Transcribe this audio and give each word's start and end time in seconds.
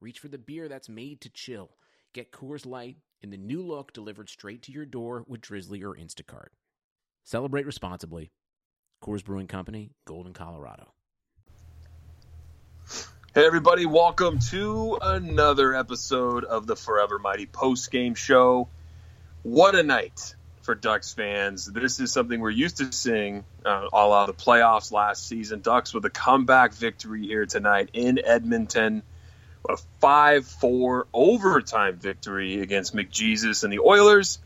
reach 0.00 0.18
for 0.18 0.28
the 0.28 0.38
beer 0.38 0.68
that's 0.68 0.88
made 0.88 1.20
to 1.20 1.28
chill. 1.28 1.70
Get 2.14 2.32
Coors 2.32 2.66
Light 2.66 2.96
in 3.20 3.30
the 3.30 3.36
new 3.36 3.62
look 3.62 3.92
delivered 3.92 4.30
straight 4.30 4.62
to 4.62 4.72
your 4.72 4.86
door 4.86 5.24
with 5.28 5.42
Drizzly 5.42 5.82
or 5.82 5.94
Instacart. 5.94 6.48
Celebrate 7.24 7.66
responsibly. 7.66 8.30
Coors 9.02 9.24
Brewing 9.24 9.46
Company, 9.46 9.90
Golden, 10.06 10.32
Colorado. 10.32 10.92
Hey, 13.34 13.46
everybody, 13.46 13.86
welcome 13.86 14.40
to 14.50 14.98
another 15.00 15.74
episode 15.74 16.44
of 16.44 16.66
the 16.66 16.76
Forever 16.76 17.18
Mighty 17.18 17.46
post 17.46 17.90
game 17.90 18.14
show. 18.14 18.68
What 19.42 19.74
a 19.74 19.82
night 19.82 20.34
for 20.62 20.74
Ducks 20.74 21.12
fans. 21.14 21.66
This 21.66 22.00
is 22.00 22.12
something 22.12 22.40
we're 22.40 22.50
used 22.50 22.78
to 22.78 22.92
seeing 22.92 23.44
uh, 23.64 23.86
all 23.92 24.12
out 24.12 24.28
of 24.28 24.36
the 24.36 24.42
playoffs 24.42 24.92
last 24.92 25.28
season. 25.28 25.60
Ducks 25.60 25.94
with 25.94 26.04
a 26.06 26.10
comeback 26.10 26.72
victory 26.74 27.26
here 27.26 27.46
tonight 27.46 27.90
in 27.92 28.18
Edmonton. 28.24 29.02
A 29.68 29.76
5 30.00 30.46
4 30.46 31.06
overtime 31.12 31.96
victory 31.96 32.60
against 32.60 32.94
McJesus 32.94 33.64
and 33.64 33.72
the 33.72 33.80
Oilers. 33.80 34.38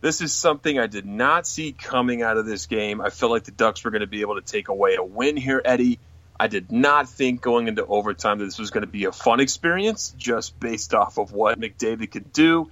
This 0.00 0.20
is 0.20 0.32
something 0.32 0.78
I 0.78 0.86
did 0.86 1.04
not 1.04 1.46
see 1.46 1.72
coming 1.72 2.22
out 2.22 2.38
of 2.38 2.46
this 2.46 2.66
game. 2.66 3.00
I 3.00 3.10
felt 3.10 3.32
like 3.32 3.44
the 3.44 3.50
Ducks 3.50 3.84
were 3.84 3.90
going 3.90 4.00
to 4.00 4.06
be 4.06 4.22
able 4.22 4.36
to 4.36 4.42
take 4.42 4.68
away 4.68 4.94
a 4.94 5.02
win 5.02 5.36
here, 5.36 5.60
Eddie. 5.62 5.98
I 6.38 6.46
did 6.46 6.72
not 6.72 7.06
think 7.06 7.42
going 7.42 7.68
into 7.68 7.84
overtime 7.84 8.38
that 8.38 8.46
this 8.46 8.58
was 8.58 8.70
going 8.70 8.80
to 8.80 8.90
be 8.90 9.04
a 9.04 9.12
fun 9.12 9.40
experience 9.40 10.14
just 10.16 10.58
based 10.58 10.94
off 10.94 11.18
of 11.18 11.32
what 11.32 11.60
McDavid 11.60 12.10
could 12.10 12.32
do 12.32 12.70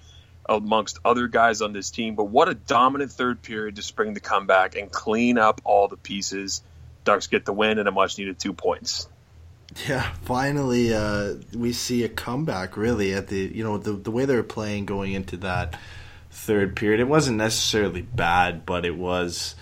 amongst 0.49 0.99
other 1.05 1.29
guys 1.29 1.61
on 1.61 1.75
this 1.75 1.91
team. 1.91 2.15
But 2.15 2.25
what 2.25 2.49
a 2.49 2.55
dominant 2.55 3.13
third 3.13 3.43
period 3.43 3.77
to 3.77 3.83
spring 3.83 4.15
the 4.15 4.21
comeback 4.21 4.75
and 4.75 4.91
clean 4.91 5.37
up 5.37 5.61
all 5.65 5.87
the 5.87 5.99
pieces. 5.99 6.63
Ducks 7.05 7.27
get 7.27 7.45
the 7.45 7.53
win 7.53 7.79
and 7.79 7.87
a 7.87 7.93
much 7.93 8.17
needed 8.17 8.39
two 8.39 8.55
points. 8.55 9.07
Yeah, 9.87 10.11
finally 10.23 10.93
uh, 10.93 11.35
we 11.55 11.73
see 11.73 12.05
a 12.05 12.09
comeback. 12.09 12.77
Really, 12.77 13.15
at 13.15 13.29
the 13.29 13.39
you 13.39 13.63
know 13.63 13.79
the 13.79 13.93
the 13.93 14.11
way 14.11 14.25
they 14.25 14.35
were 14.35 14.43
playing 14.43 14.87
going 14.87 15.13
into 15.13 15.37
that 15.39 15.79
third 16.31 16.75
period, 16.77 17.01
it 17.01 17.09
wasn't 17.09 17.39
necessarily 17.39 18.03
bad, 18.03 18.67
but 18.67 18.85
it 18.85 18.97
was. 18.97 19.55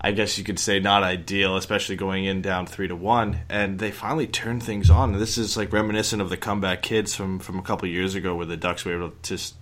I 0.00 0.12
guess 0.12 0.38
you 0.38 0.44
could 0.44 0.60
say 0.60 0.78
not 0.78 1.02
ideal, 1.02 1.56
especially 1.56 1.96
going 1.96 2.24
in 2.24 2.40
down 2.40 2.66
three 2.66 2.86
to 2.86 2.94
one, 2.94 3.40
and 3.48 3.80
they 3.80 3.90
finally 3.90 4.28
turned 4.28 4.62
things 4.62 4.90
on. 4.90 5.12
This 5.18 5.36
is 5.36 5.56
like 5.56 5.72
reminiscent 5.72 6.22
of 6.22 6.30
the 6.30 6.36
comeback 6.36 6.82
kids 6.82 7.14
from 7.14 7.38
from 7.40 7.58
a 7.58 7.62
couple 7.62 7.88
years 7.88 8.14
ago, 8.14 8.34
where 8.34 8.46
the 8.46 8.56
Ducks 8.56 8.84
were 8.84 8.94
able 8.94 9.10
to 9.10 9.16
just 9.22 9.54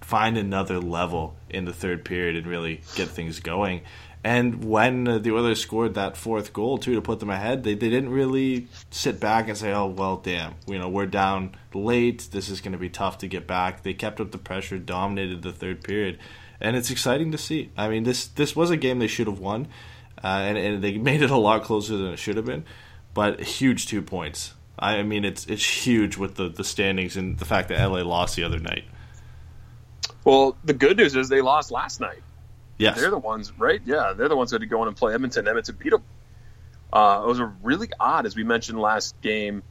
find 0.00 0.36
another 0.36 0.80
level 0.80 1.36
in 1.48 1.64
the 1.64 1.72
third 1.72 2.04
period 2.04 2.36
and 2.36 2.46
really 2.46 2.82
get 2.94 3.08
things 3.08 3.40
going. 3.40 3.82
And 4.24 4.64
when 4.64 5.06
uh, 5.06 5.18
the 5.18 5.32
Oilers 5.32 5.60
scored 5.60 5.92
that 5.94 6.16
fourth 6.16 6.54
goal 6.54 6.78
too 6.78 6.94
to 6.94 7.02
put 7.02 7.20
them 7.20 7.28
ahead, 7.28 7.62
they, 7.62 7.74
they 7.74 7.90
didn't 7.90 8.08
really 8.08 8.68
sit 8.90 9.20
back 9.20 9.48
and 9.48 9.56
say, 9.56 9.70
"Oh 9.70 9.86
well, 9.86 10.16
damn, 10.16 10.54
you 10.66 10.78
know 10.78 10.88
we're 10.88 11.04
down 11.04 11.54
late. 11.74 12.28
This 12.32 12.48
is 12.48 12.62
going 12.62 12.72
to 12.72 12.78
be 12.78 12.88
tough 12.88 13.18
to 13.18 13.28
get 13.28 13.46
back." 13.46 13.82
They 13.82 13.92
kept 13.92 14.20
up 14.20 14.32
the 14.32 14.38
pressure, 14.38 14.78
dominated 14.78 15.42
the 15.42 15.52
third 15.52 15.84
period, 15.84 16.18
and 16.58 16.74
it's 16.74 16.90
exciting 16.90 17.32
to 17.32 17.38
see. 17.38 17.70
I 17.76 17.88
mean, 17.88 18.04
this 18.04 18.26
this 18.26 18.56
was 18.56 18.70
a 18.70 18.78
game 18.78 18.98
they 18.98 19.08
should 19.08 19.26
have 19.26 19.40
won, 19.40 19.68
uh, 20.24 20.26
and, 20.28 20.56
and 20.56 20.82
they 20.82 20.96
made 21.10 21.20
it 21.20 21.30
a 21.30 21.36
lot 21.36 21.62
closer 21.62 21.98
than 21.98 22.06
it 22.14 22.18
should 22.18 22.38
have 22.38 22.46
been. 22.46 22.64
But 23.12 23.40
huge 23.40 23.86
two 23.86 24.00
points. 24.00 24.54
I 24.78 25.02
mean, 25.02 25.26
it's 25.26 25.44
it's 25.46 25.86
huge 25.86 26.16
with 26.16 26.36
the 26.36 26.48
the 26.48 26.64
standings 26.64 27.18
and 27.18 27.38
the 27.38 27.44
fact 27.44 27.68
that 27.68 27.78
LA 27.78 28.00
lost 28.00 28.36
the 28.36 28.44
other 28.44 28.58
night. 28.58 28.84
Well, 30.24 30.56
the 30.64 30.72
good 30.72 30.96
news 30.96 31.14
is 31.14 31.28
they 31.28 31.42
lost 31.42 31.70
last 31.70 32.00
night. 32.00 32.22
Yes. 32.78 33.00
They're 33.00 33.10
the 33.10 33.18
ones, 33.18 33.52
right? 33.58 33.80
Yeah, 33.84 34.14
they're 34.16 34.28
the 34.28 34.36
ones 34.36 34.50
that 34.50 34.60
had 34.60 34.68
to 34.68 34.74
go 34.74 34.82
in 34.82 34.88
and 34.88 34.96
play 34.96 35.14
Edmonton. 35.14 35.46
Edmonton 35.46 35.76
beat 35.78 35.90
them. 35.90 36.02
Uh, 36.92 37.22
it 37.24 37.26
was 37.26 37.40
a 37.40 37.46
really 37.62 37.88
odd, 37.98 38.26
as 38.26 38.36
we 38.36 38.44
mentioned 38.44 38.80
last 38.80 39.20
game, 39.20 39.62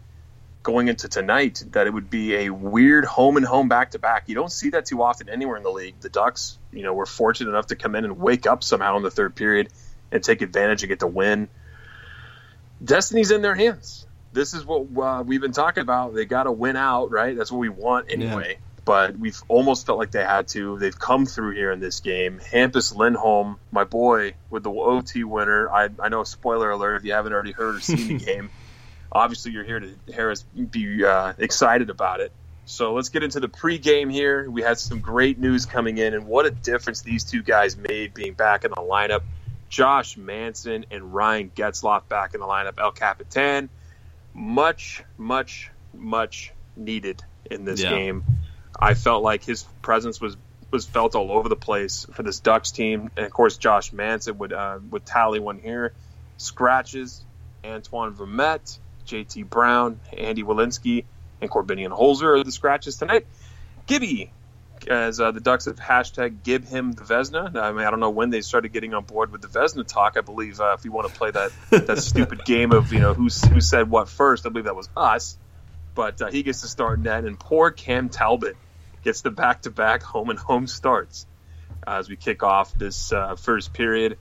going 0.61 0.87
into 0.87 1.07
tonight, 1.09 1.63
that 1.71 1.87
it 1.87 1.93
would 1.93 2.09
be 2.09 2.35
a 2.35 2.49
weird 2.49 3.05
home 3.05 3.37
and 3.37 3.45
home 3.45 3.67
back 3.69 3.91
to 3.91 3.99
back. 3.99 4.27
You 4.27 4.35
don't 4.35 4.51
see 4.51 4.71
that 4.71 4.85
too 4.85 5.01
often 5.01 5.29
anywhere 5.29 5.57
in 5.57 5.63
the 5.63 5.71
league. 5.71 5.95
The 5.99 6.09
Ducks, 6.09 6.57
you 6.71 6.83
know, 6.83 6.93
were 6.93 7.05
fortunate 7.05 7.49
enough 7.49 7.67
to 7.67 7.75
come 7.75 7.95
in 7.95 8.05
and 8.05 8.19
wake 8.19 8.47
up 8.47 8.63
somehow 8.63 8.97
in 8.97 9.03
the 9.03 9.11
third 9.11 9.35
period 9.35 9.69
and 10.11 10.23
take 10.23 10.41
advantage 10.41 10.83
and 10.83 10.89
get 10.89 10.99
the 10.99 11.07
win. 11.07 11.49
Destiny's 12.83 13.31
in 13.31 13.41
their 13.41 13.55
hands. 13.55 14.05
This 14.31 14.53
is 14.53 14.65
what 14.65 14.87
uh, 14.97 15.23
we've 15.23 15.41
been 15.41 15.51
talking 15.51 15.81
about. 15.81 16.15
They 16.15 16.25
got 16.25 16.43
to 16.43 16.51
win 16.51 16.75
out, 16.75 17.11
right? 17.11 17.37
That's 17.37 17.51
what 17.51 17.59
we 17.59 17.69
want 17.69 18.11
anyway. 18.11 18.57
Yeah 18.59 18.65
but 18.85 19.17
we've 19.17 19.41
almost 19.47 19.85
felt 19.85 19.97
like 19.97 20.11
they 20.11 20.23
had 20.23 20.47
to. 20.49 20.77
They've 20.77 20.97
come 20.97 21.25
through 21.25 21.55
here 21.55 21.71
in 21.71 21.79
this 21.79 21.99
game. 21.99 22.39
Hampus 22.39 22.95
Lindholm, 22.95 23.57
my 23.71 23.83
boy, 23.83 24.33
with 24.49 24.63
the 24.63 24.71
OT 24.71 25.23
winner. 25.23 25.69
I, 25.69 25.89
I 25.99 26.09
know, 26.09 26.23
spoiler 26.23 26.71
alert, 26.71 26.97
if 26.97 27.05
you 27.05 27.13
haven't 27.13 27.33
already 27.33 27.53
heard 27.53 27.75
or 27.75 27.79
seen 27.79 28.17
the 28.17 28.25
game. 28.25 28.49
Obviously, 29.11 29.51
you're 29.51 29.63
here 29.63 29.79
to 29.79 29.95
hear 30.07 30.31
us 30.31 30.43
be 30.43 31.05
uh, 31.05 31.33
excited 31.37 31.89
about 31.89 32.19
it. 32.19 32.31
So 32.65 32.93
let's 32.93 33.09
get 33.09 33.23
into 33.23 33.39
the 33.39 33.49
pregame 33.49 34.11
here. 34.11 34.49
We 34.49 34.61
had 34.61 34.79
some 34.79 34.99
great 34.99 35.37
news 35.37 35.65
coming 35.65 35.97
in, 35.97 36.13
and 36.13 36.25
what 36.25 36.45
a 36.45 36.51
difference 36.51 37.01
these 37.01 37.23
two 37.23 37.43
guys 37.43 37.77
made 37.77 38.13
being 38.13 38.33
back 38.33 38.63
in 38.63 38.71
the 38.71 38.77
lineup. 38.77 39.21
Josh 39.69 40.17
Manson 40.17 40.85
and 40.91 41.13
Ryan 41.13 41.51
Getzlaf 41.55 42.07
back 42.07 42.33
in 42.33 42.39
the 42.39 42.45
lineup. 42.45 42.79
El 42.79 42.91
Capitan, 42.91 43.69
much, 44.33 45.03
much, 45.17 45.71
much 45.93 46.53
needed 46.75 47.23
in 47.49 47.65
this 47.65 47.81
yeah. 47.81 47.89
game. 47.89 48.23
I 48.79 48.93
felt 48.93 49.23
like 49.23 49.43
his 49.43 49.63
presence 49.81 50.19
was 50.19 50.37
was 50.71 50.85
felt 50.85 51.13
all 51.13 51.31
over 51.31 51.49
the 51.49 51.55
place 51.55 52.07
for 52.13 52.23
this 52.23 52.39
Ducks 52.39 52.71
team, 52.71 53.11
and 53.15 53.25
of 53.25 53.31
course 53.31 53.57
Josh 53.57 53.93
Manson 53.93 54.37
would 54.39 54.53
uh, 54.53 54.79
would 54.89 55.05
tally 55.05 55.39
one 55.39 55.59
here. 55.59 55.93
Scratches, 56.37 57.23
Antoine 57.63 58.13
Vermette, 58.13 58.79
J.T. 59.05 59.43
Brown, 59.43 59.99
Andy 60.17 60.43
Welinski, 60.43 61.05
and 61.41 61.49
Corbinian 61.49 61.91
Holzer 61.91 62.39
are 62.39 62.43
the 62.43 62.51
scratches 62.51 62.97
tonight. 62.97 63.27
Gibby, 63.85 64.31
as 64.87 65.19
uh, 65.19 65.31
the 65.31 65.39
Ducks 65.39 65.65
have 65.65 65.77
hashtag 65.77 66.43
give 66.43 66.67
him 66.67 66.93
the 66.93 67.03
Vezina. 67.03 67.55
I 67.55 67.71
mean, 67.71 67.85
I 67.85 67.91
don't 67.91 67.99
know 67.99 68.09
when 68.09 68.29
they 68.29 68.41
started 68.41 68.73
getting 68.73 68.93
on 68.93 69.03
board 69.03 69.31
with 69.31 69.41
the 69.41 69.47
Vezina 69.47 69.87
talk. 69.87 70.17
I 70.17 70.21
believe 70.21 70.59
uh, 70.59 70.75
if 70.77 70.85
you 70.85 70.91
want 70.91 71.07
to 71.07 71.13
play 71.13 71.31
that 71.31 71.51
that 71.69 71.97
stupid 72.01 72.45
game 72.45 72.71
of 72.71 72.91
you 72.91 72.99
know 72.99 73.13
who 73.13 73.23
who 73.23 73.61
said 73.61 73.89
what 73.89 74.09
first, 74.09 74.45
I 74.45 74.49
believe 74.49 74.65
that 74.65 74.75
was 74.75 74.89
us. 74.95 75.37
But 75.95 76.21
uh, 76.21 76.31
he 76.31 76.43
gets 76.43 76.61
to 76.61 76.67
start 76.67 76.99
net, 76.99 77.25
and 77.25 77.39
poor 77.39 77.71
Cam 77.71 78.09
Talbot 78.09 78.57
gets 79.03 79.21
the 79.21 79.31
back-to-back 79.31 80.01
home 80.01 80.29
and 80.29 80.39
home 80.39 80.67
starts 80.67 81.25
as 81.85 82.09
we 82.09 82.15
kick 82.15 82.41
off 82.41 82.73
this 82.77 83.11
uh, 83.11 83.35
first 83.35 83.73
period. 83.73 84.17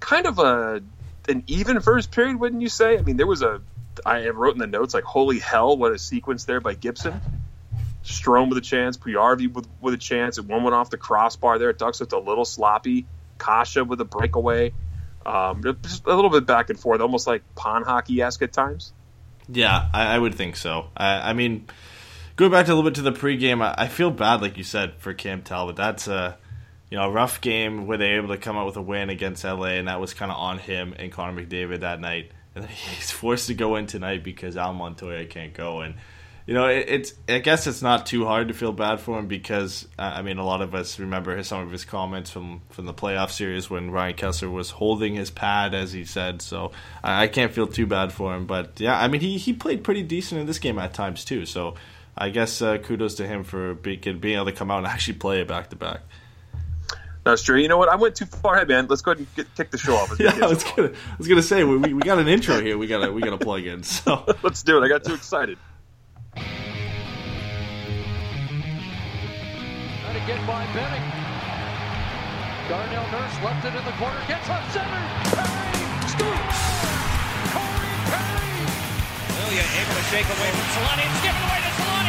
Kind 0.00 0.26
of 0.26 0.38
a 0.38 0.82
an 1.28 1.44
even 1.46 1.80
first 1.80 2.10
period, 2.10 2.40
wouldn't 2.40 2.62
you 2.62 2.68
say? 2.68 2.96
I 2.96 3.02
mean, 3.02 3.16
there 3.16 3.26
was 3.26 3.42
a 3.42 3.60
I 4.06 4.28
wrote 4.28 4.54
in 4.54 4.58
the 4.58 4.66
notes 4.66 4.94
like, 4.94 5.04
"Holy 5.04 5.38
hell, 5.38 5.76
what 5.76 5.92
a 5.92 5.98
sequence 5.98 6.44
there 6.44 6.60
by 6.60 6.74
Gibson." 6.74 7.20
Strome 8.04 8.48
with 8.48 8.58
a 8.58 8.62
chance, 8.62 8.96
Puljujarvi 8.96 9.52
with, 9.52 9.68
with 9.80 9.92
a 9.92 9.98
chance, 9.98 10.38
and 10.38 10.48
one 10.48 10.62
went 10.62 10.74
off 10.74 10.88
the 10.88 10.96
crossbar 10.96 11.58
there. 11.58 11.72
Ducks 11.72 12.00
looked 12.00 12.12
a 12.12 12.18
little 12.18 12.44
sloppy. 12.44 13.06
Kase 13.38 13.76
with 13.76 14.00
a 14.00 14.04
breakaway. 14.04 14.72
Um, 15.26 15.62
just 15.82 16.06
a 16.06 16.14
little 16.14 16.30
bit 16.30 16.46
back 16.46 16.70
and 16.70 16.78
forth, 16.78 17.00
almost 17.00 17.26
like 17.26 17.42
pond 17.54 17.84
hockey 17.84 18.22
esque 18.22 18.42
at 18.42 18.52
times. 18.52 18.92
Yeah, 19.48 19.88
I, 19.92 20.14
I, 20.14 20.18
would 20.18 20.34
think 20.34 20.56
so. 20.56 20.88
I, 20.96 21.30
I 21.30 21.32
mean, 21.32 21.66
going 22.36 22.50
back 22.50 22.66
to 22.66 22.72
a 22.72 22.74
little 22.74 22.88
bit 22.88 22.96
to 22.96 23.02
the 23.02 23.12
pregame, 23.12 23.62
I, 23.62 23.74
I 23.84 23.88
feel 23.88 24.10
bad, 24.10 24.42
like 24.42 24.58
you 24.58 24.64
said, 24.64 24.94
for 24.98 25.14
Cam 25.14 25.42
Talbot. 25.42 25.76
That's 25.76 26.06
a 26.06 26.36
you 26.90 26.98
know 26.98 27.04
a 27.04 27.10
rough 27.10 27.40
game 27.40 27.86
where 27.86 27.98
they 27.98 28.10
were 28.10 28.18
able 28.18 28.28
to 28.28 28.38
come 28.38 28.56
out 28.56 28.66
with 28.66 28.76
a 28.76 28.82
win 28.82 29.10
against 29.10 29.44
LA, 29.44 29.76
and 29.76 29.88
that 29.88 30.00
was 30.00 30.14
kind 30.14 30.30
of 30.30 30.36
on 30.36 30.58
him 30.58 30.94
and 30.98 31.10
Connor 31.10 31.42
McDavid 31.42 31.80
that 31.80 32.00
night. 32.00 32.30
And 32.54 32.66
he's 32.66 33.10
forced 33.10 33.46
to 33.48 33.54
go 33.54 33.76
in 33.76 33.86
tonight 33.86 34.22
because 34.22 34.56
Al 34.56 34.74
Montoya 34.74 35.24
can't 35.26 35.54
go. 35.54 35.80
And 35.80 35.94
you 36.48 36.54
know, 36.54 36.66
it, 36.66 36.86
it's 36.88 37.14
I 37.28 37.40
guess 37.40 37.66
it's 37.66 37.82
not 37.82 38.06
too 38.06 38.24
hard 38.24 38.48
to 38.48 38.54
feel 38.54 38.72
bad 38.72 39.00
for 39.00 39.18
him 39.18 39.26
because 39.26 39.86
I 39.98 40.22
mean, 40.22 40.38
a 40.38 40.46
lot 40.46 40.62
of 40.62 40.74
us 40.74 40.98
remember 40.98 41.36
his, 41.36 41.46
some 41.46 41.60
of 41.60 41.70
his 41.70 41.84
comments 41.84 42.30
from 42.30 42.62
from 42.70 42.86
the 42.86 42.94
playoff 42.94 43.30
series 43.30 43.68
when 43.68 43.90
Ryan 43.90 44.14
Kesler 44.14 44.50
was 44.50 44.70
holding 44.70 45.14
his 45.14 45.30
pad, 45.30 45.74
as 45.74 45.92
he 45.92 46.06
said. 46.06 46.40
So 46.40 46.72
I, 47.04 47.24
I 47.24 47.28
can't 47.28 47.52
feel 47.52 47.66
too 47.66 47.86
bad 47.86 48.14
for 48.14 48.34
him. 48.34 48.46
But 48.46 48.80
yeah, 48.80 48.98
I 48.98 49.08
mean, 49.08 49.20
he 49.20 49.36
he 49.36 49.52
played 49.52 49.84
pretty 49.84 50.02
decent 50.02 50.40
in 50.40 50.46
this 50.46 50.58
game 50.58 50.78
at 50.78 50.94
times 50.94 51.22
too. 51.22 51.44
So 51.44 51.74
I 52.16 52.30
guess 52.30 52.62
uh, 52.62 52.78
kudos 52.78 53.16
to 53.16 53.26
him 53.26 53.44
for 53.44 53.74
being, 53.74 54.00
being 54.18 54.36
able 54.36 54.46
to 54.46 54.52
come 54.52 54.70
out 54.70 54.78
and 54.78 54.86
actually 54.94 55.18
play 55.18 55.42
it 55.42 55.48
back 55.48 55.68
to 55.68 55.76
back. 55.76 56.00
That's 57.24 57.42
true. 57.42 57.58
You 57.58 57.68
know 57.68 57.76
what? 57.76 57.90
I 57.90 57.96
went 57.96 58.16
too 58.16 58.24
far 58.24 58.54
ahead, 58.54 58.68
man. 58.68 58.86
Let's 58.86 59.02
go 59.02 59.10
ahead 59.10 59.18
and 59.18 59.34
get, 59.36 59.54
kick 59.54 59.70
the 59.70 59.76
show 59.76 59.96
off. 59.96 60.18
Let's 60.18 60.20
yeah, 60.38 60.46
I 60.46 60.48
was, 60.48 60.64
gonna, 60.64 60.88
I 60.88 61.16
was 61.18 61.28
gonna 61.28 61.42
say 61.42 61.62
we, 61.62 61.92
we 61.92 62.00
got 62.00 62.18
an 62.18 62.26
intro 62.26 62.58
here. 62.58 62.78
We 62.78 62.86
gotta 62.86 63.12
we 63.12 63.20
gotta 63.20 63.36
plug 63.36 63.66
in. 63.66 63.82
So 63.82 64.24
let's 64.42 64.62
do 64.62 64.78
it. 64.78 64.86
I 64.86 64.88
got 64.88 65.04
too 65.04 65.12
excited. 65.12 65.58
Trying 70.02 70.18
to 70.20 70.24
get 70.26 70.40
by 70.46 70.64
Benning. 70.72 71.06
Darnell 72.68 73.08
Nurse 73.12 73.36
left 73.42 73.64
it 73.64 73.74
in 73.74 73.84
the 73.84 73.96
corner, 73.96 74.20
gets 74.28 74.48
up 74.48 74.64
center. 74.72 75.02
Perry 75.32 75.80
scoops. 76.04 76.60
Corey 77.56 77.94
Perry. 78.12 78.68
Lilia 79.40 79.64
able 79.80 79.94
to 79.96 80.04
shake 80.12 80.28
away 80.28 80.50
from 80.52 80.68
Solani. 80.76 81.04
It's 81.08 81.22
given 81.24 81.42
away 81.48 81.60
to 81.64 81.72
Solani. 81.80 82.07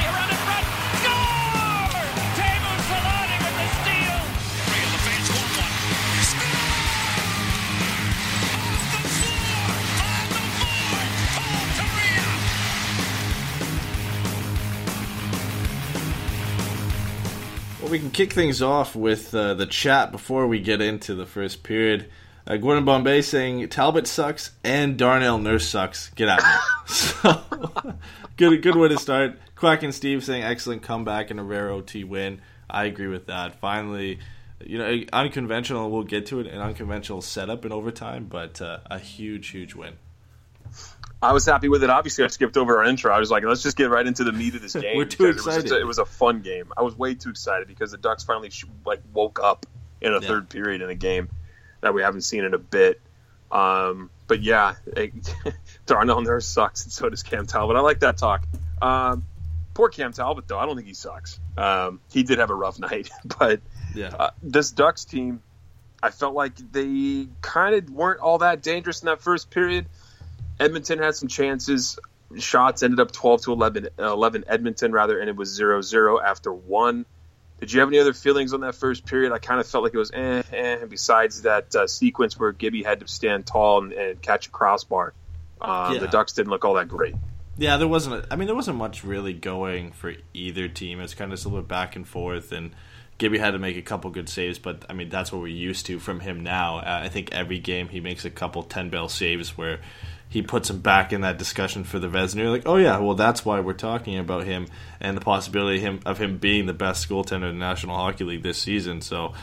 We 17.89 18.00
can 18.00 18.12
kick 18.12 18.33
things 18.33 18.62
off 18.62 18.95
with 18.95 19.33
uh, 19.33 19.56
the 19.56 19.65
chat 19.65 20.12
before 20.12 20.47
we 20.47 20.59
get 20.59 20.81
into 20.81 21.15
the 21.15 21.25
first 21.25 21.63
period. 21.63 22.09
Uh, 22.45 22.57
Gordon 22.57 22.86
Bombay 22.86 23.21
saying 23.21 23.68
Talbot 23.69 24.07
sucks 24.07 24.51
and 24.63 24.97
Darnell 24.97 25.39
Nurse 25.39 25.68
sucks. 25.68 26.09
Get 26.09 26.30
out. 26.30 26.41
so 26.86 27.44
good, 28.38 28.62
good 28.62 28.75
way 28.75 28.89
to 28.89 28.97
start. 28.97 29.39
Quack 29.56 29.83
and 29.83 29.94
Steve 29.94 30.24
saying 30.24 30.44
excellent 30.44 30.83
comeback 30.83 31.31
and 31.31 31.39
a 31.39 31.44
rare 31.44 31.69
OT 31.69 32.03
win. 32.03 32.41
I 32.69 32.86
agree 32.86 33.07
with 33.07 33.25
that. 33.27 33.59
Finally, 33.59 34.19
you 34.63 34.77
know, 34.77 35.01
unconventional. 35.12 35.89
We'll 35.89 36.03
get 36.03 36.27
to 36.27 36.39
it. 36.39 36.47
An 36.47 36.62
unconventional 36.62 37.21
setup 37.21 37.65
in 37.65 37.71
overtime, 37.71 38.25
but 38.25 38.62
uh, 38.62 38.80
a 38.85 39.00
huge, 39.00 39.50
huge 39.50 39.74
win. 39.74 39.94
I 41.21 41.33
was 41.33 41.45
happy 41.45 41.68
with 41.68 41.83
it. 41.83 41.89
Obviously, 41.89 42.24
I 42.24 42.27
skipped 42.27 42.56
over 42.56 42.77
our 42.77 42.86
intro. 42.86 43.12
I 43.13 43.19
was 43.19 43.30
like, 43.30 43.44
let's 43.44 43.62
just 43.62 43.75
get 43.75 43.89
right 43.89 44.06
into 44.07 44.24
the 44.24 44.31
meat 44.31 44.56
of 44.56 44.62
this 44.62 44.74
game. 44.81 44.95
We're 44.98 45.06
too 45.06 45.27
because 45.27 45.45
It 45.45 45.45
was, 45.48 45.56
excited. 45.57 45.71
a, 45.77 45.81
it 45.81 45.88
was 45.88 45.98
a 46.00 46.06
fun 46.06 46.42
game. 46.42 46.71
I 46.77 46.81
was 46.81 46.98
way 46.98 47.16
too 47.16 47.30
excited 47.30 47.68
because 47.68 47.92
the 47.92 47.98
Ducks 47.98 48.24
finally 48.24 48.50
sh- 48.50 48.66
like 48.86 49.01
woke 49.13 49.39
up 49.44 49.66
in 50.01 50.13
a 50.13 50.21
Yeah. 50.21 50.27
third 50.27 50.50
period 50.50 50.81
in 50.81 50.89
a 50.89 50.95
game 50.95 51.30
that 51.81 51.94
we 51.94 52.01
haven't 52.01 52.21
seen 52.21 52.44
in 52.45 52.54
a 52.54 52.57
bit. 52.57 53.01
Um, 53.51 54.10
but 54.27 54.42
yeah, 54.42 54.75
it, 54.86 55.12
Darnell 55.86 56.21
Nurse 56.21 56.45
sucks, 56.48 56.83
and 56.83 56.92
so 56.94 57.10
does 57.10 57.24
Cam 57.24 57.48
Talbot. 57.48 57.75
I 57.75 57.80
like 57.81 58.00
that 58.01 58.18
talk. 58.18 58.45
Um, 58.81 59.25
poor 59.74 59.89
Cam 59.89 60.13
Talbot, 60.13 60.48
though. 60.48 60.60
I 60.60 60.66
don't 60.66 60.75
think 60.75 60.88
he 60.88 60.94
sucks. 60.94 61.39
Um, 61.57 62.00
he 62.12 62.24
did 62.24 62.38
have 62.39 62.50
a 62.51 62.56
rough 62.56 62.80
night, 62.80 63.10
but 63.39 63.60
Yeah. 63.95 64.10
uh, 64.18 64.30
this 64.44 64.71
Ducks 64.71 65.04
team, 65.06 65.42
I 66.01 66.12
felt 66.12 66.33
like 66.36 66.56
they 66.71 67.27
kind 67.42 67.75
of 67.75 67.89
weren't 67.89 68.19
all 68.21 68.38
that 68.38 68.62
dangerous 68.62 69.01
in 69.01 69.07
that 69.07 69.21
first 69.21 69.50
period. 69.50 69.88
Edmonton 70.59 71.00
had 71.00 71.15
some 71.15 71.27
chances. 71.29 71.97
Shots 72.38 72.83
ended 72.83 73.00
up 73.00 73.11
12 73.11 73.44
to 73.44 73.53
11, 73.53 73.89
uh, 73.97 74.11
11 74.13 74.44
Edmonton, 74.47 74.91
rather, 74.91 75.19
and 75.19 75.29
it 75.29 75.35
was 75.35 75.50
0 75.53 75.81
0 75.81 76.19
after 76.19 76.53
one. 76.53 77.06
Did 77.59 77.73
you 77.73 77.79
have 77.81 77.89
any 77.89 78.00
other 78.00 78.13
feelings 78.13 78.53
on 78.53 78.61
that 78.61 78.75
first 78.75 79.06
period? 79.06 79.33
I 79.33 79.39
kind 79.39 79.59
of 79.59 79.67
felt 79.67 79.83
like 79.83 79.94
it 79.94 79.97
was 79.97 80.11
eh, 80.11 80.44
eh. 80.53 80.77
And 80.81 80.89
besides 80.89 81.41
that 81.41 81.75
uh, 81.75 81.88
sequence 81.88 82.39
where 82.39 82.51
Gibby 82.53 82.83
had 82.83 83.01
to 83.01 83.07
stand 83.07 83.45
tall 83.45 83.83
and, 83.83 83.91
and 83.91 84.21
catch 84.21 84.47
a 84.47 84.50
crossbar, 84.50 85.13
um, 85.59 85.94
Yeah. 85.94 86.00
the 86.00 86.07
Ducks 86.07 86.33
didn't 86.33 86.51
look 86.51 86.63
all 86.63 86.75
that 86.75 86.88
great. 86.88 87.15
Yeah, 87.57 87.75
there 87.75 87.88
wasn't. 87.89 88.23
A, 88.23 88.27
I 88.31 88.38
mean, 88.38 88.45
there 88.47 88.56
wasn't 88.56 88.77
much 88.77 89.03
really 89.03 89.33
going 89.33 89.91
for 89.91 90.13
either 90.33 90.69
team. 90.69 91.01
It's 91.01 91.13
kind 91.13 91.33
of 91.33 91.39
still 91.39 91.51
a 91.51 91.53
little 91.56 91.67
back 91.67 91.97
and 91.97 92.07
forth, 92.07 92.53
and 92.53 92.71
Gibby 93.17 93.39
had 93.39 93.51
to 93.51 93.59
make 93.59 93.75
a 93.75 93.81
couple 93.81 94.09
good 94.11 94.29
saves. 94.29 94.57
But 94.59 94.85
I 94.89 94.94
mean, 94.94 95.09
that's 95.09 95.33
what 95.33 95.41
we're 95.41 95.47
used 95.47 95.85
to 95.88 96.00
from 96.00 96.21
him 96.21 96.41
now. 96.41 96.77
Uh, 96.77 97.01
I 97.03 97.09
think 97.09 97.33
every 97.33 97.59
game 97.59 97.89
he 97.89 98.00
makes 98.00 98.23
a 98.23 98.29
couple 98.29 98.63
ten 98.63 98.89
bell 98.89 99.09
saves 99.09 99.57
where 99.57 99.81
he 100.29 100.43
puts 100.43 100.69
him 100.69 100.79
back 100.79 101.11
in 101.11 101.21
that 101.21 101.39
discussion 101.39 101.83
for 101.83 101.97
the 101.97 102.07
Vezina. 102.07 102.51
Like, 102.51 102.67
oh 102.67 102.77
yeah, 102.77 102.99
well 102.99 103.15
that's 103.15 103.43
why 103.43 103.59
we're 103.59 103.73
talking 103.73 104.17
about 104.17 104.45
him 104.45 104.67
and 104.99 105.17
the 105.17 105.21
possibility 105.21 105.77
of 105.77 105.81
him, 105.81 105.99
of 106.05 106.19
him 106.19 106.37
being 106.37 106.67
the 106.67 106.73
best 106.73 107.09
goaltender 107.09 107.49
in 107.49 107.59
the 107.59 107.65
National 107.65 107.95
Hockey 107.95 108.23
League 108.23 108.43
this 108.43 108.57
season. 108.57 109.01
So. 109.01 109.33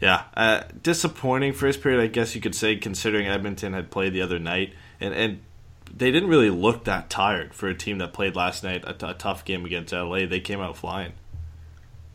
Yeah, 0.00 0.22
uh, 0.36 0.62
disappointing 0.80 1.54
first 1.54 1.82
period, 1.82 2.00
I 2.00 2.06
guess 2.06 2.36
you 2.36 2.40
could 2.40 2.54
say, 2.54 2.76
considering 2.76 3.26
Edmonton 3.26 3.72
had 3.72 3.90
played 3.90 4.12
the 4.12 4.22
other 4.22 4.38
night, 4.38 4.72
and 5.00 5.12
and 5.12 5.40
they 5.92 6.10
didn't 6.10 6.28
really 6.28 6.50
look 6.50 6.84
that 6.84 7.10
tired 7.10 7.54
for 7.54 7.68
a 7.68 7.74
team 7.74 7.98
that 7.98 8.12
played 8.12 8.36
last 8.36 8.62
night 8.62 8.84
a, 8.86 8.92
t- 8.92 9.06
a 9.06 9.14
tough 9.14 9.44
game 9.44 9.64
against 9.64 9.92
LA. 9.92 10.26
They 10.26 10.38
came 10.38 10.60
out 10.60 10.76
flying. 10.76 11.12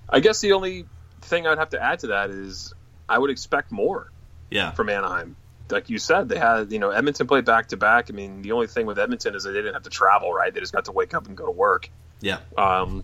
I 0.09 0.19
guess 0.19 0.41
the 0.41 0.53
only 0.53 0.85
thing 1.21 1.47
I'd 1.47 1.57
have 1.57 1.71
to 1.71 1.83
add 1.83 1.99
to 1.99 2.07
that 2.07 2.29
is 2.29 2.73
I 3.09 3.17
would 3.17 3.29
expect 3.29 3.71
more. 3.71 4.11
Yeah, 4.49 4.71
from 4.71 4.89
Anaheim. 4.89 5.35
Like 5.73 5.89
you 5.89 5.97
said, 5.97 6.29
they 6.29 6.37
had 6.37 6.71
you 6.71 6.79
know 6.79 6.91
Edmonton 6.91 7.27
played 7.27 7.45
back 7.45 7.67
to 7.69 7.77
back. 7.77 8.09
I 8.09 8.13
mean, 8.13 8.41
the 8.41 8.51
only 8.53 8.67
thing 8.67 8.85
with 8.85 8.99
Edmonton 8.99 9.35
is 9.35 9.43
that 9.43 9.51
they 9.51 9.59
didn't 9.59 9.73
have 9.73 9.83
to 9.83 9.89
travel, 9.89 10.31
right? 10.31 10.53
They 10.53 10.59
just 10.59 10.73
got 10.73 10.85
to 10.85 10.91
wake 10.91 11.13
up 11.13 11.27
and 11.27 11.35
go 11.35 11.45
to 11.45 11.51
work. 11.51 11.89
yeah, 12.21 12.37
Um, 12.57 13.03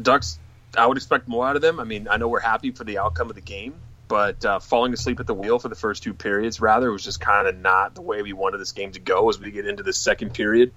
Ducks, 0.00 0.38
I 0.76 0.86
would 0.86 0.96
expect 0.96 1.28
more 1.28 1.46
out 1.46 1.56
of 1.56 1.62
them. 1.62 1.78
I 1.80 1.84
mean, 1.84 2.08
I 2.08 2.16
know 2.16 2.28
we're 2.28 2.40
happy 2.40 2.70
for 2.70 2.84
the 2.84 2.98
outcome 2.98 3.28
of 3.28 3.34
the 3.34 3.42
game, 3.42 3.74
but 4.08 4.44
uh, 4.44 4.58
falling 4.60 4.92
asleep 4.92 5.20
at 5.20 5.26
the 5.26 5.34
wheel 5.34 5.58
for 5.58 5.68
the 5.68 5.74
first 5.74 6.02
two 6.02 6.14
periods, 6.14 6.60
rather, 6.60 6.90
was 6.90 7.04
just 7.04 7.20
kind 7.20 7.46
of 7.46 7.56
not 7.56 7.94
the 7.94 8.02
way 8.02 8.22
we 8.22 8.32
wanted 8.32 8.58
this 8.58 8.72
game 8.72 8.92
to 8.92 9.00
go 9.00 9.28
as 9.28 9.38
we 9.38 9.50
get 9.50 9.66
into 9.66 9.82
the 9.82 9.92
second 9.92 10.34
period. 10.34 10.72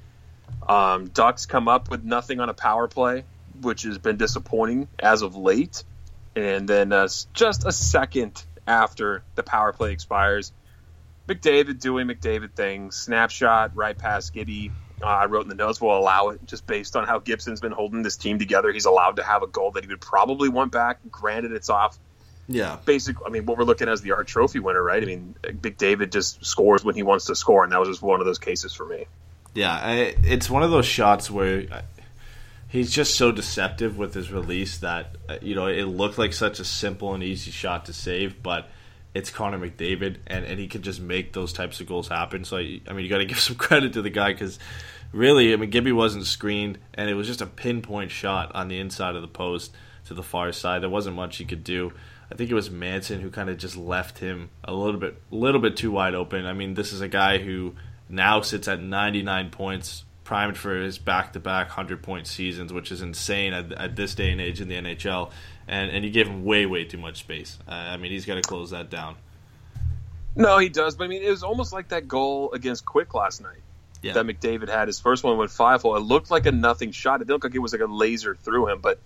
Um, 0.67 1.07
Ducks 1.07 1.45
come 1.45 1.67
up 1.67 1.89
with 1.89 2.03
nothing 2.03 2.39
on 2.39 2.49
a 2.49 2.53
power 2.53 2.87
play, 2.87 3.23
which 3.61 3.83
has 3.83 3.97
been 3.97 4.17
disappointing 4.17 4.87
as 4.99 5.21
of 5.21 5.35
late. 5.35 5.83
And 6.35 6.67
then 6.69 6.93
uh, 6.93 7.07
just 7.33 7.65
a 7.65 7.71
second 7.71 8.43
after 8.67 9.23
the 9.35 9.43
power 9.43 9.73
play 9.73 9.91
expires, 9.91 10.51
McDavid 11.27 11.79
doing 11.79 12.07
McDavid 12.07 12.53
things, 12.53 12.95
snapshot 12.95 13.75
right 13.75 13.97
past 13.97 14.33
Gibby. 14.33 14.71
Uh, 15.01 15.05
I 15.05 15.25
wrote 15.25 15.43
in 15.43 15.49
the 15.49 15.55
notes, 15.55 15.79
we'll 15.79 15.97
allow 15.97 16.29
it 16.29 16.39
just 16.45 16.65
based 16.65 16.95
on 16.95 17.05
how 17.05 17.19
Gibson's 17.19 17.61
been 17.61 17.71
holding 17.71 18.01
this 18.01 18.17
team 18.17 18.39
together. 18.39 18.71
He's 18.71 18.85
allowed 18.85 19.17
to 19.17 19.23
have 19.23 19.43
a 19.43 19.47
goal 19.47 19.71
that 19.71 19.83
he 19.83 19.89
would 19.89 20.01
probably 20.01 20.49
want 20.49 20.71
back. 20.71 20.99
Granted, 21.11 21.51
it's 21.51 21.69
off 21.69 21.99
yeah, 22.47 22.77
basic. 22.85 23.17
I 23.25 23.29
mean, 23.29 23.45
what 23.45 23.57
we're 23.57 23.65
looking 23.65 23.87
at 23.87 23.93
is 23.93 24.01
the 24.01 24.13
Art 24.13 24.27
Trophy 24.27 24.59
winner, 24.59 24.81
right? 24.81 25.03
I 25.03 25.05
mean, 25.05 25.35
McDavid 25.43 26.11
just 26.11 26.45
scores 26.45 26.83
when 26.83 26.95
he 26.95 27.03
wants 27.03 27.25
to 27.25 27.35
score, 27.35 27.63
and 27.63 27.73
that 27.73 27.79
was 27.79 27.89
just 27.89 28.01
one 28.01 28.21
of 28.21 28.25
those 28.25 28.39
cases 28.39 28.73
for 28.73 28.85
me. 28.85 29.05
yeah. 29.53 29.73
I, 29.73 30.15
it's 30.23 30.49
one 30.49 30.63
of 30.63 30.71
those 30.71 30.85
shots 30.85 31.29
where 31.29 31.65
uh, 31.69 31.81
he's 32.69 32.89
just 32.91 33.15
so 33.15 33.33
deceptive 33.33 33.97
with 33.97 34.13
his 34.13 34.31
release 34.31 34.77
that 34.77 35.17
uh, 35.27 35.37
you 35.41 35.55
know 35.55 35.67
it 35.67 35.83
looked 35.83 36.17
like 36.17 36.31
such 36.31 36.59
a 36.59 36.65
simple 36.65 37.13
and 37.13 37.21
easy 37.21 37.51
shot 37.51 37.85
to 37.85 37.93
save, 37.93 38.41
but 38.41 38.69
it's 39.17 39.31
Connor 39.31 39.57
McDavid, 39.57 40.17
and, 40.27 40.45
and 40.45 40.59
he 40.59 40.67
can 40.67 40.83
just 40.83 41.01
make 41.01 41.33
those 41.33 41.51
types 41.51 41.81
of 41.81 41.87
goals 41.87 42.07
happen. 42.07 42.45
So 42.45 42.57
I, 42.57 42.81
I 42.87 42.93
mean, 42.93 43.03
you 43.03 43.09
got 43.09 43.17
to 43.17 43.25
give 43.31 43.39
some 43.39 43.55
credit 43.55 43.93
to 43.93 44.03
the 44.03 44.11
guy 44.11 44.31
because 44.31 44.59
really, 45.11 45.53
I 45.53 45.55
mean, 45.55 45.71
Gibby 45.71 45.91
wasn't 45.91 46.25
screened, 46.25 46.77
and 46.93 47.09
it 47.09 47.15
was 47.15 47.25
just 47.25 47.41
a 47.41 47.47
pinpoint 47.47 48.11
shot 48.11 48.53
on 48.53 48.67
the 48.67 48.79
inside 48.79 49.15
of 49.15 49.23
the 49.23 49.27
post 49.27 49.73
to 50.05 50.13
the 50.13 50.23
far 50.23 50.51
side. 50.51 50.83
There 50.83 50.89
wasn't 50.89 51.15
much 51.15 51.37
he 51.37 51.45
could 51.45 51.63
do. 51.63 51.91
I 52.31 52.35
think 52.35 52.51
it 52.51 52.53
was 52.53 52.69
Manson 52.69 53.21
who 53.21 53.31
kind 53.31 53.49
of 53.49 53.57
just 53.57 53.75
left 53.75 54.19
him 54.19 54.49
a 54.63 54.73
little 54.73 54.99
bit, 54.99 55.19
little 55.31 55.61
bit 55.61 55.77
too 55.77 55.91
wide 55.91 56.13
open. 56.13 56.45
I 56.45 56.53
mean, 56.53 56.75
this 56.75 56.93
is 56.93 57.01
a 57.01 57.07
guy 57.07 57.39
who 57.39 57.75
now 58.09 58.41
sits 58.41 58.67
at 58.67 58.81
99 58.81 59.49
points, 59.49 60.03
primed 60.23 60.57
for 60.57 60.75
his 60.75 60.97
back-to-back 60.97 61.69
100-point 61.69 62.27
seasons, 62.27 62.71
which 62.71 62.91
is 62.91 63.01
insane 63.01 63.53
at, 63.53 63.71
at 63.71 63.95
this 63.95 64.13
day 64.13 64.29
and 64.29 64.41
age 64.41 64.61
in 64.61 64.67
the 64.67 64.75
NHL. 64.75 65.31
And 65.67 65.91
and 65.91 66.05
you 66.05 66.11
gave 66.11 66.27
him 66.27 66.45
way, 66.45 66.65
way 66.65 66.85
too 66.85 66.97
much 66.97 67.19
space. 67.19 67.57
Uh, 67.67 67.71
I 67.71 67.97
mean, 67.97 68.11
he's 68.11 68.25
got 68.25 68.35
to 68.35 68.41
close 68.41 68.71
that 68.71 68.89
down. 68.89 69.15
No, 70.35 70.59
he 70.59 70.69
does, 70.69 70.95
but 70.95 71.05
I 71.05 71.07
mean, 71.07 71.23
it 71.23 71.29
was 71.29 71.43
almost 71.43 71.73
like 71.73 71.89
that 71.89 72.07
goal 72.07 72.51
against 72.53 72.85
Quick 72.85 73.13
last 73.13 73.41
night. 73.41 73.57
Yeah. 74.03 74.13
that 74.13 74.25
McDavid 74.25 74.69
had. 74.69 74.87
His 74.87 74.99
first 74.99 75.23
one 75.23 75.37
went 75.37 75.49
five 75.49 75.81
hole. 75.81 75.95
It 75.95 76.01
looked 76.01 76.29
like 76.29 76.45
a 76.45 76.51
nothing 76.51 76.91
shot. 76.91 77.21
It 77.21 77.27
didn't 77.27 77.43
like 77.43 77.55
it 77.55 77.59
was 77.59 77.73
like 77.73 77.81
a 77.81 77.87
laser 77.87 78.35
through 78.35 78.67
him, 78.67 78.79
but 78.79 78.99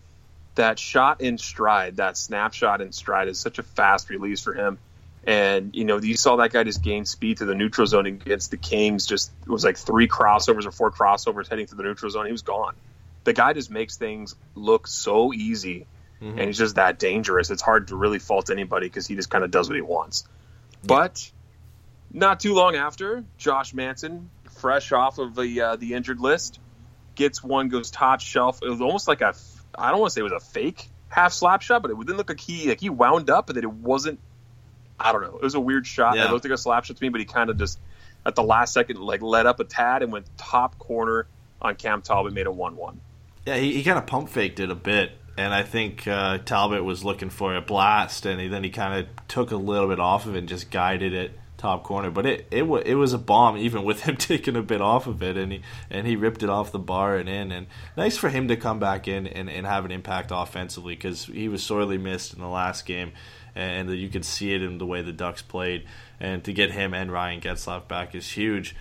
that 0.56 0.80
shot 0.80 1.22
in 1.22 1.38
stride, 1.38 1.98
that 1.98 2.18
snapshot 2.18 2.82
in 2.82 2.92
stride, 2.92 3.28
is 3.30 3.40
such 3.40 3.58
a 3.58 3.64
fast 3.64 4.10
release 4.10 4.42
for 4.42 4.54
him. 4.54 4.78
And 5.24 5.76
you 5.76 5.86
know, 5.86 6.00
you 6.00 6.18
saw 6.18 6.38
that 6.38 6.52
guy 6.52 6.64
just 6.64 6.84
gain 6.84 7.06
speed 7.06 7.38
to 7.38 7.46
the 7.46 7.56
neutral 7.56 7.86
zone 7.88 8.06
against 8.06 8.52
the 8.52 8.58
Kings. 8.58 9.06
Just 9.06 9.32
it 9.44 9.50
was 9.50 9.64
like 9.64 9.78
three 9.78 10.08
crossovers 10.08 10.66
or 10.66 10.72
four 10.72 10.92
crossovers 10.92 11.48
heading 11.48 11.68
to 11.68 11.76
the 11.76 11.84
neutral 11.84 12.10
zone. 12.10 12.26
He 12.26 12.32
was 12.32 12.42
gone. 12.42 12.76
The 13.24 13.34
guy 13.34 13.54
just 13.54 13.70
makes 13.70 13.98
things 13.98 14.36
look 14.56 14.88
so 14.88 15.32
easy, 15.32 15.86
and 16.22 16.40
he's 16.40 16.58
just 16.58 16.76
that 16.76 17.00
dangerous. 17.00 17.50
It's 17.50 17.62
hard 17.62 17.88
to 17.88 17.96
really 17.96 18.20
fault 18.20 18.50
anybody 18.50 18.88
because 18.88 19.08
he 19.08 19.16
just 19.16 19.30
kind 19.30 19.44
of 19.44 19.52
does 19.52 19.68
what 19.68 19.76
he 19.76 19.82
wants. 19.82 20.24
But 20.84 21.32
not 22.12 22.40
too 22.40 22.54
long 22.54 22.76
after, 22.76 23.24
Josh 23.38 23.74
Manson, 23.74 24.30
fresh 24.58 24.92
off 24.92 25.18
of 25.18 25.36
the 25.36 25.62
uh, 25.62 25.76
the 25.76 25.94
injured 25.94 26.20
list, 26.20 26.60
gets 27.16 27.44
one, 27.44 27.70
goes 27.70 27.92
top 27.92 28.22
shelf. 28.22 28.60
It 28.62 28.70
was 28.70 28.82
almost 28.82 29.08
like 29.08 29.22
a, 29.22 29.34
I 29.76 29.92
don't 29.92 30.00
want 30.00 30.12
to 30.12 30.14
say 30.14 30.22
it 30.22 30.24
was 30.24 30.34
a 30.34 30.40
fake 30.40 30.90
half 31.10 31.34
slap 31.34 31.62
shot, 31.62 31.82
but 31.82 31.92
it 31.92 31.98
didn't 31.98 32.18
look 32.18 32.30
like 32.30 32.40
he 32.40 32.70
like 32.70 32.80
he 32.80 32.90
wound 32.90 33.30
up 33.30 33.50
and 33.50 33.58
that 33.58 33.64
it 33.64 33.72
wasn't. 33.72 34.20
I 35.00 35.12
don't 35.12 35.22
know. 35.22 35.38
It 35.38 35.44
was 35.44 35.56
a 35.56 35.60
weird 35.60 35.88
shot. 35.88 36.16
Yeah. 36.16 36.26
It 36.26 36.32
looked 36.32 36.46
like 36.46 36.54
a 36.54 36.58
slap 36.58 36.86
shot 36.86 36.98
to 36.98 37.04
me, 37.04 37.10
but 37.10 37.20
he 37.20 37.26
kind 37.26 37.50
of 37.50 37.58
just 37.58 37.80
at 38.26 38.36
the 38.36 38.44
last 38.44 38.74
second 38.74 39.00
like 39.00 39.22
let 39.22 39.46
up 39.46 39.60
a 39.60 39.64
tad 39.64 40.04
and 40.04 40.12
went 40.12 40.26
top 40.38 40.78
corner 40.78 41.28
on 41.62 41.76
Cam 41.76 42.02
Talbot, 42.02 42.30
and 42.30 42.36
made 42.36 42.48
a 42.48 42.52
one 42.52 42.76
one. 42.76 43.00
Yeah, 43.46 43.58
he, 43.58 43.74
he 43.74 43.84
kind 43.84 43.98
of 43.98 44.06
pump 44.06 44.30
faked 44.30 44.60
it 44.60 44.70
a 44.70 44.76
bit, 44.76 45.12
and 45.38 45.54
I 45.54 45.64
think 45.64 46.08
uh, 46.08 46.40
Talbot 46.40 46.84
was 46.84 47.04
looking 47.04 47.30
for 47.30 47.56
a 47.56 47.62
blast, 47.62 48.26
and 48.26 48.40
he, 48.40 48.48
then 48.48 48.64
he 48.64 48.70
kind 48.70 49.00
of 49.00 49.28
took 49.28 49.52
a 49.52 49.58
little 49.58 49.88
bit 49.88 50.00
off 50.00 50.26
of 50.26 50.36
it 50.36 50.40
and 50.40 50.50
just 50.50 50.70
guided 50.72 51.14
it 51.14 51.38
top 51.62 51.84
corner, 51.84 52.10
but 52.10 52.26
it 52.26 52.48
it, 52.50 52.62
w- 52.62 52.84
it 52.84 52.96
was 52.96 53.14
a 53.14 53.20
bomb 53.20 53.56
even 53.56 53.84
with 53.84 54.02
him 54.06 54.18
taking 54.18 54.56
a 54.56 54.62
bit 54.62 54.82
off 54.82 55.08
of 55.08 55.22
it, 55.22 55.38
and 55.38 55.52
he 55.52 55.62
and 55.90 56.08
he 56.08 56.16
ripped 56.16 56.44
it 56.44 56.50
off 56.50 56.72
the 56.72 56.80
bar 56.80 57.16
and 57.16 57.30
in, 57.30 57.52
and 57.52 57.68
nice 57.96 58.18
for 58.18 58.30
him 58.30 58.48
to 58.48 58.58
come 58.58 58.80
back 58.80 59.08
in 59.08 59.28
and, 59.28 59.50
and 59.50 59.66
have 59.66 59.86
an 59.86 59.92
impact 59.92 60.32
offensively 60.34 60.96
because 60.96 61.26
he 61.26 61.48
was 61.48 61.64
sorely 61.64 61.98
missed 61.98 62.34
in 62.34 62.42
the 62.42 62.48
last 62.48 62.86
game, 62.86 63.12
and 63.56 63.90
you 63.92 64.10
could 64.10 64.26
see 64.26 64.54
it 64.54 64.62
in 64.62 64.80
the 64.80 64.86
way 64.86 65.02
the 65.02 65.14
Ducks 65.14 65.44
played, 65.44 65.86
and 66.20 66.44
to 66.44 66.52
get 66.52 66.72
him 66.72 66.94
and 66.94 67.12
Ryan 67.12 67.40
Getzlaf 67.40 67.88
back 67.88 68.16
is 68.16 68.30
huge. 68.30 68.76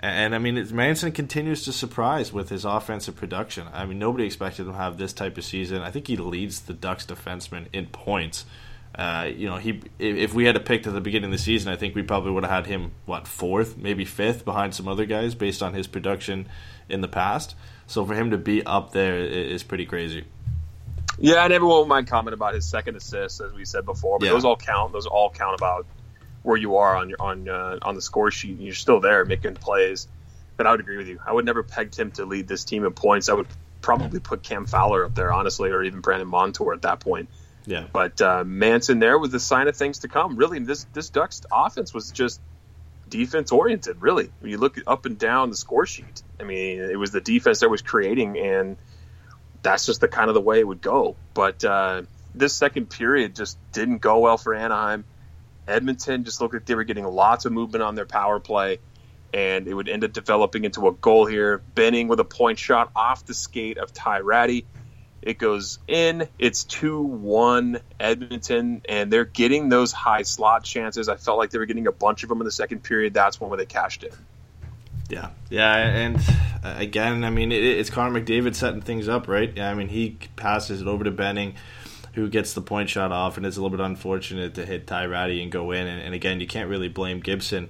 And 0.00 0.34
I 0.34 0.38
mean, 0.38 0.66
Manson 0.74 1.12
continues 1.12 1.64
to 1.64 1.72
surprise 1.72 2.32
with 2.32 2.50
his 2.50 2.64
offensive 2.64 3.16
production. 3.16 3.66
I 3.72 3.86
mean, 3.86 3.98
nobody 3.98 4.26
expected 4.26 4.66
him 4.66 4.72
to 4.72 4.78
have 4.78 4.98
this 4.98 5.12
type 5.12 5.38
of 5.38 5.44
season. 5.44 5.80
I 5.82 5.90
think 5.90 6.08
he 6.08 6.16
leads 6.16 6.62
the 6.62 6.74
Ducks 6.74 7.06
defensemen 7.06 7.68
in 7.72 7.86
points. 7.86 8.44
Uh, 8.94 9.28
you 9.34 9.48
know, 9.48 9.56
he 9.56 9.82
if 9.98 10.34
we 10.34 10.44
had 10.44 10.56
a 10.56 10.60
pick 10.60 10.86
at 10.86 10.92
the 10.92 11.00
beginning 11.00 11.26
of 11.26 11.32
the 11.32 11.38
season, 11.42 11.72
I 11.72 11.76
think 11.76 11.94
we 11.94 12.02
probably 12.02 12.32
would 12.32 12.44
have 12.44 12.52
had 12.52 12.66
him 12.66 12.92
what 13.06 13.26
fourth, 13.26 13.76
maybe 13.76 14.04
fifth, 14.04 14.44
behind 14.44 14.74
some 14.74 14.86
other 14.86 15.04
guys 15.06 15.34
based 15.34 15.62
on 15.62 15.74
his 15.74 15.86
production 15.86 16.48
in 16.88 17.00
the 17.00 17.08
past. 17.08 17.56
So 17.86 18.04
for 18.04 18.14
him 18.14 18.30
to 18.30 18.38
be 18.38 18.64
up 18.64 18.92
there 18.92 19.18
is 19.18 19.62
pretty 19.62 19.86
crazy. 19.86 20.24
Yeah, 21.18 21.44
and 21.44 21.52
everyone 21.52 21.88
mind 21.88 22.08
comment 22.08 22.34
about 22.34 22.54
his 22.54 22.66
second 22.66 22.96
assist, 22.96 23.40
as 23.40 23.52
we 23.52 23.64
said 23.64 23.84
before, 23.84 24.18
but 24.18 24.26
Yeah. 24.26 24.32
those 24.32 24.44
all 24.44 24.56
count. 24.56 24.92
Those 24.92 25.06
all 25.06 25.30
count 25.30 25.58
about 25.58 25.86
where 26.44 26.56
you 26.56 26.76
are 26.76 26.94
on 26.94 27.08
your 27.08 27.20
on 27.20 27.48
uh, 27.48 27.78
on 27.82 27.96
the 27.96 28.02
score 28.02 28.30
sheet. 28.30 28.56
and 28.56 28.60
You're 28.60 28.74
still 28.74 29.00
there 29.00 29.24
making 29.24 29.56
plays. 29.56 30.06
But 30.56 30.68
I 30.68 30.70
would 30.70 30.78
agree 30.78 30.98
with 30.98 31.08
you. 31.08 31.18
I 31.26 31.32
would 31.32 31.44
never 31.44 31.64
pegged 31.64 31.98
him 31.98 32.12
to 32.12 32.24
lead 32.24 32.46
this 32.46 32.62
team 32.62 32.84
in 32.84 32.92
points. 32.92 33.28
I 33.28 33.32
would 33.32 33.48
probably 33.80 34.20
put 34.20 34.44
Cam 34.44 34.66
Fowler 34.66 35.04
up 35.04 35.14
there, 35.16 35.32
honestly, 35.32 35.70
or 35.70 35.82
even 35.82 36.00
Brandon 36.00 36.28
Montour 36.28 36.72
at 36.72 36.82
that 36.82 37.00
point. 37.00 37.28
Yeah, 37.66 37.86
But 37.92 38.20
uh, 38.20 38.44
Manson 38.44 38.98
there 38.98 39.18
was 39.18 39.30
the 39.30 39.40
sign 39.40 39.68
of 39.68 39.76
things 39.76 40.00
to 40.00 40.08
come. 40.08 40.36
Really, 40.36 40.58
this 40.60 40.84
this 40.92 41.08
Ducks 41.08 41.40
offense 41.50 41.94
was 41.94 42.12
just 42.12 42.40
defense 43.08 43.50
oriented. 43.50 44.02
Really, 44.02 44.30
when 44.40 44.50
you 44.50 44.58
look 44.58 44.76
up 44.86 45.06
and 45.06 45.18
down 45.18 45.48
the 45.48 45.56
score 45.56 45.86
sheet, 45.86 46.22
I 46.38 46.44
mean, 46.44 46.78
it 46.80 46.98
was 46.98 47.10
the 47.10 47.22
defense 47.22 47.60
that 47.60 47.70
was 47.70 47.80
creating, 47.80 48.38
and 48.38 48.76
that's 49.62 49.86
just 49.86 50.02
the 50.02 50.08
kind 50.08 50.28
of 50.28 50.34
the 50.34 50.42
way 50.42 50.60
it 50.60 50.66
would 50.68 50.82
go. 50.82 51.16
But 51.32 51.64
uh, 51.64 52.02
this 52.34 52.54
second 52.54 52.90
period 52.90 53.34
just 53.34 53.56
didn't 53.72 53.98
go 53.98 54.18
well 54.18 54.36
for 54.36 54.54
Anaheim. 54.54 55.04
Edmonton 55.66 56.24
just 56.24 56.40
looked 56.40 56.54
like 56.54 56.66
they 56.66 56.74
were 56.74 56.84
getting 56.84 57.04
lots 57.04 57.44
of 57.44 57.52
movement 57.52 57.82
on 57.82 57.94
their 57.94 58.06
power 58.06 58.40
play, 58.40 58.78
and 59.32 59.66
it 59.66 59.74
would 59.74 59.88
end 59.88 60.04
up 60.04 60.12
developing 60.12 60.64
into 60.64 60.86
a 60.88 60.92
goal 60.92 61.26
here. 61.26 61.58
Benning 61.74 62.08
with 62.08 62.20
a 62.20 62.24
point 62.24 62.58
shot 62.58 62.90
off 62.94 63.26
the 63.26 63.34
skate 63.34 63.78
of 63.78 63.92
Ty 63.92 64.20
Rattie. 64.20 64.66
It 65.22 65.38
goes 65.38 65.78
in. 65.88 66.28
It's 66.38 66.64
2 66.64 67.00
1 67.00 67.80
Edmonton, 67.98 68.82
and 68.86 69.10
they're 69.10 69.24
getting 69.24 69.70
those 69.70 69.90
high 69.90 70.22
slot 70.22 70.64
chances. 70.64 71.08
I 71.08 71.16
felt 71.16 71.38
like 71.38 71.48
they 71.50 71.58
were 71.58 71.64
getting 71.66 71.86
a 71.86 71.92
bunch 71.92 72.24
of 72.24 72.28
them 72.28 72.40
in 72.42 72.44
the 72.44 72.52
second 72.52 72.82
period. 72.82 73.14
That's 73.14 73.40
one 73.40 73.48
where 73.48 73.56
they 73.56 73.64
cashed 73.64 74.04
in. 74.04 74.10
yeah, 75.08 75.30
yeah. 75.48 75.74
And 75.76 76.16
uh, 76.62 76.74
again, 76.76 77.24
I 77.24 77.30
mean, 77.30 77.52
it's 77.52 77.88
Connor 77.88 78.20
McDavid 78.20 78.54
setting 78.54 78.82
things 78.82 79.08
up, 79.08 79.26
right? 79.26 79.50
Yeah, 79.56 79.70
I 79.70 79.74
mean, 79.74 79.88
he 79.88 80.18
passes 80.36 80.82
it 80.82 80.86
over 80.86 81.04
to 81.04 81.10
Benning, 81.10 81.54
who 82.14 82.28
gets 82.28 82.54
the 82.54 82.62
point 82.62 82.88
shot 82.88 83.12
off, 83.12 83.36
and 83.36 83.44
it's 83.44 83.56
a 83.56 83.62
little 83.62 83.76
bit 83.76 83.84
unfortunate 83.84 84.54
to 84.54 84.64
hit 84.64 84.86
Ty 84.86 85.06
Rattie 85.06 85.42
and 85.42 85.50
go 85.50 85.72
in. 85.72 85.86
And, 85.86 86.00
and 86.00 86.14
again, 86.14 86.40
you 86.40 86.46
can't 86.46 86.70
really 86.70 86.88
blame 86.88 87.20
Gibson. 87.20 87.68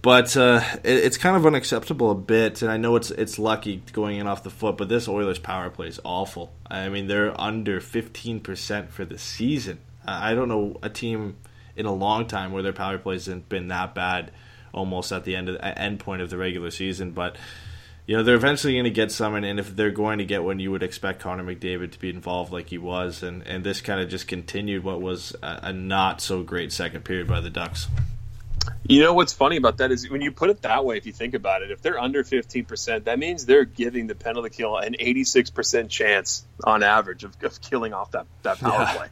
But 0.00 0.36
uh, 0.36 0.62
it, 0.82 0.96
it's 0.96 1.16
kind 1.16 1.36
of 1.36 1.46
unacceptable 1.46 2.10
a 2.10 2.16
bit, 2.16 2.60
and 2.62 2.70
I 2.70 2.76
know 2.76 2.96
it's 2.96 3.12
it's 3.12 3.38
lucky 3.38 3.82
going 3.92 4.18
in 4.18 4.26
off 4.26 4.42
the 4.42 4.50
foot, 4.50 4.76
but 4.76 4.88
this 4.88 5.06
Oilers 5.06 5.38
power 5.38 5.70
play 5.70 5.86
is 5.86 6.00
awful. 6.02 6.52
I 6.68 6.88
mean, 6.88 7.06
they're 7.06 7.40
under 7.40 7.80
fifteen 7.80 8.40
percent 8.40 8.90
for 8.90 9.04
the 9.04 9.16
season. 9.16 9.78
I 10.04 10.34
don't 10.34 10.48
know 10.48 10.76
a 10.82 10.88
team 10.88 11.36
in 11.76 11.86
a 11.86 11.94
long 11.94 12.26
time 12.26 12.50
where 12.50 12.64
their 12.64 12.72
power 12.72 12.98
play 12.98 13.14
hasn't 13.14 13.48
been 13.48 13.68
that 13.68 13.94
bad, 13.94 14.32
almost 14.72 15.12
at 15.12 15.22
the 15.22 15.36
end 15.36 15.48
of 15.48 15.54
the 15.54 15.78
end 15.78 16.00
point 16.00 16.20
of 16.20 16.30
the 16.30 16.36
regular 16.36 16.72
season. 16.72 17.12
But 17.12 17.36
you 18.06 18.16
know 18.16 18.22
they're 18.22 18.34
eventually 18.34 18.74
going 18.74 18.84
to 18.84 18.90
get 18.90 19.12
someone, 19.12 19.44
and, 19.44 19.58
and 19.58 19.60
if 19.60 19.74
they're 19.76 19.90
going 19.90 20.18
to 20.18 20.24
get 20.24 20.42
one, 20.42 20.58
you 20.58 20.70
would 20.70 20.82
expect 20.82 21.20
Connor 21.20 21.44
McDavid 21.44 21.92
to 21.92 21.98
be 21.98 22.10
involved 22.10 22.52
like 22.52 22.68
he 22.68 22.78
was, 22.78 23.22
and 23.22 23.46
and 23.46 23.64
this 23.64 23.80
kind 23.80 24.00
of 24.00 24.08
just 24.08 24.26
continued 24.28 24.84
what 24.84 25.00
was 25.00 25.34
a, 25.42 25.60
a 25.64 25.72
not 25.72 26.20
so 26.20 26.42
great 26.42 26.72
second 26.72 27.04
period 27.04 27.28
by 27.28 27.40
the 27.40 27.50
Ducks. 27.50 27.86
You 28.86 29.00
know 29.00 29.14
what's 29.14 29.32
funny 29.32 29.56
about 29.56 29.78
that 29.78 29.90
is 29.90 30.08
when 30.08 30.20
you 30.20 30.30
put 30.30 30.50
it 30.50 30.62
that 30.62 30.84
way, 30.84 30.96
if 30.96 31.06
you 31.06 31.12
think 31.12 31.34
about 31.34 31.62
it, 31.62 31.70
if 31.70 31.82
they're 31.82 31.98
under 31.98 32.22
15%, 32.22 33.04
that 33.04 33.18
means 33.18 33.44
they're 33.46 33.64
giving 33.64 34.06
the 34.06 34.14
penalty 34.14 34.50
kill 34.50 34.76
an 34.76 34.94
86% 35.00 35.88
chance 35.88 36.44
on 36.62 36.82
average 36.82 37.24
of, 37.24 37.36
of 37.42 37.60
killing 37.60 37.92
off 37.92 38.12
that, 38.12 38.26
that 38.42 38.58
power 38.58 38.82
Yeah. 38.82 38.96
play. 38.96 39.06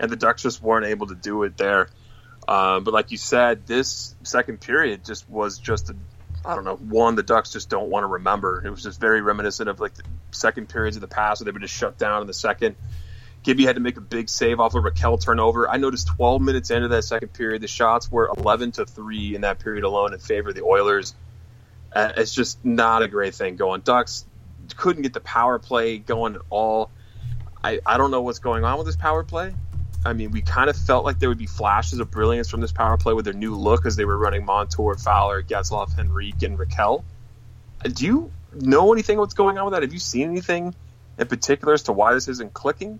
And 0.00 0.10
the 0.10 0.16
Ducks 0.16 0.42
just 0.42 0.62
weren't 0.62 0.86
able 0.86 1.08
to 1.08 1.14
do 1.14 1.44
it 1.44 1.56
there. 1.56 1.90
Um, 2.48 2.82
but 2.82 2.92
like 2.92 3.12
you 3.12 3.18
said, 3.18 3.66
this 3.68 4.16
second 4.24 4.60
period 4.60 5.04
just 5.04 5.28
was 5.28 5.58
just, 5.58 5.90
a, 5.90 5.96
I 6.44 6.54
don't 6.54 6.64
know, 6.64 6.76
one 6.76 7.14
the 7.14 7.22
Ducks 7.22 7.52
just 7.52 7.68
don't 7.68 7.88
want 7.88 8.04
to 8.04 8.08
remember. 8.08 8.62
It 8.64 8.70
was 8.70 8.82
just 8.82 9.00
very 9.00 9.20
reminiscent 9.20 9.68
of 9.68 9.80
like 9.80 9.94
the 9.94 10.02
second 10.32 10.68
periods 10.68 10.96
of 10.96 11.00
the 11.00 11.08
past 11.08 11.40
where 11.40 11.44
they 11.46 11.52
were 11.52 11.60
just 11.60 11.74
shut 11.74 11.98
down 11.98 12.20
in 12.20 12.26
the 12.26 12.34
second. 12.34 12.76
Gibby 13.42 13.64
had 13.64 13.74
to 13.76 13.80
make 13.80 13.96
a 13.96 14.00
big 14.00 14.28
save 14.28 14.60
off 14.60 14.74
of 14.74 14.84
a 14.84 14.90
Rakell 14.90 15.20
turnover. 15.20 15.68
I 15.68 15.76
noticed 15.76 16.08
12 16.08 16.42
minutes 16.42 16.70
into 16.70 16.88
that 16.88 17.02
second 17.04 17.32
period, 17.32 17.62
the 17.62 17.68
shots 17.68 18.10
were 18.10 18.30
11 18.36 18.72
to 18.72 18.86
three 18.86 19.34
in 19.34 19.40
that 19.40 19.58
period 19.58 19.84
alone 19.84 20.12
in 20.12 20.20
favor 20.20 20.50
of 20.50 20.54
the 20.54 20.62
Oilers. 20.62 21.14
Uh, 21.92 22.12
it's 22.16 22.34
just 22.34 22.64
not 22.64 23.02
a 23.02 23.08
great 23.08 23.34
thing 23.34 23.56
going. 23.56 23.80
Ducks 23.80 24.24
couldn't 24.76 25.02
get 25.02 25.12
the 25.12 25.20
power 25.20 25.58
play 25.58 25.98
going 25.98 26.36
at 26.36 26.42
all. 26.50 26.90
I, 27.62 27.80
I 27.84 27.98
don't 27.98 28.10
know 28.10 28.22
what's 28.22 28.38
going 28.38 28.64
on 28.64 28.78
with 28.78 28.86
this 28.86 28.96
power 28.96 29.24
play. 29.24 29.54
I 30.04 30.12
mean, 30.12 30.32
we 30.32 30.42
kind 30.42 30.68
of 30.68 30.76
felt 30.76 31.04
like 31.04 31.18
there 31.18 31.28
would 31.28 31.38
be 31.38 31.46
flashes 31.46 32.00
of 32.00 32.10
brilliance 32.10 32.48
from 32.48 32.60
this 32.60 32.72
power 32.72 32.96
play 32.96 33.14
with 33.14 33.24
their 33.24 33.34
new 33.34 33.54
look 33.54 33.86
as 33.86 33.96
they 33.96 34.04
were 34.04 34.18
running 34.18 34.44
Montour, 34.44 34.96
Fowler, 34.96 35.42
Getzlaf, 35.42 35.96
Henrique, 35.98 36.42
and 36.42 36.58
Rakell. 36.58 37.04
Uh, 37.84 37.88
Do 37.88 38.04
you 38.04 38.32
know 38.52 38.92
anything 38.92 39.18
what's 39.18 39.34
going 39.34 39.58
on 39.58 39.66
with 39.66 39.74
that? 39.74 39.82
Have 39.82 39.92
you 39.92 40.00
seen 40.00 40.30
anything 40.30 40.74
in 41.18 41.26
particular 41.28 41.74
as 41.74 41.84
to 41.84 41.92
why 41.92 42.14
this 42.14 42.28
isn't 42.28 42.52
clicking? 42.52 42.98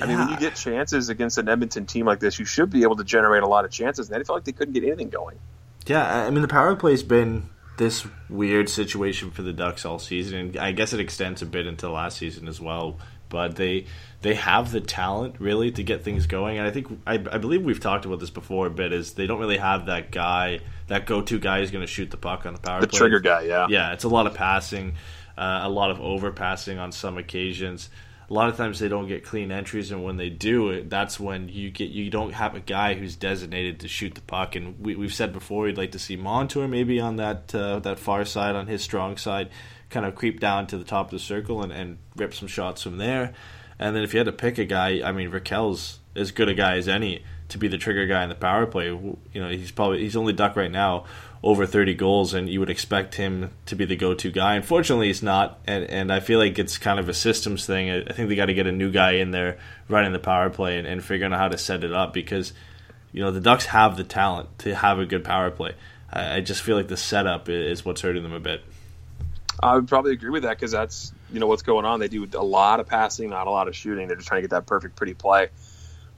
I 0.00 0.06
mean, 0.06 0.18
when 0.18 0.30
you 0.30 0.36
get 0.36 0.56
chances 0.56 1.10
against 1.10 1.38
an 1.38 1.48
Edmonton 1.48 1.86
team 1.86 2.06
like 2.06 2.18
this, 2.18 2.38
you 2.38 2.44
should 2.44 2.70
be 2.70 2.82
able 2.82 2.96
to 2.96 3.04
generate 3.04 3.42
a 3.42 3.46
lot 3.46 3.64
of 3.64 3.70
chances. 3.70 4.10
And 4.10 4.18
they 4.18 4.24
felt 4.24 4.38
like 4.38 4.44
they 4.44 4.52
couldn't 4.52 4.74
get 4.74 4.82
anything 4.82 5.10
going. 5.10 5.38
Yeah, 5.86 6.24
I 6.24 6.30
mean 6.30 6.42
the 6.42 6.48
power 6.48 6.74
play's 6.74 7.02
been 7.02 7.50
this 7.76 8.06
weird 8.28 8.68
situation 8.68 9.30
for 9.30 9.42
the 9.42 9.52
Ducks 9.52 9.84
all 9.84 9.98
season, 9.98 10.38
and 10.38 10.56
I 10.56 10.72
guess 10.72 10.92
it 10.92 11.00
extends 11.00 11.42
a 11.42 11.46
bit 11.46 11.66
into 11.66 11.90
last 11.90 12.18
season 12.18 12.48
as 12.48 12.60
well. 12.60 12.98
But 13.32 13.56
they 13.56 13.86
they 14.20 14.34
have 14.34 14.70
the 14.70 14.80
talent 14.80 15.36
really 15.40 15.72
to 15.72 15.82
get 15.82 16.02
things 16.04 16.26
going, 16.26 16.58
and 16.58 16.66
I 16.66 16.70
think 16.70 17.00
I, 17.06 17.14
I 17.14 17.38
believe 17.38 17.62
we've 17.62 17.80
talked 17.80 18.04
about 18.04 18.20
this 18.20 18.30
before 18.30 18.66
a 18.66 18.70
bit. 18.70 18.92
Is 18.92 19.14
they 19.14 19.26
don't 19.26 19.40
really 19.40 19.56
have 19.56 19.86
that 19.86 20.10
guy, 20.12 20.60
that 20.88 21.06
go 21.06 21.22
to 21.22 21.38
guy 21.38 21.60
who's 21.60 21.70
going 21.70 21.82
to 21.84 21.90
shoot 21.90 22.10
the 22.10 22.18
puck 22.18 22.44
on 22.44 22.52
the 22.52 22.60
power 22.60 22.80
The 22.82 22.86
play. 22.88 22.98
trigger 22.98 23.20
guy, 23.20 23.42
yeah. 23.42 23.66
Yeah, 23.70 23.94
it's 23.94 24.04
a 24.04 24.08
lot 24.08 24.26
of 24.26 24.34
passing, 24.34 24.94
uh, 25.38 25.60
a 25.64 25.70
lot 25.70 25.90
of 25.90 25.98
overpassing 25.98 26.78
on 26.78 26.92
some 26.92 27.16
occasions. 27.16 27.88
A 28.30 28.34
lot 28.34 28.48
of 28.48 28.56
times 28.56 28.78
they 28.78 28.88
don't 28.88 29.08
get 29.08 29.24
clean 29.24 29.50
entries, 29.50 29.90
and 29.90 30.04
when 30.04 30.16
they 30.16 30.30
do, 30.30 30.70
it, 30.70 30.88
that's 30.88 31.18
when 31.18 31.48
you 31.48 31.70
get 31.70 31.90
you 31.90 32.08
don't 32.10 32.32
have 32.32 32.54
a 32.54 32.60
guy 32.60 32.94
who's 32.94 33.16
designated 33.16 33.80
to 33.80 33.88
shoot 33.88 34.14
the 34.14 34.20
puck. 34.22 34.56
And 34.56 34.78
we, 34.78 34.94
we've 34.94 35.12
said 35.12 35.32
before 35.32 35.64
we'd 35.64 35.76
like 35.76 35.92
to 35.92 35.98
see 35.98 36.16
Montour 36.16 36.68
maybe 36.68 37.00
on 37.00 37.16
that 37.16 37.54
uh, 37.54 37.80
that 37.80 37.98
far 37.98 38.24
side, 38.24 38.54
on 38.54 38.66
his 38.68 38.82
strong 38.82 39.16
side, 39.16 39.48
kind 39.92 40.06
of 40.06 40.14
creep 40.14 40.40
down 40.40 40.66
to 40.68 40.78
the 40.78 40.84
top 40.84 41.06
of 41.06 41.10
the 41.12 41.18
circle 41.18 41.62
and, 41.62 41.72
and 41.72 41.98
rip 42.16 42.34
some 42.34 42.48
shots 42.48 42.82
from 42.82 42.98
there. 42.98 43.32
And 43.78 43.94
then 43.94 44.02
if 44.02 44.12
you 44.12 44.18
had 44.18 44.26
to 44.26 44.32
pick 44.32 44.58
a 44.58 44.64
guy, 44.64 45.00
I 45.06 45.12
mean 45.12 45.30
Rakell's 45.30 45.98
as 46.14 46.30
good 46.30 46.48
a 46.48 46.54
guy 46.54 46.76
as 46.76 46.88
any 46.88 47.24
to 47.48 47.58
be 47.58 47.68
the 47.68 47.78
trigger 47.78 48.06
guy 48.06 48.22
in 48.22 48.28
the 48.28 48.34
power 48.34 48.66
play. 48.66 48.86
You 48.86 49.18
know, 49.34 49.48
he's 49.48 49.70
probably 49.70 50.00
he's 50.00 50.16
only 50.16 50.32
duck 50.32 50.56
right 50.56 50.70
now 50.70 51.04
over 51.42 51.66
30 51.66 51.94
goals, 51.94 52.34
and 52.34 52.48
you 52.48 52.60
would 52.60 52.70
expect 52.70 53.16
him 53.16 53.50
to 53.66 53.74
be 53.74 53.84
the 53.84 53.96
go-to 53.96 54.30
guy. 54.30 54.54
Unfortunately, 54.54 55.08
he's 55.08 55.22
not, 55.22 55.58
and 55.66 55.84
and 55.84 56.12
I 56.12 56.20
feel 56.20 56.38
like 56.38 56.58
it's 56.58 56.78
kind 56.78 56.98
of 56.98 57.08
a 57.08 57.14
systems 57.14 57.66
thing. 57.66 57.90
I, 57.90 58.12
think 58.12 58.28
they 58.28 58.36
got 58.36 58.46
to 58.46 58.54
get 58.54 58.66
a 58.66 58.72
new 58.72 58.90
guy 58.90 59.12
in 59.12 59.32
there 59.32 59.58
running 59.88 60.12
the 60.12 60.18
power 60.18 60.50
play 60.50 60.78
and, 60.78 60.86
and 60.86 61.04
figuring 61.04 61.32
out 61.32 61.38
how 61.38 61.48
to 61.48 61.58
set 61.58 61.84
it 61.84 61.92
up 61.92 62.12
because 62.12 62.52
you 63.12 63.20
know 63.20 63.30
the 63.30 63.40
Ducks 63.40 63.66
have 63.66 63.96
the 63.96 64.04
talent 64.04 64.58
to 64.60 64.74
have 64.74 64.98
a 64.98 65.06
good 65.06 65.24
power 65.24 65.50
play. 65.50 65.74
I, 66.12 66.36
I 66.36 66.40
just 66.40 66.62
feel 66.62 66.76
like 66.76 66.88
the 66.88 66.96
setup 66.96 67.48
is 67.48 67.84
what's 67.84 68.00
hurting 68.00 68.22
them 68.22 68.32
a 68.32 68.40
bit. 68.40 68.62
I 69.60 69.74
would 69.74 69.88
probably 69.88 70.12
agree 70.12 70.30
with 70.30 70.44
that 70.44 70.56
because 70.56 70.72
that's 70.72 71.12
you 71.32 71.40
know 71.40 71.46
what's 71.46 71.62
going 71.62 71.84
on. 71.84 72.00
They 72.00 72.08
do 72.08 72.28
a 72.34 72.44
lot 72.44 72.80
of 72.80 72.86
passing, 72.86 73.30
not 73.30 73.46
a 73.46 73.50
lot 73.50 73.68
of 73.68 73.76
shooting. 73.76 74.08
They're 74.08 74.16
just 74.16 74.28
trying 74.28 74.38
to 74.38 74.48
get 74.48 74.50
that 74.50 74.66
perfect, 74.66 74.96
pretty 74.96 75.14
play. 75.14 75.48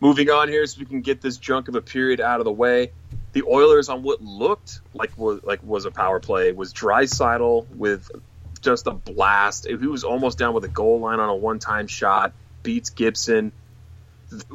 Moving 0.00 0.30
on 0.30 0.48
here, 0.48 0.66
so 0.66 0.80
we 0.80 0.86
can 0.86 1.00
get 1.00 1.20
this 1.20 1.36
junk 1.36 1.68
of 1.68 1.74
a 1.74 1.82
period 1.82 2.20
out 2.20 2.40
of 2.40 2.44
the 2.44 2.52
way. 2.52 2.92
The 3.32 3.42
Oilers 3.42 3.88
on 3.88 4.02
what 4.02 4.22
looked 4.22 4.80
like 4.92 5.16
was 5.16 5.42
like 5.42 5.62
was 5.62 5.84
a 5.84 5.90
power 5.90 6.20
play 6.20 6.52
was 6.52 6.72
Draisaitl 6.72 7.68
with 7.76 8.10
just 8.60 8.86
a 8.86 8.92
blast. 8.92 9.66
He 9.66 9.74
was 9.74 10.04
almost 10.04 10.38
down 10.38 10.54
with 10.54 10.64
a 10.64 10.68
goal 10.68 11.00
line 11.00 11.20
on 11.20 11.28
a 11.28 11.36
one-time 11.36 11.86
shot. 11.86 12.32
Beats 12.62 12.90
Gibson. 12.90 13.52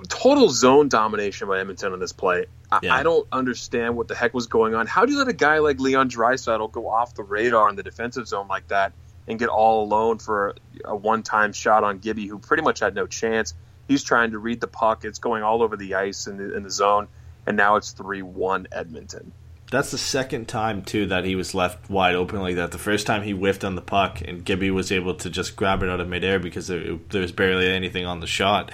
Total 0.10 0.50
zone 0.50 0.90
domination 0.90 1.48
by 1.48 1.60
Edmonton 1.60 1.94
on 1.94 2.00
this 2.00 2.12
play. 2.12 2.46
I, 2.72 2.80
Yeah. 2.84 2.96
I 2.96 3.04
don't 3.04 3.28
understand 3.32 3.96
what 3.96 4.08
the 4.08 4.16
heck 4.16 4.34
was 4.34 4.48
going 4.48 4.76
on. 4.76 4.88
How 4.88 5.06
do 5.06 5.14
you 5.14 5.18
let 5.20 5.28
a 5.28 5.34
guy 5.34 5.60
like 5.60 5.80
Leon 5.80 6.10
Draisaitl 6.10 6.72
go 6.72 6.90
off 6.90 7.16
the 7.16 7.24
radar 7.24 7.70
in 7.70 7.76
the 7.76 7.84
defensive 7.84 8.28
zone 8.28 8.48
like 8.48 8.68
that 8.70 8.94
and 9.28 9.40
get 9.40 9.50
all 9.50 9.84
alone 9.84 10.18
for 10.18 10.56
a 10.84 10.96
one-time 10.96 11.54
shot 11.54 11.84
on 11.84 12.00
Gibby, 12.00 12.28
who 12.28 12.40
pretty 12.40 12.64
much 12.64 12.80
had 12.80 12.96
no 12.96 13.08
chance? 13.08 13.54
He's 13.88 14.04
trying 14.04 14.32
to 14.32 14.40
read 14.40 14.60
the 14.60 14.68
puck. 14.68 15.06
It's 15.06 15.20
going 15.20 15.44
all 15.44 15.62
over 15.64 15.78
the 15.78 15.96
ice 15.96 16.28
in 16.28 16.38
the, 16.38 16.56
in 16.56 16.64
the 16.64 16.70
zone, 16.72 17.08
and 17.46 17.56
now 17.56 17.76
it's 17.76 17.92
three-one 17.92 18.68
Edmonton. 18.72 19.32
that's 19.72 19.92
the 19.92 19.98
second 19.98 20.48
time 20.48 20.82
too 20.84 21.06
that 21.08 21.26
he 21.26 21.36
was 21.36 21.54
left 21.54 21.90
wide 21.90 22.16
open 22.16 22.40
like 22.40 22.56
that. 22.56 22.72
The 22.72 22.78
first 22.80 23.06
time 23.06 23.22
he 23.24 23.32
whiffed 23.32 23.64
on 23.64 23.76
the 23.76 23.82
puck 23.82 24.22
and 24.22 24.44
Gibby 24.44 24.72
was 24.72 24.92
able 24.92 25.14
to 25.16 25.30
just 25.30 25.56
grab 25.56 25.84
it 25.84 25.90
out 25.90 26.00
of 26.00 26.08
midair 26.08 26.40
because 26.40 26.68
there, 26.68 26.98
there 27.10 27.22
was 27.22 27.32
barely 27.32 27.68
anything 27.68 28.06
on 28.06 28.20
the 28.20 28.28
shot. 28.28 28.72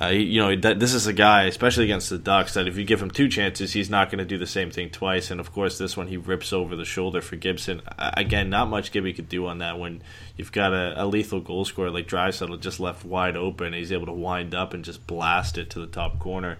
Uh, 0.00 0.06
you 0.06 0.40
know, 0.40 0.54
this 0.54 0.94
is 0.94 1.08
a 1.08 1.12
guy, 1.12 1.44
especially 1.44 1.84
against 1.84 2.08
the 2.08 2.18
Ducks, 2.18 2.54
that 2.54 2.68
if 2.68 2.76
you 2.76 2.84
give 2.84 3.02
him 3.02 3.10
two 3.10 3.28
chances, 3.28 3.72
he's 3.72 3.90
not 3.90 4.10
going 4.10 4.20
to 4.20 4.24
do 4.24 4.38
the 4.38 4.46
same 4.46 4.70
thing 4.70 4.90
twice. 4.90 5.32
And 5.32 5.40
of 5.40 5.52
course, 5.52 5.76
this 5.76 5.96
one 5.96 6.06
he 6.06 6.16
rips 6.16 6.52
over 6.52 6.76
the 6.76 6.84
shoulder 6.84 7.20
for 7.20 7.34
Gibson. 7.34 7.82
Again, 7.98 8.48
not 8.48 8.68
much 8.68 8.92
Gibby 8.92 9.12
could 9.12 9.28
do 9.28 9.46
on 9.46 9.58
that 9.58 9.78
when 9.78 10.02
you've 10.36 10.52
got 10.52 10.72
a, 10.72 11.02
a 11.02 11.04
lethal 11.04 11.40
goal 11.40 11.64
scorer 11.64 11.90
like 11.90 12.06
Draisaitl 12.06 12.60
just 12.60 12.78
left 12.78 13.04
wide 13.04 13.36
open. 13.36 13.72
He's 13.72 13.90
able 13.90 14.06
to 14.06 14.12
wind 14.12 14.54
up 14.54 14.72
and 14.72 14.84
just 14.84 15.04
blast 15.04 15.58
it 15.58 15.70
to 15.70 15.80
the 15.80 15.88
top 15.88 16.20
corner. 16.20 16.58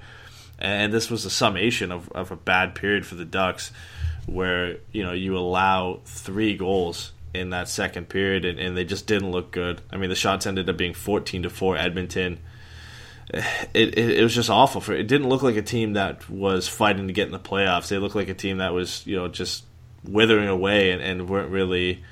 And 0.58 0.92
this 0.92 1.08
was 1.08 1.24
a 1.24 1.30
summation 1.30 1.92
of, 1.92 2.10
of 2.10 2.32
a 2.32 2.36
bad 2.36 2.74
period 2.74 3.06
for 3.06 3.14
the 3.14 3.24
Ducks, 3.24 3.70
where 4.26 4.78
you 4.90 5.04
know 5.04 5.12
you 5.12 5.38
allow 5.38 6.00
three 6.04 6.56
goals 6.56 7.12
in 7.32 7.50
that 7.50 7.68
second 7.68 8.08
period, 8.08 8.44
and, 8.44 8.58
and 8.58 8.76
they 8.76 8.84
just 8.84 9.06
didn't 9.06 9.30
look 9.30 9.52
good. 9.52 9.80
I 9.92 9.96
mean, 9.96 10.10
the 10.10 10.16
shots 10.16 10.44
ended 10.44 10.68
up 10.68 10.76
being 10.76 10.94
fourteen 10.94 11.44
to 11.44 11.50
four 11.50 11.76
Edmonton 11.76 12.40
it, 13.34 13.98
it, 13.98 14.10
it 14.18 14.22
was 14.22 14.34
just 14.34 14.48
awful 14.50 14.80
for 14.80 14.92
it 14.94 15.06
didn't 15.06 15.28
look 15.28 15.42
like 15.42 15.56
a 15.56 15.62
team 15.62 15.92
that 15.94 16.28
was 16.30 16.66
fighting 16.68 17.06
to 17.08 17.12
get 17.12 17.26
in 17.26 17.32
the 17.32 17.38
playoffs 17.38 17.88
they 17.88 17.98
looked 17.98 18.14
like 18.14 18.28
a 18.28 18.34
team 18.34 18.58
that 18.58 18.72
was 18.72 19.06
you 19.06 19.16
know 19.16 19.28
just 19.28 19.64
withering 20.04 20.48
away 20.48 20.92
and, 20.92 21.02
and 21.02 21.28
weren't 21.28 21.50
really 21.50 22.02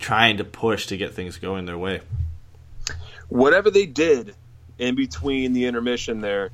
trying 0.00 0.38
to 0.38 0.44
push 0.44 0.86
to 0.86 0.96
get 0.96 1.14
things 1.14 1.36
going 1.38 1.66
their 1.66 1.78
way 1.78 2.00
whatever 3.28 3.70
they 3.70 3.86
did 3.86 4.34
in 4.78 4.94
between 4.94 5.52
the 5.52 5.66
intermission 5.66 6.20
there, 6.20 6.50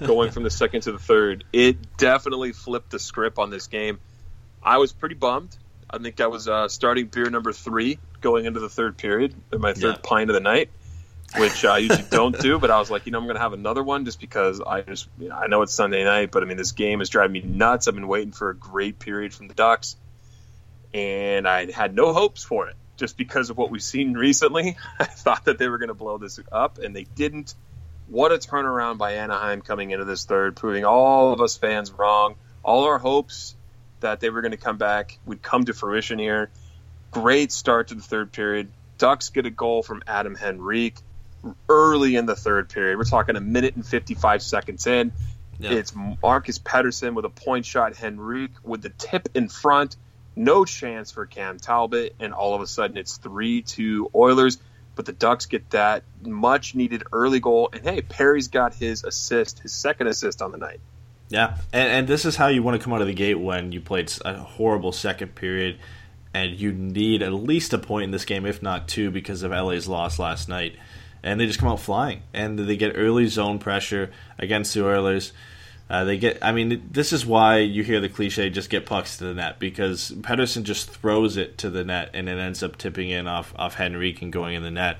going 0.00 0.30
from 0.32 0.42
the 0.42 0.50
second 0.50 0.82
to 0.82 0.92
the 0.92 0.98
third, 0.98 1.44
it 1.52 1.96
definitely 1.96 2.52
flipped 2.52 2.90
the 2.90 2.98
script 2.98 3.38
on 3.38 3.50
this 3.50 3.66
game. 3.68 3.98
I 4.62 4.78
was 4.78 4.92
pretty 4.92 5.14
bummed. 5.14 5.56
I 5.88 5.98
think 5.98 6.20
I 6.20 6.26
was 6.26 6.48
uh, 6.48 6.68
starting 6.68 7.06
beer 7.06 7.30
number 7.30 7.52
three 7.52 7.98
going 8.20 8.46
into 8.46 8.60
the 8.60 8.68
third 8.68 8.96
period, 8.96 9.34
my 9.56 9.72
third 9.74 9.82
Yeah. 9.96 10.00
pint 10.02 10.30
of 10.30 10.34
the 10.34 10.40
night, 10.40 10.70
which 11.36 11.64
I 11.64 11.78
usually 11.78 12.04
don't 12.10 12.38
do. 12.38 12.58
But 12.58 12.70
I 12.70 12.78
was 12.78 12.90
like, 12.90 13.06
you 13.06 13.12
know, 13.12 13.18
I'm 13.18 13.24
going 13.24 13.36
to 13.36 13.42
have 13.42 13.52
another 13.52 13.82
one 13.82 14.04
just 14.04 14.20
because 14.20 14.60
I 14.60 14.82
just, 14.82 15.08
you 15.18 15.28
know, 15.28 15.36
I 15.36 15.46
know 15.46 15.62
it's 15.62 15.74
Sunday 15.74 16.04
night, 16.04 16.30
but 16.30 16.42
I 16.42 16.46
mean, 16.46 16.56
this 16.56 16.72
game 16.72 17.00
is 17.00 17.08
driving 17.08 17.32
me 17.32 17.40
nuts. 17.40 17.88
I've 17.88 17.94
been 17.94 18.08
waiting 18.08 18.32
for 18.32 18.50
a 18.50 18.56
great 18.56 18.98
period 18.98 19.34
from 19.34 19.48
the 19.48 19.54
Ducks, 19.54 19.96
and 20.92 21.48
I 21.48 21.70
had 21.70 21.94
no 21.94 22.12
hopes 22.12 22.44
for 22.44 22.68
it 22.68 22.76
just 22.96 23.16
because 23.16 23.50
of 23.50 23.56
what 23.56 23.70
we've 23.70 23.82
seen 23.82 24.14
recently. 24.14 24.76
I 24.98 25.04
thought 25.04 25.46
that 25.46 25.58
they 25.58 25.68
were 25.68 25.78
going 25.78 25.88
to 25.88 25.94
blow 25.94 26.18
this 26.18 26.38
up, 26.50 26.78
and 26.78 26.94
they 26.94 27.04
didn't. 27.04 27.54
What 28.08 28.32
a 28.32 28.36
turnaround 28.36 28.98
by 28.98 29.12
Anaheim 29.12 29.62
coming 29.62 29.90
into 29.90 30.04
this 30.04 30.24
third, 30.24 30.56
proving 30.56 30.84
all 30.84 31.32
of 31.32 31.40
us 31.40 31.56
fans 31.56 31.90
wrong. 31.90 32.36
All 32.62 32.84
our 32.84 32.98
hopes 32.98 33.56
that 34.00 34.20
they 34.20 34.28
were 34.28 34.42
going 34.42 34.52
to 34.52 34.58
come 34.58 34.76
back 34.76 35.18
would 35.24 35.40
come 35.40 35.64
to 35.64 35.72
fruition 35.72 36.18
here. 36.18 36.50
Great 37.10 37.52
start 37.52 37.88
to 37.88 37.94
the 37.94 38.02
third 38.02 38.32
period. 38.32 38.70
Ducks 38.98 39.30
get 39.30 39.46
a 39.46 39.50
goal 39.50 39.82
from 39.82 40.02
Adam 40.06 40.36
Henrique 40.40 40.98
early 41.68 42.16
in 42.16 42.26
the 42.26 42.36
third 42.36 42.68
period. 42.68 42.98
We're 42.98 43.04
talking 43.04 43.36
a 43.36 43.40
minute 43.40 43.76
and 43.76 43.86
55 43.86 44.42
seconds 44.42 44.86
in. 44.86 45.12
Yeah. 45.58 45.72
It's 45.72 45.92
Marcus 46.22 46.58
Pettersson 46.58 47.14
with 47.14 47.24
a 47.24 47.30
point 47.30 47.66
shot, 47.66 48.02
Henrique 48.02 48.54
with 48.64 48.82
the 48.82 48.90
tip 48.90 49.28
in 49.34 49.48
front. 49.48 49.96
No 50.34 50.64
chance 50.64 51.12
for 51.12 51.26
Cam 51.26 51.58
Talbot, 51.58 52.14
and 52.18 52.32
all 52.32 52.54
of 52.54 52.62
a 52.62 52.66
sudden 52.66 52.96
it's 52.96 53.18
3 53.18 53.62
2 53.62 54.10
Oilers. 54.14 54.58
But 54.94 55.06
the 55.06 55.12
Ducks 55.12 55.46
get 55.46 55.70
that 55.70 56.04
much 56.22 56.74
needed 56.74 57.04
early 57.12 57.40
goal. 57.40 57.70
And 57.72 57.82
hey, 57.82 58.02
Perry's 58.02 58.48
got 58.48 58.74
his 58.74 59.04
assist, 59.04 59.60
his 59.60 59.72
second 59.72 60.06
assist 60.06 60.42
on 60.42 60.52
the 60.52 60.58
night. 60.58 60.80
Yeah, 61.28 61.56
and, 61.72 61.88
and 61.90 62.08
this 62.08 62.26
is 62.26 62.36
how 62.36 62.48
you 62.48 62.62
want 62.62 62.78
to 62.78 62.84
come 62.84 62.92
out 62.92 63.00
of 63.00 63.06
the 63.06 63.14
gate 63.14 63.40
when 63.40 63.72
you 63.72 63.80
played 63.80 64.12
a 64.22 64.34
horrible 64.34 64.92
second 64.92 65.34
period, 65.34 65.78
and 66.34 66.52
you 66.60 66.72
need 66.72 67.22
at 67.22 67.32
least 67.32 67.72
a 67.72 67.78
point 67.78 68.04
in 68.04 68.10
this 68.10 68.26
game, 68.26 68.44
if 68.44 68.62
not 68.62 68.86
two, 68.86 69.10
because 69.10 69.42
of 69.42 69.50
LA's 69.50 69.88
loss 69.88 70.18
last 70.18 70.46
night. 70.46 70.76
And 71.22 71.38
they 71.38 71.46
just 71.46 71.58
come 71.58 71.68
out 71.68 71.80
flying, 71.80 72.22
and 72.34 72.58
they 72.58 72.76
get 72.76 72.94
early 72.96 73.26
zone 73.28 73.58
pressure 73.58 74.10
against 74.38 74.74
the 74.74 74.84
Oilers. 74.84 75.32
Uh, 75.88 76.04
they 76.04 76.16
get. 76.16 76.38
I 76.42 76.52
mean, 76.52 76.88
this 76.90 77.12
is 77.12 77.26
why 77.26 77.58
you 77.58 77.84
hear 77.84 78.00
the 78.00 78.08
cliche: 78.08 78.48
just 78.48 78.70
get 78.70 78.86
pucks 78.86 79.18
to 79.18 79.24
the 79.24 79.34
net, 79.34 79.58
because 79.58 80.10
Pettersson 80.10 80.62
just 80.62 80.90
throws 80.90 81.36
it 81.36 81.58
to 81.58 81.70
the 81.70 81.84
net, 81.84 82.10
and 82.14 82.28
it 82.28 82.38
ends 82.38 82.62
up 82.62 82.78
tipping 82.78 83.10
in 83.10 83.28
off 83.28 83.52
off 83.56 83.78
Henrique 83.78 84.22
and 84.22 84.32
going 84.32 84.54
in 84.54 84.62
the 84.62 84.70
net. 84.70 84.98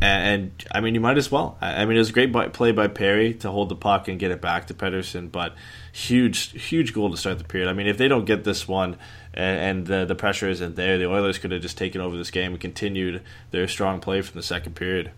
And, 0.00 0.42
and 0.42 0.64
I 0.74 0.80
mean, 0.80 0.94
you 0.94 1.00
might 1.00 1.16
as 1.16 1.30
well. 1.30 1.56
I, 1.60 1.82
I 1.82 1.84
mean, 1.84 1.96
it 1.96 2.00
was 2.00 2.10
a 2.10 2.12
great 2.12 2.32
by, 2.32 2.48
play 2.48 2.72
by 2.72 2.88
Perry 2.88 3.34
to 3.34 3.50
hold 3.50 3.68
the 3.68 3.76
puck 3.76 4.08
and 4.08 4.18
get 4.18 4.30
it 4.30 4.40
back 4.40 4.66
to 4.66 4.74
Pettersson, 4.74 5.30
but 5.30 5.54
huge, 5.92 6.60
huge 6.60 6.92
goal 6.92 7.10
to 7.10 7.16
start 7.16 7.38
the 7.38 7.44
period. 7.44 7.68
I 7.68 7.72
mean, 7.72 7.86
if 7.86 7.98
they 7.98 8.08
don't 8.08 8.24
get 8.24 8.42
this 8.42 8.66
one 8.66 8.96
and, 9.32 9.58
and 9.58 9.86
the 9.86 10.04
the 10.06 10.16
pressure 10.16 10.48
isn't 10.48 10.76
there, 10.76 10.98
the 10.98 11.06
Oilers 11.06 11.38
could 11.38 11.52
have 11.52 11.62
just 11.62 11.78
taken 11.78 12.00
over 12.00 12.16
this 12.16 12.30
game 12.30 12.52
and 12.52 12.60
continued 12.60 13.22
their 13.52 13.68
strong 13.68 14.00
play 14.00 14.22
from 14.22 14.38
the 14.38 14.42
second 14.42 14.74
period. 14.74 15.12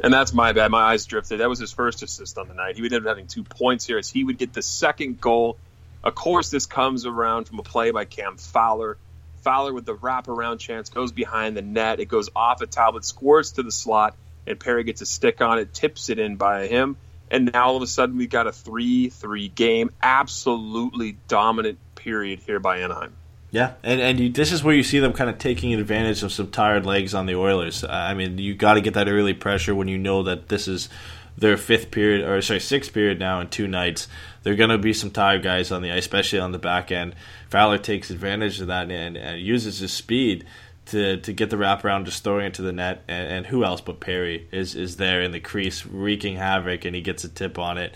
And 0.00 0.12
that's 0.12 0.32
my 0.32 0.52
bad. 0.52 0.70
My 0.70 0.80
eyes 0.80 1.06
drifted. 1.06 1.38
That 1.40 1.48
was 1.48 1.58
his 1.58 1.72
first 1.72 2.02
assist 2.02 2.38
on 2.38 2.48
the 2.48 2.54
night. 2.54 2.76
He 2.76 2.82
would 2.82 2.92
end 2.92 3.04
up 3.04 3.08
having 3.08 3.26
two 3.26 3.44
points 3.44 3.86
here 3.86 3.98
as 3.98 4.08
he 4.08 4.24
would 4.24 4.38
get 4.38 4.52
the 4.52 4.62
second 4.62 5.20
goal. 5.20 5.58
Of 6.02 6.14
course, 6.14 6.50
this 6.50 6.66
comes 6.66 7.06
around 7.06 7.46
from 7.46 7.58
a 7.58 7.62
play 7.62 7.90
by 7.90 8.04
Cam 8.04 8.36
Fowler. 8.36 8.96
Fowler 9.42 9.72
with 9.72 9.84
the 9.84 9.94
wraparound 9.94 10.60
chance 10.60 10.88
goes 10.88 11.12
behind 11.12 11.56
the 11.56 11.62
net. 11.62 12.00
It 12.00 12.06
goes 12.06 12.30
off 12.34 12.60
of 12.62 12.70
Talbot, 12.70 13.04
squirts 13.04 13.52
to 13.52 13.62
the 13.62 13.72
slot, 13.72 14.16
and 14.46 14.58
Perry 14.58 14.84
gets 14.84 15.00
a 15.00 15.06
stick 15.06 15.40
on 15.40 15.58
it, 15.58 15.74
tips 15.74 16.08
it 16.08 16.18
in 16.18 16.36
by 16.36 16.66
him. 16.66 16.96
And 17.30 17.50
now 17.52 17.68
all 17.68 17.76
of 17.76 17.82
a 17.82 17.86
sudden 17.86 18.16
we've 18.16 18.30
got 18.30 18.46
a 18.46 18.52
3 18.52 19.08
3 19.08 19.48
game. 19.48 19.90
Absolutely 20.02 21.16
dominant 21.28 21.78
period 21.94 22.40
here 22.40 22.60
by 22.60 22.78
Anaheim. 22.78 23.14
Yeah, 23.52 23.74
and 23.82 24.00
and 24.00 24.18
you, 24.18 24.30
this 24.30 24.50
is 24.50 24.64
where 24.64 24.74
you 24.74 24.82
see 24.82 24.98
them 24.98 25.12
kind 25.12 25.28
of 25.28 25.36
taking 25.36 25.74
advantage 25.74 26.22
of 26.22 26.32
some 26.32 26.50
tired 26.50 26.86
legs 26.86 27.12
on 27.12 27.26
the 27.26 27.34
Oilers. 27.36 27.84
Uh, 27.84 27.88
I 27.90 28.14
mean, 28.14 28.38
you 28.38 28.54
got 28.54 28.74
to 28.74 28.80
get 28.80 28.94
that 28.94 29.08
early 29.08 29.34
pressure 29.34 29.74
when 29.74 29.88
you 29.88 29.98
know 29.98 30.22
that 30.22 30.48
this 30.48 30.66
is 30.66 30.88
their 31.36 31.58
fifth 31.58 31.90
period, 31.90 32.26
or 32.26 32.40
sorry, 32.40 32.60
sixth 32.60 32.94
period 32.94 33.18
now 33.18 33.40
in 33.40 33.50
two 33.50 33.68
nights. 33.68 34.08
There 34.42 34.54
are 34.54 34.56
going 34.56 34.70
to 34.70 34.78
be 34.78 34.94
some 34.94 35.10
tired 35.10 35.42
guys 35.42 35.70
on 35.70 35.82
the 35.82 35.92
ice, 35.92 35.98
especially 35.98 36.38
on 36.38 36.52
the 36.52 36.58
back 36.58 36.90
end. 36.90 37.14
Fowler 37.50 37.76
takes 37.76 38.08
advantage 38.08 38.58
of 38.58 38.68
that 38.68 38.90
and, 38.90 39.18
and 39.18 39.38
uses 39.38 39.80
his 39.80 39.92
speed 39.92 40.46
to 40.86 41.18
to 41.18 41.32
get 41.34 41.50
the 41.50 41.56
wraparound, 41.56 42.06
just 42.06 42.24
throwing 42.24 42.46
it 42.46 42.54
to 42.54 42.62
the 42.62 42.72
net. 42.72 43.02
And, 43.06 43.30
and 43.30 43.46
who 43.46 43.64
else 43.64 43.82
but 43.82 44.00
Perry 44.00 44.48
is 44.50 44.74
is 44.74 44.96
there 44.96 45.20
in 45.20 45.30
the 45.30 45.40
crease, 45.40 45.84
wreaking 45.84 46.36
havoc, 46.36 46.86
and 46.86 46.96
he 46.96 47.02
gets 47.02 47.22
a 47.24 47.28
tip 47.28 47.58
on 47.58 47.76
it. 47.76 47.94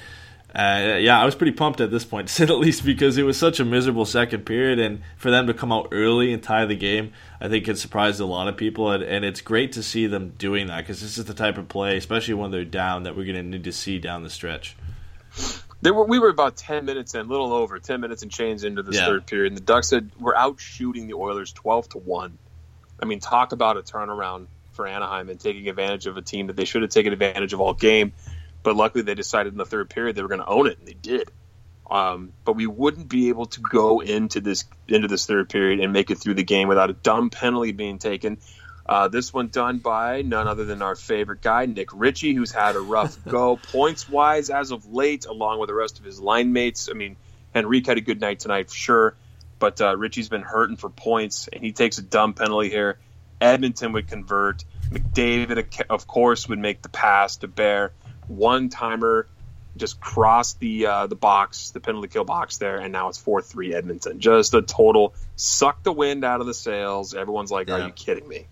Uh, 0.57 0.97
yeah, 0.97 1.21
I 1.21 1.27
was 1.27 1.35
pretty 1.35 1.53
pumped 1.53 1.83
at 1.83 1.91
this 1.91 2.05
point, 2.07 2.29
to 2.29 2.33
say 2.35 2.45
the 2.47 2.55
least, 2.55 2.83
because 2.85 3.19
it 3.19 3.25
was 3.25 3.37
such 3.37 3.61
a 3.61 3.65
miserable 3.65 4.07
second 4.07 4.47
period, 4.47 4.79
and 4.79 5.03
for 5.19 5.31
them 5.31 5.47
to 5.49 5.55
come 5.55 5.71
out 5.71 5.89
early 5.93 6.33
and 6.33 6.43
tie 6.43 6.65
the 6.65 6.75
game, 6.77 7.13
I 7.43 7.49
think 7.49 7.69
it 7.69 7.77
surprised 7.77 8.21
a 8.21 8.25
lot 8.27 8.49
of 8.49 8.57
people, 8.57 8.91
and, 8.91 9.03
and 9.03 9.23
it's 9.23 9.43
great 9.43 9.73
to 9.73 9.83
see 9.83 10.07
them 10.07 10.33
doing 10.39 10.69
that 10.69 10.79
because 10.79 11.03
this 11.03 11.19
is 11.19 11.27
the 11.27 11.35
type 11.35 11.59
of 11.59 11.69
play, 11.69 11.99
especially 11.99 12.35
when 12.35 12.53
they're 12.53 12.65
down, 12.65 13.03
that 13.03 13.15
we're 13.17 13.25
going 13.31 13.37
to 13.37 13.43
need 13.43 13.65
to 13.65 13.73
see 13.73 13.99
down 13.99 14.23
the 14.23 14.31
stretch. 14.31 14.77
There 15.83 15.93
were 15.93 16.05
we 16.05 16.19
were 16.19 16.31
about 16.31 16.57
ten 16.57 16.87
minutes 16.87 17.15
in, 17.15 17.29
little 17.29 17.53
over 17.53 17.79
ten 17.79 18.01
minutes 18.01 18.23
and 18.23 18.31
change 18.33 18.65
into 18.65 18.83
this 18.83 18.97
Yeah. 18.97 19.05
third 19.07 19.27
period, 19.27 19.53
and 19.53 19.59
the 19.59 19.63
Ducks 19.65 19.91
had 19.91 20.11
were 20.19 20.35
out 20.35 20.59
shooting 20.59 21.07
the 21.07 21.15
Oilers 21.15 21.53
twelve 21.53 21.87
to 21.91 21.99
one. 21.99 22.39
I 23.01 23.05
mean, 23.05 23.21
talk 23.21 23.53
about 23.53 23.77
a 23.77 23.83
turnaround 23.83 24.47
for 24.73 24.87
Anaheim 24.87 25.29
and 25.29 25.39
taking 25.39 25.69
advantage 25.69 26.07
of 26.07 26.17
a 26.17 26.23
team 26.23 26.47
that 26.47 26.57
they 26.57 26.65
should 26.65 26.81
have 26.81 26.91
taken 26.91 27.13
advantage 27.13 27.53
of 27.53 27.61
all 27.61 27.75
game, 27.75 28.15
but 28.67 28.75
luckily 28.75 29.05
they 29.05 29.15
decided 29.15 29.53
in 29.53 29.59
the 29.59 29.65
third 29.65 29.89
period 29.89 30.17
they 30.17 30.23
were 30.23 30.29
going 30.29 30.41
to 30.41 30.47
own 30.49 30.67
it, 30.67 30.77
and 30.77 30.89
they 30.89 30.93
did. 30.93 31.31
Um, 31.89 32.33
but 32.45 32.55
we 32.55 32.67
wouldn't 32.67 33.09
be 33.09 33.29
able 33.29 33.47
to 33.47 33.61
go 33.61 34.01
into 34.01 34.41
this 34.41 34.65
into 34.89 35.07
this 35.07 35.25
third 35.25 35.49
period 35.49 35.79
and 35.79 35.93
make 35.93 36.11
it 36.11 36.17
through 36.17 36.35
the 36.35 36.43
game 36.43 36.67
without 36.67 36.91
a 36.91 36.93
dumb 36.93 37.31
penalty 37.31 37.71
being 37.71 38.01
taken. 38.01 38.39
Uh, 38.85 39.07
this 39.07 39.33
one 39.33 39.47
done 39.47 39.79
by 39.79 40.23
none 40.23 40.49
other 40.49 40.65
than 40.65 40.83
our 40.83 40.97
favorite 40.97 41.43
guy, 41.43 41.67
Nick 41.67 41.91
Ritchie, 41.93 42.35
who's 42.35 42.51
had 42.51 42.75
a 42.75 42.81
rough 42.81 43.25
go 43.29 43.55
points 43.55 44.09
wise 44.09 44.51
as 44.51 44.73
of 44.73 44.93
late, 44.93 45.27
along 45.27 45.61
with 45.61 45.69
the 45.69 45.75
rest 45.75 46.01
of 46.01 46.05
his 46.05 46.19
line 46.21 46.53
mates. 46.53 46.89
I 46.91 46.95
mean, 46.95 47.15
Henrique 47.55 47.87
had 47.87 47.99
a 47.99 48.01
good 48.01 48.21
night 48.21 48.41
tonight 48.41 48.69
for 48.69 48.75
sure, 48.75 49.17
but 49.61 49.81
uh, 49.81 49.97
Ritchie's 49.97 50.29
been 50.29 50.43
hurting 50.43 50.77
for 50.77 50.91
points, 50.91 51.49
and 51.53 51.63
he 51.63 51.71
takes 51.71 51.99
a 51.99 52.03
dumb 52.03 52.35
penalty 52.35 52.69
here. 52.69 52.99
Edmonton 53.41 53.93
would 53.93 54.09
convert. 54.09 54.65
McDavid, 54.91 55.85
of 55.89 56.09
course, 56.09 56.49
would 56.49 56.59
make 56.59 56.83
the 56.83 56.89
pass 56.89 57.37
to 57.37 57.47
Bear. 57.47 57.93
One 58.29 58.69
timer 58.69 59.27
just 59.77 60.01
crossed 60.01 60.59
the 60.59 60.87
uh, 60.87 61.07
the 61.07 61.17
box, 61.17 61.71
the 61.71 61.81
penalty 61.81 62.09
kill 62.09 62.25
box 62.25 62.59
there, 62.59 62.79
and 62.79 62.93
now 62.93 63.09
it's 63.09 63.19
four 63.19 63.43
three 63.43 63.75
Edmonton. 63.75 64.21
Just 64.21 64.55
a 64.55 64.63
total 64.63 65.15
suck 65.37 65.83
the 65.83 65.93
wind 65.93 66.25
out 66.25 66.41
of 66.41 66.47
the 66.47 66.55
sails. 66.55 67.15
Everyone's 67.15 67.51
like, 67.51 67.71
"Are 67.71 67.81
you 67.81 67.93
kidding 67.93 68.27
me?" 68.29 68.47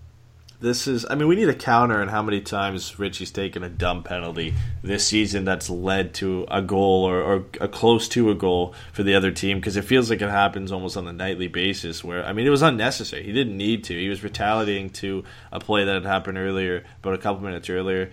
This 0.61 0.87
is, 0.87 1.05
I 1.11 1.15
mean, 1.15 1.29
we 1.29 1.37
need 1.37 1.51
a 1.51 1.55
counter 1.55 2.01
on 2.01 2.09
how 2.09 2.23
many 2.23 2.41
times 2.41 2.99
Ritchie's 2.99 3.31
taken 3.31 3.63
a 3.63 3.69
dumb 3.69 4.03
penalty 4.03 4.55
this 4.83 5.07
season 5.07 5.45
that's 5.45 5.69
led 5.69 6.15
to 6.15 6.47
a 6.51 6.63
goal 6.63 7.05
or, 7.05 7.21
or 7.21 7.45
a 7.61 7.69
close 7.69 8.09
to 8.11 8.31
a 8.31 8.35
goal 8.35 8.73
for 8.91 9.03
the 9.03 9.15
other 9.15 9.31
team 9.31 9.59
because 9.59 9.77
it 9.77 9.85
feels 9.85 10.09
like 10.09 10.23
it 10.23 10.31
happens 10.31 10.73
almost 10.73 10.97
on 10.97 11.07
a 11.07 11.13
nightly 11.13 11.49
basis. 11.49 12.03
Where 12.03 12.25
I 12.25 12.33
mean, 12.33 12.47
it 12.47 12.51
was 12.51 12.63
unnecessary. 12.63 13.25
He 13.25 13.33
didn't 13.33 13.59
need 13.59 13.85
to. 13.85 13.95
He 13.95 14.09
was 14.09 14.23
retaliating 14.23 14.89
to 14.91 15.25
a 15.53 15.61
play 15.61 15.85
that 15.85 15.93
had 15.93 16.07
happened 16.07 16.39
earlier, 16.39 16.85
about 17.03 17.15
a 17.15 17.19
couple 17.19 17.43
minutes 17.43 17.69
earlier. 17.69 18.11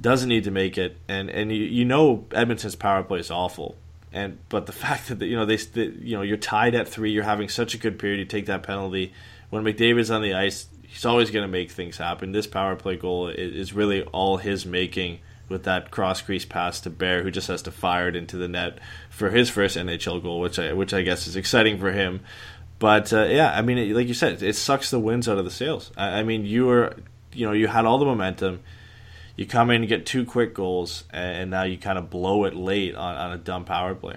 Doesn't 0.00 0.28
need 0.28 0.44
to 0.44 0.50
make 0.50 0.76
it, 0.76 0.96
and 1.08 1.30
and 1.30 1.50
you, 1.52 1.64
you 1.64 1.84
know 1.84 2.26
Edmonton's 2.32 2.74
power 2.74 3.02
play 3.02 3.20
is 3.20 3.30
awful. 3.30 3.76
and 4.12 4.38
but 4.48 4.66
the 4.66 4.72
fact 4.84 5.08
that 5.08 5.22
you 5.22 5.36
know 5.36 5.46
they, 5.46 5.56
they 5.56 5.86
you 5.86 6.16
know 6.16 6.22
you're 6.22 6.36
tied 6.36 6.74
at 6.74 6.88
three, 6.88 7.10
you're 7.10 7.22
having 7.22 7.48
such 7.48 7.74
a 7.74 7.78
good 7.78 7.98
period, 7.98 8.18
you 8.18 8.24
take 8.24 8.46
that 8.46 8.62
penalty. 8.62 9.12
When 9.50 9.62
McDavid's 9.62 10.10
on 10.10 10.22
the 10.22 10.34
ice, 10.34 10.66
he's 10.82 11.04
always 11.04 11.30
going 11.30 11.44
to 11.44 11.52
make 11.52 11.70
things 11.70 11.98
happen. 11.98 12.32
This 12.32 12.46
power 12.46 12.74
play 12.74 12.96
goal 12.96 13.28
is, 13.28 13.54
is 13.54 13.72
really 13.72 14.02
all 14.02 14.38
his 14.38 14.66
making 14.66 15.20
with 15.48 15.64
that 15.64 15.90
cross 15.90 16.22
crease 16.22 16.44
pass 16.44 16.80
to 16.80 16.90
Bear, 16.90 17.22
who 17.22 17.30
just 17.30 17.48
has 17.48 17.62
to 17.62 17.70
fire 17.70 18.08
it 18.08 18.16
into 18.16 18.36
the 18.36 18.48
net 18.48 18.78
for 19.10 19.30
his 19.30 19.50
first 19.50 19.76
NHL 19.76 20.22
goal, 20.22 20.40
which 20.40 20.58
I 20.58 20.72
which 20.72 20.94
I 20.94 21.02
guess 21.02 21.26
is 21.26 21.36
exciting 21.36 21.78
for 21.78 21.92
him. 21.92 22.20
But 22.78 23.12
uh, 23.12 23.24
yeah, 23.24 23.52
I 23.56 23.62
mean, 23.62 23.78
it, 23.78 23.94
like 23.94 24.08
you 24.08 24.14
said, 24.14 24.42
it 24.42 24.56
sucks 24.56 24.90
the 24.90 24.98
wins 24.98 25.28
out 25.28 25.38
of 25.38 25.44
the 25.44 25.50
sails. 25.50 25.90
I, 25.96 26.20
I 26.20 26.22
mean, 26.22 26.44
you 26.44 26.66
were, 26.66 26.94
you 27.32 27.46
know, 27.46 27.52
you 27.52 27.68
had 27.68 27.84
all 27.84 27.98
the 27.98 28.04
momentum. 28.04 28.60
You 29.36 29.46
come 29.46 29.70
in 29.70 29.82
and 29.82 29.88
get 29.88 30.06
two 30.06 30.24
quick 30.24 30.54
goals, 30.54 31.04
and 31.10 31.50
now 31.50 31.64
you 31.64 31.76
kind 31.76 31.98
of 31.98 32.08
blow 32.08 32.44
it 32.44 32.54
late 32.54 32.94
on, 32.94 33.16
on 33.16 33.32
a 33.32 33.38
dumb 33.38 33.64
power 33.64 33.94
play. 33.94 34.16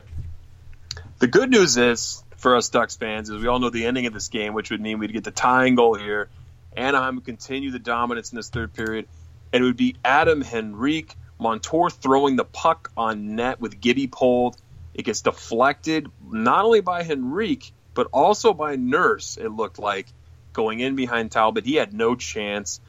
The 1.20 1.28
good 1.28 1.50
news 1.50 1.78
is 1.78 2.24
for 2.38 2.56
us 2.56 2.70
Ducks 2.70 2.96
fans 2.96 3.30
is 3.30 3.42
we 3.42 3.48
all 3.48 3.60
know 3.60 3.72
the 3.72 3.86
ending 3.86 4.06
of 4.06 4.14
this 4.14 4.28
game, 4.28 4.54
which 4.54 4.70
would 4.70 4.82
mean 4.82 5.00
we'd 5.00 5.14
get 5.14 5.24
the 5.24 5.32
tying 5.32 5.76
goal 5.76 5.96
here. 5.96 6.30
Anaheim 6.76 7.16
would 7.16 7.26
continue 7.26 7.72
the 7.72 7.80
dominance 7.80 8.32
in 8.32 8.36
this 8.36 8.50
third 8.50 8.74
period, 8.74 9.08
and 9.52 9.64
it 9.64 9.66
would 9.66 9.78
be 9.78 9.96
Adam 10.06 10.44
Henrique 10.44 11.16
Montour 11.40 11.90
throwing 11.90 12.36
the 12.36 12.46
puck 12.46 12.92
on 12.96 13.36
net 13.36 13.60
with 13.60 13.80
Gibby 13.80 14.08
pulled. 14.08 14.58
It 14.94 15.04
gets 15.04 15.22
deflected 15.22 16.08
not 16.30 16.66
only 16.66 16.82
by 16.82 17.04
Henrique 17.04 17.72
but 17.96 18.08
also 18.14 18.54
by 18.54 18.76
Nurse. 18.76 19.38
It 19.38 19.50
looked 19.50 19.80
like 19.80 20.06
going 20.54 20.80
in 20.80 20.96
behind 20.96 21.32
Talbot, 21.32 21.66
he 21.66 21.76
had 21.76 21.94
no 21.94 22.16
chance. 22.16 22.80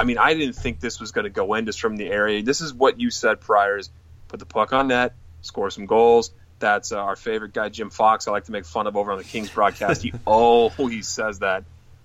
I 0.00 0.04
mean, 0.04 0.16
I 0.16 0.32
didn't 0.32 0.54
think 0.54 0.80
this 0.80 0.98
was 0.98 1.12
going 1.12 1.24
to 1.24 1.30
go 1.30 1.52
in 1.52 1.66
just 1.66 1.78
from 1.78 1.98
the 1.98 2.10
area. 2.10 2.42
This 2.42 2.62
is 2.62 2.72
what 2.72 2.98
you 2.98 3.10
said 3.10 3.38
prior: 3.42 3.76
is 3.76 3.90
put 4.28 4.40
the 4.40 4.46
puck 4.46 4.72
on 4.72 4.88
net, 4.88 5.14
score 5.42 5.68
some 5.68 5.84
goals. 5.84 6.32
That's 6.58 6.90
uh, 6.90 6.96
our 6.98 7.16
favorite 7.16 7.52
guy, 7.52 7.68
Jim 7.68 7.90
Fox. 7.90 8.26
I 8.26 8.30
like 8.30 8.44
to 8.44 8.52
make 8.52 8.64
fun 8.64 8.86
of 8.86 8.96
over 8.96 9.12
on 9.12 9.18
the 9.18 9.24
Kings 9.24 9.50
broadcast. 9.50 10.02
He 10.02 10.14
always 10.24 11.06
says 11.06 11.40
that, 11.40 11.64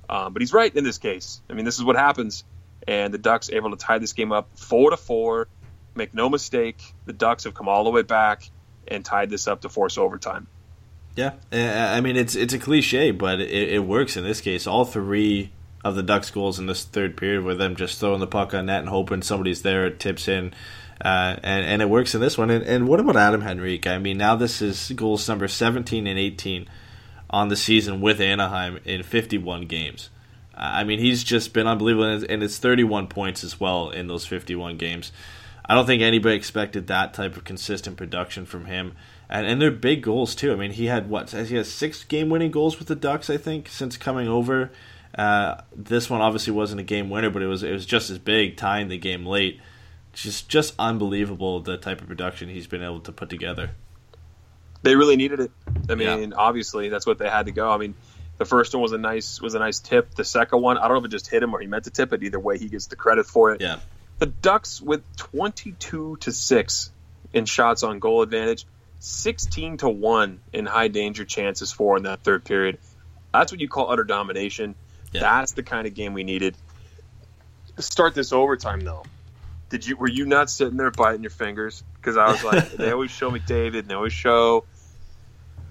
um, 0.10 0.34
but 0.34 0.42
he's 0.42 0.52
right 0.52 0.76
in 0.76 0.84
this 0.84 0.98
case. 0.98 1.42
I 1.50 1.54
mean, 1.54 1.64
this 1.64 1.78
is 1.78 1.86
what 1.86 1.96
happens, 1.96 2.44
and 2.86 3.14
the 3.14 3.18
Ducks 3.18 3.50
able 3.50 3.72
to 3.72 3.78
tie 3.78 4.00
this 4.00 4.12
game 4.12 4.34
up 4.34 4.50
four 4.56 4.90
to 4.90 4.98
four. 4.98 5.48
Make 5.96 6.14
no 6.14 6.30
mistake, 6.30 6.82
the 7.06 7.14
Ducks 7.14 7.46
have 7.46 7.54
come 7.54 7.70
all 7.70 7.86
the 7.86 7.92
way 7.92 8.02
back 8.02 8.50
and 8.90 9.06
tied 9.06 9.30
this 9.30 9.48
up 9.48 9.62
to 9.62 9.70
force 9.70 9.98
overtime. 9.98 10.48
Yeah, 11.16 11.32
I 11.50 12.02
mean 12.02 12.18
it's 12.18 12.36
it's 12.36 12.54
a 12.54 12.60
cliche, 12.60 13.12
but 13.12 13.40
it, 13.40 13.70
it, 13.70 13.80
works 13.80 14.18
in 14.18 14.26
this 14.26 14.42
case. 14.42 14.68
All 14.68 14.84
three 14.84 15.52
of 15.86 15.96
the 15.96 16.04
Ducks' 16.04 16.32
goals 16.32 16.58
in 16.58 16.66
this 16.66 16.84
third 16.84 17.16
period 17.16 17.44
were 17.44 17.54
them 17.54 17.76
just 17.76 18.00
throwing 18.00 18.20
the 18.20 18.28
puck 18.28 18.56
on 18.56 18.66
net 18.66 18.80
and 18.80 18.90
hoping 18.90 19.22
somebody's 19.22 19.62
there, 19.62 19.86
it 19.86 20.00
tips 20.00 20.28
in, 20.28 20.52
uh, 21.00 21.38
and 21.44 21.66
and 21.66 21.82
it 21.82 21.90
works 21.90 22.16
in 22.16 22.22
this 22.22 22.38
one. 22.38 22.50
And, 22.50 22.66
and 22.66 22.88
what 22.88 23.00
about 23.00 23.16
Adam 23.16 23.44
Henrique? 23.44 23.86
I 23.86 24.00
mean, 24.00 24.18
now 24.18 24.36
this 24.36 24.64
is 24.64 24.92
goals 24.96 25.30
number 25.30 25.48
seventeen 25.48 26.08
and 26.08 26.18
eighteen 26.18 26.68
on 27.30 27.50
the 27.50 27.56
season 27.56 28.02
with 28.02 28.20
Anaheim 28.20 28.80
in 28.84 29.04
fifty 29.04 29.38
one 29.38 29.68
games. 29.68 30.10
I 30.58 30.84
mean, 30.86 31.00
he's 31.00 31.24
just 31.24 31.54
been 31.54 31.68
unbelievable, 31.68 32.26
and 32.28 32.42
it's 32.42 32.58
thirty 32.58 32.84
one 32.84 33.06
points 33.06 33.44
as 33.44 33.60
well 33.60 33.92
in 33.92 34.08
those 34.08 34.26
fifty 34.26 34.56
one 34.56 34.78
games. 34.78 35.12
I 35.68 35.76
don't 35.76 35.86
think 35.86 36.02
anybody 36.02 36.36
expected 36.36 36.88
that 36.88 37.14
type 37.14 37.38
of 37.38 37.44
consistent 37.44 37.96
production 37.96 38.48
from 38.48 38.66
him 38.66 38.96
and 39.30 39.48
and 39.48 39.62
they're 39.62 39.72
big 39.72 40.02
goals 40.04 40.36
too. 40.36 40.52
I 40.52 40.56
mean, 40.56 40.72
he 40.72 40.86
had 40.86 41.10
what 41.10 41.32
he 41.32 41.56
has 41.56 41.72
six 41.72 42.04
game 42.04 42.30
winning 42.30 42.52
goals 42.52 42.80
with 42.80 42.88
the 42.88 42.96
Ducks, 42.96 43.30
I 43.30 43.38
think, 43.38 43.70
since 43.70 43.98
coming 43.98 44.28
over. 44.28 44.72
Uh, 45.18 45.62
this 45.74 46.10
one 46.10 46.22
obviously 46.22 46.52
wasn't 46.52 46.80
a 46.80 46.84
game 46.84 47.10
winner, 47.10 47.30
but 47.30 47.42
it 47.42 47.48
was 47.48 47.64
it 47.64 47.72
was 47.72 47.86
just 47.86 48.10
as 48.10 48.20
big, 48.20 48.58
tying 48.58 48.90
the 48.90 48.98
game 48.98 49.26
late. 49.26 49.60
Just 50.14 50.50
just 50.50 50.74
unbelievable 50.78 51.60
the 51.60 51.78
type 51.78 52.02
of 52.02 52.08
production 52.08 52.50
he's 52.50 52.68
been 52.68 52.84
able 52.84 53.00
to 53.02 53.12
put 53.12 53.30
together. 53.30 53.72
They 54.82 54.96
really 54.96 55.16
needed 55.16 55.40
it. 55.40 55.52
I 55.90 55.96
mean, 55.96 56.32
yeah. 56.32 56.38
obviously 56.38 56.90
that's 56.90 57.06
what 57.06 57.18
they 57.18 57.30
had 57.30 57.48
to 57.48 57.52
go. 57.52 57.72
I 57.72 57.78
mean, 57.78 57.96
the 58.38 58.46
first 58.46 58.74
one 58.74 58.82
was 58.82 58.92
a 58.92 58.98
nice 58.98 59.42
was 59.42 59.56
a 59.56 59.60
nice 59.60 59.80
tip. 59.80 60.16
The 60.16 60.26
second 60.26 60.62
one, 60.62 60.78
I 60.78 60.88
don't 60.88 60.92
know 60.92 61.00
if 61.00 61.06
it 61.06 61.12
just 61.12 61.28
hit 61.28 61.42
him 61.42 61.54
or 61.54 61.60
he 61.60 61.68
meant 61.68 61.86
to 61.86 61.92
tip 61.92 62.14
it. 62.14 62.24
Either 62.24 62.40
way, 62.40 62.58
he 62.58 62.68
gets 62.68 62.88
the 62.88 62.96
credit 62.96 63.26
for 63.26 63.54
it. 63.54 63.62
Yeah. 63.62 63.80
The 64.20 64.28
Ducks 64.28 64.82
with 64.82 65.04
twenty 65.16 65.74
two 65.74 66.18
to 66.22 66.32
six 66.32 66.92
in 67.34 67.46
shots 67.46 67.84
on 67.84 68.00
goal 68.00 68.22
advantage 68.22 68.66
16 69.00 69.78
to 69.78 69.90
1 69.90 70.40
in 70.54 70.66
high 70.66 70.88
danger 70.88 71.26
chances 71.26 71.72
for 71.72 71.98
in 71.98 72.04
that 72.04 72.24
third 72.24 72.44
period. 72.44 72.80
That's 73.34 73.52
what 73.52 73.62
you 73.62 73.68
call 73.68 73.92
utter 73.92 74.04
domination. 74.04 74.74
Yeah. 75.12 75.22
That's 75.22 75.54
the 75.54 75.64
kind 75.64 75.88
of 75.88 75.94
game 75.94 76.14
we 76.14 76.24
needed. 76.24 76.56
Start 77.80 78.16
this 78.16 78.32
overtime 78.32 78.82
though. 78.82 79.04
Did 79.70 79.86
you 79.86 79.98
were 79.98 80.10
you 80.10 80.26
not 80.26 80.50
sitting 80.50 80.78
there 80.78 80.92
biting 80.92 81.24
your 81.24 81.32
fingers? 81.32 81.84
Because 81.96 82.18
I 82.18 82.32
was 82.32 82.44
like, 82.44 82.72
they 82.78 82.92
always 82.92 83.12
show 83.12 83.32
McDavid, 83.32 83.80
and 83.80 83.88
they 83.88 83.96
always 83.96 84.14
show 84.14 84.66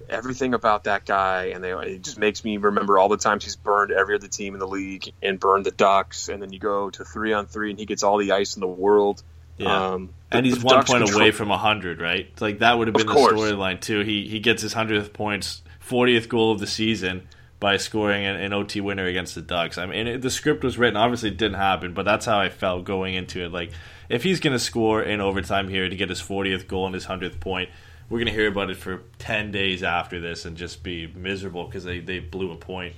everything 0.09 0.55
about 0.55 0.85
that 0.85 1.07
guy, 1.07 1.47
and 1.47 1.63
they 1.63 1.73
it 1.73 2.03
just 2.03 2.19
makes 2.19 2.45
me 2.45 2.57
remember 2.57 2.99
all 2.99 3.09
the 3.09 3.17
times 3.17 3.45
he's 3.45 3.57
burned 3.57 3.93
every 3.93 4.17
other 4.17 4.29
team 4.29 4.55
in 4.55 4.61
the 4.61 4.67
league 4.67 5.13
and 5.23 5.39
burned 5.39 5.65
the 5.65 5.71
Ducks, 5.71 6.29
and 6.29 6.43
then 6.43 6.53
you 6.53 6.59
go 6.59 6.91
to 6.91 7.05
three 7.05 7.33
on 7.33 7.47
three, 7.47 7.71
and 7.71 7.79
he 7.79 7.87
gets 7.87 8.03
all 8.03 8.19
the 8.19 8.33
ice 8.33 8.57
in 8.57 8.61
the 8.61 8.67
world. 8.67 9.23
Yeah. 9.57 9.93
Um, 9.93 10.11
and 10.33 10.45
he's 10.45 10.63
one 10.63 10.85
point 10.85 11.05
control. 11.05 11.21
away 11.21 11.31
from 11.31 11.49
hundred, 11.51 12.01
right? 12.01 12.29
Like 12.41 12.59
that 12.59 12.77
would 12.77 12.89
have 12.89 12.95
been 12.95 13.07
the 13.07 13.13
storyline 13.13 13.81
too. 13.81 14.01
He 14.01 14.27
he 14.27 14.41
gets 14.41 14.61
his 14.63 14.73
hundredth 14.73 15.13
points, 15.13 15.63
fortieth 15.79 16.29
goal 16.29 16.53
of 16.53 16.59
the 16.59 16.67
season 16.67 17.29
by 17.61 17.77
scoring 17.77 18.25
an, 18.27 18.37
an, 18.37 18.53
OT 18.53 18.81
winner 18.81 19.07
against 19.07 19.35
the 19.35 19.43
Ducks. 19.43 19.79
I 19.79 19.87
mean, 19.87 20.07
it, 20.07 20.23
the 20.23 20.31
script 20.31 20.63
was 20.65 20.77
written. 20.77 20.97
Obviously, 20.97 21.31
it 21.31 21.37
didn't 21.37 21.57
happen, 21.57 21.95
but 21.95 22.05
that's 22.05 22.27
how 22.27 22.39
I 22.39 22.49
felt 22.49 22.85
going 22.85 23.15
into 23.15 23.45
it. 23.45 23.53
Like, 23.53 23.73
if 24.09 24.23
he's 24.23 24.41
going 24.41 24.53
to 24.53 24.59
score 24.59 25.03
in 25.03 25.21
overtime 25.21 25.69
here 25.69 25.89
to 25.89 25.97
get 25.97 26.09
his 26.09 26.21
fortieth 26.21 26.69
goal 26.69 26.87
and 26.87 26.95
his 26.95 27.05
hundredth 27.05 27.41
point, 27.41 27.71
we're 28.09 28.19
going 28.19 28.27
to 28.27 28.33
hear 28.33 28.49
about 28.49 28.71
it 28.71 28.77
for 28.77 29.03
ten 29.19 29.51
days 29.51 29.83
after 29.83 30.21
this 30.21 30.45
and 30.45 30.57
just 30.57 30.83
be 30.83 31.07
miserable 31.07 31.65
because 31.65 31.85
they 31.85 32.01
they 32.01 32.19
blew 32.19 32.53
a 32.53 32.57
point. 32.57 32.95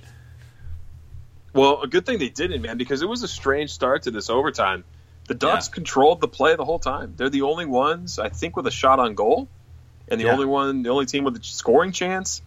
Well, 1.53 1.81
a 1.81 1.87
good 1.87 2.05
thing 2.05 2.19
they 2.19 2.29
didn't, 2.29 2.61
man, 2.61 2.77
because 2.77 3.01
it 3.01 3.07
was 3.07 3.23
a 3.23 3.27
strange 3.27 3.71
start 3.71 4.03
to 4.03 4.11
this 4.11 4.29
overtime. 4.29 4.83
The 5.27 5.33
Ducks 5.33 5.67
yeah. 5.67 5.73
controlled 5.73 6.21
the 6.21 6.27
play 6.27 6.55
the 6.55 6.65
whole 6.65 6.79
time. 6.79 7.13
They're 7.17 7.29
the 7.29 7.41
only 7.41 7.65
ones, 7.65 8.19
I 8.19 8.29
think, 8.29 8.55
with 8.55 8.67
a 8.67 8.71
shot 8.71 8.99
on 8.99 9.15
goal, 9.15 9.47
and 10.07 10.19
the 10.19 10.25
yeah. 10.25 10.33
only 10.33 10.45
one, 10.45 10.83
the 10.83 10.89
only 10.89 11.05
team 11.05 11.23
with 11.23 11.35
a 11.35 11.43
scoring 11.43 11.91
chance. 11.91 12.41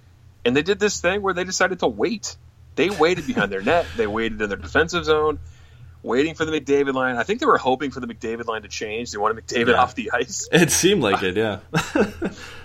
And 0.44 0.57
they 0.57 0.62
did 0.62 0.79
this 0.79 1.00
thing 1.00 1.22
where 1.22 1.35
they 1.35 1.44
decided 1.44 1.81
to 1.81 1.88
wait. 1.88 2.37
They 2.76 2.90
waited 2.90 3.26
behind 3.26 3.53
their 3.53 3.62
net. 3.62 3.87
They 3.96 4.07
waited 4.07 4.40
in 4.40 4.48
their 4.48 4.59
defensive 4.59 5.05
zone, 5.05 5.38
waiting 6.03 6.35
for 6.35 6.44
the 6.44 6.53
McDavid 6.53 6.94
line. 6.94 7.16
I 7.16 7.24
think 7.24 7.40
they 7.40 7.46
were 7.46 7.59
hoping 7.59 7.90
for 7.90 8.00
the 8.00 8.07
McDavid 8.07 8.46
line 8.46 8.62
to 8.62 8.68
change. 8.68 9.12
They 9.12 9.18
wanted 9.18 9.44
McDavid 9.44 9.68
yeah. 9.68 9.83
off 9.83 9.94
the 9.94 10.11
ice. 10.12 10.48
It 10.53 10.70
seemed 10.70 11.03
like 11.03 11.22
it, 11.22 11.37
yeah. 11.37 11.59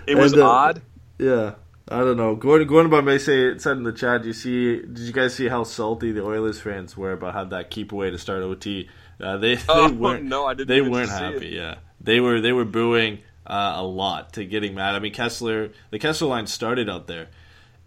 it 0.08 0.16
was 0.16 0.34
and, 0.34 0.42
uh, 0.42 0.50
odd. 0.50 0.82
Yeah. 1.18 1.56
I 1.88 2.00
don't 2.00 2.18
know. 2.18 2.36
Going 2.36 2.66
going 2.66 2.90
by 2.90 3.02
may 3.02 3.20
say 3.20 3.50
it 3.50 3.62
said 3.62 3.78
in 3.78 3.84
the 3.84 3.94
chat. 3.94 4.26
You 4.26 4.34
see? 4.34 4.78
Did 4.78 5.00
you 5.00 5.14
guys 5.14 5.36
see 5.36 5.48
how 5.48 5.64
salty 5.64 6.12
the 6.12 6.24
Oilers 6.24 6.60
fans 6.60 6.98
were 6.98 7.12
about 7.12 7.34
how 7.34 7.44
that 7.46 7.70
keep 7.70 7.92
away 7.92 8.10
to 8.10 8.18
start 8.18 8.42
OT? 8.42 8.90
Uh, 9.22 9.38
they 9.38 9.56
they 9.56 9.64
oh, 9.70 9.92
weren't 9.92 10.24
no, 10.24 10.46
I 10.46 10.54
didn't 10.56 10.68
they 10.68 10.82
weren't 10.82 11.10
happy. 11.10 11.48
It. 11.48 11.54
Yeah, 11.54 11.76
they 12.02 12.20
were 12.20 12.42
they 12.42 12.52
were 12.52 12.66
booing 12.66 13.20
uh, 13.46 13.74
a 13.76 13.84
lot 13.84 14.34
to 14.34 14.46
getting 14.46 14.74
mad. 14.74 14.96
I 14.96 15.00
mean, 15.00 15.14
Kesler 15.14 15.74
the 15.92 16.00
Kesler 16.00 16.28
line 16.28 16.48
started 16.48 16.90
out 16.90 17.08
there, 17.08 17.28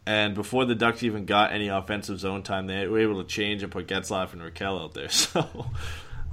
and 0.08 0.34
before 0.34 0.64
the 0.64 0.74
Ducks 0.74 1.02
even 1.02 1.26
got 1.26 1.52
any 1.52 1.68
offensive 1.68 2.18
zone 2.18 2.42
time, 2.42 2.66
they 2.66 2.86
were 2.86 2.98
able 2.98 3.22
to 3.22 3.28
change 3.28 3.62
and 3.62 3.70
put 3.70 3.86
Getzlaf 3.86 4.32
and 4.32 4.40
Rakell 4.40 4.82
out 4.82 4.94
there. 4.94 5.10
So, 5.18 5.70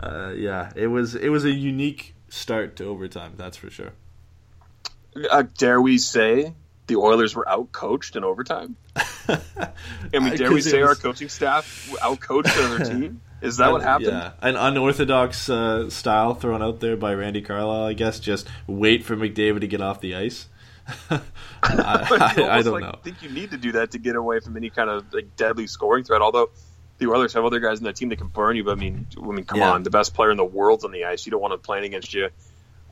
uh, 0.01 0.31
yeah, 0.35 0.71
it 0.75 0.88
was 0.88 1.13
it 1.15 1.27
was 1.27 1.43
a 1.43 1.51
unique 1.51 2.15
start 2.29 2.77
to 2.77 2.85
overtime. 2.85 3.33
That's 3.35 3.57
for 3.57 3.69
sure. 3.69 3.91
Uh, 5.29 5.43
dare 5.57 5.81
we 5.81 5.97
say 5.97 6.53
the 6.88 6.95
Oilers 6.95 7.35
were 7.35 7.47
out 7.49 7.73
coached 7.73 8.15
in 8.15 8.23
overtime? 8.23 8.77
I 8.95 9.39
mean, 10.13 10.38
dare 10.38 10.53
we 10.53 10.61
say 10.61 10.81
was... 10.81 10.89
our 10.89 10.95
coaching 10.95 11.27
staff 11.27 11.93
out 12.01 12.21
coached 12.21 12.55
another 12.55 12.85
team? 12.91 13.21
Is 13.41 13.57
that 13.57 13.71
what 13.71 13.81
happened? 13.81 14.07
Yeah, 14.07 14.31
an 14.41 14.55
unorthodox 14.55 15.49
uh, 15.49 15.89
style 15.89 16.33
thrown 16.33 16.61
out 16.61 16.79
there 16.79 16.95
by 16.95 17.13
Randy 17.13 17.41
Carlyle, 17.41 17.88
I 17.88 17.93
guess. 17.93 18.19
Just 18.19 18.47
wait 18.67 19.03
for 19.03 19.17
McDavid 19.17 19.61
to 19.61 19.67
get 19.67 19.81
off 19.81 19.99
the 19.99 20.15
ice. 20.15 20.47
I, 21.09 21.21
I, 21.63 22.57
I, 22.59 22.61
don't 22.61 22.73
like, 22.73 22.83
know. 22.83 22.91
I 22.93 22.97
think 23.03 23.23
you 23.23 23.29
need 23.29 23.51
to 23.51 23.57
do 23.57 23.73
that 23.73 23.91
to 23.91 23.97
get 23.97 24.15
away 24.15 24.39
from 24.39 24.55
any 24.55 24.69
kind 24.69 24.89
of 24.89 25.13
like 25.13 25.35
deadly 25.35 25.67
scoring 25.67 26.03
threat. 26.03 26.21
Although 26.21 26.49
the 26.97 27.07
Oilers 27.07 27.33
have 27.33 27.45
other 27.45 27.59
guys 27.59 27.79
in 27.79 27.85
that 27.85 27.95
team 27.95 28.09
that 28.09 28.17
can 28.17 28.27
burn 28.27 28.55
you, 28.55 28.63
but 28.63 28.73
I 28.73 28.75
mean, 28.75 29.07
I 29.17 29.25
mean, 29.25 29.45
come 29.45 29.59
yeah. 29.59 29.71
on, 29.71 29.83
the 29.83 29.89
best 29.89 30.13
player 30.13 30.31
in 30.31 30.37
the 30.37 30.45
world's 30.45 30.85
on 30.85 30.91
the 30.91 31.05
ice. 31.05 31.25
You 31.25 31.31
don't 31.31 31.41
want 31.41 31.53
him 31.53 31.59
playing 31.59 31.85
against 31.85 32.13
you. 32.13 32.29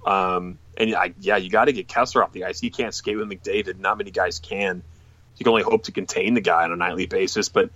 Um, 0.06 0.58
and 0.75 0.95
I, 0.95 1.13
yeah, 1.19 1.38
you 1.38 1.49
got 1.49 1.65
to 1.65 1.73
get 1.73 1.88
Kesler 1.88 2.23
off 2.23 2.34
the 2.34 2.45
ice. 2.45 2.60
He 2.60 2.69
can't 2.69 2.93
skate 2.93 3.17
with 3.17 3.29
McDavid. 3.29 3.79
Not 3.79 3.97
many 3.97 4.12
guys 4.12 4.39
can. 4.39 4.84
You 5.38 5.43
can 5.43 5.51
only 5.51 5.63
hope 5.63 5.84
to 5.84 5.91
contain 5.91 6.34
the 6.34 6.41
guy 6.41 6.63
on 6.63 6.71
a 6.71 6.75
nightly 6.75 7.06
basis. 7.06 7.49
But 7.49 7.69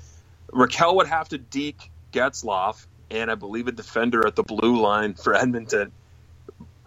Rakell 0.51 0.95
would 0.95 1.07
have 1.07 1.29
to 1.29 1.37
deke 1.37 1.89
Getzlaf 2.11 2.85
and 3.09 3.31
I 3.31 3.35
believe 3.35 3.67
a 3.67 3.71
defender 3.71 4.25
at 4.27 4.35
the 4.35 4.43
blue 4.43 4.81
line 4.81 5.13
for 5.13 5.33
Edmonton. 5.33 5.91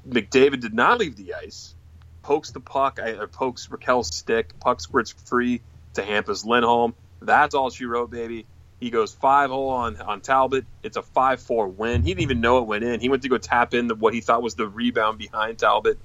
McDavid 0.08 0.60
did 0.60 0.74
not 0.74 0.98
leave 0.98 1.16
the 1.16 1.34
ice. 1.34 1.74
Pokes 2.22 2.50
the 2.50 2.60
puck, 2.60 2.98
or 2.98 3.26
pokes 3.26 3.68
Rakell's 3.68 4.14
stick. 4.14 4.58
Puck 4.60 4.80
squirts 4.80 5.10
free 5.26 5.62
to 5.94 6.02
Hampus 6.02 6.44
Lindholm. 6.44 6.94
That's 7.20 7.54
all 7.54 7.70
she 7.70 7.84
wrote, 7.84 8.10
baby. 8.10 8.46
He 8.80 8.88
goes 8.88 9.12
five 9.12 9.50
hole 9.50 9.68
on, 9.68 10.00
on 10.00 10.22
Talbot. 10.22 10.64
It's 10.82 10.96
a 10.96 11.02
5 11.02 11.42
4 11.42 11.68
win. 11.68 12.02
He 12.02 12.10
didn't 12.10 12.22
even 12.22 12.40
know 12.40 12.58
it 12.58 12.66
went 12.66 12.82
in. 12.82 13.00
He 13.00 13.10
went 13.10 13.22
to 13.22 13.28
go 13.28 13.36
tap 13.36 13.74
in 13.74 13.88
the, 13.88 13.94
what 13.94 14.14
he 14.14 14.22
thought 14.22 14.42
was 14.42 14.54
the 14.54 14.66
rebound 14.66 15.18
behind 15.18 15.58
Talbot. 15.58 15.98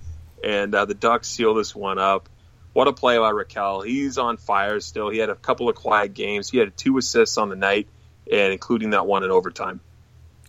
And 0.44 0.76
uh, 0.76 0.84
the 0.86 0.94
Ducks 0.94 1.30
seal 1.30 1.54
this 1.54 1.74
one 1.74 1.98
up. 1.98 2.28
what 2.74 2.90
a 2.90 2.94
play 2.94 3.18
by 3.18 3.32
Rakell. 3.32 3.86
He's 3.86 4.18
on 4.18 4.36
fire 4.36 4.82
still. 4.82 5.10
He 5.10 5.20
had 5.20 5.30
a 5.30 5.36
couple 5.36 5.70
of 5.70 5.76
quiet 5.76 6.14
games. 6.14 6.50
He 6.50 6.58
had 6.58 6.76
two 6.76 6.98
assists 6.98 7.38
on 7.38 7.48
the 7.48 7.56
night, 7.56 7.88
and 8.30 8.52
including 8.52 8.90
that 8.90 9.08
one 9.08 9.24
in 9.24 9.32
overtime. 9.32 9.80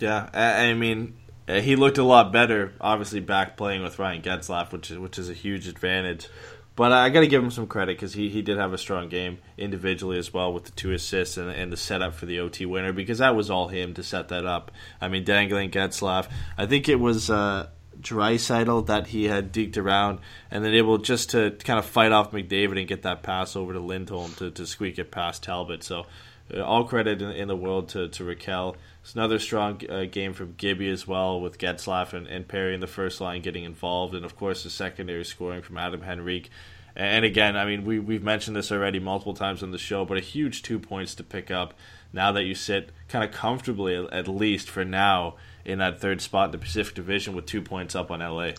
Yeah, 0.00 0.28
I, 0.34 0.64
I 0.64 0.74
mean, 0.74 1.14
uh, 1.25 1.25
he 1.46 1.76
looked 1.76 1.98
a 1.98 2.02
lot 2.02 2.32
better. 2.32 2.72
Obviously, 2.80 3.20
back 3.20 3.56
playing 3.56 3.82
with 3.82 3.98
Ryan 3.98 4.22
Getzlaf, 4.22 4.72
which 4.72 4.90
is 4.90 4.98
which 4.98 5.18
is 5.18 5.30
a 5.30 5.34
huge 5.34 5.68
advantage. 5.68 6.28
But 6.76 6.92
I 6.92 7.08
got 7.08 7.20
to 7.20 7.26
give 7.26 7.42
him 7.42 7.50
some 7.50 7.66
credit 7.66 7.96
because 7.96 8.12
he, 8.12 8.28
he 8.28 8.42
did 8.42 8.58
have 8.58 8.74
a 8.74 8.78
strong 8.78 9.08
game 9.08 9.38
individually 9.56 10.18
as 10.18 10.34
well 10.34 10.52
with 10.52 10.64
the 10.64 10.72
two 10.72 10.92
assists 10.92 11.38
and, 11.38 11.50
and 11.50 11.72
the 11.72 11.76
setup 11.76 12.14
for 12.14 12.26
the 12.26 12.38
OT 12.38 12.66
winner 12.66 12.92
because 12.92 13.16
that 13.18 13.34
was 13.34 13.50
all 13.50 13.68
him 13.68 13.94
to 13.94 14.02
set 14.02 14.28
that 14.28 14.44
up. 14.44 14.70
I 15.00 15.08
mean, 15.08 15.24
dangling 15.24 15.70
Getzlaf. 15.70 16.28
I 16.58 16.66
think 16.66 16.90
it 16.90 16.96
was 17.00 17.30
uh, 17.30 17.68
Draisaitl 17.98 18.86
that 18.88 19.06
he 19.06 19.24
had 19.24 19.54
deked 19.54 19.78
around 19.78 20.18
and 20.50 20.62
then 20.62 20.74
able 20.74 20.98
just 20.98 21.30
to 21.30 21.52
kind 21.64 21.78
of 21.78 21.86
fight 21.86 22.12
off 22.12 22.32
McDavid 22.32 22.78
and 22.78 22.86
get 22.86 23.02
that 23.02 23.22
pass 23.22 23.56
over 23.56 23.72
to 23.72 23.80
Lindholm 23.80 24.32
to, 24.34 24.50
to 24.50 24.66
squeak 24.66 24.98
it 24.98 25.10
past 25.10 25.42
Talbot. 25.42 25.82
So 25.82 26.04
uh, 26.54 26.62
all 26.62 26.84
credit 26.84 27.22
in, 27.22 27.30
in, 27.30 27.48
the 27.48 27.56
world 27.56 27.88
to, 27.90 28.08
to 28.08 28.24
Rakell. 28.24 28.76
It's 29.06 29.14
another 29.14 29.38
strong 29.38 29.80
uh, 29.88 30.06
game 30.10 30.32
from 30.32 30.54
Gibby 30.56 30.90
as 30.90 31.06
well, 31.06 31.40
with 31.40 31.58
Getzlaf 31.58 32.12
and, 32.12 32.26
and 32.26 32.48
Perry 32.48 32.74
in 32.74 32.80
the 32.80 32.88
first 32.88 33.20
line 33.20 33.40
getting 33.40 33.62
involved, 33.62 34.16
and 34.16 34.24
of 34.24 34.34
course 34.34 34.64
the 34.64 34.68
secondary 34.68 35.24
scoring 35.24 35.62
from 35.62 35.78
Adam 35.78 36.02
Henrique. 36.02 36.50
And 36.96 37.24
again, 37.24 37.56
I 37.56 37.66
mean, 37.66 37.84
we, 37.84 38.00
we've 38.00 38.24
mentioned 38.24 38.56
this 38.56 38.72
already 38.72 38.98
multiple 38.98 39.32
times 39.32 39.62
on 39.62 39.70
the 39.70 39.78
show, 39.78 40.04
but 40.04 40.16
a 40.16 40.20
huge 40.20 40.62
two 40.62 40.80
points 40.80 41.14
to 41.14 41.22
pick 41.22 41.52
up 41.52 41.74
now 42.12 42.32
that 42.32 42.42
you 42.42 42.56
sit 42.56 42.90
kind 43.08 43.24
of 43.24 43.30
comfortably, 43.30 43.94
at 43.94 44.26
least 44.26 44.68
for 44.68 44.84
now, 44.84 45.36
in 45.64 45.78
that 45.78 46.00
third 46.00 46.20
spot 46.20 46.46
in 46.46 46.50
the 46.50 46.58
Pacific 46.58 46.96
Division 46.96 47.36
with 47.36 47.46
two 47.46 47.62
points 47.62 47.94
up 47.94 48.10
on 48.10 48.18
LA. 48.18 48.54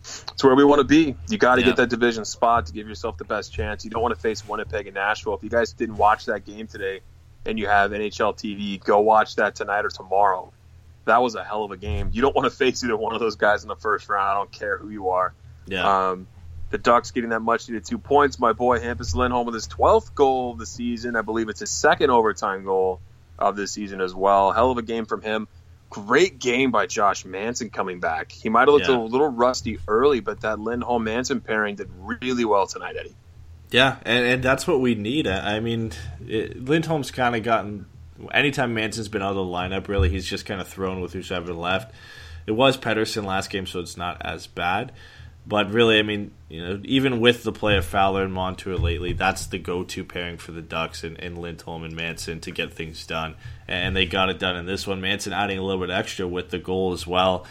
It's 0.00 0.42
where 0.42 0.54
we 0.54 0.64
want 0.64 0.78
to 0.78 0.84
be. 0.84 1.14
You 1.28 1.36
got 1.36 1.56
to 1.56 1.60
yeah. 1.60 1.66
get 1.66 1.76
that 1.76 1.90
division 1.90 2.24
spot 2.24 2.64
to 2.64 2.72
give 2.72 2.88
yourself 2.88 3.18
the 3.18 3.24
best 3.24 3.52
chance. 3.52 3.84
You 3.84 3.90
don't 3.90 4.00
want 4.00 4.14
to 4.14 4.20
face 4.20 4.48
Winnipeg 4.48 4.86
and 4.86 4.94
Nashville. 4.94 5.34
If 5.34 5.42
you 5.42 5.50
guys 5.50 5.74
didn't 5.74 5.98
watch 5.98 6.24
that 6.24 6.46
game 6.46 6.68
today 6.68 7.00
and 7.46 7.58
you 7.58 7.66
have 7.66 7.90
NHL 7.90 8.34
TV, 8.34 8.82
go 8.82 9.00
watch 9.00 9.36
that 9.36 9.54
tonight 9.54 9.84
or 9.84 9.90
tomorrow. 9.90 10.52
That 11.04 11.22
was 11.22 11.34
a 11.34 11.44
hell 11.44 11.64
of 11.64 11.70
a 11.70 11.76
game. 11.76 12.10
You 12.12 12.22
don't 12.22 12.34
want 12.34 12.50
to 12.50 12.56
face 12.56 12.82
either 12.82 12.96
one 12.96 13.14
of 13.14 13.20
those 13.20 13.36
guys 13.36 13.62
in 13.62 13.68
the 13.68 13.76
first 13.76 14.08
round. 14.08 14.28
I 14.28 14.34
don't 14.34 14.52
care 14.52 14.78
who 14.78 14.90
you 14.90 15.10
are. 15.10 15.34
Yeah. 15.66 16.10
Um, 16.10 16.26
the 16.70 16.78
Ducks 16.78 17.10
getting 17.10 17.30
that 17.30 17.40
much 17.40 17.68
needed 17.68 17.84
two 17.84 17.98
points. 17.98 18.38
My 18.38 18.52
boy 18.52 18.80
Hampus 18.80 19.14
Lindholm 19.14 19.46
with 19.46 19.54
his 19.54 19.68
12th 19.68 20.14
goal 20.14 20.52
of 20.52 20.58
the 20.58 20.66
season. 20.66 21.14
I 21.14 21.22
believe 21.22 21.48
it's 21.48 21.60
his 21.60 21.70
second 21.70 22.10
overtime 22.10 22.64
goal 22.64 23.00
of 23.38 23.56
the 23.56 23.66
season 23.66 24.00
as 24.00 24.14
well. 24.14 24.52
Hell 24.52 24.70
of 24.70 24.78
a 24.78 24.82
game 24.82 25.04
from 25.04 25.22
him. 25.22 25.46
Great 25.90 26.40
game 26.40 26.72
by 26.72 26.86
Josh 26.86 27.24
Manson 27.24 27.70
coming 27.70 28.00
back. 28.00 28.32
He 28.32 28.48
might 28.48 28.62
have 28.62 28.70
looked 28.70 28.88
yeah. 28.88 28.96
a 28.96 28.98
little 28.98 29.28
rusty 29.28 29.78
early, 29.86 30.20
but 30.20 30.40
that 30.40 30.58
Lindholm 30.58 31.04
Manson 31.04 31.40
pairing 31.40 31.76
did 31.76 31.88
really 31.96 32.44
well 32.44 32.66
tonight, 32.66 32.96
Eddie. 32.98 33.14
Yeah, 33.74 33.96
and, 34.04 34.24
and 34.24 34.40
that's 34.40 34.68
what 34.68 34.78
we 34.78 34.94
need. 34.94 35.26
I 35.26 35.58
mean, 35.58 35.90
it, 36.28 36.64
Lindholm's 36.64 37.10
kind 37.10 37.34
of 37.34 37.42
gotten. 37.42 37.86
Anytime 38.32 38.72
Manson's 38.72 39.08
been 39.08 39.20
out 39.20 39.30
of 39.30 39.34
the 39.34 39.42
lineup, 39.42 39.88
really, 39.88 40.08
he's 40.08 40.26
just 40.26 40.46
kind 40.46 40.60
of 40.60 40.68
thrown 40.68 41.00
with 41.00 41.12
who's 41.12 41.32
ever 41.32 41.52
left. 41.52 41.92
It 42.46 42.52
was 42.52 42.76
Pettersson 42.76 43.24
last 43.24 43.50
game, 43.50 43.66
so 43.66 43.80
it's 43.80 43.96
not 43.96 44.24
as 44.24 44.46
bad. 44.46 44.92
But 45.44 45.72
really, 45.72 45.98
I 45.98 46.02
mean, 46.02 46.30
you 46.48 46.64
know, 46.64 46.80
even 46.84 47.18
with 47.18 47.42
the 47.42 47.50
play 47.50 47.76
of 47.76 47.84
Fowler 47.84 48.22
and 48.22 48.32
Montour 48.32 48.76
lately, 48.76 49.12
that's 49.12 49.46
the 49.46 49.58
go-to 49.58 50.04
pairing 50.04 50.38
for 50.38 50.52
the 50.52 50.62
Ducks 50.62 51.02
and, 51.02 51.18
and 51.18 51.36
Lindholm 51.36 51.82
and 51.82 51.96
Manson 51.96 52.38
to 52.42 52.52
get 52.52 52.72
things 52.72 53.04
done, 53.04 53.34
and 53.66 53.96
they 53.96 54.06
got 54.06 54.30
it 54.30 54.38
done 54.38 54.54
in 54.54 54.66
this 54.66 54.86
one. 54.86 55.00
Manson 55.00 55.32
adding 55.32 55.58
a 55.58 55.62
little 55.62 55.84
bit 55.84 55.92
extra 55.92 56.28
with 56.28 56.50
the 56.50 56.60
goal 56.60 56.92
as 56.92 57.08
well, 57.08 57.44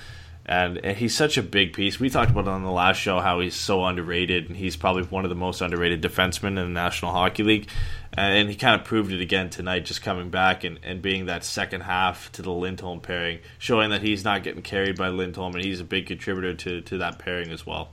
and, 0.46 0.78
and 0.78 0.98
he's 0.98 1.16
such 1.16 1.38
a 1.38 1.44
big 1.44 1.74
piece. 1.74 2.00
We 2.00 2.10
talked 2.10 2.32
about 2.32 2.46
it 2.46 2.50
on 2.50 2.64
the 2.64 2.72
last 2.72 2.98
show 2.98 3.20
how 3.20 3.40
he's 3.40 3.56
so 3.56 3.86
underrated, 3.86 4.48
and 4.48 4.58
he's 4.58 4.76
probably 4.76 5.04
one 5.04 5.26
of 5.26 5.30
the 5.30 5.36
most 5.36 5.62
underrated 5.62 6.02
defensemen 6.02 6.50
in 6.50 6.56
the 6.56 6.68
National 6.68 7.12
Hockey 7.12 7.44
League 7.44 7.70
and 8.16 8.50
he 8.50 8.56
kind 8.56 8.80
of 8.80 8.86
proved 8.86 9.12
it 9.12 9.22
again 9.22 9.50
tonight, 9.50 9.86
just 9.86 10.02
coming 10.04 10.30
back 10.30 10.64
and, 10.64 10.80
and 10.84 11.02
being 11.02 11.26
that 11.26 11.44
second 11.44 11.82
half 11.82 12.32
to 12.34 12.42
the 12.42 12.52
Lindholm 12.52 13.00
pairing, 13.00 13.40
showing 13.58 13.90
that 13.90 14.02
he's 14.02 14.24
not 14.24 14.44
getting 14.44 14.62
carried 14.62 14.98
by 14.98 15.10
Lindholm, 15.10 15.56
and 15.56 15.64
he's 15.64 15.80
a 15.80 15.84
big 15.84 16.06
contributor 16.06 16.54
to, 16.54 16.82
to 16.82 17.00
that 17.00 17.18
pairing 17.18 17.52
as 17.52 17.66
well. 17.66 17.90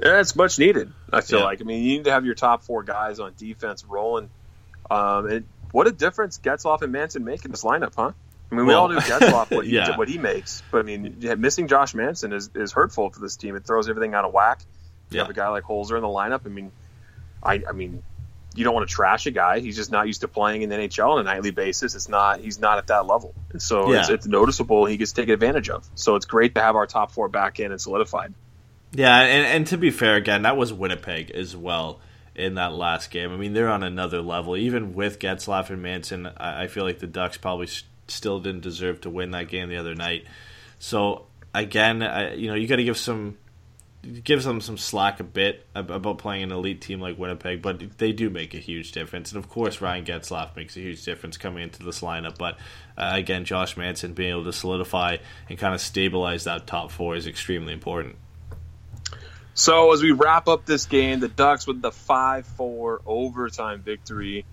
Yeah, 0.00 0.20
it's 0.20 0.34
much 0.34 0.58
needed. 0.58 0.92
I 1.12 1.20
feel 1.20 1.38
yeah. 1.38 1.44
like. 1.44 1.60
I 1.60 1.64
mean, 1.64 1.84
you 1.84 1.98
need 1.98 2.04
to 2.04 2.10
have 2.10 2.24
your 2.24 2.34
top 2.34 2.64
four 2.64 2.82
guys 2.82 3.20
on 3.20 3.32
defense 3.36 3.84
rolling. 3.84 4.28
Um, 4.90 5.26
and 5.26 5.44
what 5.70 5.86
a 5.86 5.92
difference 5.92 6.40
Getzlaf 6.42 6.82
and 6.82 6.90
Manson 6.90 7.24
make 7.24 7.44
in 7.44 7.52
this 7.52 7.62
lineup, 7.62 7.94
huh? 7.94 8.12
I 8.54 8.56
mean, 8.56 8.66
we 8.66 8.72
well, 8.72 8.82
all 8.82 8.88
knew 8.88 8.98
Getzlaf 8.98 9.50
what 9.50 9.66
he, 9.66 9.72
yeah. 9.72 9.96
what 9.96 10.08
he 10.08 10.18
makes, 10.18 10.62
but 10.70 10.78
I 10.78 10.82
mean, 10.82 11.16
missing 11.38 11.68
Josh 11.68 11.94
Manson 11.94 12.32
is, 12.32 12.50
is 12.54 12.72
hurtful 12.72 13.10
for 13.10 13.20
this 13.20 13.36
team. 13.36 13.56
It 13.56 13.64
throws 13.64 13.88
everything 13.88 14.14
out 14.14 14.24
of 14.24 14.32
whack. 14.32 14.60
You 15.10 15.16
yeah. 15.16 15.22
have 15.22 15.30
a 15.30 15.34
guy 15.34 15.48
like 15.48 15.64
Holzer 15.64 15.96
in 15.96 16.02
the 16.02 16.08
lineup. 16.08 16.42
I 16.46 16.48
mean, 16.48 16.72
I, 17.42 17.62
I 17.68 17.72
mean, 17.72 18.02
you 18.54 18.64
don't 18.64 18.74
want 18.74 18.88
to 18.88 18.94
trash 18.94 19.26
a 19.26 19.30
guy. 19.30 19.60
He's 19.60 19.76
just 19.76 19.90
not 19.90 20.06
used 20.06 20.20
to 20.20 20.28
playing 20.28 20.62
in 20.62 20.68
the 20.68 20.76
NHL 20.76 21.10
on 21.10 21.20
a 21.20 21.22
nightly 21.24 21.50
basis. 21.50 21.94
It's 21.94 22.08
not 22.08 22.40
he's 22.40 22.58
not 22.58 22.78
at 22.78 22.86
that 22.86 23.06
level, 23.06 23.34
and 23.50 23.60
so 23.60 23.92
yeah. 23.92 24.00
it's, 24.00 24.08
it's, 24.10 24.26
noticeable. 24.26 24.86
He 24.86 24.96
gets 24.96 25.12
taken 25.12 25.34
advantage 25.34 25.70
of. 25.70 25.88
So 25.94 26.14
it's 26.14 26.26
great 26.26 26.54
to 26.54 26.60
have 26.60 26.76
our 26.76 26.86
top 26.86 27.10
four 27.10 27.28
back 27.28 27.58
in 27.60 27.72
and 27.72 27.80
solidified. 27.80 28.32
Yeah, 28.92 29.18
and, 29.20 29.46
and 29.46 29.66
to 29.68 29.76
be 29.76 29.90
fair, 29.90 30.14
again, 30.14 30.42
that 30.42 30.56
was 30.56 30.72
Winnipeg 30.72 31.32
as 31.32 31.56
well 31.56 32.00
in 32.34 32.54
that 32.54 32.72
last 32.72 33.10
game. 33.10 33.32
I 33.32 33.36
mean, 33.36 33.52
they're 33.52 33.68
on 33.68 33.82
another 33.82 34.22
level. 34.22 34.56
Even 34.56 34.94
with 34.94 35.18
Getzlaf 35.18 35.70
and 35.70 35.82
Manson, 35.82 36.28
I, 36.36 36.64
I 36.64 36.66
feel 36.68 36.84
like 36.84 37.00
the 37.00 37.06
Ducks 37.06 37.36
probably 37.36 37.68
still 38.08 38.40
didn't 38.40 38.62
deserve 38.62 39.00
to 39.02 39.10
win 39.10 39.30
that 39.32 39.48
game 39.48 39.68
the 39.68 39.76
other 39.76 39.94
night. 39.94 40.24
So 40.78 41.26
again, 41.54 42.02
I, 42.02 42.34
you 42.34 42.48
know, 42.48 42.54
you 42.54 42.66
got 42.66 42.76
to 42.76 42.84
give 42.84 42.98
some 42.98 43.38
gives 44.22 44.44
them 44.44 44.60
some 44.60 44.76
slack 44.76 45.20
a 45.20 45.24
bit 45.24 45.66
about 45.74 46.18
playing 46.18 46.42
an 46.42 46.52
elite 46.52 46.80
team 46.80 47.00
like 47.00 47.18
Winnipeg, 47.18 47.62
but 47.62 47.98
they 47.98 48.12
do 48.12 48.28
make 48.28 48.54
a 48.54 48.58
huge 48.58 48.92
difference. 48.92 49.32
And 49.32 49.42
of 49.42 49.48
course, 49.48 49.80
Ryan 49.80 50.04
Getzlaf 50.04 50.54
makes 50.56 50.76
a 50.76 50.80
huge 50.80 51.04
difference 51.04 51.36
coming 51.36 51.62
into 51.62 51.82
this 51.82 52.00
lineup. 52.00 52.36
But 52.36 52.58
uh, 52.98 53.12
again, 53.14 53.44
Josh 53.44 53.76
Manson 53.76 54.12
being 54.12 54.30
able 54.30 54.44
to 54.44 54.52
solidify 54.52 55.18
and 55.48 55.58
kind 55.58 55.74
of 55.74 55.80
stabilize 55.80 56.44
that 56.44 56.66
top 56.66 56.90
four 56.90 57.16
is 57.16 57.26
extremely 57.26 57.72
important. 57.72 58.16
So 59.54 59.92
as 59.92 60.02
we 60.02 60.10
wrap 60.10 60.48
up 60.48 60.66
this 60.66 60.86
game, 60.86 61.20
the 61.20 61.28
Ducks 61.28 61.66
with 61.66 61.80
the 61.80 61.92
five-four 61.92 63.02
overtime 63.06 63.82
victory 63.82 64.44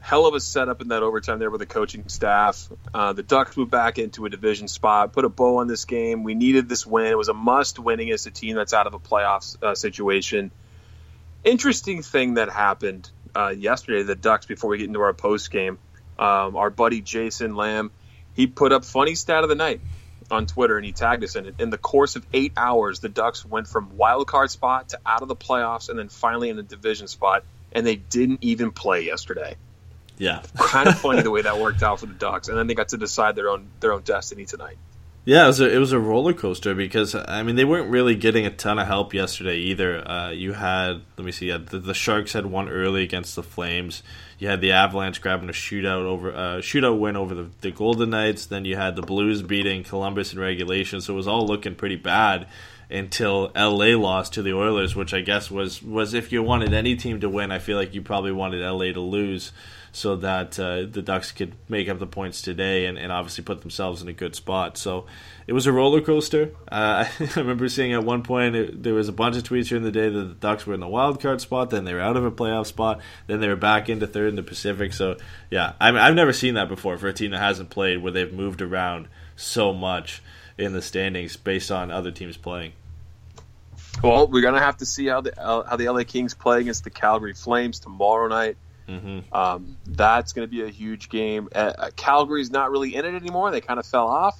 hell 0.00 0.26
of 0.26 0.34
a 0.34 0.40
setup 0.40 0.80
in 0.80 0.88
that 0.88 1.02
overtime 1.02 1.38
there 1.38 1.50
with 1.50 1.60
the 1.60 1.66
coaching 1.66 2.08
staff. 2.08 2.68
Uh, 2.92 3.12
the 3.12 3.22
Ducks 3.22 3.56
moved 3.56 3.70
back 3.70 3.98
into 3.98 4.24
a 4.24 4.30
division 4.30 4.66
spot, 4.66 5.12
put 5.12 5.24
a 5.24 5.28
bow 5.28 5.58
on 5.58 5.68
this 5.68 5.84
game. 5.84 6.24
We 6.24 6.34
needed 6.34 6.68
this 6.68 6.86
win. 6.86 7.06
It 7.06 7.18
was 7.18 7.28
a 7.28 7.34
must 7.34 7.78
win 7.78 8.00
against 8.00 8.26
a 8.26 8.30
team 8.30 8.56
that's 8.56 8.72
out 8.72 8.86
of 8.86 8.94
a 8.94 8.98
playoff 8.98 9.62
uh, 9.62 9.74
situation. 9.74 10.50
Interesting 11.44 12.02
thing 12.02 12.34
that 12.34 12.50
happened 12.50 13.10
uh, 13.34 13.48
yesterday, 13.48 14.02
the 14.02 14.14
Ducks, 14.14 14.46
before 14.46 14.70
we 14.70 14.78
get 14.78 14.88
into 14.88 15.00
our 15.00 15.12
post 15.12 15.50
game. 15.50 15.78
Um, 16.18 16.56
our 16.56 16.70
buddy 16.70 17.00
Jason 17.00 17.54
Lamb, 17.54 17.90
he 18.34 18.46
put 18.46 18.72
up 18.72 18.84
funny 18.84 19.14
stat 19.14 19.42
of 19.42 19.48
the 19.48 19.54
night 19.54 19.80
on 20.30 20.46
Twitter 20.46 20.76
and 20.76 20.84
he 20.84 20.92
tagged 20.92 21.24
us 21.24 21.36
in 21.36 21.46
it. 21.46 21.54
In 21.58 21.70
the 21.70 21.78
course 21.78 22.16
of 22.16 22.26
eight 22.32 22.52
hours, 22.56 23.00
the 23.00 23.08
Ducks 23.08 23.44
went 23.44 23.68
from 23.68 23.96
wild 23.96 24.26
card 24.26 24.50
spot 24.50 24.90
to 24.90 25.00
out 25.04 25.22
of 25.22 25.28
the 25.28 25.36
playoffs 25.36 25.88
and 25.88 25.98
then 25.98 26.08
finally 26.08 26.50
in 26.50 26.56
the 26.56 26.62
division 26.62 27.08
spot, 27.08 27.44
and 27.72 27.86
they 27.86 27.96
didn't 27.96 28.42
even 28.42 28.70
play 28.70 29.02
yesterday. 29.02 29.56
Yeah, 30.20 30.42
kind 30.58 30.86
of 30.86 30.98
funny 30.98 31.22
the 31.22 31.30
way 31.30 31.40
that 31.40 31.58
worked 31.58 31.82
out 31.82 32.00
for 32.00 32.06
the 32.06 32.12
Ducks, 32.12 32.48
and 32.48 32.58
then 32.58 32.66
they 32.66 32.74
got 32.74 32.90
to 32.90 32.98
decide 32.98 33.36
their 33.36 33.48
own 33.48 33.68
their 33.80 33.94
own 33.94 34.02
destiny 34.02 34.44
tonight. 34.44 34.76
Yeah, 35.24 35.44
it 35.44 35.46
was 35.46 35.60
a, 35.60 35.74
it 35.74 35.78
was 35.78 35.92
a 35.92 35.98
roller 35.98 36.34
coaster 36.34 36.74
because 36.74 37.14
I 37.14 37.42
mean 37.42 37.56
they 37.56 37.64
weren't 37.64 37.90
really 37.90 38.14
getting 38.14 38.44
a 38.44 38.50
ton 38.50 38.78
of 38.78 38.86
help 38.86 39.14
yesterday 39.14 39.56
either. 39.56 40.06
Uh, 40.06 40.30
you 40.30 40.52
had 40.52 41.00
let 41.16 41.24
me 41.24 41.32
see, 41.32 41.48
yeah, 41.48 41.56
the, 41.56 41.78
the, 41.78 41.94
Sharks 41.94 42.34
had 42.34 42.46
one 42.46 42.68
early 42.68 43.02
against 43.02 43.34
the 43.34 43.42
Flames. 43.42 44.02
You 44.38 44.48
had 44.48 44.60
the 44.60 44.72
Avalanche 44.72 45.22
grabbing 45.22 45.48
a 45.48 45.52
shootout 45.52 46.04
over 46.04 46.32
uh, 46.32 46.56
shootout 46.56 46.98
win 46.98 47.16
over 47.16 47.34
the, 47.34 47.50
the 47.62 47.70
Golden 47.70 48.10
Knights. 48.10 48.44
Then 48.44 48.66
you 48.66 48.76
had 48.76 48.96
the 48.96 49.02
Blues 49.02 49.40
beating 49.40 49.84
Columbus 49.84 50.34
in 50.34 50.38
regulation, 50.38 51.00
so 51.00 51.14
it 51.14 51.16
was 51.16 51.28
all 51.28 51.46
looking 51.46 51.76
pretty 51.76 51.96
bad 51.96 52.46
until 52.90 53.52
LA 53.54 53.96
lost 53.96 54.34
to 54.34 54.42
the 54.42 54.52
Oilers, 54.52 54.96
which 54.96 55.14
I 55.14 55.20
guess 55.20 55.50
was 55.50 55.82
was 55.82 56.12
if 56.12 56.32
you 56.32 56.42
wanted 56.42 56.74
any 56.74 56.96
team 56.96 57.20
to 57.20 57.28
win, 57.28 57.52
I 57.52 57.58
feel 57.58 57.76
like 57.76 57.94
you 57.94 58.02
probably 58.02 58.32
wanted 58.32 58.62
LA 58.62 58.92
to 58.92 59.00
lose 59.00 59.52
so 59.92 60.16
that 60.16 60.58
uh, 60.58 60.86
the 60.90 61.02
Ducks 61.02 61.32
could 61.32 61.54
make 61.68 61.88
up 61.88 61.98
the 61.98 62.06
points 62.06 62.42
today 62.42 62.86
and, 62.86 62.96
and 62.96 63.10
obviously 63.10 63.42
put 63.42 63.60
themselves 63.60 64.02
in 64.02 64.08
a 64.08 64.12
good 64.12 64.34
spot. 64.34 64.76
So 64.76 65.06
it 65.46 65.52
was 65.52 65.66
a 65.66 65.72
roller 65.72 66.00
coaster. 66.00 66.52
Uh, 66.70 67.06
I 67.20 67.30
remember 67.36 67.68
seeing 67.68 67.92
at 67.92 68.04
one 68.04 68.22
point 68.22 68.54
it, 68.54 68.82
there 68.82 68.94
was 68.94 69.08
a 69.08 69.12
bunch 69.12 69.36
of 69.36 69.42
tweets 69.42 69.68
during 69.68 69.84
the 69.84 69.90
day 69.90 70.08
that 70.08 70.18
the 70.18 70.34
Ducks 70.34 70.66
were 70.66 70.74
in 70.74 70.80
the 70.80 70.88
wild 70.88 71.20
card 71.20 71.40
spot, 71.40 71.70
then 71.70 71.84
they 71.84 71.94
were 71.94 72.00
out 72.00 72.16
of 72.16 72.24
a 72.24 72.30
playoff 72.30 72.66
spot, 72.66 73.00
then 73.26 73.40
they 73.40 73.48
were 73.48 73.56
back 73.56 73.88
into 73.88 74.06
third 74.06 74.28
in 74.28 74.36
the 74.36 74.42
Pacific. 74.42 74.92
So 74.92 75.16
yeah, 75.50 75.72
I 75.80 75.90
mean, 75.90 76.00
I've 76.00 76.14
never 76.14 76.32
seen 76.32 76.54
that 76.54 76.68
before 76.68 76.96
for 76.98 77.08
a 77.08 77.12
team 77.12 77.32
that 77.32 77.40
hasn't 77.40 77.70
played 77.70 78.02
where 78.02 78.12
they've 78.12 78.32
moved 78.32 78.62
around 78.62 79.08
so 79.36 79.72
much 79.72 80.22
in 80.56 80.72
the 80.72 80.82
standings 80.82 81.36
based 81.36 81.70
on 81.70 81.90
other 81.90 82.10
teams 82.10 82.36
playing. 82.36 82.72
Well, 84.02 84.28
we're 84.28 84.42
gonna 84.42 84.60
have 84.60 84.78
to 84.78 84.86
see 84.86 85.06
how 85.06 85.20
the 85.20 85.32
how 85.36 85.76
the 85.76 85.88
LA 85.88 86.04
Kings 86.04 86.34
play 86.34 86.60
against 86.60 86.84
the 86.84 86.90
Calgary 86.90 87.34
Flames 87.34 87.80
tomorrow 87.80 88.28
night. 88.28 88.56
Mm-hmm. 88.90 89.34
Um, 89.34 89.76
that's 89.86 90.32
going 90.32 90.46
to 90.48 90.50
be 90.50 90.62
a 90.62 90.68
huge 90.68 91.08
game. 91.08 91.48
Uh, 91.54 91.72
uh, 91.78 91.90
Calgary's 91.94 92.50
not 92.50 92.70
really 92.70 92.94
in 92.96 93.04
it 93.04 93.14
anymore. 93.14 93.50
They 93.52 93.60
kind 93.60 93.78
of 93.78 93.86
fell 93.86 94.08
off. 94.08 94.38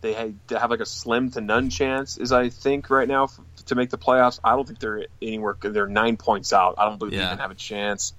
They, 0.00 0.14
had, 0.14 0.38
they 0.48 0.58
have 0.58 0.70
like 0.70 0.80
a 0.80 0.86
slim 0.86 1.30
to 1.32 1.40
none 1.40 1.68
chance, 1.70 2.16
as 2.18 2.32
I 2.32 2.48
think 2.48 2.90
right 2.90 3.06
now, 3.06 3.24
f- 3.24 3.38
to 3.66 3.74
make 3.74 3.90
the 3.90 3.98
playoffs. 3.98 4.40
I 4.42 4.56
don't 4.56 4.66
think 4.66 4.78
they're 4.80 5.06
anywhere. 5.20 5.56
They're 5.60 5.86
nine 5.86 6.16
points 6.16 6.52
out. 6.52 6.76
I 6.78 6.86
don't 6.86 6.98
believe 6.98 7.12
they 7.12 7.18
Yeah. 7.18 7.26
even 7.26 7.38
have 7.38 7.50
a 7.50 7.56
chance. 7.56 8.14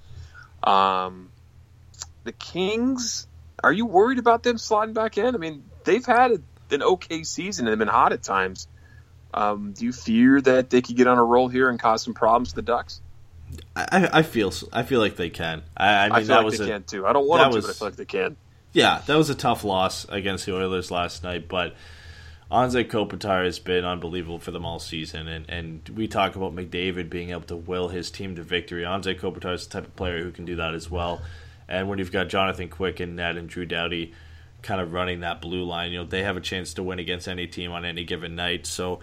Um, 0.62 1.30
the 2.24 2.32
Kings. 2.32 3.26
Are 3.62 3.72
you 3.72 3.86
worried 3.86 4.18
about 4.18 4.42
them 4.42 4.58
sliding 4.58 4.94
back 4.94 5.18
in? 5.18 5.34
I 5.34 5.38
mean, 5.38 5.64
they've 5.84 6.04
had 6.04 6.42
an 6.70 6.82
okay 6.82 7.22
season 7.24 7.66
and 7.66 7.72
they've 7.72 7.78
been 7.78 7.88
hot 7.88 8.12
at 8.12 8.22
times. 8.22 8.68
Um, 9.32 9.72
do 9.72 9.84
you 9.84 9.92
fear 9.92 10.40
that 10.40 10.70
they 10.70 10.80
could 10.80 10.96
get 10.96 11.06
on 11.06 11.18
a 11.18 11.24
roll 11.24 11.48
here 11.48 11.68
and 11.68 11.78
cause 11.78 12.02
some 12.02 12.14
problems 12.14 12.50
to 12.50 12.56
the 12.56 12.62
Ducks? 12.62 13.00
I, 13.76 14.08
I 14.12 14.22
feel 14.22 14.52
I 14.72 14.82
feel 14.82 15.00
like 15.00 15.16
they 15.16 15.30
can. 15.30 15.62
I, 15.76 16.06
I 16.06 16.08
mean 16.08 16.12
I 16.12 16.18
feel 16.20 16.26
that 16.28 16.36
like 16.36 16.44
was 16.44 16.58
they 16.58 16.64
a, 16.64 16.68
can 16.68 16.84
too. 16.84 17.06
I 17.06 17.12
don't 17.12 17.26
want 17.26 17.42
them 17.42 17.50
to, 17.50 17.56
was- 17.56 17.64
but 17.66 17.70
I 17.70 17.74
feel 17.74 17.88
like 17.88 17.96
they 17.96 18.04
can. 18.04 18.36
Yeah, 18.72 19.02
that 19.06 19.16
was 19.16 19.30
a 19.30 19.36
tough 19.36 19.62
loss 19.62 20.04
against 20.08 20.46
the 20.46 20.54
Oilers 20.56 20.90
last 20.90 21.22
night, 21.22 21.46
but 21.46 21.76
Anze 22.50 22.84
Kopitar 22.88 23.44
has 23.44 23.60
been 23.60 23.84
unbelievable 23.84 24.40
for 24.40 24.50
them 24.50 24.66
all 24.66 24.80
season, 24.80 25.28
and, 25.28 25.48
and 25.48 25.88
we 25.94 26.08
talk 26.08 26.34
about 26.34 26.54
McDavid 26.54 27.08
being 27.08 27.30
able 27.30 27.42
to 27.42 27.56
will 27.56 27.88
his 27.88 28.10
team 28.10 28.34
to 28.34 28.42
victory. 28.42 28.82
Anze 28.82 29.18
Kopitar 29.18 29.54
is 29.54 29.66
the 29.66 29.74
type 29.74 29.86
of 29.86 29.94
player 29.96 30.22
who 30.24 30.32
can 30.32 30.44
do 30.44 30.56
that 30.56 30.74
as 30.74 30.90
well. 30.90 31.22
And 31.68 31.88
when 31.88 32.00
you've 32.00 32.10
got 32.12 32.28
Jonathan 32.28 32.68
Quick 32.68 32.98
and 32.98 33.14
Ned 33.16 33.36
and 33.36 33.48
Drew 33.48 33.64
Doughty 33.64 34.12
kind 34.62 34.80
of 34.80 34.92
running 34.92 35.20
that 35.20 35.40
blue 35.40 35.62
line, 35.64 35.92
you 35.92 35.98
know 35.98 36.04
they 36.04 36.22
have 36.24 36.36
a 36.36 36.40
chance 36.40 36.74
to 36.74 36.82
win 36.82 36.98
against 36.98 37.28
any 37.28 37.46
team 37.46 37.70
on 37.70 37.84
any 37.84 38.02
given 38.04 38.34
night. 38.34 38.66
So 38.66 38.98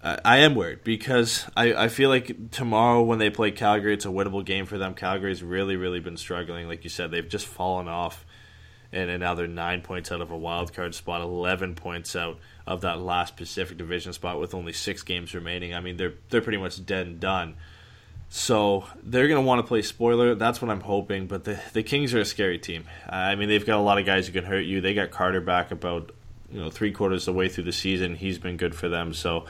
I 0.00 0.38
am 0.38 0.54
worried 0.54 0.84
because 0.84 1.44
I, 1.56 1.74
I 1.74 1.88
feel 1.88 2.08
like 2.08 2.52
tomorrow 2.52 3.02
when 3.02 3.18
they 3.18 3.30
play 3.30 3.50
Calgary, 3.50 3.94
it's 3.94 4.04
a 4.04 4.08
winnable 4.08 4.44
game 4.44 4.64
for 4.64 4.78
them. 4.78 4.94
Calgary's 4.94 5.42
really, 5.42 5.74
really 5.74 5.98
been 5.98 6.16
struggling. 6.16 6.68
Like 6.68 6.84
you 6.84 6.90
said, 6.90 7.10
they've 7.10 7.28
just 7.28 7.46
fallen 7.46 7.88
off 7.88 8.24
and, 8.92 9.10
and 9.10 9.20
now 9.20 9.34
they're 9.34 9.46
nine 9.46 9.82
points 9.82 10.10
out 10.10 10.20
of 10.20 10.30
a 10.30 10.36
wild 10.36 10.72
card 10.72 10.94
spot, 10.94 11.20
eleven 11.20 11.74
points 11.74 12.16
out 12.16 12.38
of 12.66 12.82
that 12.82 13.00
last 13.00 13.36
Pacific 13.36 13.76
Division 13.76 14.12
spot 14.12 14.40
with 14.40 14.54
only 14.54 14.72
six 14.72 15.02
games 15.02 15.34
remaining. 15.34 15.74
I 15.74 15.80
mean, 15.80 15.96
they're 15.96 16.14
they're 16.30 16.40
pretty 16.40 16.58
much 16.58 16.84
dead 16.84 17.06
and 17.06 17.20
done. 17.20 17.56
So 18.30 18.84
they're 19.02 19.26
going 19.26 19.42
to 19.42 19.46
want 19.46 19.60
to 19.60 19.66
play 19.66 19.80
spoiler. 19.80 20.34
That's 20.34 20.60
what 20.60 20.70
I'm 20.70 20.80
hoping. 20.80 21.26
But 21.26 21.44
the 21.44 21.60
the 21.72 21.82
Kings 21.82 22.14
are 22.14 22.20
a 22.20 22.24
scary 22.24 22.58
team. 22.58 22.84
I 23.08 23.34
mean, 23.34 23.48
they've 23.48 23.64
got 23.64 23.78
a 23.78 23.82
lot 23.82 23.98
of 23.98 24.06
guys 24.06 24.26
who 24.26 24.32
can 24.32 24.44
hurt 24.44 24.64
you. 24.64 24.80
They 24.80 24.94
got 24.94 25.10
Carter 25.10 25.40
back 25.40 25.70
about 25.70 26.12
you 26.50 26.60
know 26.60 26.70
three 26.70 26.92
quarters 26.92 27.28
of 27.28 27.34
the 27.34 27.38
way 27.38 27.48
through 27.48 27.64
the 27.64 27.72
season. 27.72 28.16
He's 28.16 28.38
been 28.38 28.56
good 28.56 28.74
for 28.74 28.88
them. 28.88 29.12
So 29.12 29.44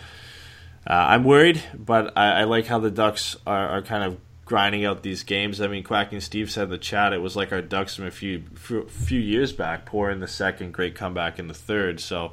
uh, 0.88 0.92
I'm 0.92 1.24
worried, 1.24 1.62
but 1.74 2.16
I, 2.16 2.40
I 2.40 2.44
like 2.44 2.66
how 2.66 2.78
the 2.78 2.90
Ducks 2.90 3.36
are, 3.46 3.68
are 3.68 3.82
kind 3.82 4.04
of 4.04 4.18
grinding 4.46 4.86
out 4.86 5.02
these 5.02 5.22
games. 5.22 5.60
I 5.60 5.66
mean, 5.66 5.84
Quacking 5.84 6.22
Steve 6.22 6.50
said 6.50 6.64
in 6.64 6.70
the 6.70 6.78
chat 6.78 7.12
it 7.12 7.18
was 7.18 7.36
like 7.36 7.52
our 7.52 7.60
Ducks 7.60 7.94
from 7.94 8.06
a 8.06 8.10
few 8.10 8.42
few, 8.56 9.20
years 9.20 9.52
back, 9.52 9.84
poor 9.84 10.08
in 10.08 10.20
the 10.20 10.26
second, 10.26 10.72
great 10.72 10.94
comeback 10.94 11.38
in 11.38 11.46
the 11.46 11.54
third. 11.54 12.00
So 12.00 12.32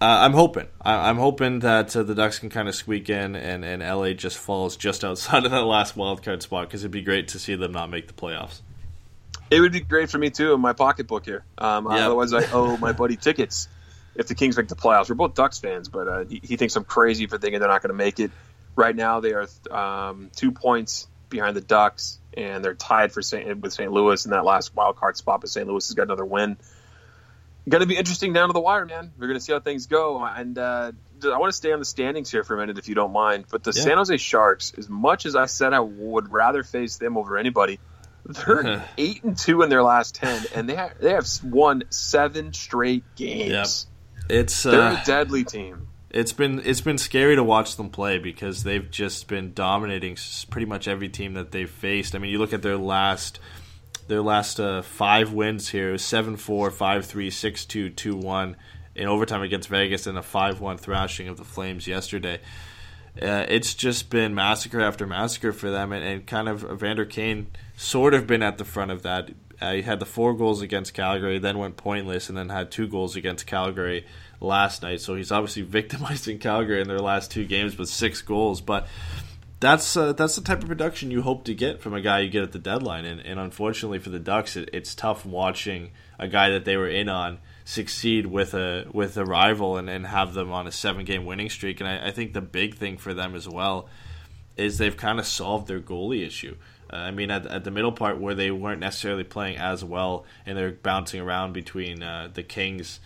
uh, 0.00 0.22
I'm 0.22 0.32
hoping. 0.32 0.68
I, 0.80 1.08
I'm 1.08 1.16
hoping 1.16 1.58
that 1.58 1.96
uh, 1.96 2.04
the 2.04 2.14
Ducks 2.14 2.38
can 2.38 2.50
kind 2.50 2.68
of 2.68 2.76
squeak 2.76 3.10
in, 3.10 3.34
and, 3.34 3.64
and 3.64 3.82
LA 3.82 4.12
just 4.12 4.38
falls 4.38 4.76
just 4.76 5.02
outside 5.04 5.44
of 5.44 5.50
that 5.50 5.64
last 5.64 5.96
wild 5.96 6.22
card 6.22 6.40
spot 6.40 6.68
because 6.68 6.82
it'd 6.82 6.92
be 6.92 7.02
great 7.02 7.26
to 7.28 7.40
see 7.40 7.56
them 7.56 7.72
not 7.72 7.90
make 7.90 8.06
the 8.06 8.14
playoffs. 8.14 8.60
It 9.50 9.58
would 9.58 9.72
be 9.72 9.80
great 9.80 10.08
for 10.08 10.18
me 10.18 10.30
too 10.30 10.52
in 10.52 10.60
my 10.60 10.72
pocketbook 10.72 11.24
here. 11.24 11.44
Um, 11.58 11.86
Yeah. 11.90 12.06
Otherwise, 12.06 12.32
I 12.32 12.44
owe 12.52 12.76
my 12.76 12.92
buddy 12.92 13.16
tickets 13.16 13.68
if 14.16 14.28
the 14.28 14.34
Kings 14.34 14.56
make 14.56 14.68
the 14.68 14.76
playoffs. 14.76 15.08
We're 15.08 15.14
both 15.16 15.34
Ducks 15.34 15.58
fans, 15.58 15.88
but 15.88 16.08
uh, 16.08 16.24
he, 16.24 16.40
he 16.42 16.56
thinks 16.56 16.76
I'm 16.76 16.84
crazy 16.84 17.26
for 17.26 17.38
thinking 17.38 17.60
they're 17.60 17.68
not 17.68 17.82
going 17.82 17.90
to 17.90 17.96
make 17.96 18.20
it. 18.20 18.30
Right 18.76 18.94
now, 18.94 19.20
they 19.20 19.32
are 19.32 19.46
um, 19.70 20.30
two 20.34 20.50
points 20.52 21.06
behind 21.28 21.56
the 21.56 21.60
Ducks, 21.60 22.18
and 22.36 22.64
they're 22.64 22.74
tied 22.74 23.12
for 23.12 23.22
St. 23.22 23.60
with 23.60 23.72
St. 23.72 23.90
Louis 23.90 24.24
in 24.24 24.32
that 24.32 24.44
last 24.44 24.74
wild 24.74 24.96
card 24.96 25.16
spot. 25.16 25.40
But 25.40 25.50
St. 25.50 25.66
Louis 25.66 25.86
has 25.86 25.94
got 25.94 26.04
another 26.04 26.24
win. 26.24 26.56
Going 27.68 27.80
to 27.80 27.86
be 27.86 27.96
interesting 27.96 28.34
down 28.34 28.48
to 28.48 28.52
the 28.52 28.60
wire, 28.60 28.84
man. 28.84 29.12
We're 29.16 29.26
going 29.28 29.38
to 29.38 29.44
see 29.44 29.52
how 29.52 29.60
things 29.60 29.86
go, 29.86 30.22
and 30.22 30.58
uh, 30.58 30.92
I 31.24 31.38
want 31.38 31.50
to 31.50 31.56
stay 31.56 31.72
on 31.72 31.78
the 31.78 31.86
standings 31.86 32.30
here 32.30 32.44
for 32.44 32.54
a 32.54 32.58
minute, 32.58 32.78
if 32.78 32.88
you 32.88 32.94
don't 32.94 33.12
mind. 33.12 33.46
But 33.50 33.62
the 33.62 33.72
Yeah. 33.74 33.82
San 33.84 33.96
Jose 33.96 34.16
Sharks, 34.18 34.74
as 34.76 34.88
much 34.88 35.24
as 35.24 35.34
I 35.34 35.46
said 35.46 35.72
I 35.72 35.80
would 35.80 36.30
rather 36.30 36.62
face 36.62 36.98
them 36.98 37.16
over 37.16 37.38
anybody, 37.38 37.80
they're 38.26 38.84
eight 38.98 39.24
and 39.24 39.36
two 39.36 39.62
in 39.62 39.70
their 39.70 39.82
last 39.82 40.14
ten, 40.14 40.42
and 40.54 40.68
they 40.68 40.74
have, 40.74 40.98
they 40.98 41.12
have 41.12 41.26
won 41.42 41.84
seven 41.90 42.52
straight 42.52 43.04
games. 43.16 43.86
It's 44.28 44.62
They're 44.62 44.80
uh, 44.80 45.02
a 45.02 45.04
deadly 45.04 45.44
team. 45.44 45.88
it's 46.10 46.32
been 46.32 46.62
it's 46.64 46.80
been 46.80 46.98
scary 46.98 47.36
to 47.36 47.44
watch 47.44 47.76
them 47.76 47.90
play 47.90 48.18
because 48.18 48.62
they've 48.62 48.90
just 48.90 49.28
been 49.28 49.52
dominating 49.52 50.16
pretty 50.50 50.66
much 50.66 50.88
every 50.88 51.08
team 51.08 51.34
that 51.34 51.50
they've 51.52 51.70
faced. 51.70 52.14
I 52.14 52.18
mean, 52.18 52.30
you 52.30 52.38
look 52.38 52.52
at 52.52 52.62
their 52.62 52.76
last 52.76 53.40
their 54.08 54.22
last 54.22 54.60
uh, 54.60 54.82
five 54.82 55.32
wins 55.32 55.68
here: 55.70 55.94
7-4, 55.94 56.36
5-3, 56.70 57.26
6-2, 57.28 57.94
2-1 57.94 58.54
in 58.94 59.08
overtime 59.08 59.42
against 59.42 59.68
Vegas, 59.68 60.06
and 60.06 60.16
a 60.18 60.22
five-one 60.22 60.78
thrashing 60.78 61.28
of 61.28 61.36
the 61.36 61.44
Flames 61.44 61.86
yesterday. 61.86 62.38
Uh, 63.20 63.46
it's 63.48 63.74
just 63.74 64.10
been 64.10 64.34
massacre 64.34 64.80
after 64.80 65.06
massacre 65.06 65.52
for 65.52 65.70
them, 65.70 65.92
and, 65.92 66.04
and 66.04 66.26
kind 66.26 66.48
of 66.48 66.60
Vander 66.80 67.04
Kane 67.04 67.46
sort 67.76 68.12
of 68.12 68.26
been 68.26 68.42
at 68.42 68.58
the 68.58 68.64
front 68.64 68.90
of 68.90 69.02
that. 69.02 69.30
Uh, 69.64 69.72
he 69.72 69.82
had 69.82 69.98
the 69.98 70.06
four 70.06 70.34
goals 70.34 70.60
against 70.60 70.94
Calgary, 70.94 71.38
then 71.38 71.58
went 71.58 71.76
pointless, 71.76 72.28
and 72.28 72.36
then 72.36 72.50
had 72.50 72.70
two 72.70 72.86
goals 72.86 73.16
against 73.16 73.46
Calgary 73.46 74.04
last 74.40 74.82
night. 74.82 75.00
So 75.00 75.14
he's 75.14 75.32
obviously 75.32 75.62
victimizing 75.78 76.38
Calgary 76.38 76.80
in 76.80 76.88
their 76.88 76.98
last 76.98 77.30
two 77.30 77.44
games 77.44 77.78
with 77.78 77.88
six 77.88 78.22
goals. 78.22 78.60
But 78.60 78.86
that's 79.60 79.96
uh, 79.96 80.12
that's 80.12 80.36
the 80.36 80.42
type 80.42 80.62
of 80.62 80.68
production 80.68 81.10
you 81.10 81.22
hope 81.22 81.44
to 81.44 81.54
get 81.54 81.80
from 81.80 81.94
a 81.94 82.00
guy 82.00 82.20
you 82.20 82.30
get 82.30 82.42
at 82.42 82.52
the 82.52 82.58
deadline. 82.58 83.04
And, 83.04 83.20
and 83.20 83.40
unfortunately 83.40 83.98
for 83.98 84.10
the 84.10 84.18
Ducks, 84.18 84.56
it, 84.56 84.70
it's 84.72 84.94
tough 84.94 85.24
watching 85.24 85.92
a 86.18 86.28
guy 86.28 86.50
that 86.50 86.64
they 86.64 86.76
were 86.76 86.88
in 86.88 87.08
on 87.08 87.38
succeed 87.64 88.26
with 88.26 88.52
a 88.52 88.86
with 88.92 89.16
a 89.16 89.24
rival 89.24 89.78
and, 89.78 89.88
and 89.88 90.06
have 90.06 90.34
them 90.34 90.52
on 90.52 90.66
a 90.66 90.72
seven 90.72 91.04
game 91.04 91.24
winning 91.24 91.48
streak. 91.48 91.80
And 91.80 91.88
I, 91.88 92.08
I 92.08 92.10
think 92.10 92.34
the 92.34 92.42
big 92.42 92.76
thing 92.76 92.98
for 92.98 93.14
them 93.14 93.34
as 93.34 93.48
well 93.48 93.88
is 94.56 94.78
they've 94.78 94.96
kind 94.96 95.18
of 95.18 95.26
solved 95.26 95.66
their 95.66 95.80
goalie 95.80 96.24
issue. 96.26 96.56
I 96.96 97.10
mean, 97.10 97.30
at, 97.30 97.46
at 97.46 97.64
the 97.64 97.70
middle 97.70 97.92
part 97.92 98.20
where 98.20 98.34
they 98.34 98.50
weren't 98.50 98.80
necessarily 98.80 99.24
playing 99.24 99.58
as 99.58 99.84
well, 99.84 100.24
and 100.46 100.56
they're 100.56 100.72
bouncing 100.72 101.20
around 101.20 101.52
between 101.52 102.02
uh, 102.02 102.28
the 102.32 102.42
Kings 102.42 103.00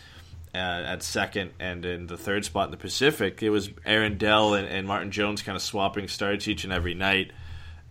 uh, 0.55 0.59
at 0.59 1.03
second 1.03 1.53
and 1.61 1.85
in 1.85 2.07
the 2.07 2.16
third 2.16 2.44
spot 2.44 2.66
in 2.66 2.70
the 2.70 2.77
Pacific, 2.77 3.42
it 3.42 3.51
was 3.51 3.70
Aaron 3.85 4.18
Dell 4.18 4.55
and, 4.55 4.66
and 4.66 4.87
Martin 4.87 5.11
Jones 5.11 5.42
kind 5.42 5.57
of 5.57 5.62
swapping 5.62 6.09
starts 6.09 6.48
each 6.48 6.64
and 6.64 6.72
every 6.72 6.94
night. 6.94 7.33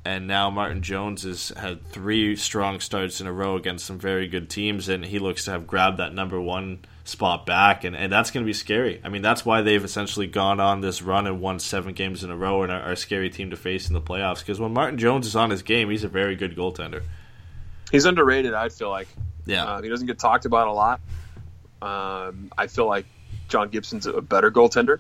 And 0.05 0.27
now 0.27 0.49
Martin 0.49 0.81
Jones 0.81 1.23
has 1.23 1.49
had 1.49 1.85
three 1.85 2.35
strong 2.37 2.79
starts 2.79 3.19
in 3.19 3.27
a 3.27 3.33
row 3.33 3.57
against 3.57 3.85
some 3.85 3.99
very 3.99 4.27
good 4.27 4.49
teams, 4.49 4.87
and 4.87 5.03
he 5.03 5.19
looks 5.19 5.45
to 5.45 5.51
have 5.51 5.67
grabbed 5.67 5.97
that 5.97 6.13
number 6.13 6.39
one 6.39 6.79
spot 7.07 7.45
back, 7.45 7.83
and, 7.83 7.95
and 7.95 8.11
that's 8.11 8.31
going 8.31 8.43
to 8.43 8.45
be 8.45 8.53
scary. 8.53 8.99
I 9.03 9.09
mean, 9.09 9.21
that's 9.21 9.45
why 9.45 9.61
they've 9.61 9.83
essentially 9.83 10.27
gone 10.27 10.59
on 10.59 10.81
this 10.81 11.01
run 11.01 11.25
and 11.25 11.39
won 11.39 11.59
seven 11.59 11.93
games 11.93 12.23
in 12.23 12.29
a 12.29 12.35
row 12.35 12.63
and 12.63 12.71
are, 12.71 12.81
are 12.81 12.91
a 12.91 12.97
scary 12.97 13.29
team 13.29 13.49
to 13.51 13.57
face 13.57 13.87
in 13.87 13.93
the 13.93 14.01
playoffs. 14.01 14.39
Because 14.39 14.59
when 14.59 14.73
Martin 14.73 14.97
Jones 14.97 15.25
is 15.25 15.35
on 15.35 15.49
his 15.49 15.63
game, 15.63 15.89
he's 15.89 16.03
a 16.03 16.09
very 16.09 16.35
good 16.35 16.55
goaltender. 16.55 17.03
He's 17.91 18.05
underrated. 18.05 18.53
I 18.53 18.69
feel 18.69 18.89
like 18.89 19.07
Yeah, 19.45 19.65
uh, 19.65 19.81
he 19.81 19.89
doesn't 19.89 20.07
get 20.07 20.19
talked 20.19 20.45
about 20.45 20.67
a 20.67 20.73
lot. 20.73 20.99
Um, 21.81 22.51
I 22.57 22.67
feel 22.67 22.87
like 22.87 23.05
John 23.47 23.69
Gibson's 23.69 24.05
a 24.05 24.21
better 24.21 24.51
goaltender, 24.51 24.99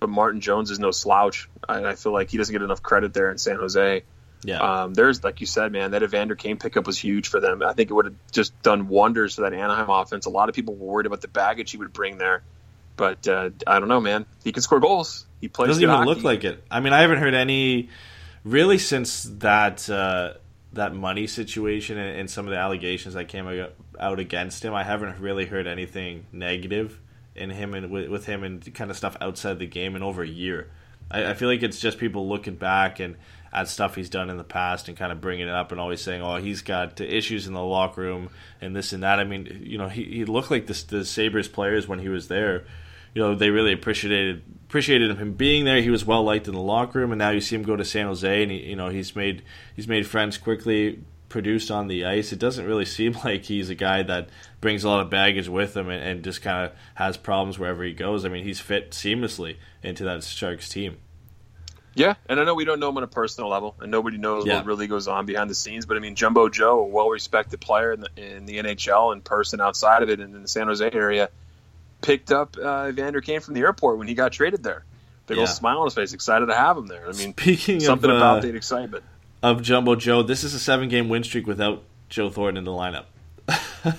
but 0.00 0.10
Martin 0.10 0.40
Jones 0.40 0.70
is 0.70 0.78
no 0.78 0.90
slouch. 0.90 1.48
I, 1.66 1.84
I 1.84 1.94
feel 1.94 2.12
like 2.12 2.30
he 2.30 2.36
doesn't 2.36 2.52
get 2.52 2.62
enough 2.62 2.82
credit 2.82 3.14
there 3.14 3.30
in 3.30 3.38
San 3.38 3.56
Jose. 3.56 4.02
Yeah, 4.46 4.60
Um, 4.60 4.94
there's, 4.94 5.22
like 5.24 5.40
you 5.40 5.46
said, 5.46 5.72
man, 5.72 5.90
that 5.90 6.02
Evander 6.02 6.34
Kane 6.36 6.56
pickup 6.56 6.86
was 6.86 6.96
huge 6.98 7.28
for 7.28 7.40
them. 7.40 7.62
I 7.62 7.72
think 7.72 7.90
it 7.90 7.94
would 7.94 8.06
have 8.06 8.14
just 8.32 8.60
done 8.62 8.88
wonders 8.88 9.34
for 9.34 9.42
that 9.42 9.52
Anaheim 9.52 9.90
offense. 9.90 10.26
A 10.26 10.30
lot 10.30 10.48
of 10.48 10.54
people 10.54 10.74
were 10.74 10.86
worried 10.94 11.06
about 11.06 11.20
the 11.20 11.28
baggage 11.28 11.72
he 11.72 11.78
would 11.78 11.92
bring 11.92 12.16
there, 12.18 12.42
but 12.96 13.26
uh, 13.26 13.50
I 13.66 13.78
don't 13.80 13.88
know, 13.88 14.00
man. 14.00 14.24
He 14.44 14.52
can 14.52 14.62
score 14.62 14.80
goals. 14.80 15.26
He 15.40 15.48
plays. 15.48 15.68
doesn't 15.68 15.82
even 15.82 15.94
hockey. 15.94 16.08
look 16.08 16.22
like 16.22 16.44
it. 16.44 16.64
I 16.70 16.80
mean, 16.80 16.92
I 16.92 17.00
haven't 17.00 17.18
heard 17.18 17.34
any 17.34 17.88
really 18.44 18.78
since 18.78 19.24
that 19.40 19.90
uh, 19.90 20.34
that 20.72 20.94
money 20.94 21.26
situation 21.26 21.98
and, 21.98 22.20
and 22.20 22.30
some 22.30 22.46
of 22.46 22.52
the 22.52 22.58
allegations 22.58 23.14
that 23.14 23.28
came 23.28 23.46
out- 23.48 23.72
out 23.98 24.20
against 24.20 24.64
him. 24.64 24.74
I 24.74 24.84
haven't 24.84 25.20
really 25.20 25.46
heard 25.46 25.66
anything 25.66 26.26
negative 26.32 26.98
in 27.34 27.50
him 27.50 27.74
and 27.74 27.90
with, 27.90 28.08
with 28.08 28.26
him 28.26 28.42
and 28.44 28.74
kind 28.74 28.90
of 28.90 28.96
stuff 28.96 29.16
outside 29.20 29.58
the 29.58 29.66
game 29.66 29.96
in 29.96 30.02
over 30.02 30.22
a 30.22 30.28
year. 30.28 30.70
I, 31.10 31.30
I 31.30 31.34
feel 31.34 31.48
like 31.48 31.62
it's 31.62 31.80
just 31.80 31.98
people 31.98 32.28
looking 32.28 32.56
back 32.56 33.00
and 33.00 33.16
at 33.52 33.68
stuff 33.68 33.94
he's 33.94 34.10
done 34.10 34.28
in 34.28 34.36
the 34.36 34.44
past 34.44 34.88
and 34.88 34.96
kind 34.96 35.12
of 35.12 35.20
bringing 35.20 35.48
it 35.48 35.54
up 35.54 35.72
and 35.72 35.80
always 35.80 36.00
saying, 36.00 36.22
"Oh, 36.22 36.36
he's 36.36 36.62
got 36.62 37.00
issues 37.00 37.46
in 37.46 37.54
the 37.54 37.62
locker 37.62 38.02
room 38.02 38.30
and 38.60 38.74
this 38.74 38.92
and 38.92 39.02
that." 39.02 39.18
I 39.18 39.24
mean, 39.24 39.62
you 39.64 39.78
know, 39.78 39.88
he, 39.88 40.04
he 40.04 40.24
looked 40.24 40.50
like 40.50 40.66
this, 40.66 40.82
the 40.82 41.04
Sabres 41.04 41.48
players 41.48 41.88
when 41.88 41.98
he 41.98 42.08
was 42.08 42.28
there 42.28 42.66
you 43.16 43.22
know 43.22 43.34
they 43.34 43.48
really 43.48 43.72
appreciated 43.72 44.42
appreciated 44.68 45.16
him 45.16 45.32
being 45.32 45.64
there. 45.64 45.80
He 45.80 45.88
was 45.88 46.04
well 46.04 46.22
liked 46.22 46.48
in 46.48 46.54
the 46.54 46.60
locker 46.60 46.98
room, 46.98 47.12
and 47.12 47.18
now 47.18 47.30
you 47.30 47.40
see 47.40 47.56
him 47.56 47.62
go 47.62 47.74
to 47.74 47.84
San 47.84 48.04
Jose, 48.08 48.42
and 48.42 48.52
he, 48.52 48.58
you 48.58 48.76
know 48.76 48.90
he's 48.90 49.16
made 49.16 49.42
he's 49.74 49.88
made 49.88 50.06
friends 50.06 50.36
quickly, 50.36 51.02
produced 51.28 51.70
on 51.70 51.88
the 51.88 52.04
ice. 52.04 52.32
It 52.32 52.38
doesn't 52.38 52.64
really 52.66 52.84
seem 52.84 53.16
like 53.24 53.44
he's 53.44 53.70
a 53.70 53.74
guy 53.74 54.02
that 54.04 54.28
brings 54.60 54.84
a 54.84 54.88
lot 54.88 55.00
of 55.00 55.10
baggage 55.10 55.48
with 55.48 55.76
him 55.76 55.88
and, 55.88 56.02
and 56.02 56.24
just 56.24 56.42
kind 56.42 56.66
of 56.66 56.72
has 56.94 57.16
problems 57.16 57.58
wherever 57.58 57.82
he 57.84 57.92
goes. 57.92 58.24
I 58.24 58.28
mean, 58.28 58.44
he's 58.44 58.60
fit 58.60 58.90
seamlessly 58.92 59.56
into 59.82 60.04
that 60.04 60.24
Sharks 60.24 60.68
team. 60.68 60.98
Yeah, 61.94 62.14
and 62.28 62.38
I 62.38 62.44
know 62.44 62.54
we 62.54 62.66
don't 62.66 62.78
know 62.78 62.90
him 62.90 62.98
on 62.98 63.04
a 63.04 63.08
personal 63.08 63.48
level, 63.48 63.74
and 63.80 63.90
nobody 63.90 64.18
knows 64.18 64.44
Yeah. 64.44 64.56
what 64.56 64.66
really 64.66 64.86
goes 64.86 65.08
on 65.08 65.24
behind 65.24 65.48
the 65.48 65.54
scenes. 65.54 65.86
But 65.86 65.96
I 65.96 66.00
mean, 66.00 66.14
Jumbo 66.14 66.50
Joe, 66.50 66.80
a 66.80 66.84
well-respected 66.84 67.58
player 67.58 67.92
in 67.92 68.00
the, 68.00 68.10
in 68.16 68.44
the 68.44 68.58
NHL, 68.58 69.14
in 69.14 69.22
person 69.22 69.62
outside 69.62 70.02
of 70.02 70.10
it, 70.10 70.20
and 70.20 70.34
in 70.34 70.42
the 70.42 70.48
San 70.48 70.66
Jose 70.66 70.90
area, 70.92 71.30
picked 72.02 72.30
up 72.30 72.58
uh, 72.62 72.88
Evander 72.90 73.22
Kane 73.22 73.40
from 73.40 73.54
the 73.54 73.60
airport 73.60 73.96
when 73.96 74.08
he 74.08 74.14
got 74.14 74.32
traded 74.32 74.62
there. 74.62 74.84
Big 75.26 75.38
old 75.38 75.48
smile 75.48 75.78
on 75.78 75.86
his 75.86 75.94
face, 75.94 76.12
excited 76.12 76.46
to 76.46 76.54
have 76.54 76.76
him 76.76 76.86
there. 76.86 77.08
I 77.08 77.12
mean, 77.12 77.32
Speaking 77.32 77.80
something 77.80 78.10
of, 78.10 78.16
about 78.18 78.38
uh, 78.38 78.40
the 78.42 78.54
excitement. 78.54 79.02
Of 79.42 79.62
Jumbo 79.62 79.94
Joe, 79.96 80.22
this 80.22 80.44
is 80.44 80.54
a 80.54 80.58
seven 80.58 80.88
game 80.88 81.08
win 81.08 81.24
streak 81.24 81.46
without 81.46 81.82
Joe 82.08 82.30
Thornton 82.30 82.58
in 82.58 82.64
the 82.64 82.70
lineup. 82.70 83.04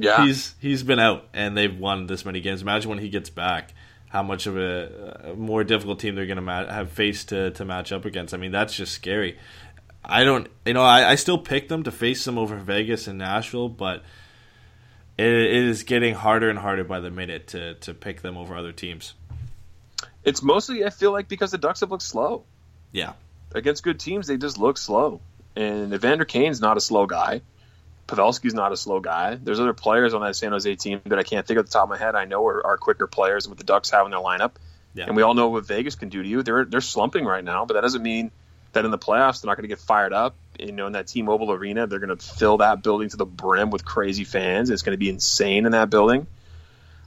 Yeah, 0.00 0.24
He's 0.24 0.54
he's 0.60 0.84
been 0.84 1.00
out 1.00 1.26
and 1.34 1.56
they've 1.56 1.76
won 1.76 2.06
this 2.06 2.24
many 2.24 2.40
games. 2.40 2.62
Imagine 2.62 2.88
when 2.88 3.00
he 3.00 3.08
gets 3.08 3.30
back, 3.30 3.74
how 4.08 4.22
much 4.22 4.46
of 4.46 4.56
a, 4.56 5.30
a 5.32 5.34
more 5.34 5.64
difficult 5.64 5.98
team 5.98 6.14
they're 6.14 6.26
going 6.26 6.36
to 6.36 6.42
ma- 6.42 6.66
have 6.66 6.92
faced 6.92 7.30
to 7.30 7.50
to 7.50 7.64
match 7.64 7.90
up 7.90 8.04
against. 8.04 8.32
I 8.32 8.36
mean, 8.36 8.52
that's 8.52 8.72
just 8.76 8.92
scary. 8.92 9.36
I 10.04 10.22
don't, 10.22 10.46
you 10.64 10.72
know, 10.74 10.82
I, 10.84 11.10
I 11.10 11.14
still 11.16 11.36
pick 11.36 11.68
them 11.68 11.82
to 11.82 11.90
face 11.90 12.24
them 12.24 12.38
over 12.38 12.54
Vegas 12.56 13.08
and 13.08 13.18
Nashville, 13.18 13.68
but 13.68 14.04
it, 15.18 15.26
it 15.26 15.50
is 15.64 15.82
getting 15.82 16.14
harder 16.14 16.48
and 16.48 16.60
harder 16.60 16.84
by 16.84 17.00
the 17.00 17.10
minute 17.10 17.48
to 17.48 17.74
to 17.74 17.92
pick 17.92 18.22
them 18.22 18.36
over 18.36 18.54
other 18.56 18.70
teams. 18.72 19.14
it's 20.22 20.44
mostly 20.44 20.84
I 20.84 20.90
feel 20.90 21.10
like 21.10 21.26
because 21.26 21.50
the 21.50 21.58
Ducks 21.58 21.80
have 21.80 21.90
looked 21.90 22.04
slow 22.04 22.44
Yeah, 22.92 23.14
against 23.54 23.82
good 23.82 24.00
teams. 24.00 24.26
They 24.26 24.36
just 24.36 24.58
look 24.58 24.78
slow, 24.78 25.20
and 25.56 25.92
Evander 25.92 26.24
Kane's 26.24 26.60
not 26.60 26.76
a 26.76 26.80
slow 26.80 27.06
guy. 27.06 27.42
Pavelski's 28.06 28.54
not 28.54 28.72
a 28.72 28.76
slow 28.76 29.00
guy. 29.00 29.34
There's 29.34 29.60
other 29.60 29.74
players 29.74 30.14
on 30.14 30.22
that 30.22 30.34
San 30.34 30.52
Jose 30.52 30.74
team 30.76 31.02
that 31.06 31.18
I 31.18 31.22
can't 31.22 31.46
think 31.46 31.58
of 31.58 31.66
the 31.66 31.70
top 31.70 31.84
of 31.84 31.90
my 31.90 31.98
head. 31.98 32.14
I 32.14 32.24
know 32.24 32.46
are, 32.46 32.66
are 32.66 32.78
quicker 32.78 33.06
players 33.06 33.44
than 33.44 33.50
what 33.50 33.58
the 33.58 33.64
Ducks 33.64 33.90
have 33.90 34.06
in 34.06 34.10
their 34.10 34.20
lineup. 34.20 34.52
yeah, 34.94 35.04
And 35.06 35.14
we 35.14 35.22
all 35.22 35.34
know 35.34 35.50
what 35.50 35.66
Vegas 35.66 35.94
can 35.94 36.08
do 36.08 36.22
to 36.22 36.28
you. 36.28 36.42
They're 36.42 36.64
they're 36.64 36.80
slumping 36.80 37.26
right 37.26 37.44
now, 37.44 37.66
but 37.66 37.74
that 37.74 37.82
doesn't 37.82 38.02
mean 38.02 38.30
that 38.72 38.84
in 38.84 38.90
the 38.90 38.98
playoffs 38.98 39.42
they're 39.42 39.48
not 39.48 39.56
going 39.56 39.64
to 39.64 39.68
get 39.68 39.78
fired 39.78 40.14
up. 40.14 40.36
You 40.58 40.72
know, 40.72 40.86
in 40.86 40.94
that 40.94 41.06
T-Mobile 41.06 41.52
Arena, 41.52 41.86
they're 41.86 42.00
going 42.00 42.16
to 42.16 42.24
fill 42.24 42.56
that 42.58 42.82
building 42.82 43.10
to 43.10 43.16
the 43.16 43.26
brim 43.26 43.70
with 43.70 43.84
crazy 43.84 44.24
fans. 44.24 44.70
It's 44.70 44.82
going 44.82 44.94
to 44.94 44.98
be 44.98 45.08
insane 45.08 45.66
in 45.66 45.72
that 45.72 45.90
building. 45.90 46.26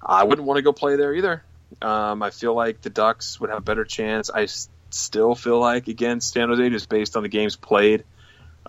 I 0.04 0.24
wouldn't 0.24 0.48
want 0.48 0.58
to 0.58 0.62
go 0.62 0.72
play 0.72 0.96
there 0.96 1.14
either. 1.14 1.44
Um, 1.82 2.22
I 2.24 2.30
feel 2.30 2.54
like 2.54 2.82
the 2.82 2.90
Ducks 2.90 3.40
would 3.40 3.50
have 3.50 3.60
a 3.60 3.64
better 3.64 3.86
chance. 3.86 4.30
I 4.30 4.48
still 4.94 5.36
feel 5.36 5.60
like 5.60 5.88
against 5.88 6.34
San 6.34 6.50
Jose, 6.50 6.70
just 6.70 6.90
based 6.90 7.16
on 7.16 7.24
the 7.24 7.30
games 7.30 7.56
played 7.56 8.04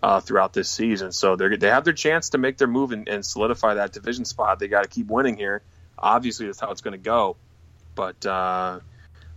uh, 0.02 0.20
throughout 0.20 0.52
this 0.52 0.68
season. 0.68 1.12
So 1.12 1.36
they 1.36 1.56
they 1.56 1.68
have 1.68 1.84
their 1.84 1.92
chance 1.92 2.30
to 2.30 2.38
make 2.38 2.58
their 2.58 2.68
move 2.68 2.92
and, 2.92 3.08
and 3.08 3.24
solidify 3.24 3.74
that 3.74 3.92
division 3.92 4.24
spot. 4.24 4.58
They 4.58 4.68
got 4.68 4.82
to 4.82 4.88
keep 4.88 5.08
winning 5.08 5.36
here. 5.36 5.62
Obviously, 5.98 6.46
that's 6.46 6.60
how 6.60 6.70
it's 6.70 6.80
going 6.80 6.92
to 6.92 7.04
go. 7.04 7.36
But 7.94 8.24
uh, 8.26 8.80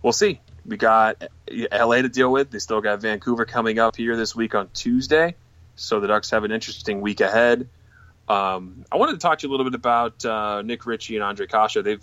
we'll 0.02 0.12
see. 0.12 0.40
We 0.64 0.76
got 0.76 1.22
LA 1.50 2.02
to 2.02 2.08
deal 2.08 2.30
with. 2.32 2.50
They 2.50 2.58
still 2.58 2.80
got 2.80 3.00
Vancouver 3.00 3.44
coming 3.44 3.78
up 3.78 3.96
here 3.96 4.16
this 4.16 4.34
week 4.34 4.54
on 4.54 4.68
Tuesday. 4.74 5.36
So 5.76 6.00
the 6.00 6.08
Ducks 6.08 6.30
have 6.30 6.42
an 6.44 6.50
interesting 6.50 7.00
week 7.00 7.20
ahead. 7.20 7.68
Um, 8.28 8.84
I 8.90 8.96
wanted 8.96 9.12
to 9.12 9.18
talk 9.18 9.38
to 9.38 9.46
you 9.46 9.50
a 9.50 9.52
little 9.52 9.70
bit 9.70 9.74
about 9.74 10.24
uh, 10.24 10.62
Nick 10.62 10.86
Ritchie 10.86 11.16
and 11.16 11.24
Ondrej 11.24 11.50
Kase. 11.50 11.84
They've 11.84 12.02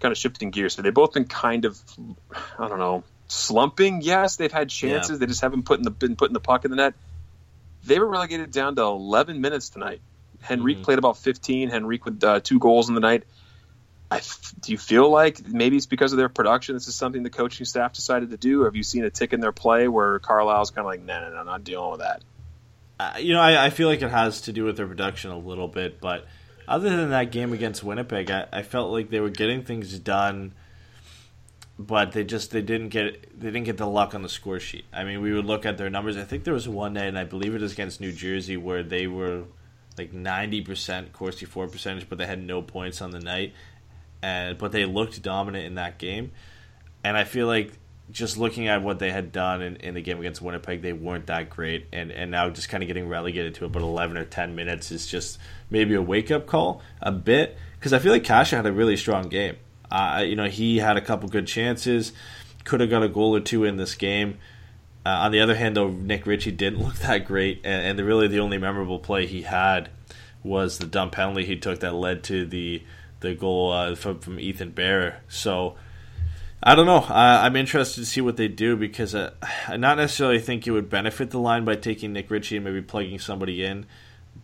kind 0.00 0.12
of 0.12 0.18
shifting 0.18 0.50
gears. 0.50 0.74
So 0.74 0.82
they've 0.82 0.94
both 0.94 1.12
been 1.12 1.26
kind 1.26 1.64
of, 1.64 1.78
I 2.58 2.68
don't 2.68 2.78
know, 2.78 3.04
slumping. 3.28 4.00
Yes, 4.02 4.36
they've 4.36 4.52
had 4.52 4.68
chances. 4.68 5.18
They 5.18 5.26
just 5.26 5.40
haven't 5.40 5.64
put 5.64 5.78
in 5.78 5.84
the, 5.84 5.90
been 5.90 6.16
putting 6.16 6.34
the 6.34 6.40
puck 6.40 6.64
in 6.64 6.70
the 6.70 6.76
net. 6.76 6.94
They 7.84 7.98
were 7.98 8.06
relegated 8.06 8.50
down 8.50 8.76
to 8.76 8.82
11 8.82 9.40
minutes 9.40 9.68
tonight. 9.68 10.00
Henrique 10.50 10.78
Mhm. 10.78 10.82
played 10.84 10.98
about 10.98 11.16
15. 11.18 11.70
Henrique 11.72 12.04
with 12.04 12.22
uh, 12.24 12.40
two 12.40 12.58
goals 12.58 12.88
in 12.88 12.94
the 12.94 13.00
night. 13.00 13.24
I 14.10 14.18
f- 14.18 14.54
do 14.60 14.72
you 14.72 14.78
feel 14.78 15.10
like 15.10 15.46
maybe 15.46 15.76
it's 15.76 15.86
because 15.86 16.12
of 16.12 16.16
their 16.18 16.28
production? 16.30 16.74
This 16.74 16.88
is 16.88 16.94
something 16.94 17.22
the 17.22 17.30
coaching 17.30 17.66
staff 17.66 17.92
decided 17.92 18.30
to 18.30 18.36
do. 18.36 18.62
Or 18.62 18.64
have 18.66 18.76
you 18.76 18.82
seen 18.82 19.04
a 19.04 19.10
tick 19.10 19.32
in 19.32 19.40
their 19.40 19.52
play 19.52 19.86
where 19.88 20.18
Carlyle's 20.18 20.70
kind 20.70 20.80
of 20.80 20.86
like, 20.86 21.02
no, 21.02 21.20
no, 21.20 21.34
no, 21.36 21.42
not 21.42 21.64
dealing 21.64 21.90
with 21.90 22.00
that. 22.00 22.22
Uh, 22.98 23.12
you 23.18 23.34
know, 23.34 23.40
I, 23.40 23.66
I 23.66 23.70
feel 23.70 23.86
like 23.88 24.00
it 24.02 24.10
has 24.10 24.40
to 24.42 24.52
do 24.52 24.64
with 24.64 24.76
their 24.76 24.86
production 24.88 25.30
a 25.30 25.38
little 25.38 25.68
bit, 25.68 26.00
but 26.00 26.26
other 26.66 26.94
than 26.96 27.10
that 27.10 27.30
game 27.30 27.52
against 27.52 27.84
Winnipeg, 27.84 28.30
I, 28.30 28.46
I 28.52 28.62
felt 28.62 28.90
like 28.90 29.10
they 29.10 29.20
were 29.20 29.30
getting 29.30 29.62
things 29.62 29.96
done, 30.00 30.52
but 31.78 32.12
they 32.12 32.24
just 32.24 32.50
they 32.50 32.62
didn't 32.62 32.88
get 32.88 33.38
they 33.38 33.46
didn't 33.46 33.64
get 33.64 33.76
the 33.76 33.86
luck 33.86 34.14
on 34.14 34.22
the 34.22 34.28
score 34.28 34.58
sheet. 34.58 34.84
I 34.92 35.04
mean, 35.04 35.20
we 35.20 35.32
would 35.32 35.44
look 35.44 35.64
at 35.64 35.78
their 35.78 35.88
numbers. 35.88 36.16
I 36.16 36.24
think 36.24 36.44
there 36.44 36.54
was 36.54 36.68
one 36.68 36.94
night, 36.94 37.06
and 37.06 37.18
I 37.18 37.24
believe 37.24 37.54
it 37.54 37.60
was 37.60 37.72
against 37.72 38.00
New 38.00 38.12
Jersey, 38.12 38.56
where 38.56 38.82
they 38.82 39.06
were 39.06 39.44
like 39.96 40.12
ninety 40.12 40.60
percent 40.60 41.12
Corsi 41.12 41.46
for 41.46 41.68
percentage, 41.68 42.08
but 42.08 42.18
they 42.18 42.26
had 42.26 42.42
no 42.42 42.62
points 42.62 43.00
on 43.00 43.12
the 43.12 43.20
night, 43.20 43.52
and 44.22 44.58
but 44.58 44.72
they 44.72 44.84
looked 44.86 45.22
dominant 45.22 45.66
in 45.66 45.76
that 45.76 45.98
game, 45.98 46.32
and 47.04 47.16
I 47.16 47.24
feel 47.24 47.46
like 47.46 47.72
just 48.10 48.38
looking 48.38 48.68
at 48.68 48.82
what 48.82 48.98
they 48.98 49.10
had 49.10 49.32
done 49.32 49.60
in, 49.60 49.76
in 49.76 49.94
the 49.94 50.00
game 50.00 50.18
against 50.18 50.40
Winnipeg, 50.40 50.80
they 50.80 50.94
weren't 50.94 51.26
that 51.26 51.48
great, 51.50 51.86
and 51.92 52.10
and 52.10 52.32
now 52.32 52.50
just 52.50 52.68
kind 52.68 52.82
of 52.82 52.88
getting 52.88 53.08
relegated 53.08 53.54
to 53.56 53.66
about 53.66 53.82
eleven 53.82 54.16
or 54.16 54.24
ten 54.24 54.56
minutes 54.56 54.90
is 54.90 55.06
just 55.06 55.38
maybe 55.70 55.94
a 55.94 56.02
wake 56.02 56.32
up 56.32 56.46
call 56.46 56.82
a 57.00 57.12
bit 57.12 57.56
because 57.78 57.92
I 57.92 58.00
feel 58.00 58.10
like 58.10 58.24
Kase 58.24 58.50
had 58.50 58.66
a 58.66 58.72
really 58.72 58.96
strong 58.96 59.28
game. 59.28 59.56
Uh, 59.90 60.24
you 60.26 60.36
know, 60.36 60.48
he 60.48 60.78
had 60.78 60.96
a 60.96 61.00
couple 61.00 61.28
good 61.28 61.46
chances, 61.46 62.12
could 62.64 62.80
have 62.80 62.90
got 62.90 63.02
a 63.02 63.08
goal 63.08 63.34
or 63.34 63.40
two 63.40 63.64
in 63.64 63.76
this 63.76 63.94
game. 63.94 64.38
Uh, 65.06 65.10
on 65.10 65.32
the 65.32 65.40
other 65.40 65.54
hand, 65.54 65.76
though, 65.76 65.88
Nick 65.88 66.26
Ritchie 66.26 66.52
didn't 66.52 66.80
look 66.84 66.96
that 66.96 67.24
great, 67.26 67.60
and, 67.64 67.86
and 67.86 67.98
the, 67.98 68.04
really 68.04 68.28
the 68.28 68.40
only 68.40 68.58
memorable 68.58 68.98
play 68.98 69.26
he 69.26 69.42
had 69.42 69.90
was 70.42 70.78
the 70.78 70.86
dumb 70.86 71.10
penalty 71.10 71.44
he 71.44 71.56
took 71.56 71.80
that 71.80 71.94
led 71.94 72.22
to 72.24 72.46
the 72.46 72.82
the 73.20 73.34
goal 73.34 73.72
uh, 73.72 73.94
from, 73.96 74.20
from 74.20 74.38
Ethan 74.38 74.70
Bear. 74.70 75.22
So 75.26 75.74
I 76.62 76.74
don't 76.74 76.86
know. 76.86 77.04
I, 77.08 77.46
I'm 77.46 77.56
interested 77.56 78.00
to 78.00 78.06
see 78.06 78.20
what 78.20 78.36
they 78.36 78.48
do 78.48 78.76
because 78.76 79.14
uh, 79.14 79.32
I 79.66 79.76
not 79.76 79.96
necessarily 79.96 80.38
think 80.38 80.66
it 80.66 80.70
would 80.70 80.90
benefit 80.90 81.30
the 81.30 81.40
line 81.40 81.64
by 81.64 81.76
taking 81.76 82.12
Nick 82.12 82.30
Ritchie 82.30 82.56
and 82.56 82.64
maybe 82.64 82.82
plugging 82.82 83.18
somebody 83.18 83.64
in, 83.64 83.86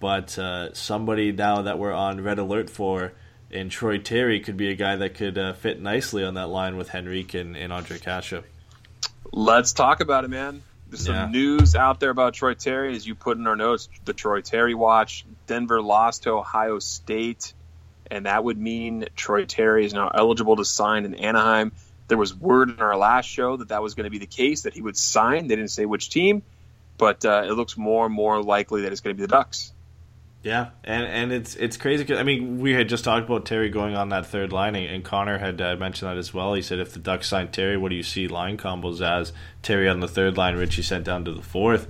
but 0.00 0.38
uh, 0.38 0.72
somebody 0.74 1.32
now 1.32 1.62
that 1.62 1.78
we're 1.78 1.92
on 1.92 2.22
red 2.22 2.38
alert 2.38 2.70
for. 2.70 3.12
And 3.54 3.70
Troy 3.70 3.98
Terry 3.98 4.40
could 4.40 4.56
be 4.56 4.68
a 4.70 4.74
guy 4.74 4.96
that 4.96 5.14
could 5.14 5.38
uh, 5.38 5.52
fit 5.52 5.80
nicely 5.80 6.24
on 6.24 6.34
that 6.34 6.48
line 6.48 6.76
with 6.76 6.92
Henrique 6.92 7.34
and, 7.34 7.56
and 7.56 7.72
Ondrej 7.72 8.02
Kase. 8.02 8.42
Let's 9.32 9.72
talk 9.72 10.00
about 10.00 10.24
it, 10.24 10.28
man. 10.28 10.62
There's 10.90 11.04
some 11.06 11.14
Yeah. 11.14 11.26
news 11.26 11.76
out 11.76 12.00
there 12.00 12.10
about 12.10 12.34
Troy 12.34 12.54
Terry, 12.54 12.96
as 12.96 13.06
you 13.06 13.14
put 13.14 13.38
in 13.38 13.46
our 13.46 13.54
notes. 13.56 13.88
The 14.04 14.12
Troy 14.12 14.40
Terry 14.40 14.74
watch. 14.74 15.24
Denver 15.46 15.80
lost 15.80 16.24
to 16.24 16.30
Ohio 16.30 16.80
State, 16.80 17.52
and 18.10 18.26
that 18.26 18.42
would 18.42 18.58
mean 18.58 19.06
Troy 19.14 19.44
Terry 19.44 19.86
is 19.86 19.94
now 19.94 20.08
eligible 20.12 20.56
to 20.56 20.64
sign 20.64 21.04
in 21.04 21.14
Anaheim. 21.14 21.72
There 22.08 22.18
was 22.18 22.34
word 22.34 22.70
in 22.70 22.80
our 22.80 22.96
last 22.96 23.26
show 23.26 23.56
that 23.56 23.68
that 23.68 23.82
was 23.82 23.94
going 23.94 24.04
to 24.04 24.10
be 24.10 24.18
the 24.18 24.26
case, 24.26 24.62
that 24.62 24.74
he 24.74 24.82
would 24.82 24.96
sign. 24.96 25.46
They 25.46 25.56
didn't 25.56 25.70
say 25.70 25.86
which 25.86 26.10
team, 26.10 26.42
but 26.98 27.24
uh, 27.24 27.44
it 27.46 27.52
looks 27.52 27.76
more 27.76 28.04
and 28.06 28.14
more 28.14 28.42
likely 28.42 28.82
that 28.82 28.92
it's 28.92 29.00
going 29.00 29.16
to 29.16 29.20
be 29.20 29.24
the 29.24 29.32
Ducks. 29.32 29.72
Yeah, 30.44 30.68
and 30.84 31.04
and 31.06 31.32
it's 31.32 31.56
it's 31.56 31.78
crazy. 31.78 32.04
'cause, 32.04 32.18
I 32.18 32.22
mean, 32.22 32.58
we 32.58 32.74
had 32.74 32.86
just 32.86 33.02
talked 33.02 33.24
about 33.26 33.46
Terry 33.46 33.70
going 33.70 33.96
on 33.96 34.10
that 34.10 34.26
third 34.26 34.52
line, 34.52 34.76
and, 34.76 35.02
Connor 35.02 35.38
had 35.38 35.58
uh, 35.62 35.74
mentioned 35.76 36.10
that 36.10 36.18
as 36.18 36.34
well. 36.34 36.52
He 36.52 36.60
said, 36.60 36.78
if 36.80 36.92
the 36.92 36.98
Ducks 36.98 37.28
sign 37.28 37.48
Terry, 37.48 37.78
what 37.78 37.88
do 37.88 37.94
you 37.96 38.02
see 38.02 38.28
line 38.28 38.58
combos 38.58 39.00
as? 39.00 39.32
Terry 39.62 39.88
on 39.88 40.00
the 40.00 40.06
third 40.06 40.36
line, 40.36 40.54
Ritchie 40.56 40.82
sent 40.82 41.04
down 41.06 41.24
to 41.24 41.32
the 41.32 41.40
fourth. 41.40 41.88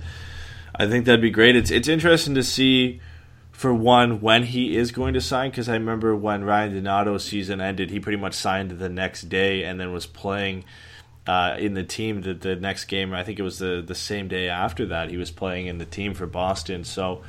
I 0.73 0.87
think 0.87 1.03
that'd 1.05 1.19
be 1.21 1.31
great. 1.31 1.57
It's 1.57 1.69
it's 1.69 1.89
interesting 1.89 2.33
to 2.35 2.43
see, 2.43 3.01
for 3.51 3.73
one, 3.73 4.21
when 4.21 4.43
he 4.43 4.77
is 4.77 4.93
going 4.93 5.15
to 5.15 5.21
sign. 5.21 5.49
Because 5.49 5.67
I 5.67 5.73
remember 5.73 6.15
when 6.15 6.45
Ryan 6.45 6.75
Donato's 6.75 7.25
season 7.25 7.59
ended, 7.59 7.89
he 7.89 7.99
pretty 7.99 8.17
much 8.21 8.35
signed 8.35 8.71
the 8.71 8.89
next 8.89 9.23
day, 9.23 9.65
and 9.65 9.77
then 9.79 9.91
was 9.91 10.05
playing. 10.05 10.63
Uh, 11.27 11.55
in 11.57 11.73
the 11.73 11.83
team 11.83 12.21
the, 12.21 12.35
the 12.35 12.55
next 12.55 12.85
game, 12.85 13.11
I 13.11 13.23
think 13.23 13.37
it 13.39 13.41
was 13.41 13.57
the 13.59 13.83
the 13.85 13.95
same 13.95 14.27
day 14.29 14.47
after 14.47 14.85
that 14.85 15.09
he 15.09 15.17
was 15.17 15.31
playing 15.31 15.65
in 15.67 15.77
the 15.79 15.85
team 15.85 16.13
for 16.13 16.27
Boston. 16.27 16.83
So, 16.83 17.23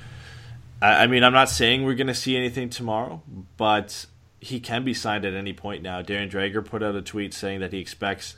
I, 0.87 1.05
I 1.05 1.07
mean, 1.09 1.25
I'm 1.25 1.33
not 1.33 1.49
saying 1.49 1.85
we're 1.85 1.95
going 1.95 2.07
to 2.07 2.15
see 2.15 2.37
anything 2.37 2.71
tomorrow, 2.71 3.23
but 3.57 4.07
he 4.41 4.61
can 4.61 4.85
be 4.85 4.95
signed 4.95 5.25
at 5.25 5.35
any 5.35 5.53
point 5.53 5.83
now. 5.83 6.03
Darren 6.03 6.31
Dreger 6.31 6.65
put 6.65 6.83
out 6.83 6.95
a 6.95 7.03
tweet 7.03 7.35
saying 7.35 7.61
that 7.61 7.73
he 7.73 7.81
expects 7.81 8.37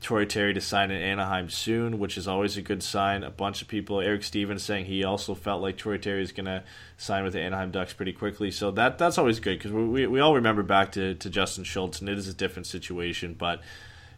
Troy 0.00 0.24
Terry 0.24 0.54
to 0.54 0.60
sign 0.60 0.90
in 0.90 1.00
Anaheim 1.00 1.50
soon, 1.50 1.98
which 1.98 2.16
is 2.16 2.26
always 2.26 2.56
a 2.56 2.62
good 2.62 2.82
sign. 2.82 3.22
A 3.22 3.30
bunch 3.30 3.60
of 3.60 3.68
people, 3.68 4.00
Eric 4.00 4.24
Stephens 4.24 4.62
saying 4.62 4.86
he 4.86 5.04
also 5.04 5.34
felt 5.34 5.60
like 5.60 5.76
Troy 5.76 5.98
Terry 5.98 6.22
is 6.22 6.32
going 6.32 6.46
to 6.46 6.64
sign 6.96 7.24
with 7.24 7.34
the 7.34 7.40
Anaheim 7.40 7.70
Ducks 7.70 7.92
pretty 7.92 8.12
quickly. 8.12 8.50
So 8.50 8.70
that 8.72 8.98
that's 8.98 9.18
always 9.18 9.38
good 9.38 9.58
because 9.58 9.72
we, 9.72 10.06
we, 10.06 10.20
all 10.20 10.34
remember 10.34 10.62
back 10.62 10.92
to, 10.92 11.14
to 11.14 11.30
Justin 11.30 11.64
Schultz, 11.64 12.00
and 12.00 12.08
it 12.08 12.18
is 12.18 12.28
a 12.28 12.34
different 12.34 12.66
situation, 12.66 13.34
but. 13.38 13.60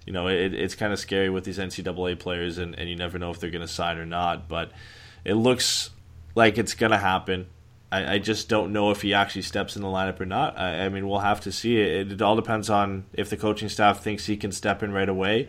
You 0.06 0.12
know, 0.12 0.28
it, 0.28 0.52
it's 0.52 0.74
kind 0.74 0.92
of 0.92 0.98
scary 0.98 1.30
with 1.30 1.44
these 1.44 1.56
NCAA 1.56 2.18
players, 2.18 2.58
and, 2.58 2.78
and 2.78 2.90
you 2.90 2.94
never 2.94 3.18
know 3.18 3.30
if 3.30 3.40
they're 3.40 3.48
going 3.48 3.62
to 3.62 3.66
sign 3.66 3.96
or 3.96 4.04
not. 4.04 4.48
But 4.48 4.70
it 5.24 5.32
looks 5.32 5.88
like 6.34 6.58
it's 6.58 6.74
going 6.74 6.92
to 6.92 6.98
happen. 6.98 7.46
I, 7.94 8.14
I 8.14 8.18
just 8.18 8.48
don't 8.48 8.72
know 8.72 8.90
if 8.90 9.02
he 9.02 9.14
actually 9.14 9.42
steps 9.42 9.76
in 9.76 9.82
the 9.82 9.88
lineup 9.88 10.20
or 10.20 10.26
not. 10.26 10.58
I, 10.58 10.86
I 10.86 10.88
mean, 10.88 11.08
we'll 11.08 11.20
have 11.20 11.40
to 11.42 11.52
see. 11.52 11.76
It, 11.76 12.10
it 12.10 12.22
all 12.22 12.34
depends 12.34 12.68
on 12.68 13.04
if 13.12 13.30
the 13.30 13.36
coaching 13.36 13.68
staff 13.68 14.02
thinks 14.02 14.26
he 14.26 14.36
can 14.36 14.50
step 14.50 14.82
in 14.82 14.92
right 14.92 15.08
away. 15.08 15.48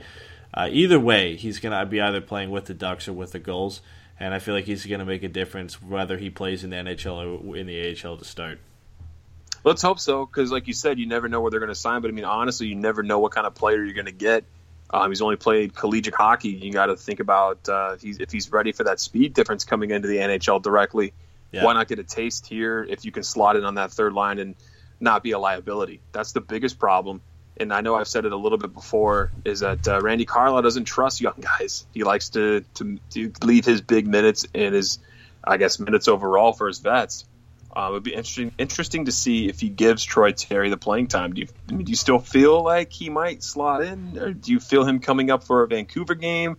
Uh, 0.54 0.70
either 0.72 1.00
way, 1.00 1.36
he's 1.36 1.60
going 1.60 1.78
to 1.78 1.86
be 1.88 2.00
either 2.00 2.22
playing 2.22 2.52
with 2.52 2.66
the 2.66 2.76
Ducks 2.76 3.08
or 3.08 3.14
with 3.14 3.32
the 3.32 3.39
Gulls, 3.39 3.82
and 4.20 4.34
I 4.34 4.39
feel 4.39 4.54
like 4.54 4.66
he's 4.66 4.86
going 4.86 5.00
to 5.00 5.06
make 5.06 5.24
a 5.24 5.28
difference 5.28 5.82
whether 5.82 6.18
he 6.18 6.30
plays 6.30 6.64
in 6.64 6.70
the 6.70 6.76
NHL 6.76 7.43
or 7.43 7.58
in 7.58 7.66
the 7.66 7.89
AHL 7.89 8.18
to 8.18 8.26
start. 8.26 8.60
Let's 9.64 9.82
hope 9.82 10.00
so, 10.00 10.28
because 10.28 10.52
like 10.52 10.68
you 10.68 10.74
said, 10.74 11.00
you 11.00 11.08
never 11.08 11.28
know 11.28 11.41
where 11.41 11.50
they're 11.50 11.60
going 11.60 11.70
to 11.70 11.76
sign. 11.76 12.02
But 12.04 12.10
I 12.10 12.12
mean, 12.12 12.26
honestly, 12.26 12.68
you 12.68 12.76
never 12.76 13.02
know 13.02 13.18
what 13.18 13.32
kind 13.32 13.48
of 13.48 13.56
player 13.56 13.84
you're 13.84 13.96
going 13.96 14.06
to 14.06 14.12
get. 14.12 14.43
Um, 14.91 15.10
he's 15.10 15.24
only 15.24 15.36
played 15.36 15.74
collegiate 15.74 16.14
hockey. 16.14 16.50
You 16.50 16.72
got 16.72 16.86
to 16.86 16.96
think 16.96 17.20
about 17.20 17.68
uh, 17.68 17.93
if, 17.96 18.02
he's, 18.04 18.20
if 18.20 18.32
he's 18.32 18.52
ready 18.52 18.72
for 18.72 18.84
that 18.84 19.00
speed 19.00 19.34
difference 19.34 19.66
coming 19.66 19.89
into 19.89 20.08
the 20.08 20.18
NHL 20.18 20.62
directly. 20.62 21.14
Yeah. 21.52 21.64
Why 21.64 21.74
not 21.74 21.88
get 21.88 22.00
a 22.00 22.04
taste 22.04 22.48
here 22.48 22.84
if 22.84 23.06
you 23.06 23.12
can 23.12 23.24
slot 23.24 23.56
in 23.56 23.64
on 23.64 23.76
that 23.76 23.91
third 23.91 24.14
line 24.14 24.39
and 24.39 24.56
not 25.00 25.24
be 25.24 25.32
a 25.32 25.39
liability. 25.39 26.02
That's 26.12 26.32
the 26.32 26.41
biggest 26.41 26.80
problem. 26.80 27.22
And 27.58 27.74
I 27.74 27.82
know 27.82 27.96
I've 27.96 28.08
said 28.08 28.26
it 28.26 28.34
a 28.34 28.38
little 28.38 28.58
bit 28.58 28.74
before 28.74 29.32
is 29.46 29.62
that 29.62 29.88
uh, 29.88 30.02
Randy 30.02 30.26
Carlyle 30.26 30.62
doesn't 30.62 30.86
trust 30.86 31.22
young 31.22 31.39
guys. 31.39 31.86
He 31.93 32.04
likes 32.04 32.30
to, 32.30 32.66
to 32.76 33.00
to 33.12 33.32
leave 33.43 33.64
his 33.64 33.82
big 33.82 34.08
minutes 34.08 34.46
and 34.54 34.76
his, 34.76 35.00
I 35.43 35.58
guess, 35.58 35.80
minutes 35.80 36.10
overall 36.10 36.52
for 36.52 36.68
his 36.68 36.80
vets. 36.80 37.26
Uh, 37.74 37.88
it 37.89 37.91
would 37.93 38.04
be 38.04 38.14
interesting 38.14 38.52
interesting 38.58 39.06
to 39.06 39.12
see 39.12 39.48
if 39.48 39.60
he 39.60 39.70
gives 39.70 40.04
Troy 40.04 40.32
Terry 40.32 40.70
the 40.70 40.78
playing 40.78 41.08
time. 41.08 41.34
Do 41.34 41.41
you 41.41 41.48
I 41.70 41.74
mean, 41.74 41.86
do 41.86 41.91
you 41.91 41.96
still 41.96 42.20
feel 42.20 42.62
like 42.62 42.91
he 42.91 43.10
might 43.10 43.43
slot 43.43 43.84
in, 43.84 44.18
or 44.18 44.34
do 44.34 44.52
you 44.52 44.60
feel 44.60 44.86
him 44.86 45.00
coming 45.00 45.30
up 45.30 45.43
for 45.43 45.64
a 45.64 45.68
Vancouver 45.68 46.16
game, 46.16 46.58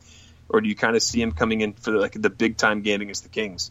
or 0.49 0.61
do 0.63 0.69
you 0.69 0.75
kind 0.75 0.97
of 0.97 1.03
see 1.03 1.21
him 1.21 1.33
coming 1.33 1.61
in 1.61 1.75
for 1.75 1.93
like 1.93 2.13
the 2.13 2.31
big 2.31 2.57
time 2.57 2.83
game 2.83 3.01
against 3.03 3.23
the 3.23 3.31
Kings? 3.31 3.71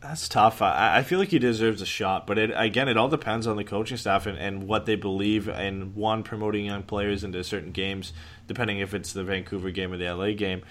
That's 0.00 0.28
tough. 0.28 0.60
I, 0.60 0.98
I 0.98 1.02
feel 1.02 1.18
like 1.18 1.30
he 1.30 1.38
deserves 1.38 1.80
a 1.80 1.86
shot, 1.86 2.26
but 2.26 2.38
it, 2.38 2.50
again, 2.54 2.88
it 2.88 2.96
all 2.96 3.08
depends 3.08 3.46
on 3.46 3.56
the 3.56 3.64
coaching 3.64 3.96
staff 3.96 4.26
and, 4.26 4.38
and 4.38 4.68
what 4.68 4.86
they 4.86 4.94
believe 4.94 5.48
in 5.48 5.94
one 5.94 6.22
promoting 6.22 6.66
young 6.66 6.82
players 6.82 7.24
into 7.24 7.42
certain 7.42 7.72
games, 7.72 8.12
depending 8.46 8.78
if 8.78 8.92
it's 8.92 9.12
the 9.12 9.24
Vancouver 9.24 9.70
game 9.70 9.92
or 9.92 9.96
the 9.96 10.12
LA 10.12 10.32
game, 10.32 10.62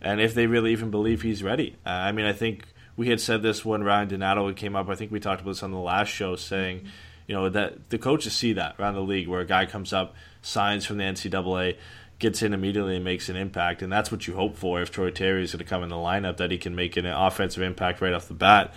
and 0.00 0.20
if 0.20 0.34
they 0.34 0.46
really 0.46 0.72
even 0.72 0.90
believe 0.90 1.22
he's 1.22 1.42
ready. 1.42 1.76
Uh, 1.86 1.90
I 1.90 2.12
mean, 2.12 2.26
I 2.26 2.32
think 2.32 2.66
we 2.96 3.08
had 3.08 3.20
said 3.20 3.42
this 3.42 3.64
when 3.64 3.82
Ryan 3.82 4.08
Donato 4.08 4.52
came 4.52 4.76
up. 4.76 4.88
I 4.88 4.94
think 4.94 5.10
we 5.10 5.20
talked 5.20 5.40
about 5.40 5.52
this 5.52 5.62
on 5.62 5.70
the 5.70 5.78
last 5.78 6.08
show, 6.08 6.36
saying, 6.36 6.86
you 7.26 7.34
know, 7.34 7.48
that 7.48 7.90
the 7.90 7.98
coaches 7.98 8.34
see 8.34 8.52
that 8.52 8.76
around 8.78 8.94
the 8.94 9.00
league 9.00 9.26
where 9.26 9.40
a 9.40 9.46
guy 9.46 9.66
comes 9.66 9.92
up, 9.92 10.14
signs 10.42 10.84
from 10.84 10.98
the 10.98 11.04
NCAA, 11.04 11.76
gets 12.18 12.42
in 12.42 12.54
immediately 12.54 12.96
and 12.96 13.04
makes 13.04 13.28
an 13.28 13.36
impact, 13.36 13.82
and 13.82 13.92
that's 13.92 14.10
what 14.10 14.26
you 14.26 14.34
hope 14.34 14.56
for 14.56 14.80
if 14.80 14.90
Troy 14.90 15.10
Terry 15.10 15.44
is 15.44 15.52
going 15.52 15.58
to 15.58 15.64
come 15.64 15.82
in 15.82 15.88
the 15.88 15.96
lineup 15.96 16.38
that 16.38 16.50
he 16.50 16.58
can 16.58 16.74
make 16.74 16.96
an 16.96 17.06
offensive 17.06 17.62
impact 17.62 18.00
right 18.00 18.12
off 18.12 18.28
the 18.28 18.34
bat. 18.34 18.72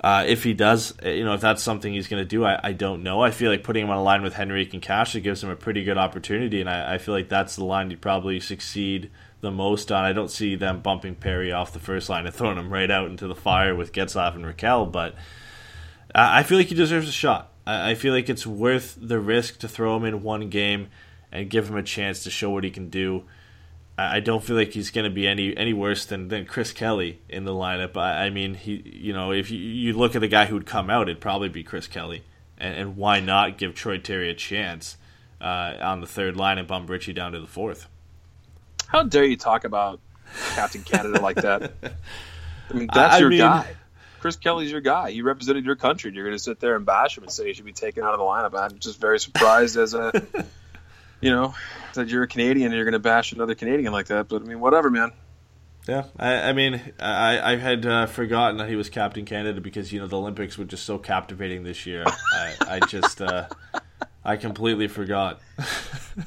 Uh, 0.00 0.24
if 0.26 0.44
he 0.44 0.52
does, 0.52 0.92
you 1.02 1.24
know, 1.24 1.34
if 1.34 1.40
that's 1.40 1.62
something 1.62 1.92
he's 1.92 2.08
going 2.08 2.22
to 2.22 2.28
do, 2.28 2.44
I, 2.44 2.60
I 2.62 2.72
don't 2.72 3.02
know. 3.02 3.22
I 3.22 3.30
feel 3.30 3.50
like 3.50 3.62
putting 3.62 3.84
him 3.84 3.90
on 3.90 3.96
a 3.96 4.02
line 4.02 4.22
with 4.22 4.38
Henrique 4.38 4.74
and 4.74 4.82
Kase 4.82 5.14
gives 5.16 5.42
him 5.42 5.48
a 5.48 5.56
pretty 5.56 5.84
good 5.84 5.96
opportunity, 5.96 6.60
and 6.60 6.68
I, 6.68 6.94
I 6.94 6.98
feel 6.98 7.14
like 7.14 7.28
that's 7.28 7.56
the 7.56 7.64
line 7.64 7.90
he'd 7.90 8.02
probably 8.02 8.40
succeed 8.40 9.10
the 9.40 9.50
most 9.50 9.90
on. 9.92 10.04
I 10.04 10.12
don't 10.12 10.30
see 10.30 10.56
them 10.56 10.80
bumping 10.80 11.14
Perry 11.14 11.52
off 11.52 11.72
the 11.72 11.78
first 11.78 12.08
line 12.08 12.26
and 12.26 12.34
throwing 12.34 12.58
him 12.58 12.72
right 12.72 12.90
out 12.90 13.08
into 13.08 13.26
the 13.26 13.34
fire 13.34 13.74
with 13.74 13.92
Getzlaf 13.92 14.34
and 14.34 14.44
Rakell, 14.44 14.90
but 14.90 15.14
I, 16.14 16.40
I 16.40 16.42
feel 16.42 16.58
like 16.58 16.68
he 16.68 16.74
deserves 16.74 17.08
a 17.08 17.12
shot. 17.12 17.52
I 17.68 17.94
feel 17.94 18.14
like 18.14 18.28
it's 18.28 18.46
worth 18.46 18.96
the 19.00 19.18
risk 19.18 19.58
to 19.58 19.68
throw 19.68 19.96
him 19.96 20.04
in 20.04 20.22
one 20.22 20.50
game 20.50 20.88
and 21.32 21.50
give 21.50 21.68
him 21.68 21.76
a 21.76 21.82
chance 21.82 22.22
to 22.24 22.30
show 22.30 22.50
what 22.50 22.64
he 22.64 22.70
can 22.70 22.88
do. 22.88 23.24
I 23.98 24.20
don't 24.20 24.44
feel 24.44 24.56
like 24.56 24.72
he's 24.72 24.90
going 24.90 25.04
to 25.06 25.10
be 25.10 25.26
any 25.26 25.56
any 25.56 25.72
worse 25.72 26.04
than, 26.04 26.28
than 26.28 26.44
Chris 26.44 26.72
Kelly 26.72 27.20
in 27.30 27.44
the 27.44 27.52
lineup. 27.52 27.96
I, 27.96 28.26
I 28.26 28.30
mean, 28.30 28.54
he 28.54 28.82
you 28.84 29.12
know 29.14 29.32
if 29.32 29.50
you, 29.50 29.58
you 29.58 29.92
look 29.94 30.14
at 30.14 30.20
the 30.20 30.28
guy 30.28 30.44
who 30.46 30.54
would 30.54 30.66
come 30.66 30.90
out, 30.90 31.08
it'd 31.08 31.20
probably 31.20 31.48
be 31.48 31.62
Chris 31.62 31.86
Kelly, 31.86 32.22
and, 32.58 32.76
and 32.76 32.96
why 32.96 33.20
not 33.20 33.56
give 33.56 33.74
Troy 33.74 33.96
Terry 33.96 34.28
a 34.28 34.34
chance 34.34 34.98
uh, 35.40 35.74
on 35.80 36.02
the 36.02 36.06
third 36.06 36.36
line 36.36 36.58
and 36.58 36.68
bump 36.68 36.90
Ritchie 36.90 37.14
down 37.14 37.32
to 37.32 37.40
the 37.40 37.46
fourth? 37.46 37.86
How 38.86 39.02
dare 39.02 39.24
you 39.24 39.36
talk 39.38 39.64
about 39.64 39.98
Captain 40.54 40.82
Canada 40.82 41.20
like 41.20 41.36
that? 41.36 41.72
I 42.70 42.74
mean, 42.74 42.88
that's 42.92 43.14
I 43.14 43.18
your 43.20 43.30
mean- 43.30 43.38
guy. 43.40 43.66
Chris 44.20 44.36
Kelly's 44.36 44.72
your 44.72 44.80
guy. 44.80 45.12
He 45.12 45.22
represented 45.22 45.64
your 45.64 45.76
country. 45.76 46.10
You're 46.12 46.24
going 46.24 46.36
to 46.36 46.42
sit 46.42 46.58
there 46.58 46.74
and 46.74 46.84
bash 46.84 47.16
him 47.16 47.22
and 47.24 47.32
say 47.32 47.46
he 47.46 47.52
should 47.52 47.64
be 47.64 47.72
taken 47.72 48.02
out 48.02 48.12
of 48.12 48.18
the 48.18 48.24
lineup. 48.24 48.58
I'm 48.58 48.78
just 48.78 49.00
very 49.00 49.20
surprised 49.20 49.76
as 49.76 49.94
a, 49.94 50.10
you 51.20 51.30
know, 51.30 51.54
that 51.94 52.08
you're 52.08 52.22
a 52.24 52.28
Canadian 52.28 52.66
and 52.66 52.74
you're 52.74 52.84
going 52.84 52.92
to 52.92 52.98
bash 52.98 53.32
another 53.32 53.54
Canadian 53.54 53.92
like 53.92 54.06
that. 54.06 54.28
But 54.28 54.42
I 54.42 54.44
mean, 54.44 54.60
whatever, 54.60 54.90
man. 54.90 55.12
Yeah, 55.88 56.04
I, 56.18 56.50
I 56.50 56.52
mean, 56.52 56.80
I, 56.98 57.52
I 57.52 57.56
had 57.56 57.86
uh, 57.86 58.06
forgotten 58.06 58.56
that 58.58 58.68
he 58.68 58.74
was 58.74 58.90
Captain 58.90 59.24
Canada 59.24 59.60
because 59.60 59.92
you 59.92 60.00
know 60.00 60.08
the 60.08 60.18
Olympics 60.18 60.58
were 60.58 60.64
just 60.64 60.84
so 60.84 60.98
captivating 60.98 61.62
this 61.62 61.86
year. 61.86 62.04
I, 62.32 62.54
I 62.68 62.80
just, 62.80 63.22
uh, 63.22 63.46
I 64.24 64.36
completely 64.36 64.88
forgot. 64.88 65.40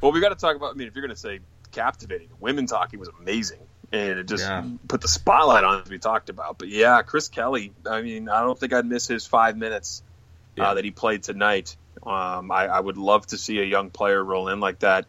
Well, 0.00 0.12
we 0.12 0.20
got 0.20 0.30
to 0.30 0.34
talk 0.34 0.56
about. 0.56 0.70
I 0.70 0.74
mean, 0.78 0.88
if 0.88 0.94
you're 0.94 1.02
going 1.04 1.14
to 1.14 1.20
say 1.20 1.40
captivating, 1.72 2.28
women's 2.40 2.70
hockey 2.72 2.96
was 2.96 3.10
amazing, 3.20 3.58
and 3.92 4.18
it 4.18 4.26
just 4.26 4.44
Yeah. 4.44 4.64
put 4.88 5.02
the 5.02 5.08
spotlight 5.08 5.62
on 5.64 5.82
as 5.82 5.90
we 5.90 5.98
talked 5.98 6.30
about. 6.30 6.58
But 6.58 6.68
yeah, 6.68 7.02
Chris 7.02 7.28
Kelly. 7.28 7.72
I 7.84 8.00
mean, 8.00 8.28
I 8.28 8.40
don't 8.40 8.58
think 8.58 8.72
I'd 8.72 8.86
miss 8.86 9.06
his 9.06 9.26
five 9.26 9.58
minutes 9.58 10.02
Yeah. 10.56 10.70
uh, 10.70 10.74
that 10.74 10.84
he 10.84 10.90
played 10.90 11.22
tonight. 11.22 11.76
Um, 12.04 12.50
I, 12.50 12.66
I 12.66 12.80
would 12.80 12.96
love 12.96 13.26
to 13.28 13.38
see 13.38 13.58
a 13.60 13.64
young 13.64 13.90
player 13.90 14.22
roll 14.22 14.48
in 14.48 14.60
like 14.60 14.80
that. 14.80 15.06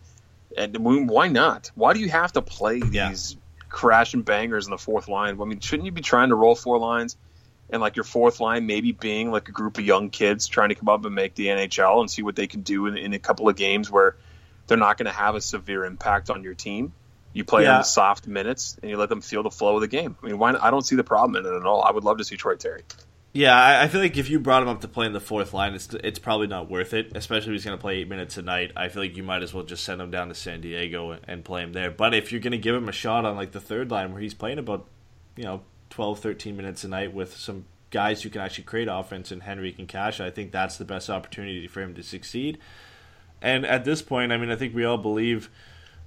And 0.57 0.75
why 0.77 1.29
not? 1.29 1.71
Why 1.75 1.93
do 1.93 1.99
you 1.99 2.09
have 2.09 2.33
to 2.33 2.41
play 2.41 2.79
Yeah. 2.79 3.07
these 3.07 3.37
crash 3.69 4.13
and 4.13 4.25
bangers 4.25 4.65
in 4.65 4.71
the 4.71 4.77
fourth 4.77 5.07
line? 5.07 5.39
I 5.39 5.45
mean, 5.45 5.61
shouldn't 5.61 5.85
you 5.85 5.91
be 5.93 6.01
trying 6.01 6.29
to 6.29 6.35
roll 6.35 6.55
four 6.55 6.77
lines? 6.77 7.15
And 7.69 7.81
like 7.81 7.95
your 7.95 8.03
fourth 8.03 8.41
line, 8.41 8.65
maybe 8.65 8.91
being 8.91 9.31
like 9.31 9.47
a 9.47 9.53
group 9.53 9.77
of 9.77 9.85
young 9.85 10.09
kids 10.09 10.47
trying 10.47 10.69
to 10.69 10.75
come 10.75 10.89
up 10.89 11.05
and 11.05 11.15
make 11.15 11.35
the 11.35 11.47
NHL 11.47 12.01
and 12.01 12.11
see 12.11 12.21
what 12.21 12.35
they 12.35 12.47
can 12.47 12.63
do 12.63 12.87
in, 12.87 12.97
in 12.97 13.13
a 13.13 13.19
couple 13.19 13.47
of 13.47 13.55
games 13.55 13.89
where 13.89 14.17
they're 14.67 14.77
not 14.77 14.97
going 14.97 15.05
to 15.05 15.13
have 15.13 15.35
a 15.35 15.41
severe 15.41 15.85
impact 15.85 16.29
on 16.29 16.43
your 16.43 16.53
team. 16.53 16.91
You 17.31 17.45
play 17.45 17.63
Yeah. 17.63 17.69
them 17.71 17.77
the 17.77 17.85
soft 17.85 18.27
minutes 18.27 18.77
and 18.81 18.89
you 18.91 18.97
let 18.97 19.07
them 19.07 19.21
feel 19.21 19.41
the 19.43 19.49
flow 19.49 19.75
of 19.75 19.81
the 19.81 19.87
game. 19.87 20.17
I 20.21 20.25
mean, 20.27 20.37
why? 20.37 20.53
I 20.61 20.69
don't 20.69 20.85
see 20.85 20.97
the 20.97 21.03
problem 21.05 21.37
in 21.37 21.49
it 21.49 21.55
at 21.55 21.65
all. 21.65 21.81
I 21.81 21.91
would 21.91 22.03
love 22.03 22.17
to 22.17 22.25
see 22.25 22.35
Troy 22.35 22.55
Terry. 22.55 22.83
Yeah, 23.33 23.55
I, 23.55 23.83
I 23.83 23.87
feel 23.87 24.01
like 24.01 24.17
if 24.17 24.29
you 24.29 24.39
brought 24.41 24.61
him 24.61 24.67
up 24.67 24.81
to 24.81 24.89
play 24.89 25.05
in 25.05 25.13
the 25.13 25.21
fourth 25.21 25.53
line, 25.53 25.73
it's 25.73 25.93
it's 26.03 26.19
probably 26.19 26.47
not 26.47 26.69
worth 26.69 26.93
it. 26.93 27.15
Especially 27.15 27.51
if 27.51 27.53
he's 27.53 27.65
going 27.65 27.77
to 27.77 27.81
play 27.81 27.97
eight 27.99 28.09
minutes 28.09 28.37
a 28.37 28.41
night. 28.41 28.71
I 28.75 28.89
feel 28.89 29.01
like 29.01 29.15
you 29.15 29.23
might 29.23 29.41
as 29.41 29.53
well 29.53 29.63
just 29.63 29.85
send 29.85 30.01
him 30.01 30.11
down 30.11 30.27
to 30.27 30.35
San 30.35 30.59
Diego 30.59 31.11
and, 31.11 31.21
and 31.27 31.45
play 31.45 31.63
him 31.63 31.71
there. 31.71 31.91
But 31.91 32.13
if 32.13 32.31
you're 32.31 32.41
going 32.41 32.51
to 32.51 32.57
give 32.57 32.75
him 32.75 32.89
a 32.89 32.93
shot 32.93 33.23
on 33.23 33.37
like 33.37 33.53
the 33.53 33.61
third 33.61 33.89
line, 33.89 34.11
where 34.11 34.21
he's 34.21 34.33
playing 34.33 34.59
about 34.59 34.85
you 35.37 35.45
know 35.45 35.61
12, 35.91 36.19
13 36.19 36.57
minutes 36.57 36.83
a 36.83 36.89
night 36.89 37.13
with 37.13 37.37
some 37.37 37.65
guys 37.89 38.21
who 38.21 38.29
can 38.29 38.41
actually 38.41 38.65
create 38.65 38.89
offense 38.91 39.31
and 39.31 39.43
Henry 39.43 39.73
and 39.77 39.87
Kase, 39.87 40.19
I 40.19 40.29
think 40.29 40.51
that's 40.51 40.77
the 40.77 40.85
best 40.85 41.09
opportunity 41.09 41.67
for 41.67 41.81
him 41.81 41.93
to 41.95 42.03
succeed. 42.03 42.57
And 43.41 43.65
at 43.65 43.85
this 43.85 44.01
point, 44.01 44.33
I 44.33 44.37
mean, 44.37 44.51
I 44.51 44.55
think 44.57 44.75
we 44.75 44.83
all 44.83 44.97
believe 44.97 45.49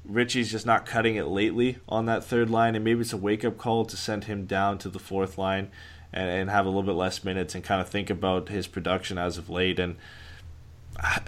Ritchie's 0.04 0.50
just 0.50 0.66
not 0.66 0.84
cutting 0.84 1.16
it 1.16 1.26
lately 1.26 1.78
on 1.88 2.04
that 2.04 2.22
third 2.22 2.50
line, 2.50 2.74
and 2.74 2.84
maybe 2.84 3.00
it's 3.00 3.14
a 3.14 3.16
wake 3.16 3.46
up 3.46 3.56
call 3.56 3.86
to 3.86 3.96
send 3.96 4.24
him 4.24 4.44
down 4.44 4.76
to 4.78 4.90
the 4.90 4.98
fourth 4.98 5.38
line 5.38 5.70
and, 6.14 6.30
and 6.30 6.50
have 6.50 6.64
a 6.64 6.68
little 6.68 6.84
bit 6.84 6.92
less 6.92 7.22
minutes 7.24 7.54
and 7.54 7.62
kind 7.62 7.80
of 7.80 7.88
think 7.88 8.08
about 8.08 8.48
his 8.48 8.66
production 8.66 9.18
as 9.18 9.36
of 9.36 9.50
late. 9.50 9.78
And 9.78 9.96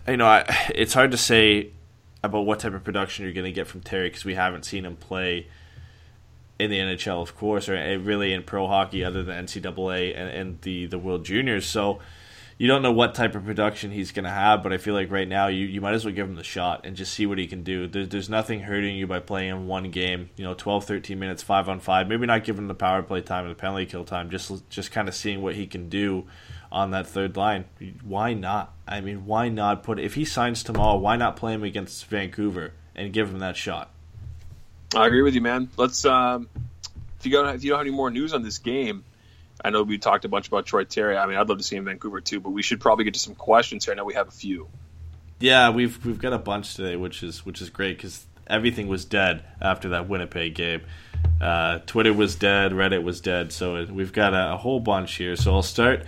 you 0.09 0.16
know, 0.16 0.26
I, 0.26 0.45
it's 0.74 0.95
hard 0.95 1.11
to 1.11 1.16
say 1.18 1.72
about 2.22 2.47
what 2.47 2.61
type 2.61 2.72
of 2.72 2.84
production 2.84 3.24
you're 3.24 3.34
going 3.34 3.45
to 3.45 3.53
get 3.53 3.66
from 3.66 3.80
Terry 3.82 4.09
because 4.09 4.24
we 4.24 4.34
haven't 4.34 4.64
seen 4.64 4.87
him 4.87 4.97
play 4.97 5.49
in 6.59 6.70
the 6.70 6.78
NHL, 6.78 7.20
of 7.20 7.37
course, 7.37 7.68
or 7.68 7.76
uh, 7.76 7.97
really 7.97 8.32
in 8.32 8.43
pro 8.43 8.66
hockey 8.66 9.05
other 9.05 9.22
than 9.22 9.45
NCAA 9.45 10.16
and, 10.16 10.30
and 10.30 10.61
the 10.62 10.87
the 10.87 10.99
World 10.99 11.24
Juniors. 11.24 11.66
So 11.66 11.99
you 12.59 12.66
don't 12.68 12.80
know 12.80 12.92
what 12.92 13.14
type 13.14 13.34
of 13.34 13.44
production 13.44 13.90
he's 13.90 14.12
going 14.12 14.24
to 14.24 14.30
have, 14.30 14.62
but 14.62 14.72
I 14.72 14.78
feel 14.78 14.94
like 14.94 15.11
right 15.11 15.28
now 15.28 15.48
you, 15.48 15.66
you 15.66 15.82
might 15.82 15.92
as 15.92 16.07
well 16.07 16.14
give 16.14 16.26
him 16.26 16.36
the 16.36 16.44
shot 16.44 16.86
and 16.86 16.96
just 16.96 17.12
see 17.12 17.26
what 17.26 17.36
he 17.36 17.46
can 17.46 17.62
do. 17.62 17.86
There, 17.86 18.07
there's 18.07 18.30
nothing 18.30 18.61
hurting 18.61 18.96
you 18.96 19.07
by 19.07 19.18
playing 19.18 19.50
him 19.50 19.66
one 19.66 19.90
game, 19.90 20.30
you 20.36 20.44
know, 20.44 20.54
12, 20.54 20.84
13 20.86 21.18
minutes, 21.18 21.42
5 21.42 21.68
on 21.68 21.80
5. 21.80 22.09
Maybe 22.09 22.24
not 22.24 22.44
giving 22.44 22.62
him 22.62 22.68
the 22.68 22.74
power 22.74 23.02
play 23.02 23.20
time 23.20 23.44
and 23.44 23.50
the 23.50 23.59
penalty 23.59 23.84
kill 23.84 24.04
time, 24.04 24.30
just 24.30 24.68
just 24.70 24.90
kind 24.90 25.07
of 25.07 25.14
seeing 25.14 25.42
what 25.42 25.54
he 25.54 25.66
can 25.66 25.90
do 25.90 26.24
on 26.72 26.92
that 26.92 27.07
third 27.07 27.36
line. 27.36 27.66
Why 28.02 28.32
not? 28.32 28.72
I 28.88 29.02
mean, 29.02 29.26
why 29.26 29.50
not 29.50 29.82
put 29.82 29.98
if 29.98 30.14
he 30.14 30.24
signs 30.24 30.62
tomorrow, 30.62 30.96
why 30.96 31.16
not 31.16 31.36
play 31.36 31.52
him 31.52 31.62
against 31.62 32.07
Vancouver 32.07 32.72
and 32.94 33.12
give 33.12 33.28
him 33.28 33.40
that 33.40 33.57
shot? 33.57 33.90
I 34.94 35.07
agree 35.07 35.22
with 35.22 35.34
you, 35.34 35.42
man. 35.42 35.68
Let's. 35.76 36.04
Um, 36.07 36.48
if 37.18 37.26
you 37.26 37.32
got, 37.32 37.54
if 37.54 37.64
you 37.64 37.70
don't 37.70 37.78
have 37.78 37.86
any 37.86 37.94
more 37.94 38.11
news 38.11 38.32
on 38.32 38.42
this 38.42 38.59
game, 38.59 39.04
I 39.64 39.70
know 39.70 39.82
we 39.82 39.98
talked 39.98 40.24
a 40.24 40.28
bunch 40.28 40.48
about 40.48 40.66
Troy 40.66 40.84
Terry. 40.84 41.16
I 41.16 41.26
mean, 41.26 41.36
I'd 41.36 41.48
love 41.48 41.59
to 41.59 41.64
see 41.64 41.76
him 41.76 41.88
in 41.88 41.94
Vancouver 41.94 42.20
too, 42.20 42.40
but 42.40 42.50
we 42.50 42.62
should 42.62 42.80
probably 42.80 43.04
get 43.04 43.14
to 43.14 43.20
some 43.20 43.34
questions 43.34 43.84
here. 43.84 43.92
I 43.92 43.96
know 43.96 44.04
we 44.04 44.14
have 44.14 44.28
a 44.28 44.32
few. 44.32 44.68
Yeah, 45.40 45.70
we've 45.70 46.04
we've 46.04 46.18
got 46.18 46.32
a 46.32 46.38
bunch 46.38 46.74
today, 46.74 46.96
which 46.96 47.22
is 47.22 47.44
which 47.44 47.61
is 47.61 47.70
great 47.70 47.96
because 47.96 48.26
everything 48.46 48.88
was 48.88 49.04
dead 49.04 49.44
after 49.61 49.90
that 49.90 50.09
Winnipeg 50.09 50.54
game. 50.54 50.82
Uh, 51.40 51.80
Twitter 51.86 52.12
was 52.12 52.36
dead, 52.36 52.72
Reddit 52.72 53.02
was 53.02 53.20
dead, 53.20 53.52
so 53.52 53.84
we've 53.84 54.12
got 54.12 54.32
a, 54.32 54.54
a 54.54 54.57
whole 54.57 54.80
bunch 54.80 55.16
here. 55.16 55.36
So 55.36 55.52
I'll 55.52 55.62
start. 55.62 56.04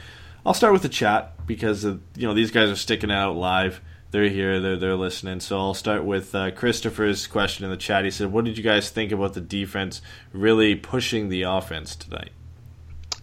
I'll 0.47 0.55
start 0.55 0.73
with 0.73 0.83
the 0.83 0.89
chat 0.89 1.47
because 1.47 1.85
uh, 1.85 1.97
you 2.17 2.27
know 2.27 2.35
these 2.35 2.51
guys 2.51 2.71
are 2.71 2.77
sticking 2.77 3.11
out 3.11 3.37
live. 3.37 3.81
They're 4.11 4.29
here, 4.29 4.61
they're 4.61 4.77
they're 4.77 4.97
listening. 4.97 5.41
So 5.41 5.59
I'll 5.59 5.75
start 5.75 6.05
with 6.05 6.35
uh, 6.35 6.51
Christopher's 6.53 7.27
question 7.27 7.65
in 7.65 7.71
the 7.71 7.77
chat. 7.77 8.05
He 8.05 8.11
said, 8.11 8.33
"What 8.33 8.47
did 8.47 8.57
you 8.57 8.65
guys 8.65 8.89
think 8.89 9.13
about 9.13 9.35
the 9.35 9.43
defense 9.43 10.01
really 10.33 10.75
pushing 10.75 11.29
the 11.29 11.43
offense 11.43 11.95
tonight?" 11.95 12.31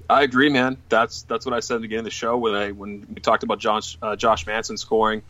I 0.09 0.23
agree, 0.23 0.49
man. 0.49 0.77
That's 0.89 1.23
that's 1.23 1.45
what 1.45 1.55
I 1.55 1.59
said 1.59 1.75
at 1.75 1.77
the 1.77 1.81
beginning 1.83 2.01
of 2.01 2.05
the 2.05 2.11
show 2.11 2.37
when 2.37 2.53
I 2.53 2.71
when 2.71 3.05
we 3.09 3.21
talked 3.21 3.43
about 3.43 3.59
Josh 3.59 3.97
uh, 4.01 4.15
Josh 4.15 4.45
Manson 4.45 4.77
scoring. 4.77 5.23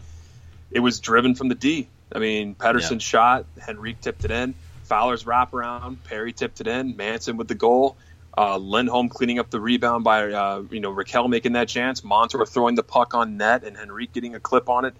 It 0.72 0.80
was 0.80 1.00
driven 1.00 1.36
from 1.36 1.48
the 1.48 1.56
D. 1.56 1.90
I 2.14 2.20
mean, 2.20 2.56
Pettersson 2.56 2.94
Yeah. 2.94 2.98
shot, 3.00 3.46
Henrique 3.68 4.02
tipped 4.02 4.26
it 4.26 4.32
in, 4.32 4.56
Fowler's 4.84 5.24
wraparound, 5.24 6.04
Perry 6.04 6.34
tipped 6.34 6.62
it 6.62 6.68
in, 6.68 6.96
Manson 6.96 7.38
with 7.38 7.48
the 7.48 7.56
goal, 7.56 7.98
uh, 8.38 8.58
Lindholm 8.58 9.10
cleaning 9.10 9.40
up 9.40 9.50
the 9.50 9.60
rebound 9.60 10.04
by 10.04 10.32
uh, 10.32 10.64
you 10.70 10.82
know 10.82 10.94
Rakell 10.94 11.30
making 11.30 11.54
that 11.54 11.70
chance, 11.70 12.04
Montour 12.04 12.46
throwing 12.46 12.76
the 12.76 12.84
puck 12.84 13.14
on 13.14 13.38
net, 13.38 13.64
and 13.64 13.78
Henrique 13.78 14.14
getting 14.14 14.36
a 14.36 14.40
clip 14.40 14.70
on 14.70 14.86
it. 14.86 14.96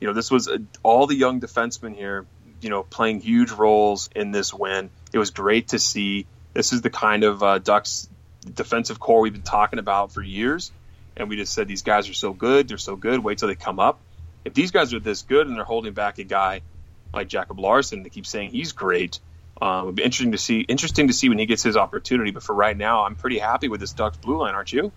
You 0.00 0.08
know, 0.08 0.12
this 0.12 0.30
was 0.30 0.48
uh 0.48 0.58
all 0.82 1.06
the 1.06 1.16
young 1.16 1.40
defensemen 1.40 1.94
here. 1.96 2.26
You 2.60 2.70
know, 2.70 2.82
playing 2.82 3.20
huge 3.20 3.50
roles 3.50 4.08
in 4.14 4.30
this 4.30 4.52
win. 4.52 4.90
It 5.12 5.18
was 5.18 5.30
great 5.30 5.68
to 5.68 5.78
see. 5.78 6.26
This 6.54 6.72
is 6.72 6.82
the 6.82 6.90
kind 6.90 7.24
of 7.24 7.42
uh, 7.42 7.58
Ducks 7.58 8.08
defensive 8.50 8.98
core 9.00 9.20
we've 9.20 9.32
been 9.32 9.42
talking 9.42 9.78
about 9.78 10.12
for 10.12 10.22
years, 10.22 10.72
and 11.16 11.28
we 11.28 11.36
just 11.36 11.52
said 11.52 11.68
these 11.68 11.82
guys 11.82 12.08
are 12.08 12.14
so 12.14 12.32
good, 12.32 12.68
they're 12.68 12.78
so 12.78 12.96
good. 12.96 13.22
Wait 13.22 13.38
till 13.38 13.48
they 13.48 13.54
come 13.54 13.78
up. 13.78 14.00
If 14.44 14.54
these 14.54 14.70
guys 14.70 14.92
are 14.92 15.00
this 15.00 15.22
good 15.22 15.46
and 15.46 15.56
they're 15.56 15.64
holding 15.64 15.94
back 15.94 16.18
a 16.18 16.24
guy 16.24 16.62
like 17.12 17.28
Jacob 17.28 17.58
Larsson, 17.58 18.02
they 18.02 18.10
keep 18.10 18.26
saying 18.26 18.50
he's 18.50 18.72
great. 18.72 19.20
Um, 19.62 19.84
it'd 19.84 19.94
be 19.94 20.02
interesting 20.02 20.32
to 20.32 20.38
see. 20.38 20.60
Interesting 20.60 21.06
to 21.08 21.14
see 21.14 21.28
when 21.28 21.38
he 21.38 21.46
gets 21.46 21.62
his 21.62 21.76
opportunity. 21.76 22.32
But 22.32 22.42
for 22.42 22.54
right 22.54 22.76
now, 22.76 23.04
I'm 23.04 23.14
pretty 23.14 23.38
happy 23.38 23.68
with 23.68 23.80
this 23.80 23.92
Ducks 23.92 24.16
blue 24.18 24.38
line, 24.38 24.54
aren't 24.54 24.72
you? 24.72 24.90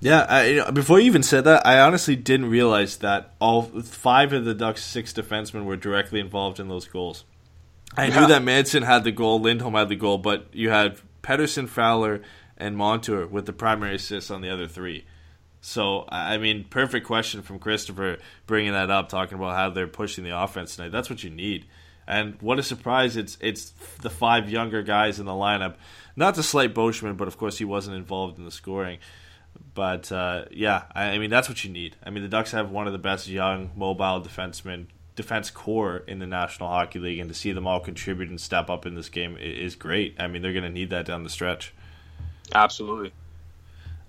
Yeah, 0.00 0.26
I, 0.28 0.44
you 0.46 0.56
know, 0.58 0.70
before 0.72 1.00
you 1.00 1.06
even 1.06 1.22
said 1.22 1.44
that, 1.44 1.66
I 1.66 1.80
honestly 1.80 2.14
didn't 2.16 2.48
realize 2.48 2.98
that 2.98 3.34
all 3.40 3.62
five 3.62 4.32
of 4.32 4.44
the 4.44 4.54
Ducks' 4.54 4.84
six 4.84 5.12
defensemen 5.12 5.64
were 5.64 5.76
directly 5.76 6.20
involved 6.20 6.60
in 6.60 6.68
those 6.68 6.86
goals. 6.86 7.24
I 7.96 8.06
Yeah. 8.06 8.20
knew 8.20 8.26
that 8.28 8.42
Manson 8.42 8.82
had 8.82 9.04
the 9.04 9.12
goal, 9.12 9.40
Lindholm 9.40 9.74
had 9.74 9.88
the 9.88 9.96
goal, 9.96 10.18
but 10.18 10.46
you 10.52 10.70
had 10.70 10.98
Pettersson, 11.22 11.68
Fowler, 11.68 12.20
and 12.56 12.76
Montour 12.76 13.26
with 13.26 13.46
the 13.46 13.52
primary 13.52 13.96
assists 13.96 14.30
on 14.30 14.40
the 14.40 14.50
other 14.50 14.66
three. 14.66 15.04
So, 15.60 16.04
I 16.08 16.38
mean, 16.38 16.64
perfect 16.64 17.06
question 17.06 17.42
from 17.42 17.58
Christopher 17.58 18.18
bringing 18.46 18.72
that 18.72 18.90
up, 18.90 19.08
talking 19.08 19.36
about 19.36 19.56
how 19.56 19.70
they're 19.70 19.88
pushing 19.88 20.22
the 20.22 20.38
offense 20.38 20.76
tonight. 20.76 20.92
That's 20.92 21.10
what 21.10 21.24
you 21.24 21.30
need. 21.30 21.66
And 22.06 22.40
what 22.40 22.58
a 22.58 22.62
surprise! 22.62 23.16
It's 23.16 23.36
it's 23.40 23.70
the 24.00 24.10
five 24.10 24.48
younger 24.48 24.82
guys 24.82 25.18
in 25.18 25.26
the 25.26 25.32
lineup. 25.32 25.74
Not 26.14 26.36
to 26.36 26.42
slight 26.42 26.72
Beauchemin, 26.72 27.16
but 27.16 27.26
of 27.26 27.36
course 27.36 27.58
he 27.58 27.64
wasn't 27.64 27.96
involved 27.96 28.38
in 28.38 28.44
the 28.44 28.52
scoring. 28.52 28.98
But 29.74 30.12
uh, 30.12 30.44
yeah, 30.52 30.84
I, 30.94 31.10
I 31.10 31.18
mean 31.18 31.30
that's 31.30 31.48
what 31.48 31.64
you 31.64 31.70
need. 31.70 31.96
I 32.04 32.10
mean 32.10 32.22
the 32.22 32.28
Ducks 32.28 32.52
have 32.52 32.70
one 32.70 32.86
of 32.86 32.92
the 32.92 32.98
best 32.98 33.26
young 33.26 33.72
mobile 33.74 34.22
defensemen, 34.22 34.86
defense 35.16 35.50
core 35.50 36.04
in 36.06 36.20
the 36.20 36.26
National 36.26 36.68
Hockey 36.68 37.00
League, 37.00 37.18
and 37.18 37.28
to 37.28 37.34
see 37.34 37.50
them 37.50 37.66
all 37.66 37.80
contribute 37.80 38.28
and 38.28 38.40
step 38.40 38.70
up 38.70 38.86
in 38.86 38.94
this 38.94 39.08
game 39.08 39.36
is 39.36 39.74
great. 39.74 40.14
I 40.20 40.28
mean 40.28 40.42
they're 40.42 40.52
going 40.52 40.62
to 40.62 40.70
need 40.70 40.90
that 40.90 41.06
down 41.06 41.24
the 41.24 41.30
stretch. 41.30 41.74
Absolutely. 42.54 43.12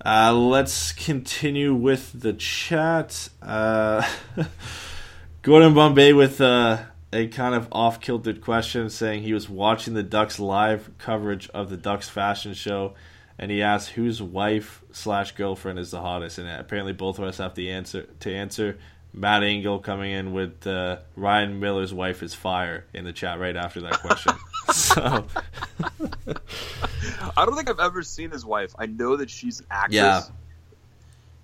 Uh, 0.03 0.33
let's 0.33 0.91
continue 0.91 1.73
with 1.73 2.19
the 2.19 2.33
chat. 2.33 3.29
Uh, 3.41 4.07
Gordon 5.41 5.73
Bombay 5.73 6.13
with 6.13 6.39
uh, 6.39 6.79
a 7.11 7.27
kind 7.27 7.55
of 7.55 7.67
off 7.71 7.99
kiltered 7.99 8.41
question 8.41 8.89
saying 8.89 9.23
he 9.23 9.33
was 9.33 9.49
watching 9.49 9.93
the 9.93 10.03
Ducks 10.03 10.39
live 10.39 10.91
coverage 10.97 11.49
of 11.49 11.69
the 11.69 11.77
Ducks 11.77 12.09
fashion 12.09 12.53
show 12.53 12.93
and 13.39 13.51
he 13.51 13.61
asked 13.61 13.89
whose 13.89 14.21
wife 14.21 14.81
slash 14.91 15.33
girlfriend 15.33 15.79
is 15.79 15.91
the 15.91 16.01
hottest. 16.01 16.37
And 16.37 16.49
apparently 16.49 16.93
both 16.93 17.19
of 17.19 17.25
us 17.25 17.37
have 17.37 17.55
the 17.55 17.71
answer 17.71 18.03
to 18.21 18.33
answer. 18.33 18.77
Matt 19.13 19.43
Engel 19.43 19.79
coming 19.79 20.11
in 20.11 20.33
with 20.33 20.65
uh, 20.67 20.97
Ryan 21.15 21.59
Miller's 21.59 21.93
wife 21.93 22.23
is 22.23 22.33
fire 22.33 22.85
in 22.93 23.05
the 23.05 23.13
chat 23.13 23.39
right 23.39 23.55
after 23.55 23.81
that 23.81 23.99
question. 23.99 24.33
so 24.71 25.25
I 27.37 27.45
don't 27.45 27.55
think 27.55 27.69
I've 27.69 27.79
ever 27.79 28.03
seen 28.03 28.31
his 28.31 28.45
wife. 28.45 28.73
I 28.77 28.85
know 28.85 29.17
that 29.17 29.29
she's 29.29 29.59
an 29.61 29.67
actress. 29.71 29.95
Yeah. 29.95 30.21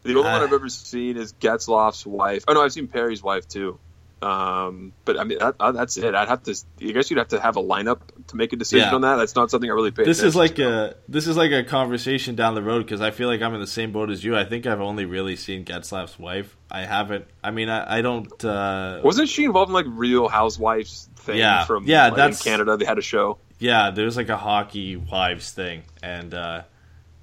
The 0.04 0.10
only 0.18 0.24
one 0.24 0.42
Uh, 0.42 0.46
I've 0.46 0.54
ever 0.54 0.70
seen 0.70 1.16
is 1.18 1.34
Getzlaf's 1.34 2.06
wife. 2.06 2.44
Oh 2.48 2.54
no, 2.54 2.62
I've 2.62 2.74
seen 2.74 2.88
Perry's 2.88 3.24
wife 3.24 3.48
too. 3.48 3.80
Um, 4.24 4.94
but 5.06 5.20
I 5.20 5.24
mean, 5.26 5.40
that, 5.40 5.56
uh, 5.60 5.72
that's 5.74 5.98
it. 5.98 6.16
I'd 6.16 6.28
have 6.30 6.44
to. 6.44 6.56
I 6.82 6.92
guess 6.92 7.10
you'd 7.12 7.18
have 7.18 7.28
to 7.30 7.40
have 7.42 7.58
a 7.58 7.62
lineup 7.62 8.00
to 8.28 8.36
make 8.38 8.54
a 8.54 8.56
decision 8.56 8.88
Yeah. 8.88 8.96
on 8.96 9.02
that. 9.02 9.18
That's 9.18 9.36
not 9.36 9.52
something 9.52 9.70
I 9.70 9.74
really 9.74 9.92
pay. 9.92 10.06
this 10.06 10.24
is 10.24 10.36
like 10.36 10.56
to. 10.56 10.92
a 10.92 10.96
this 11.10 11.28
is 11.28 11.36
like 11.36 11.52
a 11.52 11.64
conversation 11.64 12.36
down 12.36 12.56
the 12.56 12.64
road 12.64 12.80
because 12.86 13.02
I 13.02 13.12
feel 13.12 13.28
like 13.28 13.42
I'm 13.42 13.54
in 13.54 13.60
the 13.60 13.68
same 13.68 13.92
boat 13.92 14.10
as 14.10 14.24
you. 14.24 14.38
I 14.38 14.46
think 14.46 14.66
I've 14.66 14.82
only 14.82 15.06
really 15.06 15.36
seen 15.36 15.66
Getzlaf's 15.66 16.18
wife. 16.18 16.56
I 16.72 16.82
haven't. 16.86 17.26
I 17.44 17.52
mean, 17.52 17.70
I, 17.70 17.98
I 17.98 18.02
don't. 18.02 18.44
Uh, 18.46 19.02
Wasn't 19.04 19.28
she 19.30 19.44
involved 19.46 19.70
in 19.70 19.74
like 19.74 19.86
Real 19.90 20.28
Housewives 20.30 21.10
thing 21.18 21.38
Yeah. 21.38 21.66
from 21.66 21.86
Yeah, 21.86 22.06
like, 22.08 22.16
that's- 22.16 22.44
Canada? 22.44 22.78
They 22.78 22.86
had 22.86 22.98
a 22.98 23.02
show. 23.04 23.38
yeah, 23.60 23.92
there's 23.92 24.16
like 24.18 24.30
a 24.30 24.38
hockey 24.38 24.96
wives 24.96 25.52
thing, 25.52 25.84
and 26.02 26.34
uh, 26.34 26.64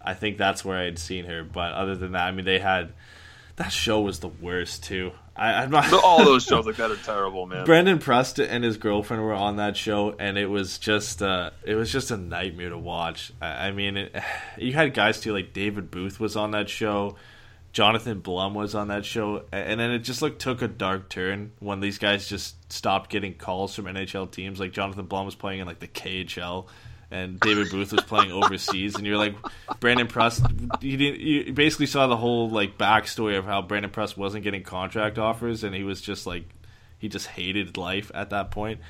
I 0.02 0.14
think 0.14 0.36
that's 0.38 0.64
where 0.64 0.78
I'd 0.78 0.98
seen 0.98 1.24
her. 1.24 1.44
But 1.44 1.72
other 1.72 1.94
than 1.96 2.12
that, 2.12 2.24
I 2.26 2.30
mean, 2.32 2.44
they 2.44 2.58
had 2.58 2.92
that 3.56 3.70
show 3.72 4.00
was 4.02 4.20
the 4.20 4.28
worst 4.28 4.84
too. 4.84 5.12
I, 5.40 5.62
I'm 5.62 5.70
not. 5.70 5.90
All 6.04 6.22
those 6.22 6.44
shows 6.44 6.66
like 6.66 6.76
that 6.76 6.90
are 6.90 6.96
terrible, 6.96 7.46
man. 7.46 7.64
Brandon 7.64 7.98
Prust 7.98 8.38
and 8.38 8.62
his 8.62 8.76
girlfriend 8.76 9.22
were 9.22 9.32
on 9.32 9.56
that 9.56 9.74
show, 9.74 10.14
and 10.18 10.36
it 10.36 10.46
was 10.46 10.76
just 10.76 11.22
uh, 11.22 11.50
it 11.64 11.74
was 11.76 11.90
just 11.90 12.10
a 12.10 12.18
nightmare 12.18 12.68
to 12.68 12.78
watch. 12.78 13.32
I, 13.40 13.68
I 13.68 13.70
mean, 13.72 13.96
it, 13.96 14.14
you 14.58 14.74
had 14.74 14.92
guys 14.92 15.18
too, 15.18 15.32
like 15.32 15.54
David 15.54 15.90
Booth 15.90 16.20
was 16.20 16.36
on 16.36 16.50
that 16.50 16.68
show, 16.68 17.16
Jonathan 17.72 18.20
Blum 18.20 18.52
was 18.52 18.74
on 18.74 18.88
that 18.88 19.06
show, 19.06 19.44
and 19.50 19.80
then 19.80 19.90
it 19.92 20.00
just 20.00 20.20
like 20.20 20.38
took 20.38 20.60
a 20.60 20.68
dark 20.68 21.08
turn 21.08 21.52
when 21.58 21.80
these 21.80 21.96
guys 21.96 22.28
just 22.28 22.70
stopped 22.70 23.10
getting 23.10 23.34
calls 23.34 23.74
from 23.74 23.86
NHL 23.86 24.30
teams. 24.30 24.60
Like 24.60 24.72
Jonathan 24.72 25.06
Blum 25.06 25.24
was 25.24 25.34
playing 25.34 25.60
in 25.60 25.66
like 25.66 25.78
the 25.78 25.88
KHL. 25.88 26.66
And 27.12 27.40
David 27.40 27.70
Booth 27.70 27.92
was 27.92 28.02
playing 28.04 28.30
overseas, 28.30 28.94
and 28.94 29.04
you're 29.04 29.16
like, 29.18 29.34
Brandon 29.80 30.06
Prust. 30.06 30.44
You 30.80 30.96
didn't. 30.96 31.20
You 31.20 31.52
basically 31.52 31.86
saw 31.86 32.06
the 32.06 32.16
whole 32.16 32.48
like 32.50 32.78
backstory 32.78 33.36
of 33.36 33.44
how 33.44 33.62
Brandon 33.62 33.90
Prust 33.90 34.16
wasn't 34.16 34.44
getting 34.44 34.62
contract 34.62 35.18
offers, 35.18 35.64
and 35.64 35.74
he 35.74 35.82
was 35.82 36.00
just 36.00 36.24
like 36.26 36.44
he 36.98 37.08
just 37.08 37.26
hated 37.26 37.76
life 37.76 38.12
at 38.14 38.30
that 38.30 38.52
point. 38.52 38.80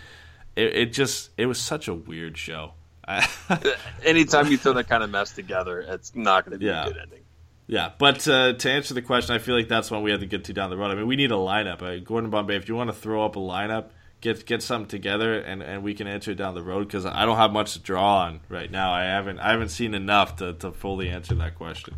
It, 0.54 0.74
it 0.76 0.92
just 0.92 1.30
it 1.38 1.46
was 1.46 1.58
such 1.58 1.88
a 1.88 1.94
weird 1.94 2.36
show. 2.36 2.72
Anytime 4.04 4.48
you 4.50 4.56
throw 4.58 4.72
that 4.74 4.88
kind 4.88 5.02
of 5.02 5.10
mess 5.10 5.32
together, 5.32 5.80
it's 5.80 6.14
not 6.14 6.44
going 6.44 6.52
to 6.52 6.58
be 6.58 6.66
Yeah. 6.66 6.84
a 6.84 6.88
good 6.88 6.98
ending. 7.00 7.20
yeah, 7.66 7.90
but 7.98 8.26
uh, 8.28 8.52
to 8.54 8.70
answer 8.70 8.94
the 8.94 9.02
question, 9.02 9.34
I 9.34 9.38
feel 9.38 9.54
like 9.56 9.68
that's 9.68 9.90
one 9.90 10.02
we 10.02 10.10
have 10.10 10.20
to 10.20 10.26
get 10.26 10.44
to 10.44 10.52
down 10.52 10.70
the 10.70 10.76
road. 10.76 10.90
I 10.90 10.94
mean, 10.94 11.06
we 11.06 11.16
need 11.16 11.30
a 11.32 11.36
lineup. 11.36 11.82
Uh, 11.82 11.98
Gordon 12.04 12.30
Bombay, 12.30 12.56
if 12.56 12.68
you 12.68 12.74
want 12.76 12.90
to 12.90 12.94
throw 12.94 13.24
up 13.24 13.36
a 13.36 13.40
lineup, 13.40 13.86
get 14.20 14.46
get 14.46 14.62
something 14.62 14.88
together, 14.88 15.38
and, 15.38 15.62
and 15.62 15.82
we 15.82 15.94
can 15.94 16.06
answer 16.06 16.32
it 16.32 16.36
down 16.36 16.54
the 16.54 16.62
road 16.62 16.86
because 16.86 17.06
I 17.06 17.24
don't 17.24 17.36
have 17.36 17.52
much 17.52 17.72
to 17.74 17.78
draw 17.78 18.22
on 18.22 18.40
right 18.48 18.70
now. 18.70 18.92
I 18.92 19.04
haven't 19.04 19.38
I 19.38 19.50
haven't 19.50 19.70
seen 19.70 19.94
enough 19.94 20.36
to, 20.36 20.52
to 20.54 20.72
fully 20.72 21.08
answer 21.08 21.34
that 21.36 21.56
question. 21.56 21.94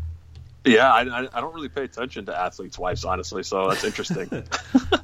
Yeah, 0.64 0.92
I, 0.92 1.00
I, 1.00 1.40
don't 1.40 1.52
really 1.52 1.68
pay 1.68 1.82
attention 1.82 2.26
to 2.26 2.38
athletes' 2.38 2.78
wives, 2.78 3.04
honestly. 3.04 3.42
So 3.42 3.68
that's 3.68 3.84
interesting. 3.84 4.44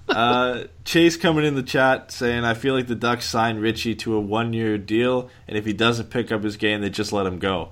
Uh, 0.08 0.64
Chase 0.84 1.16
coming 1.16 1.44
in 1.44 1.54
the 1.54 1.62
chat 1.62 2.10
saying, 2.10 2.42
I 2.42 2.54
feel 2.54 2.74
like 2.74 2.88
the 2.88 2.96
Ducks 2.96 3.24
signed 3.24 3.60
Ritchie 3.60 3.94
to 3.96 4.16
a 4.16 4.20
one 4.20 4.52
year 4.52 4.76
deal, 4.76 5.30
and 5.46 5.56
if 5.56 5.64
he 5.64 5.72
doesn't 5.72 6.10
pick 6.10 6.32
up 6.32 6.42
his 6.42 6.56
game, 6.56 6.80
they 6.80 6.90
just 6.90 7.12
let 7.12 7.24
him 7.24 7.38
go. 7.38 7.70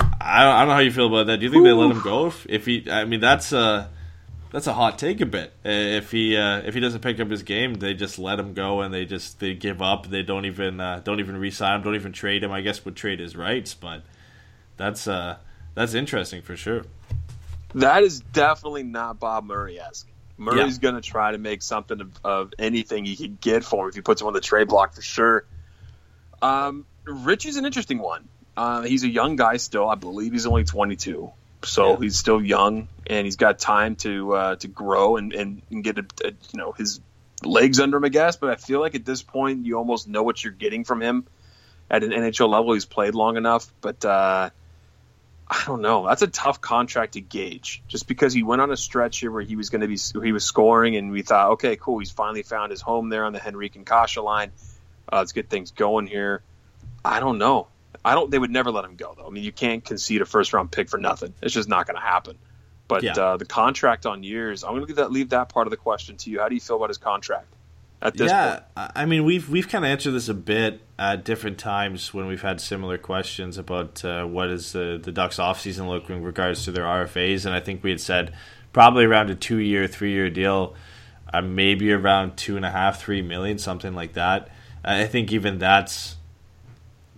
I 0.00 0.42
don't, 0.42 0.54
I 0.54 0.58
don't 0.60 0.68
know 0.68 0.74
how 0.74 0.80
you 0.80 0.90
feel 0.90 1.06
about 1.06 1.26
that. 1.26 1.36
Do 1.36 1.44
you 1.44 1.52
think 1.52 1.62
they 1.62 1.72
let 1.72 1.90
him 1.90 2.00
go? 2.00 2.26
If, 2.26 2.46
if 2.48 2.66
he, 2.66 2.90
I 2.90 3.04
mean, 3.04 3.20
that's 3.20 3.52
a 3.52 3.90
that's 4.54 4.68
a 4.68 4.72
hot 4.72 5.00
take 5.00 5.20
a 5.20 5.26
bit. 5.26 5.52
If 5.64 6.12
he 6.12 6.36
uh, 6.36 6.58
if 6.58 6.74
he 6.74 6.80
doesn't 6.80 7.00
pick 7.00 7.18
up 7.18 7.28
his 7.28 7.42
game, 7.42 7.74
they 7.74 7.92
just 7.92 8.20
let 8.20 8.38
him 8.38 8.54
go, 8.54 8.82
and 8.82 8.94
they 8.94 9.04
just 9.04 9.40
they 9.40 9.52
give 9.52 9.82
up. 9.82 10.06
They 10.06 10.22
don't 10.22 10.44
even 10.44 10.78
uh, 10.78 11.00
don't 11.02 11.18
even 11.18 11.36
re-sign 11.36 11.74
him. 11.74 11.82
Don't 11.82 11.96
even 11.96 12.12
trade 12.12 12.44
him. 12.44 12.52
I 12.52 12.60
guess 12.60 12.84
would 12.84 12.94
trade 12.94 13.18
his 13.18 13.34
rights, 13.34 13.74
but 13.74 14.02
that's 14.76 15.08
uh 15.08 15.38
that's 15.74 15.94
interesting 15.94 16.40
for 16.40 16.56
sure. 16.56 16.84
that 17.74 18.04
is 18.04 18.20
definitely 18.20 18.84
not 18.84 19.18
Bob 19.18 19.42
Murray 19.42 19.80
esque. 19.80 20.06
Murray's 20.36 20.78
going 20.78 20.94
to 20.94 21.00
try 21.00 21.32
to 21.32 21.38
make 21.38 21.60
something 21.60 22.00
of, 22.00 22.12
of 22.22 22.52
anything 22.56 23.04
he 23.04 23.16
can 23.16 23.36
get 23.40 23.64
for 23.64 23.84
him 23.84 23.88
if 23.88 23.96
he 23.96 24.02
puts 24.02 24.20
him 24.20 24.28
on 24.28 24.34
the 24.34 24.40
trade 24.40 24.68
block 24.68 24.94
for 24.94 25.02
sure. 25.02 25.46
Um, 26.40 26.86
Ritchie's 27.04 27.56
an 27.56 27.64
interesting 27.64 27.98
one. 27.98 28.28
Uh, 28.56 28.82
he's 28.82 29.02
a 29.02 29.08
young 29.08 29.34
guy 29.34 29.56
still. 29.56 29.88
I 29.88 29.96
believe 29.96 30.32
he's 30.32 30.46
only 30.46 30.62
22, 30.62 31.32
so 31.64 31.92
Yeah. 31.92 31.96
he's 32.00 32.16
still 32.18 32.42
young 32.42 32.88
and 33.06 33.24
he's 33.26 33.36
got 33.36 33.58
time 33.58 33.96
to 33.96 34.32
uh, 34.34 34.56
to 34.56 34.68
grow 34.68 35.16
and, 35.16 35.32
and, 35.32 35.62
and 35.70 35.84
get 35.84 35.98
a, 35.98 36.06
a, 36.24 36.28
you 36.30 36.58
know 36.58 36.72
his 36.72 37.00
legs 37.42 37.80
under 37.80 37.96
him, 37.98 38.04
I 38.04 38.08
guess. 38.08 38.36
But 38.36 38.50
I 38.50 38.56
feel 38.56 38.80
like 38.80 38.94
at 38.94 39.04
this 39.04 39.22
point 39.22 39.66
you 39.66 39.76
almost 39.78 40.08
know 40.08 40.22
what 40.22 40.42
you're 40.42 40.52
getting 40.52 40.84
from 40.84 41.00
him 41.02 41.26
at 41.90 42.02
an 42.02 42.10
NHL 42.10 42.48
level. 42.48 42.72
He's 42.72 42.84
played 42.86 43.14
long 43.14 43.36
enough, 43.36 43.72
but 43.80 44.04
uh, 44.04 44.50
I 45.46 45.62
don't 45.66 45.82
know. 45.82 46.06
That's 46.06 46.22
a 46.22 46.26
tough 46.26 46.60
contract 46.60 47.12
to 47.14 47.20
gauge, 47.20 47.82
just 47.86 48.08
because 48.08 48.32
he 48.32 48.42
went 48.42 48.62
on 48.62 48.70
a 48.70 48.76
stretch 48.76 49.18
here 49.18 49.30
where 49.30 49.42
he 49.42 49.56
was 49.56 49.68
going 49.70 49.82
to 49.82 49.88
be 49.88 49.98
he 50.24 50.32
was 50.32 50.44
scoring, 50.44 50.96
and 50.96 51.10
we 51.10 51.22
thought, 51.22 51.52
okay, 51.52 51.76
cool, 51.76 51.98
he's 51.98 52.10
finally 52.10 52.42
found 52.42 52.70
his 52.70 52.80
home 52.80 53.10
there 53.10 53.24
on 53.24 53.32
the 53.32 53.46
Henrique 53.46 53.76
and 53.76 53.86
Kase 53.86 54.16
line. 54.16 54.52
Uh, 55.12 55.18
let's 55.18 55.32
get 55.32 55.50
things 55.50 55.70
going 55.72 56.06
here. 56.06 56.42
I 57.04 57.20
don't 57.20 57.36
know. 57.36 57.68
I 58.04 58.14
don't. 58.14 58.30
They 58.30 58.38
would 58.38 58.50
never 58.50 58.70
let 58.70 58.84
him 58.84 58.96
go, 58.96 59.14
though. 59.16 59.26
I 59.26 59.30
mean, 59.30 59.44
you 59.44 59.52
can't 59.52 59.84
concede 59.84 60.20
a 60.20 60.26
first 60.26 60.52
round 60.52 60.70
pick 60.70 60.90
for 60.90 60.98
nothing. 60.98 61.34
It's 61.42 61.54
just 61.54 61.68
not 61.68 61.86
going 61.86 61.96
to 61.96 62.02
happen. 62.02 62.38
But 62.86 63.02
Yeah. 63.02 63.12
uh, 63.12 63.36
the 63.38 63.46
contract 63.46 64.04
on 64.04 64.22
years, 64.22 64.62
I'm 64.62 64.72
going 64.72 64.82
to 64.82 64.86
leave 64.86 64.96
that 64.96 65.10
leave 65.10 65.30
that 65.30 65.48
part 65.48 65.66
of 65.66 65.70
the 65.70 65.76
question 65.76 66.16
to 66.18 66.30
you. 66.30 66.40
How 66.40 66.48
do 66.48 66.54
you 66.54 66.60
feel 66.60 66.76
about 66.76 66.90
his 66.90 66.98
contract 66.98 67.46
at 68.02 68.14
this 68.14 68.30
yeah, 68.30 68.50
point? 68.50 68.62
I 68.76 68.90
I 68.94 69.06
mean 69.06 69.24
we've 69.24 69.48
we've 69.48 69.68
kind 69.68 69.84
of 69.86 69.90
answered 69.90 70.10
this 70.10 70.28
a 70.28 70.34
bit 70.34 70.82
at 70.98 71.24
different 71.24 71.56
times 71.58 72.12
when 72.12 72.26
we've 72.26 72.42
had 72.42 72.60
similar 72.60 72.98
questions 72.98 73.56
about 73.56 74.04
uh, 74.04 74.26
what 74.26 74.50
is 74.50 74.72
the 74.72 75.00
the 75.02 75.12
Ducks 75.12 75.38
offseason 75.38 75.88
look 75.88 76.10
in 76.10 76.22
regards 76.22 76.64
to 76.66 76.72
their 76.72 76.84
RFAs, 76.84 77.46
and 77.46 77.54
I 77.54 77.60
think 77.60 77.82
we 77.82 77.88
had 77.88 78.00
said 78.00 78.34
probably 78.74 79.04
around 79.06 79.30
a 79.30 79.34
two 79.34 79.58
year, 79.58 79.86
three 79.86 80.12
year 80.12 80.28
deal, 80.28 80.74
uh, 81.32 81.40
maybe 81.40 81.90
around 81.90 82.36
two 82.36 82.56
and 82.56 82.66
a 82.66 82.70
half, 82.70 83.00
three 83.00 83.22
million, 83.22 83.56
something 83.56 83.94
like 83.94 84.12
that. 84.12 84.50
I 84.84 85.06
think 85.06 85.32
even 85.32 85.56
that's 85.58 86.16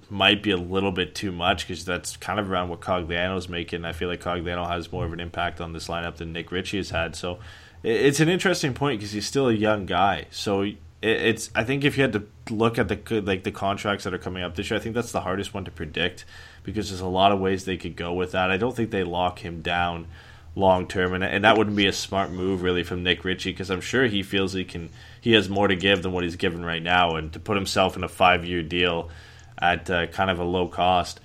might 0.09 0.43
be 0.43 0.51
a 0.51 0.57
little 0.57 0.93
bit 0.93 1.15
too 1.15 1.33
much 1.33 1.67
because 1.67 1.85
that's 1.85 2.17
kind 2.17 2.39
of 2.39 2.51
around 2.51 2.69
what 2.69 2.81
Cogliano's 2.81 3.49
making. 3.49 3.85
I 3.85 3.93
feel 3.93 4.09
like 4.09 4.21
Cogliano 4.21 4.69
has 4.69 4.93
more 4.93 5.05
of 5.05 5.13
an 5.13 5.21
impact 5.21 5.61
on 5.61 5.73
this 5.73 5.89
lineup 5.89 6.17
than 6.17 6.33
Nick 6.33 6.53
Ritchie 6.53 6.77
has 6.77 6.91
had. 6.91 7.17
So 7.17 7.39
it's 7.83 8.21
an 8.21 8.29
interesting 8.29 8.75
point 8.75 9.01
because 9.01 9.13
he's 9.13 9.27
still 9.27 9.49
a 9.49 9.53
young 9.53 9.87
guy. 9.87 10.27
So 10.31 10.71
it's 11.03 11.51
I 11.55 11.65
think 11.65 11.85
if 11.85 11.97
you 11.97 12.03
had 12.03 12.13
to 12.15 12.25
look 12.51 12.79
at 12.79 12.89
the 12.89 13.21
like 13.21 13.45
the 13.45 13.51
contracts 13.51 14.05
that 14.05 14.15
are 14.15 14.19
coming 14.19 14.43
up 14.43 14.55
this 14.55 14.71
year, 14.71 14.79
I 14.79 14.83
think 14.83 14.95
that's 14.95 15.13
the 15.13 15.21
hardest 15.23 15.53
one 15.53 15.65
to 15.65 15.71
predict 15.71 16.25
because 16.63 16.89
there's 16.89 17.01
a 17.01 17.07
lot 17.07 17.33
of 17.33 17.41
ways 17.41 17.65
they 17.65 17.77
could 17.77 17.97
go 17.97 18.13
with 18.13 18.33
that. 18.33 18.51
I 18.51 18.57
don't 18.57 18.75
think 18.75 18.91
they 18.91 19.05
lock 19.05 19.41
him 19.41 19.61
down 19.61 20.07
long 20.55 20.87
term, 20.87 21.15
and 21.15 21.23
and 21.23 21.45
that 21.45 21.59
wouldn't 21.59 21.77
be 21.77 21.87
a 21.87 21.93
smart 21.93 22.31
move 22.31 22.63
really 22.63 22.83
from 22.83 23.03
Nick 23.03 23.25
Ritchie 23.25 23.53
because 23.53 23.71
I'm 23.71 23.81
sure 23.81 24.07
he 24.07 24.23
feels 24.23 24.53
he 24.53 24.65
can 24.65 24.91
he 25.21 25.33
has 25.33 25.49
more 25.49 25.69
to 25.69 25.77
give 25.77 26.03
than 26.03 26.13
what 26.13 26.25
he's 26.25 26.37
given 26.37 26.65
right 26.65 26.83
now, 26.83 27.17
and 27.17 27.33
to 27.33 27.41
put 27.41 27.57
himself 27.57 27.97
in 27.97 28.05
a 28.05 28.09
five 28.09 28.45
year 28.45 28.63
deal 28.63 29.11
at 29.59 29.91
uh, 29.91 30.07
kind 30.09 30.31
of 30.31 30.39
a 30.39 30.45
low 30.45 30.69
cost 30.69 31.21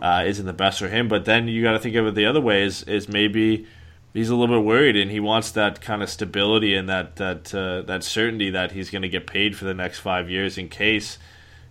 uh, 0.00 0.24
isn't 0.26 0.46
the 0.46 0.52
best 0.52 0.78
for 0.78 0.88
him. 0.88 1.08
But 1.08 1.24
then 1.24 1.48
you 1.48 1.62
got 1.62 1.72
to 1.72 1.78
think 1.78 1.96
of 1.96 2.06
it 2.06 2.14
the 2.14 2.26
other 2.26 2.40
way 2.40 2.62
is 2.62 2.82
is 2.84 3.08
maybe 3.08 3.66
he's 4.12 4.28
a 4.28 4.36
little 4.36 4.60
bit 4.60 4.64
worried 4.64 4.96
and 4.96 5.10
he 5.10 5.20
wants 5.20 5.50
that 5.52 5.80
kind 5.80 6.02
of 6.02 6.10
stability 6.10 6.74
and 6.74 6.88
that 6.88 7.16
that 7.16 7.54
uh, 7.54 7.82
that 7.82 8.04
certainty 8.04 8.50
that 8.50 8.72
he's 8.72 8.90
going 8.90 9.02
to 9.02 9.08
get 9.08 9.26
paid 9.26 9.56
for 9.56 9.64
the 9.64 9.74
next 9.74 9.98
five 9.98 10.30
years 10.30 10.58
in 10.58 10.68
case 10.68 11.18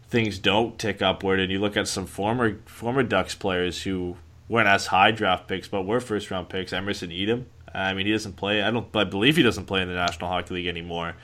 things 0.07 0.39
don't 0.39 0.77
tick 0.79 1.01
upward. 1.01 1.39
And 1.39 1.51
you 1.51 1.59
look 1.59 1.77
at 1.77 1.87
some 1.87 2.05
former 2.05 2.57
former 2.65 3.03
Ducks 3.03 3.35
players 3.35 3.83
who 3.83 4.17
weren't 4.47 4.67
as 4.67 4.87
high 4.87 5.11
draft 5.11 5.47
picks 5.47 5.67
but 5.67 5.83
were 5.83 5.99
first 5.99 6.31
round 6.31 6.49
picks. 6.49 6.73
Emerson 6.73 7.09
Etem. 7.09 7.45
I 7.73 7.93
mean, 7.93 8.05
he 8.05 8.13
doesn't 8.13 8.37
play. 8.37 8.61
I 8.61 8.71
don't. 8.71 8.87
I 8.95 9.03
believe 9.03 9.35
he 9.35 9.43
doesn't 9.43 9.65
play 9.65 9.81
in 9.81 9.89
the 9.89 9.95
National 9.95 10.29
Hockey 10.29 10.53
League 10.55 10.67
anymore. 10.67 11.15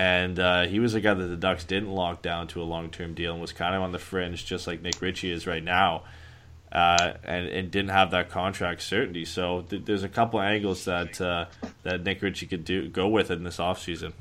And 0.00 0.38
uh, 0.38 0.62
he 0.66 0.80
was 0.80 0.94
a 0.94 1.00
guy 1.02 1.12
that 1.12 1.26
the 1.26 1.36
Ducks 1.36 1.64
didn't 1.64 1.90
lock 1.90 2.22
down 2.22 2.46
to 2.48 2.62
a 2.62 2.64
long 2.64 2.88
term 2.88 3.12
deal 3.12 3.32
and 3.32 3.40
was 3.40 3.52
kind 3.52 3.74
of 3.74 3.82
on 3.82 3.92
the 3.92 3.98
fringe, 3.98 4.46
just 4.46 4.66
like 4.66 4.80
Nick 4.80 5.02
Ritchie 5.02 5.30
is 5.30 5.46
right 5.46 5.62
now 5.62 6.04
uh, 6.72 7.12
and, 7.22 7.46
and 7.48 7.70
didn't 7.70 7.90
have 7.90 8.12
that 8.12 8.30
contract 8.30 8.80
certainty. 8.80 9.26
So 9.26 9.66
th- 9.68 9.84
there's 9.84 10.02
a 10.02 10.08
couple 10.08 10.40
angles 10.40 10.86
that 10.86 11.20
uh, 11.20 11.46
that 11.82 12.02
Nick 12.02 12.22
Ritchie 12.22 12.46
could 12.46 12.64
do 12.64 12.88
go 12.88 13.08
with 13.08 13.30
in 13.30 13.44
this 13.44 13.58
offseason. 13.58 14.14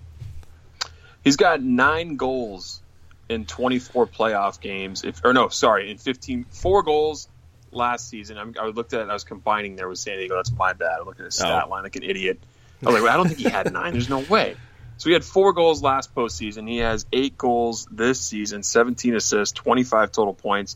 He's 1.24 1.38
got 1.38 1.62
nine 1.62 2.18
goals 2.18 2.82
in 3.30 3.46
24 3.46 4.08
playoff 4.08 4.60
games. 4.60 5.06
If 5.06 5.24
or 5.24 5.32
no, 5.32 5.48
sorry, 5.48 5.92
in 5.92 5.98
15, 5.98 6.46
four 6.50 6.84
goals 6.84 7.30
last 7.72 8.10
season. 8.10 8.38
I'm, 8.38 8.54
I 8.60 8.66
looked 8.66 8.94
at, 8.94 9.02
it, 9.02 9.10
I 9.10 9.14
was 9.14 9.24
combining 9.24 9.76
there 9.78 9.88
with 9.88 10.00
San 10.00 10.18
Diego. 10.18 10.36
That's 10.36 10.52
my 10.52 10.74
bad. 10.74 11.00
I 11.00 11.04
looked 11.06 11.20
at 11.20 11.26
his 11.28 11.36
stat 11.36 11.64
Oh. 11.68 11.70
line 11.70 11.84
like 11.84 11.96
an 11.96 12.04
idiot. 12.04 12.40
I 12.84 12.90
was 12.92 13.02
like, 13.02 13.12
I 13.12 13.16
don't 13.16 13.28
think 13.28 13.40
he 13.40 13.48
had 13.50 13.72
nine. 13.72 13.94
There's 13.94 14.10
no 14.10 14.20
way. 14.20 14.56
So 15.00 15.10
he 15.10 15.14
had 15.14 15.24
four 15.24 15.54
goals 15.54 15.82
last 15.82 16.14
postseason. 16.14 16.68
He 16.68 16.80
has 16.80 17.06
eight 17.14 17.38
goals 17.38 17.88
this 17.90 18.20
season, 18.20 18.64
17 18.64 19.16
assists, 19.16 19.54
25 19.54 20.12
total 20.12 20.34
points. 20.34 20.76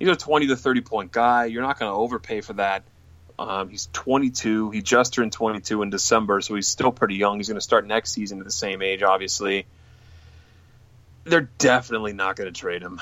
He's 0.00 0.08
a 0.08 0.16
20 0.16 0.48
to 0.48 0.56
30 0.56 0.80
point 0.80 1.12
guy. 1.12 1.44
You're 1.44 1.62
not 1.62 1.78
going 1.78 1.88
to 1.90 1.96
overpay 1.96 2.40
for 2.40 2.54
that. 2.54 2.82
Um, 3.38 3.68
he's 3.68 3.88
22. 3.92 4.72
He 4.72 4.82
just 4.82 5.14
turned 5.14 5.32
22 5.32 5.82
in 5.82 5.90
December, 5.90 6.40
so 6.40 6.56
he's 6.56 6.66
still 6.66 6.90
pretty 6.90 7.14
young. 7.14 7.36
He's 7.36 7.46
going 7.46 7.56
to 7.56 7.60
start 7.60 7.86
next 7.86 8.10
season 8.10 8.40
at 8.40 8.44
the 8.44 8.50
same 8.50 8.82
age, 8.82 9.04
obviously. 9.04 9.66
They're 11.22 11.48
definitely 11.58 12.12
not 12.12 12.34
going 12.34 12.52
to 12.52 12.60
trade 12.60 12.82
him, 12.82 13.00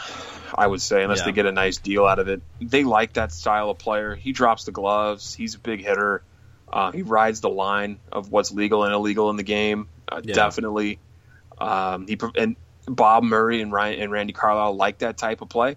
I 0.55 0.67
would 0.67 0.83
say, 0.83 1.03
unless 1.03 1.21
Yeah. 1.21 1.25
they 1.25 1.33
get 1.33 1.47
a 1.47 1.53
nice 1.53 1.79
deal 1.79 2.05
out 2.05 2.19
of 2.19 2.29
it. 2.29 2.43
They 2.61 2.85
like 2.85 3.15
that 3.15 3.33
style 3.33 3.71
of 3.71 3.79
player. 3.79 4.15
He 4.15 4.33
drops 4.33 4.65
the 4.65 4.71
gloves. 4.71 5.35
He's 5.35 5.55
a 5.55 5.59
big 5.59 5.83
hitter. 5.83 6.23
Uh, 6.71 6.93
he 6.93 7.01
rides 7.01 7.41
the 7.41 7.51
line 7.51 7.99
of 8.13 8.31
what's 8.31 8.53
legal 8.53 8.85
and 8.85 8.93
illegal 8.93 9.31
in 9.31 9.37
the 9.37 9.43
game. 9.43 9.89
Uh, 10.09 10.21
Yeah. 10.25 10.35
Definitely. 10.35 10.99
Um, 11.59 12.07
he 12.07 12.19
and 12.37 12.57
Bob 12.87 13.23
Murray 13.25 13.61
and 13.63 13.73
Ryan 13.73 14.01
and 14.01 14.13
Randy 14.13 14.33
Carlyle 14.33 14.75
like 14.75 14.99
that 14.99 15.17
type 15.17 15.41
of 15.43 15.49
play. 15.49 15.77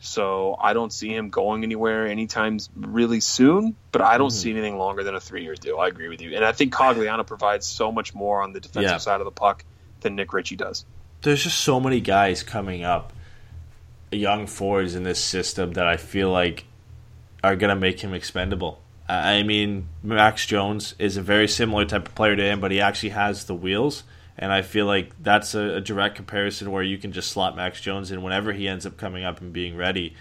So 0.00 0.56
I 0.60 0.72
don't 0.72 0.92
see 0.92 1.14
him 1.14 1.30
going 1.30 1.62
anywhere 1.62 2.08
anytime 2.08 2.58
really 2.74 3.20
soon. 3.20 3.76
But 3.92 4.02
I 4.02 4.18
don't 4.18 4.30
Mm-hmm. 4.30 4.36
see 4.36 4.50
anything 4.50 4.76
longer 4.78 5.04
than 5.04 5.14
a 5.14 5.20
three-year 5.20 5.54
deal. 5.54 5.78
I 5.78 5.86
agree 5.86 6.08
with 6.08 6.20
you, 6.20 6.34
and 6.34 6.44
I 6.44 6.50
think 6.52 6.74
Cogliano 6.74 7.24
provides 7.24 7.66
so 7.66 7.92
much 7.92 8.12
more 8.14 8.42
on 8.42 8.52
the 8.52 8.58
defensive 8.58 8.90
Yeah. 8.90 8.96
side 8.98 9.20
of 9.20 9.26
the 9.26 9.30
puck 9.30 9.64
than 10.00 10.16
Nick 10.16 10.32
Ritchie 10.32 10.56
does. 10.56 10.84
There's 11.20 11.44
just 11.44 11.60
so 11.60 11.78
many 11.78 12.00
guys 12.00 12.42
coming 12.42 12.82
up, 12.82 13.12
young 14.10 14.48
forwards 14.48 14.96
in 14.96 15.04
this 15.04 15.22
system 15.22 15.74
that 15.74 15.86
I 15.86 15.96
feel 15.96 16.30
like 16.32 16.64
are 17.44 17.54
going 17.54 17.70
to 17.72 17.76
make 17.80 18.00
him 18.00 18.12
expendable. 18.12 18.81
I 19.12 19.42
mean, 19.42 19.88
Max 20.02 20.46
Jones 20.46 20.94
is 20.98 21.16
a 21.16 21.22
very 21.22 21.48
similar 21.48 21.84
type 21.84 22.08
of 22.08 22.14
player 22.14 22.36
to 22.36 22.42
him, 22.42 22.60
but 22.60 22.70
he 22.70 22.80
actually 22.80 23.10
has 23.10 23.44
the 23.44 23.54
wheels. 23.54 24.04
And 24.38 24.50
I 24.50 24.62
feel 24.62 24.86
like 24.86 25.12
that's 25.22 25.54
a, 25.54 25.76
a 25.76 25.80
direct 25.80 26.16
comparison 26.16 26.70
where 26.70 26.82
you 26.82 26.98
can 26.98 27.12
just 27.12 27.30
slot 27.30 27.54
Max 27.54 27.80
Jones 27.80 28.10
in 28.10 28.22
whenever 28.22 28.52
he 28.52 28.68
ends 28.68 28.86
up 28.86 28.96
coming 28.96 29.24
up 29.24 29.40
and 29.40 29.52
being 29.52 29.76
ready. 29.76 30.14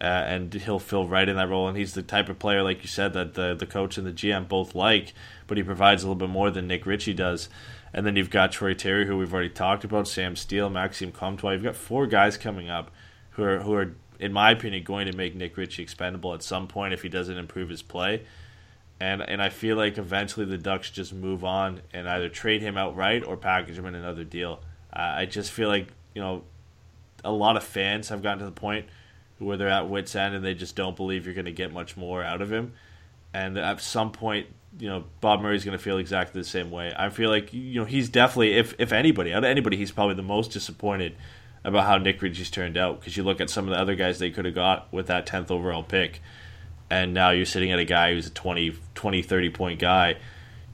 Uh, 0.00 0.04
and 0.04 0.54
he'll 0.54 0.78
fill 0.78 1.08
right 1.08 1.28
in 1.28 1.36
that 1.36 1.48
role. 1.48 1.66
And 1.66 1.76
he's 1.76 1.94
the 1.94 2.02
type 2.02 2.28
of 2.28 2.38
player, 2.38 2.62
like 2.62 2.82
you 2.82 2.88
said, 2.88 3.14
that 3.14 3.34
the, 3.34 3.54
the 3.54 3.66
coach 3.66 3.98
and 3.98 4.06
the 4.06 4.12
GM 4.12 4.46
both 4.46 4.74
like, 4.74 5.12
but 5.48 5.56
he 5.56 5.64
provides 5.64 6.02
a 6.02 6.06
little 6.06 6.14
bit 6.14 6.30
more 6.30 6.50
than 6.50 6.68
Nick 6.68 6.86
Ritchie 6.86 7.14
does. 7.14 7.48
And 7.92 8.06
then 8.06 8.14
you've 8.14 8.30
got 8.30 8.52
Troy 8.52 8.74
Terry, 8.74 9.06
who 9.06 9.18
we've 9.18 9.32
already 9.32 9.48
talked 9.48 9.82
about, 9.82 10.06
Sam 10.06 10.36
Steele, 10.36 10.70
Maxime 10.70 11.10
Comtois. 11.10 11.52
You've 11.52 11.64
got 11.64 11.74
four 11.74 12.06
guys 12.06 12.36
coming 12.36 12.70
up 12.70 12.92
who 13.30 13.42
are, 13.42 13.58
who 13.60 13.74
are, 13.74 13.94
in 14.18 14.32
my 14.32 14.50
opinion, 14.50 14.82
going 14.84 15.06
to 15.06 15.16
make 15.16 15.34
Nick 15.34 15.56
Ritchie 15.56 15.82
expendable 15.82 16.34
at 16.34 16.42
some 16.42 16.66
point 16.66 16.92
if 16.92 17.02
he 17.02 17.08
doesn't 17.08 17.36
improve 17.36 17.68
his 17.68 17.82
play. 17.82 18.22
And 19.00 19.22
and 19.22 19.40
I 19.40 19.48
feel 19.48 19.76
like 19.76 19.96
eventually 19.96 20.44
the 20.44 20.58
Ducks 20.58 20.90
just 20.90 21.12
move 21.12 21.44
on 21.44 21.82
and 21.92 22.08
either 22.08 22.28
trade 22.28 22.62
him 22.62 22.76
outright 22.76 23.24
or 23.24 23.36
package 23.36 23.78
him 23.78 23.86
in 23.86 23.94
another 23.94 24.24
deal. 24.24 24.60
Uh, 24.92 25.14
I 25.18 25.26
just 25.26 25.52
feel 25.52 25.68
like 25.68 25.88
you 26.14 26.22
know 26.22 26.42
a 27.24 27.30
lot 27.30 27.56
of 27.56 27.62
fans 27.62 28.08
have 28.08 28.22
gotten 28.22 28.40
to 28.40 28.44
the 28.44 28.50
point 28.50 28.86
where 29.38 29.56
they're 29.56 29.68
at 29.68 29.88
wits 29.88 30.16
end 30.16 30.34
and 30.34 30.44
they 30.44 30.54
just 30.54 30.74
don't 30.74 30.96
believe 30.96 31.24
you're 31.24 31.34
going 31.34 31.44
to 31.44 31.52
get 31.52 31.72
much 31.72 31.96
more 31.96 32.22
out 32.24 32.42
of 32.42 32.50
him. 32.50 32.72
And 33.32 33.56
at 33.56 33.80
some 33.80 34.10
point, 34.10 34.46
you 34.80 34.88
know, 34.88 35.04
Bob 35.20 35.40
Murray's 35.40 35.64
going 35.64 35.76
to 35.76 35.82
feel 35.82 35.98
exactly 35.98 36.40
the 36.40 36.48
same 36.48 36.70
way. 36.70 36.92
I 36.96 37.10
feel 37.10 37.30
like 37.30 37.52
you 37.52 37.80
know 37.80 37.84
he's 37.84 38.08
definitely, 38.08 38.54
if 38.54 38.74
if 38.78 38.92
anybody, 38.92 39.32
out 39.32 39.38
of 39.38 39.44
anybody, 39.44 39.76
he's 39.76 39.92
probably 39.92 40.14
the 40.14 40.22
most 40.22 40.50
disappointed 40.50 41.14
about 41.64 41.86
how 41.86 41.98
Nick 41.98 42.22
Ritchie's 42.22 42.50
turned 42.50 42.76
out 42.76 43.00
because 43.00 43.16
you 43.16 43.22
look 43.22 43.40
at 43.40 43.50
some 43.50 43.66
of 43.66 43.70
the 43.70 43.80
other 43.80 43.94
guys 43.94 44.18
they 44.18 44.30
could 44.30 44.44
have 44.44 44.54
got 44.54 44.92
with 44.92 45.06
that 45.08 45.26
10th 45.26 45.50
overall 45.50 45.82
pick 45.82 46.20
and 46.90 47.14
now 47.14 47.30
you're 47.30 47.46
sitting 47.46 47.70
at 47.70 47.78
a 47.78 47.84
guy 47.84 48.12
who's 48.12 48.26
a 48.26 48.30
20, 48.30 48.74
20 48.94 49.22
30 49.22 49.50
point 49.50 49.80
guy. 49.80 50.16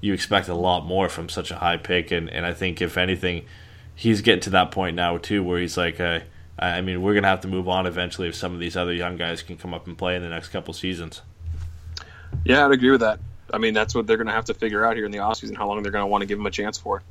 You 0.00 0.12
expect 0.12 0.48
a 0.48 0.54
lot 0.54 0.84
more 0.84 1.08
from 1.08 1.28
such 1.28 1.50
a 1.50 1.56
high 1.56 1.78
pick, 1.78 2.10
and, 2.10 2.28
and 2.28 2.44
I 2.44 2.52
think 2.52 2.82
if 2.82 2.98
anything, 2.98 3.46
he's 3.94 4.20
getting 4.20 4.42
to 4.42 4.50
that 4.50 4.70
point 4.70 4.96
now 4.96 5.18
too, 5.18 5.42
where 5.42 5.58
he's 5.58 5.76
like, 5.76 5.98
uh, 5.98 6.20
I 6.58 6.82
mean, 6.82 7.02
we're 7.02 7.14
gonna 7.14 7.28
have 7.28 7.40
to 7.40 7.48
move 7.48 7.68
on 7.68 7.86
eventually 7.86 8.28
if 8.28 8.34
some 8.34 8.52
of 8.52 8.60
these 8.60 8.76
other 8.76 8.92
young 8.92 9.16
guys 9.16 9.42
can 9.42 9.56
come 9.56 9.72
up 9.74 9.86
and 9.86 9.96
play 9.96 10.14
in 10.16 10.22
the 10.22 10.28
next 10.28 10.48
couple 10.48 10.74
seasons. 10.74 11.22
Yeah, 12.44 12.66
I'd 12.66 12.72
agree 12.72 12.90
with 12.90 13.00
that. 13.00 13.20
I 13.52 13.58
mean, 13.58 13.74
that's 13.74 13.94
what 13.94 14.06
they're 14.06 14.16
going 14.16 14.26
to 14.26 14.32
have 14.32 14.46
to 14.46 14.54
figure 14.54 14.84
out 14.84 14.96
here 14.96 15.04
in 15.04 15.12
the 15.12 15.18
offseason, 15.18 15.56
how 15.56 15.68
long 15.68 15.82
they're 15.82 15.92
going 15.92 16.02
to 16.02 16.06
want 16.06 16.22
to 16.22 16.26
give 16.26 16.38
him 16.38 16.46
a 16.46 16.50
chance 16.50 16.78
for. 16.78 17.02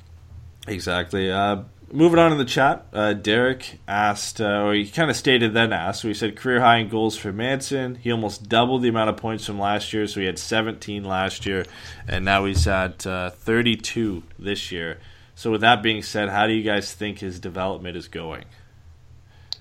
Exactly. 0.68 1.32
Uh, 1.32 1.64
moving 1.94 2.20
on 2.20 2.32
in 2.32 2.38
the 2.38 2.46
chat, 2.46 2.86
uh, 2.92 3.14
Derek 3.14 3.80
asked, 3.88 4.42
uh, 4.42 4.64
or 4.64 4.74
he 4.74 4.90
kind 4.90 5.10
of 5.10 5.16
stated 5.16 5.54
then 5.54 5.72
asked, 5.72 6.02
so 6.02 6.08
he 6.08 6.14
said 6.14 6.36
career 6.36 6.60
high 6.60 6.78
in 6.78 6.90
goals 6.90 7.16
for 7.16 7.32
Manson. 7.32 7.96
He 7.96 8.12
almost 8.12 8.50
doubled 8.50 8.82
the 8.82 8.90
amount 8.90 9.12
of 9.12 9.18
points 9.18 9.46
from 9.46 9.60
last 9.60 9.94
year, 9.94 10.08
so 10.08 10.20
he 10.20 10.26
had 10.26 10.40
17 10.40 11.04
last 11.04 11.46
year, 11.46 11.66
and 12.08 12.26
now 12.26 12.46
he's 12.46 12.68
at 12.68 13.06
uh, 13.08 13.30
32 13.30 14.24
this 14.40 14.72
year. 14.72 15.00
So 15.36 15.52
with 15.52 15.62
that 15.62 15.82
being 15.84 16.02
said, 16.02 16.30
how 16.30 16.48
do 16.48 16.54
you 16.54 16.64
guys 16.64 16.94
think 16.94 17.20
his 17.20 17.40
development 17.40 17.96
is 17.96 18.08
going? 18.08 18.46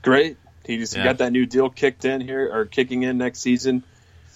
Great. 0.02 0.36
He 0.64 0.78
just 0.78 0.96
Yeah. 0.96 1.04
got 1.04 1.18
that 1.18 1.32
new 1.32 1.46
deal 1.46 1.70
kicked 1.70 2.04
in 2.04 2.20
here 2.20 2.48
or 2.52 2.64
kicking 2.66 3.02
in 3.02 3.18
next 3.18 3.40
season. 3.40 3.84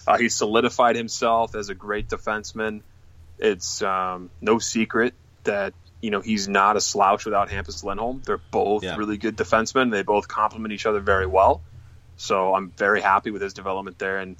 Uh, 0.05 0.17
he 0.17 0.29
solidified 0.29 0.95
himself 0.95 1.55
as 1.55 1.69
a 1.69 1.75
great 1.75 2.07
defenseman. 2.07 2.81
It's 3.39 3.81
um, 3.81 4.29
no 4.41 4.59
secret 4.59 5.13
that 5.43 5.73
you 6.01 6.11
know 6.11 6.21
he's 6.21 6.47
not 6.47 6.75
a 6.77 6.81
slouch 6.81 7.25
without 7.25 7.49
Hampus 7.49 7.83
Lindholm. 7.83 8.21
They're 8.25 8.37
both 8.51 8.83
Yeah. 8.83 8.95
really 8.97 9.17
good 9.17 9.35
defensemen. 9.37 9.91
They 9.91 10.03
both 10.03 10.27
complement 10.27 10.73
each 10.73 10.85
other 10.85 10.99
very 10.99 11.25
well. 11.27 11.61
So 12.17 12.53
I'm 12.53 12.71
very 12.71 13.01
happy 13.01 13.31
with 13.31 13.41
his 13.41 13.53
development 13.53 13.99
there, 13.99 14.17
and 14.19 14.37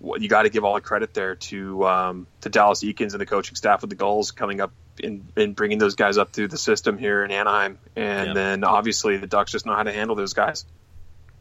you 0.00 0.28
got 0.28 0.42
to 0.42 0.50
give 0.50 0.64
all 0.64 0.74
the 0.74 0.80
credit 0.80 1.14
there 1.14 1.34
to 1.36 1.86
um, 1.86 2.26
to 2.42 2.48
Dallas 2.48 2.82
Eakins 2.84 3.12
and 3.12 3.20
the 3.20 3.26
coaching 3.26 3.56
staff 3.56 3.80
with 3.80 3.90
the 3.90 3.96
goals 3.96 4.30
coming 4.30 4.60
up 4.60 4.72
and, 5.02 5.26
in 5.36 5.52
bringing 5.52 5.78
those 5.78 5.94
guys 5.96 6.18
up 6.18 6.32
through 6.32 6.48
the 6.48 6.58
system 6.58 6.98
here 6.98 7.24
in 7.24 7.30
Anaheim, 7.30 7.78
and 7.96 8.28
Yeah. 8.28 8.34
then 8.34 8.64
obviously 8.64 9.16
the 9.16 9.26
Ducks 9.26 9.52
just 9.52 9.66
know 9.66 9.74
how 9.74 9.82
to 9.82 9.92
handle 9.92 10.16
those 10.16 10.32
guys. 10.34 10.64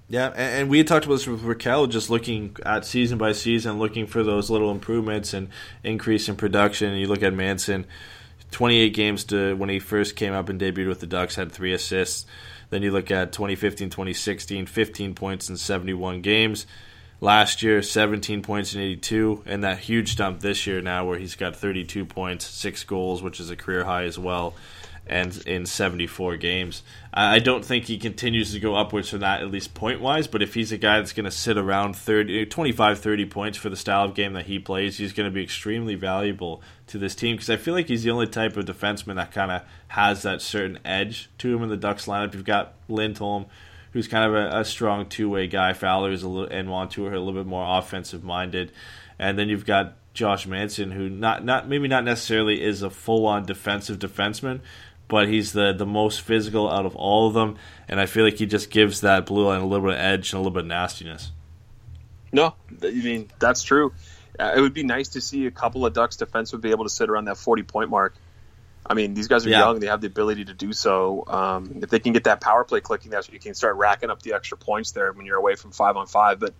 Yeah, 0.07 0.27
and, 0.27 0.61
and 0.61 0.69
we 0.69 0.77
had 0.77 0.85
talked 0.87 1.05
about 1.05 1.15
this 1.15 1.27
with 1.27 1.41
Rakell, 1.43 1.89
just 1.89 2.09
looking 2.11 2.55
at 2.65 2.85
season 2.85 3.17
by 3.17 3.31
season, 3.31 3.79
looking 3.79 4.05
for 4.05 4.21
those 4.23 4.49
little 4.51 4.69
improvements 4.69 5.33
and 5.33 5.47
increase 5.83 6.29
in 6.29 6.35
production. 6.35 6.93
You 6.95 7.07
look 7.07 7.23
at 7.23 7.33
Manson, 7.33 7.85
28 8.55 8.93
games 8.93 9.25
to 9.25 9.53
when 9.55 9.67
he 9.67 9.79
first 9.79 10.15
came 10.15 10.31
up 10.31 10.47
and 10.47 10.61
debuted 10.61 10.87
with 10.87 11.01
the 11.01 11.07
Ducks, 11.07 11.35
had 11.35 11.51
three 11.51 11.73
assists. 11.73 12.25
Then 12.69 12.83
you 12.83 12.91
look 12.91 13.11
at 13.11 13.33
2015, 13.33 13.89
2016, 13.89 14.65
15 14.65 15.13
points 15.13 15.49
in 15.49 15.57
71 15.57 16.21
games. 16.21 16.65
Last 17.19 17.61
year, 17.63 17.81
17 17.81 18.41
points 18.43 18.73
in 18.73 18.79
82, 18.79 19.43
and 19.45 19.65
that 19.65 19.79
huge 19.79 20.15
jump 20.15 20.39
this 20.39 20.65
year 20.65 20.79
now 20.79 21.05
where 21.05 21.19
he's 21.19 21.35
got 21.35 21.57
32 21.57 22.05
points, 22.05 22.45
six 22.45 22.85
goals, 22.85 23.21
which 23.21 23.41
is 23.41 23.49
a 23.49 23.57
career 23.57 23.83
high 23.83 24.05
as 24.05 24.17
well, 24.17 24.53
and 25.07 25.35
in 25.45 25.65
74 25.65 26.37
games. 26.37 26.81
I 27.13 27.39
don't 27.39 27.63
think 27.63 27.85
he 27.85 27.97
continues 27.97 28.51
to 28.51 28.59
go 28.59 28.75
upwards 28.75 29.09
from 29.09 29.19
that, 29.19 29.41
at 29.41 29.51
least 29.51 29.73
point 29.73 30.01
wise, 30.01 30.27
but 30.27 30.41
if 30.41 30.53
he's 30.53 30.71
a 30.71 30.77
guy 30.77 30.97
that's 30.97 31.13
going 31.13 31.25
to 31.25 31.31
sit 31.31 31.57
around 31.57 31.95
30, 31.95 32.41
eh, 32.41 32.45
25, 32.45 32.99
30 32.99 33.25
points 33.25 33.57
for 33.57 33.69
the 33.69 33.75
style 33.75 34.05
of 34.05 34.15
game 34.15 34.33
that 34.33 34.47
he 34.47 34.59
plays, 34.59 34.97
he's 34.97 35.13
going 35.13 35.29
to 35.29 35.33
be 35.33 35.43
extremely 35.43 35.95
valuable 35.95 36.61
to 36.87 36.97
this 36.97 37.15
team 37.15 37.35
because 37.35 37.49
I 37.49 37.57
feel 37.57 37.73
like 37.73 37.87
he's 37.87 38.03
the 38.03 38.11
only 38.11 38.27
type 38.27 38.57
of 38.57 38.65
defenseman 38.65 39.15
that 39.15 39.31
kind 39.31 39.51
of 39.51 39.61
has 39.89 40.23
that 40.23 40.41
certain 40.41 40.79
edge 40.83 41.29
to 41.37 41.55
him 41.55 41.63
in 41.63 41.69
the 41.69 41.77
Ducks 41.77 42.05
lineup. 42.05 42.33
You've 42.33 42.43
got 42.43 42.73
Lindholm, 42.89 43.45
who's 43.93 44.07
kind 44.07 44.25
of 44.25 44.35
a, 44.35 44.59
a 44.59 44.65
strong 44.65 45.07
two 45.07 45.29
way 45.29 45.47
guy. 45.47 45.73
Fowler's 45.73 46.23
a 46.23 46.27
little, 46.27 46.49
and 46.49 46.67
Montour 46.67 47.11
are 47.11 47.13
a 47.13 47.19
little 47.19 47.41
bit 47.41 47.47
more 47.47 47.77
offensive 47.77 48.23
minded. 48.23 48.71
And 49.17 49.39
then 49.39 49.47
you've 49.47 49.65
got 49.65 49.95
Josh 50.15 50.47
Manson, 50.47 50.91
who 50.91 51.09
not 51.09 51.45
not 51.45 51.67
maybe 51.67 51.87
not 51.87 52.03
necessarily 52.03 52.63
is 52.63 52.81
a 52.81 52.89
full 52.89 53.27
on 53.27 53.45
defensive 53.45 53.99
defenseman, 53.99 54.61
but 55.07 55.27
he's 55.27 55.53
the 55.53 55.73
the 55.73 55.85
most 55.85 56.21
physical 56.21 56.69
out 56.69 56.85
of 56.85 56.95
all 56.95 57.27
of 57.27 57.33
them, 57.33 57.57
and 57.87 57.99
I 57.99 58.05
feel 58.05 58.23
like 58.23 58.35
he 58.35 58.45
just 58.45 58.69
gives 58.69 59.01
that 59.01 59.25
blue 59.25 59.45
line 59.47 59.61
a 59.61 59.65
little 59.65 59.85
bit 59.87 59.95
of 59.95 60.01
edge 60.01 60.31
and 60.33 60.37
a 60.37 60.41
little 60.41 60.51
bit 60.53 60.61
of 60.61 60.67
nastiness. 60.67 61.31
No, 62.31 62.55
I 62.83 62.91
mean 62.91 63.29
that's 63.39 63.63
true. 63.63 63.93
Uh, 64.39 64.53
it 64.55 64.59
would 64.61 64.73
be 64.73 64.83
nice 64.83 65.09
to 65.09 65.21
see 65.21 65.45
a 65.45 65.51
couple 65.51 65.85
of 65.85 65.93
Ducks 65.93 66.17
defense 66.17 66.51
would 66.51 66.61
be 66.61 66.71
able 66.71 66.83
to 66.83 66.89
sit 66.89 67.09
around 67.09 67.25
that 67.25 67.37
forty 67.37 67.63
point 67.63 67.89
mark. 67.89 68.15
I 68.87 68.93
mean, 68.93 69.13
these 69.15 69.27
guys 69.27 69.45
are 69.45 69.49
Yeah. 69.49 69.59
young; 69.59 69.79
they 69.79 69.87
have 69.87 70.01
the 70.01 70.07
ability 70.07 70.45
to 70.45 70.53
do 70.53 70.73
so. 70.73 71.23
Um, 71.27 71.79
if 71.81 71.89
they 71.89 71.99
can 71.99 72.13
get 72.13 72.25
that 72.25 72.41
power 72.41 72.63
play 72.63 72.81
clicking, 72.81 73.11
that's 73.11 73.29
you 73.29 73.39
can 73.39 73.53
start 73.53 73.77
racking 73.77 74.09
up 74.09 74.21
the 74.21 74.33
extra 74.33 74.57
points 74.57 74.91
there 74.91 75.11
when 75.13 75.25
you're 75.25 75.37
away 75.37 75.55
from 75.55 75.71
five 75.71 75.97
on 75.97 76.07
five. 76.07 76.39
But 76.39 76.53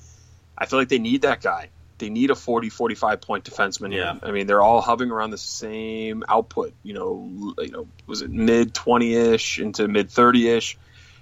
I 0.58 0.66
feel 0.66 0.80
like 0.80 0.90
they 0.90 1.00
need 1.00 1.24
that 1.24 1.42
guy. 1.42 1.70
They 1.98 2.10
need 2.10 2.30
a 2.30 2.36
40, 2.36 2.70
45 2.70 3.22
point 3.22 3.44
defenseman 3.46 3.92
here. 3.92 4.04
Yeah. 4.04 4.20
I 4.22 4.32
mean, 4.32 4.48
they're 4.48 4.62
all 4.62 4.82
hovering 4.82 5.12
around 5.12 5.32
the 5.32 5.38
same 5.38 6.24
output. 6.28 6.74
You 6.84 6.94
know, 6.94 7.56
you 7.60 7.72
know, 7.72 7.88
was 8.06 8.22
it 8.22 8.30
mid 8.30 8.74
twenty 8.74 9.16
ish 9.16 9.60
into 9.60 9.88
mid 9.88 10.10
thirty 10.10 10.50
ish? 10.50 10.78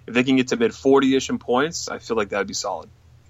If 0.07 0.13
they 0.13 0.23
can 0.23 0.35
get 0.35 0.49
to 0.49 0.57
mid 0.57 0.73
forty 0.73 1.15
ish 1.15 1.29
in 1.29 1.37
points, 1.37 1.89
I 1.89 1.99
feel 1.99 2.17
like 2.17 2.29
that 2.29 2.39
would 2.39 2.47
be 2.47 2.53
solid. 2.55 2.89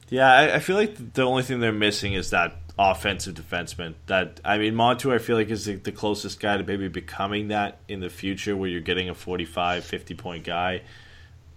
Yeah, 0.10 0.32
I, 0.32 0.56
I 0.56 0.60
feel 0.60 0.76
like 0.76 1.14
the 1.14 1.24
only 1.24 1.44
thing 1.44 1.60
they're 1.60 1.72
missing 1.72 2.14
is 2.14 2.30
that 2.30 2.56
offensive 2.78 3.36
defenseman. 3.36 3.96
That 4.08 4.40
I 4.44 4.58
mean, 4.58 4.76
Montour, 4.76 5.14
I 5.14 5.18
feel 5.18 5.36
like 5.36 5.50
is 5.50 5.66
the, 5.66 5.76
the 5.76 5.92
closest 5.92 6.40
guy 6.40 6.58
to 6.58 6.64
maybe 6.64 6.88
becoming 6.88 7.50
that 7.50 7.80
in 7.88 8.00
the 8.00 8.10
future, 8.10 8.56
where 8.56 8.70
you're 8.70 8.82
getting 8.82 9.10
a 9.10 9.16
45, 9.16 9.84
50 9.84 10.16
point 10.16 10.44
guy. 10.44 10.82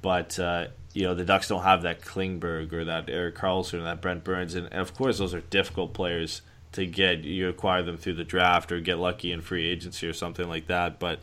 But 0.03 0.39
uh, 0.39 0.68
you 0.97 1.03
know, 1.03 1.14
the 1.14 1.24
Ducks 1.24 1.49
don't 1.49 1.62
have 1.62 1.82
that 1.82 2.01
Klingberg 2.01 2.72
or 2.72 2.86
that 2.86 3.11
Erik 3.11 3.36
Karlsson 3.36 3.80
or 3.80 3.82
that 3.82 4.01
Brent 4.01 4.24
Burns, 4.24 4.55
and, 4.55 4.66
and 4.72 4.80
of 4.80 4.94
course, 4.94 5.18
those 5.18 5.34
are 5.34 5.42
difficult 5.42 5.92
players 5.92 6.40
to 6.72 6.86
get. 6.86 7.22
You 7.24 7.51
acquire 7.51 7.82
them 7.82 7.99
through 7.99 8.14
the 8.14 8.24
draft 8.24 8.72
or 8.72 8.80
get 8.80 8.99
lucky 8.99 9.30
in 9.30 9.42
free 9.42 9.66
agency 9.68 10.07
or 10.07 10.14
something 10.14 10.49
like 10.49 10.68
that. 10.68 10.99
But 10.99 11.20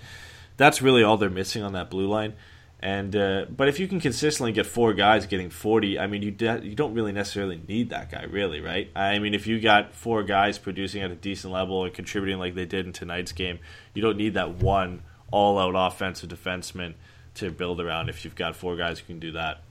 that's 0.58 0.84
really 0.84 1.02
all 1.02 1.18
they're 1.18 1.30
missing 1.32 1.64
on 1.64 1.74
that 1.74 1.90
blue 1.90 2.08
line. 2.08 2.36
And 2.82 3.16
uh, 3.16 3.46
but 3.50 3.68
if 3.68 3.80
you 3.80 3.88
can 3.88 4.00
consistently 4.00 4.52
get 4.52 4.68
four 4.68 4.94
guys 4.94 5.26
getting 5.26 5.50
forty, 5.50 5.98
I 5.98 6.06
mean, 6.06 6.22
you 6.22 6.30
de- 6.30 6.62
you 6.66 6.76
don't 6.76 6.94
really 6.94 7.12
necessarily 7.12 7.60
need 7.68 7.90
that 7.90 8.12
guy, 8.12 8.26
really, 8.26 8.62
right? 8.62 8.92
I 8.96 9.18
mean, 9.18 9.34
if 9.34 9.48
you 9.48 9.60
got 9.60 9.96
four 9.96 10.22
guys 10.22 10.60
producing 10.60 11.02
at 11.02 11.10
a 11.10 11.16
decent 11.16 11.52
level 11.52 11.84
and 11.84 11.94
contributing 11.94 12.40
like 12.40 12.54
they 12.54 12.66
did 12.66 12.86
in 12.86 12.94
tonight's 12.94 13.32
game, 13.32 13.58
you 13.96 14.04
don't 14.04 14.18
need 14.18 14.36
that 14.36 14.56
one 14.56 15.02
all-out 15.32 15.74
offensive 15.76 16.30
defenseman 16.30 16.94
to 17.36 17.50
build 17.50 17.82
around. 17.82 18.10
If 18.10 18.24
you've 18.24 18.36
got 18.36 18.56
four 18.56 18.76
guys 18.76 19.00
who 19.00 19.08
can 19.08 19.20
do 19.20 19.32
that, 19.32 19.63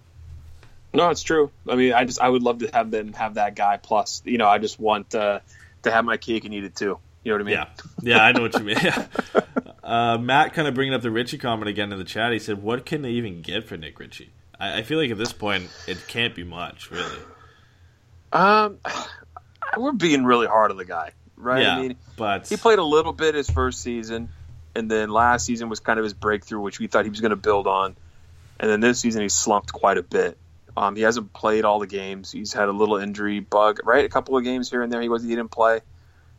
No, 0.94 1.08
it's 1.10 1.22
true. 1.22 1.50
I 1.68 1.76
mean, 1.76 1.92
I 1.92 2.04
just 2.04 2.20
I 2.20 2.28
would 2.28 2.42
love 2.42 2.58
to 2.58 2.70
have 2.72 2.90
them 2.90 3.12
have 3.14 3.34
that 3.34 3.54
guy. 3.54 3.78
Plus, 3.78 4.22
you 4.24 4.38
know, 4.38 4.48
I 4.48 4.58
just 4.58 4.78
want 4.78 5.14
uh, 5.14 5.40
to 5.82 5.90
have 5.90 6.04
my 6.04 6.16
cake 6.16 6.44
and 6.44 6.52
eat 6.52 6.64
it 6.64 6.76
too. 6.76 6.98
You 7.24 7.30
know 7.30 7.36
what 7.36 7.40
I 7.42 7.44
mean? 7.44 7.54
yeah, 7.54 8.16
yeah, 8.16 8.24
I 8.24 8.32
know 8.32 8.42
what 8.42 8.54
you 8.54 8.64
mean. 8.64 8.78
Yeah. 8.82 9.06
Uh, 9.82 10.16
Matt 10.16 10.54
kind 10.54 10.68
of 10.68 10.74
bringing 10.74 10.94
up 10.94 11.02
the 11.02 11.10
Ritchie 11.10 11.38
comment 11.38 11.68
again 11.68 11.90
in 11.92 11.98
the 11.98 12.04
chat. 12.04 12.32
He 12.32 12.38
said, 12.38 12.62
"What 12.62 12.86
can 12.86 13.02
they 13.02 13.10
even 13.10 13.42
get 13.42 13.66
for 13.66 13.76
Nick 13.76 13.98
Ritchie?" 13.98 14.30
I, 14.58 14.78
I 14.78 14.82
feel 14.84 14.96
like 14.96 15.10
at 15.10 15.18
this 15.18 15.32
point 15.32 15.70
it 15.88 15.98
can't 16.06 16.36
be 16.36 16.44
much, 16.44 16.90
really. 16.92 17.18
Um, 18.32 18.78
we're 19.76 19.92
being 19.92 20.24
really 20.24 20.46
hard 20.46 20.70
on 20.70 20.76
the 20.76 20.84
guy, 20.84 21.10
right? 21.36 21.62
Yeah, 21.62 21.76
I 21.76 21.82
mean, 21.82 21.96
but 22.16 22.48
he 22.48 22.56
played 22.56 22.78
a 22.78 22.84
little 22.84 23.12
bit 23.12 23.34
his 23.34 23.50
first 23.50 23.82
season, 23.82 24.28
and 24.76 24.88
then 24.88 25.10
last 25.10 25.46
season 25.46 25.68
was 25.68 25.80
kind 25.80 25.98
of 25.98 26.04
his 26.04 26.14
breakthrough, 26.14 26.60
which 26.60 26.78
we 26.78 26.86
thought 26.86 27.04
he 27.04 27.10
was 27.10 27.20
going 27.20 27.30
to 27.30 27.36
build 27.36 27.66
on. 27.66 27.96
And 28.60 28.70
then 28.70 28.80
this 28.80 29.00
season 29.00 29.22
he 29.22 29.28
slumped 29.28 29.72
quite 29.72 29.98
a 29.98 30.02
bit. 30.02 30.38
Um, 30.76 30.96
he 30.96 31.02
hasn't 31.02 31.32
played 31.32 31.64
all 31.64 31.78
the 31.78 31.86
games. 31.86 32.30
He's 32.32 32.52
had 32.52 32.68
a 32.68 32.72
little 32.72 32.96
injury 32.96 33.40
bug, 33.40 33.80
right? 33.84 34.04
A 34.04 34.08
couple 34.08 34.36
of 34.36 34.44
games 34.44 34.70
here 34.70 34.82
and 34.82 34.90
there. 34.92 35.00
He 35.02 35.08
was 35.08 35.22
he 35.22 35.28
didn't 35.28 35.50
play. 35.50 35.80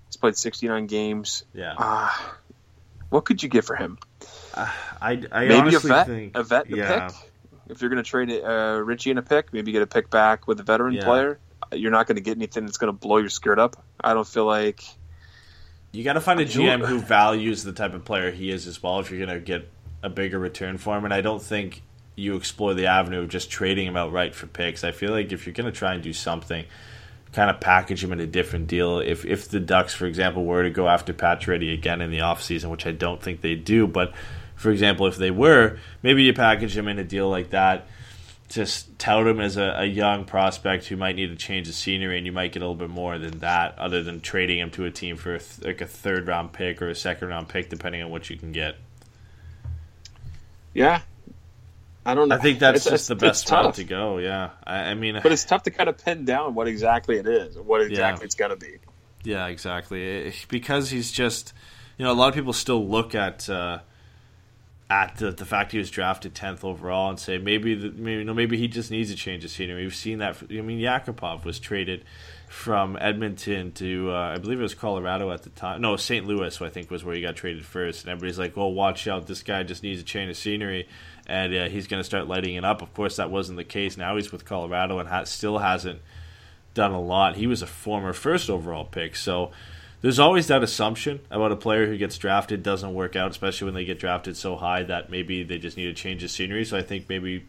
He's 0.07 0.17
played 0.17 0.35
69 0.37 0.87
games. 0.87 1.43
yeah, 1.53 1.73
Uh, 1.77 2.09
what 3.09 3.25
could 3.25 3.43
you 3.43 3.49
get 3.49 3.63
for 3.65 3.75
him? 3.75 3.97
I, 4.55 5.21
I 5.31 5.45
maybe 5.45 5.75
a 5.75 5.79
vet, 5.79 6.07
think 6.07 6.35
a 6.37 6.43
vet, 6.43 6.69
yeah. 6.69 7.07
pick. 7.09 7.15
If 7.69 7.81
you're 7.81 7.89
going 7.89 8.03
to 8.03 8.07
trade 8.09 8.29
uh, 8.43 8.81
Ritchie 8.83 9.11
in 9.11 9.17
a 9.17 9.21
pick, 9.21 9.53
maybe 9.53 9.71
get 9.71 9.81
a 9.81 9.87
pick 9.87 10.09
back 10.09 10.47
with 10.47 10.59
a 10.59 10.63
veteran 10.63 10.93
Yeah. 10.93 11.03
player. 11.05 11.39
You're 11.71 11.91
not 11.91 12.07
going 12.07 12.17
to 12.17 12.21
get 12.21 12.37
anything 12.37 12.65
that's 12.65 12.77
going 12.77 12.91
to 12.93 12.97
blow 12.97 13.17
your 13.17 13.29
skirt 13.29 13.57
up. 13.57 13.83
I 14.03 14.13
don't 14.13 14.27
feel 14.27 14.45
like. 14.45 14.83
You 15.91 16.03
got 16.03 16.13
to 16.13 16.21
find 16.21 16.39
a 16.39 16.45
GM 16.45 16.85
who 16.85 16.99
values 16.99 17.63
the 17.63 17.71
type 17.71 17.93
of 17.93 18.03
player 18.03 18.31
he 18.31 18.49
is 18.51 18.67
as 18.67 18.81
well. 18.83 18.99
If 18.99 19.09
you're 19.11 19.25
going 19.25 19.37
to 19.39 19.43
get 19.43 19.69
a 20.03 20.09
bigger 20.09 20.37
return 20.39 20.77
for 20.77 20.97
him, 20.97 21.05
and 21.05 21.13
I 21.13 21.21
don't 21.21 21.41
think 21.41 21.81
you 22.15 22.35
explore 22.35 22.73
the 22.73 22.87
avenue 22.87 23.21
of 23.21 23.29
just 23.29 23.49
trading 23.49 23.87
him 23.87 23.97
outright 23.97 24.35
for 24.35 24.47
picks. 24.47 24.83
I 24.83 24.91
feel 24.91 25.11
like 25.11 25.31
if 25.31 25.45
you're 25.45 25.53
going 25.53 25.71
to 25.71 25.77
try 25.77 25.93
and 25.93 26.03
do 26.03 26.13
something, 26.13 26.65
kind 27.33 27.49
of 27.49 27.59
package 27.59 28.03
him 28.03 28.13
in 28.13 28.19
a 28.19 28.27
different 28.27 28.67
deal. 28.67 28.99
If 28.99 29.25
if 29.25 29.49
the 29.49 29.59
Ducks, 29.59 29.93
for 29.93 30.05
example, 30.05 30.45
were 30.45 30.63
to 30.63 30.69
go 30.69 30.87
after 30.87 31.13
Pacioretty 31.13 31.73
again 31.73 32.01
in 32.01 32.11
the 32.11 32.19
offseason, 32.19 32.69
which 32.69 32.85
I 32.85 32.91
don't 32.91 33.21
think 33.21 33.41
they 33.41 33.55
do, 33.55 33.87
but 33.87 34.13
for 34.55 34.71
example, 34.71 35.07
if 35.07 35.17
they 35.17 35.31
were, 35.31 35.79
maybe 36.03 36.23
you 36.23 36.33
package 36.33 36.77
him 36.77 36.87
in 36.87 36.99
a 36.99 37.03
deal 37.03 37.29
like 37.29 37.49
that. 37.49 37.87
Just 38.49 38.99
tout 38.99 39.25
him 39.25 39.39
as 39.39 39.57
a, 39.57 39.73
a 39.79 39.85
young 39.85 40.25
prospect 40.25 40.85
who 40.85 40.95
might 40.95 41.15
need 41.15 41.27
to 41.27 41.35
change 41.35 41.65
the 41.65 41.73
scenery, 41.73 42.17
and 42.17 42.25
you 42.25 42.31
might 42.31 42.51
get 42.51 42.61
a 42.61 42.65
little 42.65 42.75
bit 42.75 42.89
more 42.89 43.17
than 43.17 43.39
that, 43.39 43.79
other 43.79 44.03
than 44.03 44.21
trading 44.21 44.59
him 44.59 44.69
to 44.71 44.85
a 44.85 44.91
team 44.91 45.15
for 45.15 45.35
a 45.35 45.39
th- 45.39 45.65
like 45.65 45.81
a 45.81 45.87
third 45.87 46.27
round 46.27 46.53
pick 46.53 46.79
or 46.79 46.89
a 46.89 46.95
second 46.95 47.29
round 47.29 47.49
pick, 47.49 47.69
depending 47.69 48.03
on 48.03 48.11
what 48.11 48.29
you 48.29 48.37
can 48.37 48.51
get. 48.51 48.75
Yeah, 50.73 51.01
I 52.05 52.13
don't 52.15 52.27
know. 52.29 52.35
I 52.35 52.39
think 52.39 52.59
that's 52.59 52.85
It's- 52.85 52.99
just 52.99 53.07
the 53.07 53.15
best 53.15 53.43
it's 53.43 53.51
route 53.51 53.75
to 53.75 53.83
go. 53.83 54.17
Yeah, 54.17 54.49
I, 54.65 54.77
I 54.91 54.93
mean, 54.93 55.19
But 55.23 55.31
it's 55.31 55.45
tough 55.45 55.63
to 55.63 55.71
kind 55.71 55.87
of 55.89 55.97
pin 56.03 56.25
down 56.25 56.53
what 56.55 56.67
exactly 56.67 57.17
it 57.17 57.27
is, 57.27 57.57
what 57.57 57.81
exactly 57.81 58.25
it's 58.25 58.35
going 58.35 58.51
to 58.51 58.57
be. 58.57 58.77
Yeah, 59.23 59.47
exactly. 59.47 60.03
It- 60.27 60.45
because 60.49 60.89
he's 60.89 61.11
just, 61.11 61.53
you 61.97 62.05
know, 62.05 62.11
a 62.11 62.13
lot 62.13 62.27
of 62.29 62.35
people 62.35 62.51
still 62.53 62.85
look 62.85 63.15
at 63.15 63.49
uh, 63.49 63.79
at 64.89 65.15
the, 65.15 65.31
the 65.31 65.45
fact 65.45 65.71
he 65.71 65.77
was 65.77 65.89
drafted 65.89 66.35
tenth 66.35 66.63
overall 66.63 67.09
and 67.09 67.17
say 67.19 67.37
maybe, 67.37 67.73
the, 67.73 67.89
maybe 67.91 68.19
you 68.19 68.23
know 68.25 68.33
maybe 68.33 68.57
he 68.57 68.67
just 68.67 68.91
needs 68.91 69.09
a 69.09 69.15
change 69.15 69.43
of 69.45 69.49
scenery. 69.49 69.83
We've 69.83 69.95
seen 69.95 70.19
that. 70.19 70.35
For, 70.35 70.45
I 70.51 70.61
mean, 70.61 70.79
Yakupov 70.79 71.45
was 71.45 71.57
traded 71.59 72.03
from 72.49 72.97
Edmonton 72.99 73.71
to 73.71 74.11
uh, 74.11 74.33
I 74.35 74.37
believe 74.37 74.59
it 74.59 74.63
was 74.63 74.75
Colorado 74.75 75.31
at 75.31 75.43
the 75.43 75.49
time. 75.51 75.81
No, 75.81 75.95
St. 75.95 76.27
Louis, 76.27 76.61
I 76.61 76.69
think 76.69 76.91
was 76.91 77.03
where 77.03 77.15
he 77.15 77.21
got 77.21 77.35
traded 77.37 77.65
first. 77.65 78.03
And 78.03 78.11
everybody's 78.11 78.37
like, 78.37 78.55
"Well, 78.57 78.71
watch 78.73 79.07
out! 79.07 79.25
This 79.25 79.41
guy 79.41 79.63
just 79.63 79.81
needs 79.83 80.01
a 80.01 80.03
change 80.03 80.29
of 80.29 80.37
scenery." 80.37 80.87
And 81.25 81.55
uh, 81.55 81.69
he's 81.69 81.87
going 81.87 81.99
to 81.99 82.03
start 82.03 82.27
lighting 82.27 82.55
it 82.55 82.65
up. 82.65 82.81
Of 82.81 82.93
course, 82.93 83.15
that 83.15 83.31
wasn't 83.31 83.57
the 83.57 83.63
case. 83.63 83.95
Now 83.95 84.15
he's 84.17 84.31
with 84.31 84.43
Colorado 84.43 84.99
and 84.99 85.07
ha- 85.07 85.23
still 85.23 85.59
hasn't 85.59 86.01
done 86.73 86.91
a 86.91 87.01
lot. 87.01 87.35
He 87.35 87.47
was 87.47 87.61
a 87.61 87.67
former 87.67 88.13
first 88.13 88.49
overall 88.49 88.85
pick, 88.85 89.15
so 89.15 89.51
there's 90.01 90.19
always 90.19 90.47
that 90.47 90.63
assumption 90.63 91.21
about 91.31 91.53
a 91.53 91.55
player 91.55 91.87
who 91.87 91.97
gets 91.97 92.17
drafted 92.17 92.61
doesn't 92.61 92.93
work 92.93 93.15
out, 93.15 93.31
especially 93.31 93.65
when 93.65 93.73
they 93.73 93.85
get 93.85 93.99
drafted 93.99 94.35
so 94.35 94.57
high 94.57 94.83
that 94.83 95.09
maybe 95.09 95.43
they 95.43 95.57
just 95.57 95.77
need 95.77 95.87
a 95.87 95.93
change 95.93 96.25
of 96.25 96.29
scenery. 96.29 96.65
So 96.65 96.77
I 96.77 96.81
think 96.81 97.07
maybe 97.07 97.45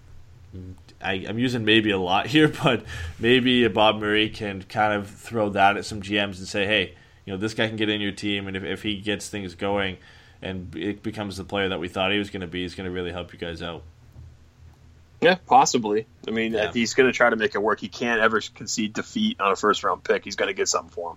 I, 1.01 1.25
I'm 1.29 1.39
using 1.39 1.64
maybe 1.64 1.91
a 1.91 1.99
lot 1.99 2.27
here, 2.29 2.47
but 2.49 2.85
maybe 3.18 3.66
Bob 3.66 4.01
Murray 4.01 4.29
can 4.29 4.62
kind 4.62 4.93
of 4.93 5.11
throw 5.11 5.49
that 5.51 5.77
at 5.77 5.85
some 5.85 6.01
GMs 6.01 6.39
and 6.39 6.47
say, 6.47 6.64
hey, 6.64 6.95
you 7.25 7.33
know, 7.33 7.39
this 7.39 7.55
guy 7.55 7.66
can 7.66 7.77
get 7.77 7.89
in 7.89 8.01
your 8.01 8.12
team, 8.12 8.47
and 8.47 8.57
if, 8.57 8.62
if 8.62 8.83
he 8.83 9.01
gets 9.01 9.29
things 9.29 9.55
going 9.55 9.97
and 10.45 10.74
it 10.76 11.03
becomes 11.03 11.36
the 11.36 11.45
player 11.45 11.68
that 11.70 11.80
we 11.80 11.88
thought 11.88 12.12
he 12.12 12.18
was 12.18 12.30
going 12.30 12.42
to 12.42 12.47
be, 12.47 12.62
he's 12.62 12.74
going 12.74 12.84
to 12.86 12.90
really 12.92 13.12
help 13.12 13.32
you 13.32 13.38
guys 13.38 13.62
out. 13.62 13.82
Yeah, 15.20 15.36
possibly. 15.47 16.07
I 16.28 16.30
mean, 16.32 16.53
Yeah. 16.53 16.70
he's 16.72 16.92
going 16.95 17.11
to 17.11 17.16
try 17.16 17.30
to 17.30 17.36
make 17.36 17.55
it 17.55 17.62
work. 17.62 17.80
He 17.80 17.88
can't 17.88 18.20
ever 18.20 18.40
concede 18.55 18.92
defeat 18.92 19.40
on 19.40 19.53
a 19.53 19.57
first 19.57 19.82
round 19.82 20.05
pick. 20.05 20.24
He's 20.24 20.36
going 20.36 20.49
to 20.49 20.55
get 20.55 20.68
something 20.68 20.90
for 20.90 21.12
him. 21.12 21.16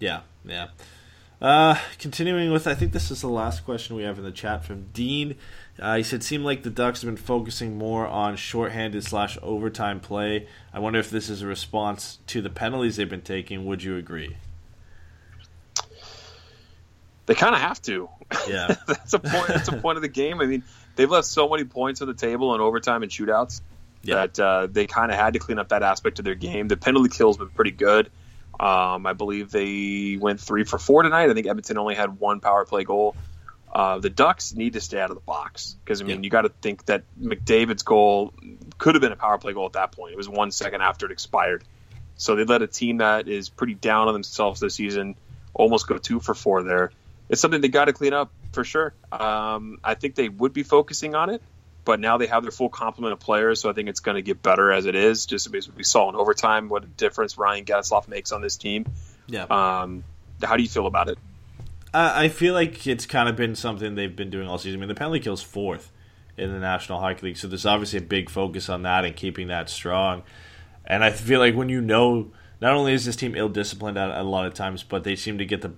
Yeah, 0.00 0.20
yeah. 0.44 0.68
Uh, 1.42 1.76
continuing 1.98 2.52
with, 2.52 2.66
I 2.66 2.74
think 2.74 2.92
this 2.92 3.10
is 3.10 3.20
the 3.20 3.28
last 3.28 3.64
question 3.64 3.96
we 3.96 4.04
have 4.04 4.16
in 4.18 4.24
the 4.24 4.32
chat 4.32 4.64
from 4.64 4.86
Dean. 4.94 5.34
Uh, 5.78 5.96
he 5.96 6.02
said, 6.02 6.22
"Seemed 6.22 6.44
like 6.44 6.62
the 6.62 6.70
Ducks 6.70 7.02
have 7.02 7.08
been 7.08 7.22
focusing 7.22 7.76
more 7.76 8.06
on 8.06 8.36
shorthanded 8.36 9.04
slash 9.04 9.36
overtime 9.42 10.00
play. 10.00 10.46
I 10.72 10.78
wonder 10.78 10.98
if 11.00 11.10
this 11.10 11.28
is 11.28 11.42
a 11.42 11.46
response 11.46 12.18
to 12.28 12.40
the 12.40 12.48
penalties 12.48 12.96
they've 12.96 13.10
been 13.10 13.20
taking. 13.20 13.66
Would 13.66 13.82
you 13.82 13.96
agree?" 13.96 14.36
They 17.26 17.34
kind 17.34 17.54
of 17.54 17.60
have 17.60 17.80
to. 17.82 18.08
Yeah, 18.48 18.74
that's 18.86 19.12
a 19.14 19.18
point. 19.18 19.48
That's 19.48 19.68
a 19.68 19.76
point 19.76 19.96
of 19.96 20.02
the 20.02 20.08
game. 20.08 20.40
I 20.40 20.46
mean, 20.46 20.62
they've 20.96 21.10
left 21.10 21.26
so 21.26 21.48
many 21.48 21.64
points 21.64 22.02
on 22.02 22.08
the 22.08 22.14
table 22.14 22.54
in 22.54 22.60
overtime 22.60 23.02
and 23.02 23.10
shootouts 23.10 23.60
Yeah. 24.02 24.14
that 24.26 24.38
uh, 24.40 24.66
they 24.70 24.86
kind 24.86 25.10
of 25.10 25.16
had 25.18 25.32
to 25.34 25.38
clean 25.38 25.58
up 25.58 25.68
that 25.70 25.82
aspect 25.82 26.18
of 26.18 26.24
their 26.24 26.34
game. 26.34 26.68
The 26.68 26.76
penalty 26.76 27.08
kill's 27.08 27.38
been 27.38 27.48
pretty 27.48 27.70
good. 27.70 28.10
Um, 28.60 29.06
I 29.06 29.14
believe 29.14 29.50
they 29.50 30.16
went 30.20 30.40
three 30.40 30.64
for 30.64 30.78
four 30.78 31.02
tonight. 31.02 31.28
I 31.30 31.34
think 31.34 31.46
Edmonton 31.46 31.78
only 31.78 31.94
had 31.94 32.20
one 32.20 32.40
power 32.40 32.64
play 32.64 32.84
goal. 32.84 33.16
Uh, 33.74 33.98
the 33.98 34.10
Ducks 34.10 34.54
need 34.54 34.74
to 34.74 34.80
stay 34.80 35.00
out 35.00 35.10
of 35.10 35.16
the 35.16 35.22
box 35.22 35.76
because 35.84 36.00
I 36.00 36.04
mean 36.04 36.18
Yeah. 36.18 36.22
you 36.24 36.30
got 36.30 36.42
to 36.42 36.50
think 36.62 36.84
that 36.86 37.02
McDavid's 37.20 37.82
goal 37.82 38.32
could 38.78 38.94
have 38.94 39.02
been 39.02 39.10
a 39.10 39.16
power 39.16 39.38
play 39.38 39.52
goal 39.52 39.66
at 39.66 39.72
that 39.72 39.90
point. 39.90 40.12
It 40.12 40.16
was 40.16 40.28
one 40.28 40.52
second 40.52 40.80
after 40.82 41.06
it 41.06 41.10
expired, 41.12 41.64
so 42.16 42.36
they 42.36 42.44
let 42.44 42.62
a 42.62 42.68
team 42.68 42.98
that 42.98 43.26
is 43.26 43.48
pretty 43.48 43.74
down 43.74 44.06
on 44.06 44.12
themselves 44.14 44.60
this 44.60 44.74
season 44.76 45.16
almost 45.52 45.88
go 45.88 45.98
two 45.98 46.20
for 46.20 46.34
four 46.34 46.62
there. 46.62 46.92
It's 47.34 47.42
something 47.42 47.60
they 47.60 47.66
got 47.66 47.86
to 47.86 47.92
clean 47.92 48.12
up 48.12 48.30
for 48.52 48.62
sure. 48.62 48.94
Um, 49.10 49.78
I 49.82 49.94
think 49.94 50.14
they 50.14 50.28
would 50.28 50.52
be 50.52 50.62
focusing 50.62 51.16
on 51.16 51.30
it, 51.30 51.42
but 51.84 51.98
now 51.98 52.16
they 52.16 52.28
have 52.28 52.42
their 52.42 52.52
full 52.52 52.68
complement 52.68 53.12
of 53.12 53.18
players, 53.18 53.60
so 53.60 53.68
I 53.68 53.72
think 53.72 53.88
it's 53.88 53.98
going 53.98 54.14
to 54.14 54.22
get 54.22 54.40
better 54.40 54.70
as 54.70 54.86
it 54.86 54.94
is. 54.94 55.26
Just 55.26 55.50
because 55.50 55.68
we 55.74 55.82
saw 55.82 56.08
in 56.08 56.14
overtime 56.14 56.68
what 56.68 56.84
a 56.84 56.86
difference 56.86 57.36
Ryan 57.36 57.64
Getzlaf 57.64 58.06
makes 58.06 58.30
on 58.30 58.40
this 58.40 58.56
team. 58.56 58.86
yeah, 59.26 59.46
Um, 59.50 60.04
How 60.44 60.56
do 60.56 60.62
you 60.62 60.68
feel 60.68 60.86
about 60.86 61.08
it? 61.08 61.18
I 61.92 62.26
I 62.26 62.28
feel 62.28 62.54
like 62.54 62.86
it's 62.86 63.04
kind 63.04 63.28
of 63.28 63.34
been 63.34 63.56
something 63.56 63.96
they've 63.96 64.14
been 64.14 64.30
doing 64.30 64.46
all 64.46 64.58
season. 64.58 64.78
I 64.78 64.80
mean, 64.82 64.88
the 64.88 64.94
penalty 64.94 65.18
kill's 65.18 65.42
fourth 65.42 65.90
in 66.36 66.52
the 66.52 66.60
National 66.60 67.00
Hockey 67.00 67.26
League, 67.26 67.36
so 67.36 67.48
there's 67.48 67.66
obviously 67.66 67.98
a 67.98 68.02
big 68.02 68.30
focus 68.30 68.68
on 68.68 68.82
that 68.82 69.04
and 69.04 69.16
keeping 69.16 69.48
that 69.48 69.68
strong. 69.68 70.22
And 70.84 71.02
I 71.02 71.10
feel 71.10 71.40
like 71.40 71.56
when 71.56 71.68
you 71.68 71.80
know, 71.80 72.30
not 72.60 72.74
only 72.74 72.92
is 72.92 73.04
this 73.04 73.16
team 73.16 73.34
ill 73.34 73.48
disciplined 73.48 73.98
at, 73.98 74.10
at 74.10 74.20
a 74.20 74.22
lot 74.22 74.46
of 74.46 74.54
times, 74.54 74.84
but 74.84 75.02
they 75.02 75.16
seem 75.16 75.38
to 75.38 75.44
get 75.44 75.62
the 75.62 75.72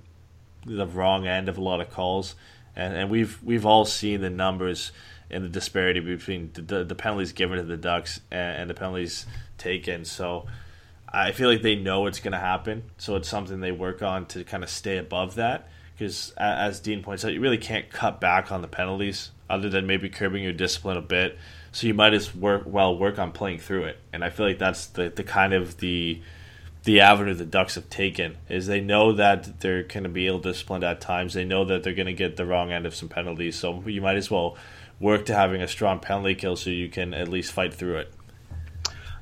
the 0.67 0.87
wrong 0.87 1.27
end 1.27 1.49
of 1.49 1.59
a 1.59 1.63
lot 1.63 1.81
of 1.81 1.91
calls, 1.91 2.35
and 2.75 2.95
and 2.95 3.11
we've 3.11 3.43
we've 3.43 3.65
all 3.65 3.85
seen 3.85 4.21
the 4.21 4.31
numbers 4.31 4.93
and 5.31 5.45
the 5.45 5.49
disparity 5.49 5.99
between 5.99 6.51
the, 6.55 6.85
the, 6.85 6.95
penalties 6.95 7.33
given 7.33 7.59
to 7.59 7.65
the 7.65 7.77
Ducks 7.77 8.21
and, 8.31 8.63
and 8.63 8.71
the 8.71 8.75
penalties 8.75 9.27
taken. 9.59 10.05
So. 10.05 10.47
I 11.09 11.31
feel 11.33 11.49
like 11.49 11.63
they 11.63 11.77
know 11.77 12.07
it's 12.07 12.19
going 12.19 12.33
to 12.33 12.39
happen, 12.39 12.83
so 12.99 13.15
it's 13.15 13.29
something 13.29 13.61
they 13.61 13.71
work 13.73 14.03
on 14.03 14.27
to 14.27 14.45
kind 14.45 14.63
of 14.63 14.69
stay 14.69 14.99
above 14.99 15.37
that. 15.37 15.69
Because 15.97 16.35
as 16.37 16.81
Dean 16.81 17.03
points 17.03 17.25
out, 17.25 17.33
you 17.33 17.41
really 17.41 17.57
can't 17.57 17.89
cut 17.89 18.21
back 18.21 18.53
on 18.53 18.61
the 18.61 18.69
penalties 18.69 19.31
other 19.49 19.71
than 19.71 19.87
maybe 19.87 20.09
curbing 20.11 20.43
your 20.43 20.53
discipline 20.53 20.97
a 20.97 21.03
bit. 21.03 21.39
So 21.73 21.87
you 21.87 21.95
might 21.95 22.13
as 22.13 22.35
work 22.35 22.63
well 22.67 22.97
work 22.99 23.19
on 23.19 23.33
playing 23.33 23.61
through 23.61 23.85
it, 23.85 23.99
and 24.13 24.25
I 24.25 24.31
feel 24.31 24.47
like 24.47 24.59
that's 24.59 24.87
the, 24.87 25.09
the 25.09 25.25
kind 25.25 25.53
of 25.53 25.79
the 25.79 26.21
the 26.87 27.01
avenue 27.01 27.35
the 27.35 27.45
Ducks 27.45 27.75
have 27.75 27.91
taken 27.91 28.37
is 28.49 28.69
they 28.69 28.81
know 28.81 29.13
that 29.13 29.59
they're 29.59 29.83
going 29.83 30.05
to 30.05 30.09
be 30.09 30.29
ill 30.29 30.39
disciplined 30.39 30.85
at 30.85 31.01
times. 31.01 31.35
They 31.35 31.45
know 31.45 31.65
that 31.65 31.83
they're 31.83 31.93
going 31.93 32.07
to 32.07 32.13
get 32.13 32.37
the 32.37 32.47
wrong 32.47 32.71
end 32.71 32.87
of 32.87 32.95
some 32.95 33.09
penalties, 33.09 33.59
so 33.59 33.83
you 33.87 34.01
might 34.01 34.17
as 34.17 34.31
well 34.31 34.57
work 35.01 35.27
to 35.27 35.35
having 35.35 35.61
a 35.61 35.67
strong 35.67 35.99
penalty 35.99 36.37
kill 36.37 36.55
so 36.55 36.71
you 36.71 36.89
can 36.89 37.13
at 37.13 37.27
least 37.27 37.51
fight 37.51 37.75
through 37.75 37.97
it. 37.97 38.13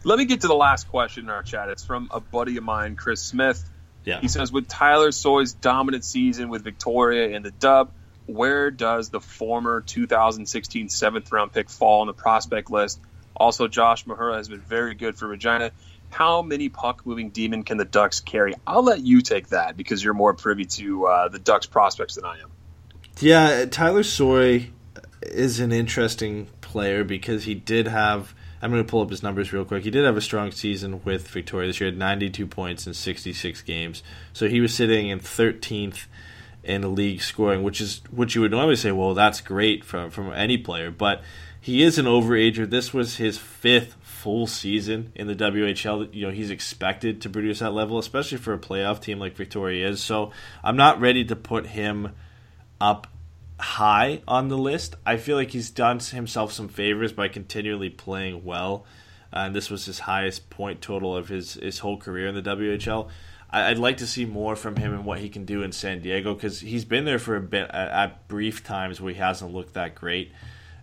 Let 0.04 0.18
me 0.18 0.26
get 0.26 0.42
to 0.42 0.46
the 0.46 0.54
last 0.54 0.90
question 0.90 1.24
in 1.24 1.30
our 1.30 1.42
chat. 1.42 1.70
It's 1.70 1.82
from 1.82 2.08
a 2.10 2.20
buddy 2.20 2.58
of 2.58 2.64
mine, 2.64 2.96
Chris 2.96 3.22
Smith. 3.22 3.64
Yeah. 4.04 4.20
He 4.20 4.28
says, 4.28 4.52
with 4.52 4.68
Tyler 4.68 5.10
Soy's 5.10 5.54
dominant 5.54 6.04
season 6.04 6.50
with 6.50 6.62
Victoria 6.62 7.34
and 7.34 7.42
the 7.42 7.50
dub, 7.50 7.90
where 8.26 8.70
does 8.70 9.08
the 9.08 9.20
former 9.20 9.80
2016 9.80 10.90
seventh 10.90 11.32
round 11.32 11.54
pick 11.54 11.70
fall 11.70 12.02
on 12.02 12.08
the 12.08 12.12
prospect 12.12 12.70
list? 12.70 13.00
Also, 13.34 13.68
Josh 13.68 14.04
Mahura 14.04 14.36
has 14.36 14.48
been 14.48 14.60
very 14.60 14.94
good 14.94 15.16
for 15.16 15.26
Regina. 15.26 15.72
How 16.14 16.42
many 16.42 16.68
puck 16.68 17.04
moving 17.04 17.30
D-men 17.30 17.64
can 17.64 17.76
the 17.76 17.84
Ducks 17.84 18.20
carry? 18.20 18.54
I'll 18.64 18.84
let 18.84 19.00
you 19.00 19.20
take 19.20 19.48
that 19.48 19.76
because 19.76 20.04
you're 20.04 20.14
more 20.14 20.32
privy 20.32 20.64
to 20.64 21.06
uh, 21.06 21.28
the 21.28 21.40
Ducks 21.40 21.66
prospects 21.66 22.14
than 22.14 22.24
I 22.24 22.38
am. 22.38 22.52
Yeah, 23.18 23.64
Tyler 23.64 24.04
Soy 24.04 24.70
is 25.22 25.58
an 25.58 25.72
interesting 25.72 26.46
player 26.60 27.02
because 27.02 27.44
he 27.44 27.54
did 27.54 27.88
have. 27.88 28.32
I'm 28.62 28.70
going 28.70 28.84
to 28.84 28.88
pull 28.88 29.02
up 29.02 29.10
his 29.10 29.24
numbers 29.24 29.52
real 29.52 29.64
quick. 29.64 29.82
He 29.82 29.90
did 29.90 30.04
have 30.04 30.16
a 30.16 30.20
strong 30.20 30.52
season 30.52 31.02
with 31.04 31.26
Victoria 31.26 31.68
this 31.68 31.80
year, 31.80 31.90
had 31.90 31.98
92 31.98 32.46
points 32.46 32.86
in 32.86 32.94
66 32.94 33.62
games. 33.62 34.04
So 34.32 34.48
he 34.48 34.60
was 34.60 34.72
sitting 34.72 35.08
in 35.08 35.18
13th 35.18 36.06
in 36.62 36.82
the 36.82 36.88
league 36.88 37.22
scoring, 37.22 37.64
which 37.64 37.80
is 37.80 38.02
what 38.12 38.36
you 38.36 38.40
would 38.40 38.52
normally 38.52 38.76
say. 38.76 38.92
Well, 38.92 39.14
that's 39.14 39.40
great 39.40 39.84
from 39.84 40.10
from 40.10 40.32
any 40.32 40.58
player, 40.58 40.92
but 40.92 41.22
he 41.60 41.82
is 41.82 41.98
an 41.98 42.06
overager. 42.06 42.70
This 42.70 42.94
was 42.94 43.16
his 43.16 43.36
fifth 43.36 43.96
full 44.24 44.46
season 44.46 45.12
in 45.14 45.26
the 45.26 45.34
WHL. 45.34 46.08
You 46.14 46.26
know, 46.26 46.32
he's 46.32 46.48
expected 46.48 47.20
to 47.20 47.28
produce 47.28 47.58
that 47.58 47.74
level, 47.74 47.98
especially 47.98 48.38
for 48.38 48.54
a 48.54 48.58
playoff 48.58 49.02
team 49.02 49.18
like 49.18 49.36
Victoria 49.36 49.86
is. 49.86 50.02
So 50.02 50.32
I'm 50.62 50.76
not 50.76 50.98
ready 50.98 51.26
to 51.26 51.36
put 51.36 51.66
him 51.66 52.12
up 52.80 53.06
high 53.60 54.22
on 54.26 54.48
the 54.48 54.56
list. 54.56 54.96
I 55.04 55.18
feel 55.18 55.36
like 55.36 55.50
he's 55.50 55.68
done 55.68 55.98
himself 55.98 56.54
some 56.54 56.68
favors 56.68 57.12
by 57.12 57.28
continually 57.28 57.90
playing 57.90 58.46
well. 58.46 58.86
And 59.30 59.54
this 59.54 59.68
was 59.68 59.84
his 59.84 59.98
highest 59.98 60.48
point 60.48 60.80
total 60.80 61.14
of 61.14 61.28
his, 61.28 61.54
his 61.54 61.80
whole 61.80 61.98
career 61.98 62.26
in 62.26 62.34
the 62.34 62.40
WHL. 62.40 63.10
I, 63.50 63.68
I'd 63.68 63.78
like 63.78 63.98
to 63.98 64.06
see 64.06 64.24
more 64.24 64.56
from 64.56 64.76
him 64.76 64.94
and 64.94 65.04
what 65.04 65.18
he 65.18 65.28
can 65.28 65.44
do 65.44 65.62
in 65.62 65.72
San 65.72 66.00
Diego 66.00 66.32
because 66.32 66.60
he's 66.60 66.86
been 66.86 67.04
there 67.04 67.18
for 67.18 67.36
a 67.36 67.42
bit 67.42 67.68
at 67.70 68.26
brief 68.26 68.64
times 68.64 69.02
where 69.02 69.12
he 69.12 69.18
hasn't 69.18 69.52
looked 69.52 69.74
that 69.74 69.94
great. 69.94 70.32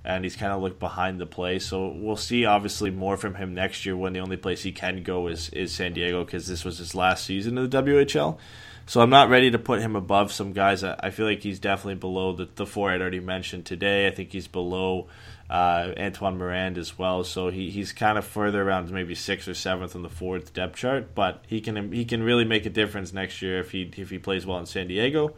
And 0.04 0.24
he's 0.24 0.36
kind 0.36 0.52
of 0.52 0.62
looked 0.62 0.80
behind 0.80 1.20
the 1.20 1.28
play. 1.28 1.60
So 1.60 1.90
we'll 1.90 2.16
see, 2.16 2.46
obviously, 2.46 2.90
more 2.90 3.18
from 3.18 3.36
him 3.36 3.54
next 3.54 3.86
year 3.86 3.96
when 3.96 4.14
the 4.14 4.20
only 4.20 4.38
place 4.38 4.64
he 4.64 4.72
can 4.72 5.04
go 5.04 5.28
is, 5.28 5.50
is 5.50 5.74
San 5.74 5.94
Diego 5.94 6.24
because 6.24 6.48
this 6.48 6.66
was 6.66 6.80
his 6.80 6.96
last 6.96 7.26
season 7.26 7.58
in 7.58 7.70
the 7.70 7.84
WHL. 7.84 8.38
So 8.88 9.00
I'm 9.00 9.10
not 9.10 9.30
ready 9.30 9.52
to 9.52 9.60
put 9.60 9.80
him 9.80 9.96
above 9.96 10.34
some 10.34 10.54
guys. 10.54 10.84
I, 10.84 11.12
feel 11.12 11.26
like 11.26 11.44
he's 11.44 11.60
definitely 11.60 11.96
below 11.96 12.34
the, 12.34 12.50
the 12.56 12.66
four 12.66 12.92
I'd 12.92 13.00
already 13.00 13.20
mentioned 13.20 13.66
today. 13.66 14.08
I 14.08 14.12
think 14.12 14.32
he's 14.32 14.48
below 14.48 15.08
uh, 15.50 15.94
Antoine 15.98 16.38
Morand 16.38 16.78
as 16.78 16.98
well. 16.98 17.24
So 17.24 17.50
he, 17.50 17.70
he's 17.70 17.94
kind 17.94 18.18
of 18.18 18.26
further 18.26 18.62
around 18.62 18.92
maybe 18.92 19.16
sixth 19.16 19.48
or 19.48 19.54
seventh 19.54 19.96
on 19.96 20.02
the 20.02 20.10
fourth 20.10 20.54
depth 20.54 20.78
chart. 20.78 21.14
But 21.14 21.44
he 21.48 21.62
can 21.62 21.92
he 21.92 22.06
can 22.06 22.24
really 22.24 22.46
make 22.46 22.66
a 22.66 22.70
difference 22.70 23.14
next 23.14 23.42
year 23.42 23.60
if 23.60 23.72
he 23.72 23.90
if 23.96 24.10
he 24.10 24.18
plays 24.18 24.46
well 24.46 24.60
in 24.60 24.66
San 24.66 24.88
Diego. 24.88 25.36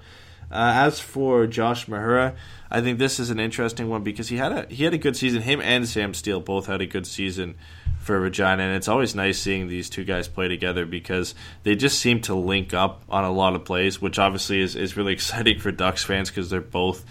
Uh, 0.54 0.72
as 0.76 1.00
for 1.00 1.48
Josh 1.48 1.88
Mahura, 1.88 2.36
I 2.70 2.82
think 2.82 3.00
this 3.00 3.20
is 3.20 3.32
an 3.32 3.40
interesting 3.40 3.90
one 3.90 4.04
because 4.04 4.30
he 4.30 4.38
had 4.38 4.52
a 4.52 4.68
he 4.74 4.84
had 4.84 4.94
a 4.94 5.00
good 5.00 5.18
season. 5.18 5.42
Him 5.42 5.60
and 5.62 5.90
Sam 5.90 6.14
Steele 6.14 6.40
both 6.40 6.68
had 6.68 6.80
a 6.80 6.86
good 6.86 7.08
season 7.08 7.56
for 7.98 8.20
Regina, 8.20 8.62
and 8.62 8.76
it's 8.76 8.88
always 8.88 9.16
nice 9.16 9.40
seeing 9.40 9.68
these 9.68 9.90
two 9.90 10.04
guys 10.04 10.28
play 10.28 10.48
together 10.48 10.86
because 10.86 11.34
they 11.64 11.76
just 11.76 11.98
seem 11.98 12.22
to 12.22 12.36
link 12.36 12.72
up 12.72 13.02
on 13.10 13.24
a 13.24 13.32
lot 13.32 13.56
of 13.56 13.66
plays, 13.66 14.00
which 14.00 14.20
obviously 14.20 14.62
is, 14.62 14.76
is 14.76 14.96
really 14.96 15.14
exciting 15.20 15.60
for 15.60 15.72
Ducks 15.72 16.04
fans 16.04 16.30
because 16.30 16.52
they're 16.52 16.62
both 16.62 17.04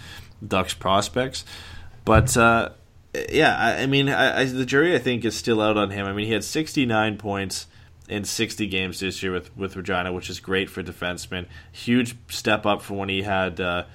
Ducks 0.45 0.73
prospects. 0.73 1.43
But 2.05 2.37
uh, 2.37 2.69
yeah, 3.29 3.57
I, 3.57 3.83
I 3.83 3.85
mean, 3.87 4.07
I, 4.07 4.41
I, 4.41 4.45
the 4.45 4.65
jury 4.65 4.95
I 4.95 4.99
think 4.99 5.25
is 5.25 5.35
still 5.35 5.61
out 5.61 5.75
on 5.75 5.89
him. 5.89 6.05
I 6.05 6.13
mean, 6.13 6.27
he 6.27 6.33
had 6.33 6.45
69 6.45 7.17
points 7.17 7.67
in 8.09 8.25
60 8.25 8.67
games 8.67 8.99
this 8.99 9.23
year 9.23 9.31
with, 9.31 9.55
with 9.55 9.75
Regina, 9.75 10.11
which 10.11 10.29
is 10.29 10.39
great 10.39 10.69
for 10.69 10.83
defensemen. 10.83 11.45
Huge 11.71 12.15
step 12.29 12.65
up 12.65 12.81
from 12.81 12.97
when 12.97 13.09
he 13.09 13.23
had 13.23 13.59
uh, 13.61 13.85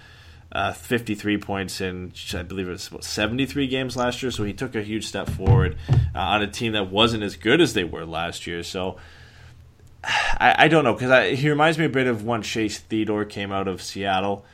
uh, 0.51 0.73
53 0.73 1.39
points 1.39 1.81
in, 1.81 2.13
I 2.35 2.43
believe 2.43 2.69
it 2.69 2.73
was 2.73 2.91
what, 2.91 3.05
73 3.05 3.67
games 3.67 3.97
last 3.97 4.23
year. 4.23 4.31
So 4.31 4.45
he 4.45 4.53
took 4.53 4.75
a 4.75 4.83
huge 4.83 5.07
step 5.07 5.29
forward 5.29 5.77
uh, 5.91 6.19
on 6.19 6.43
a 6.43 6.47
team 6.47 6.73
that 6.73 6.91
wasn't 6.91 7.23
as 7.23 7.37
good 7.37 7.61
as 7.61 7.75
they 7.75 7.85
were 7.85 8.07
last 8.07 8.47
year. 8.47 8.63
So 8.63 8.97
I, 10.05 10.55
I 10.59 10.69
don't 10.69 10.85
know 10.85 10.95
because 10.95 11.39
he 11.39 11.51
reminds 11.51 11.79
me 11.79 11.85
a 11.85 11.91
bit 11.91 12.07
of 12.07 12.25
when 12.25 12.43
Shea 12.43 12.69
Theodore 12.69 13.25
came 13.25 13.53
out 13.53 13.69
of 13.69 13.83
Seattle. 13.83 14.45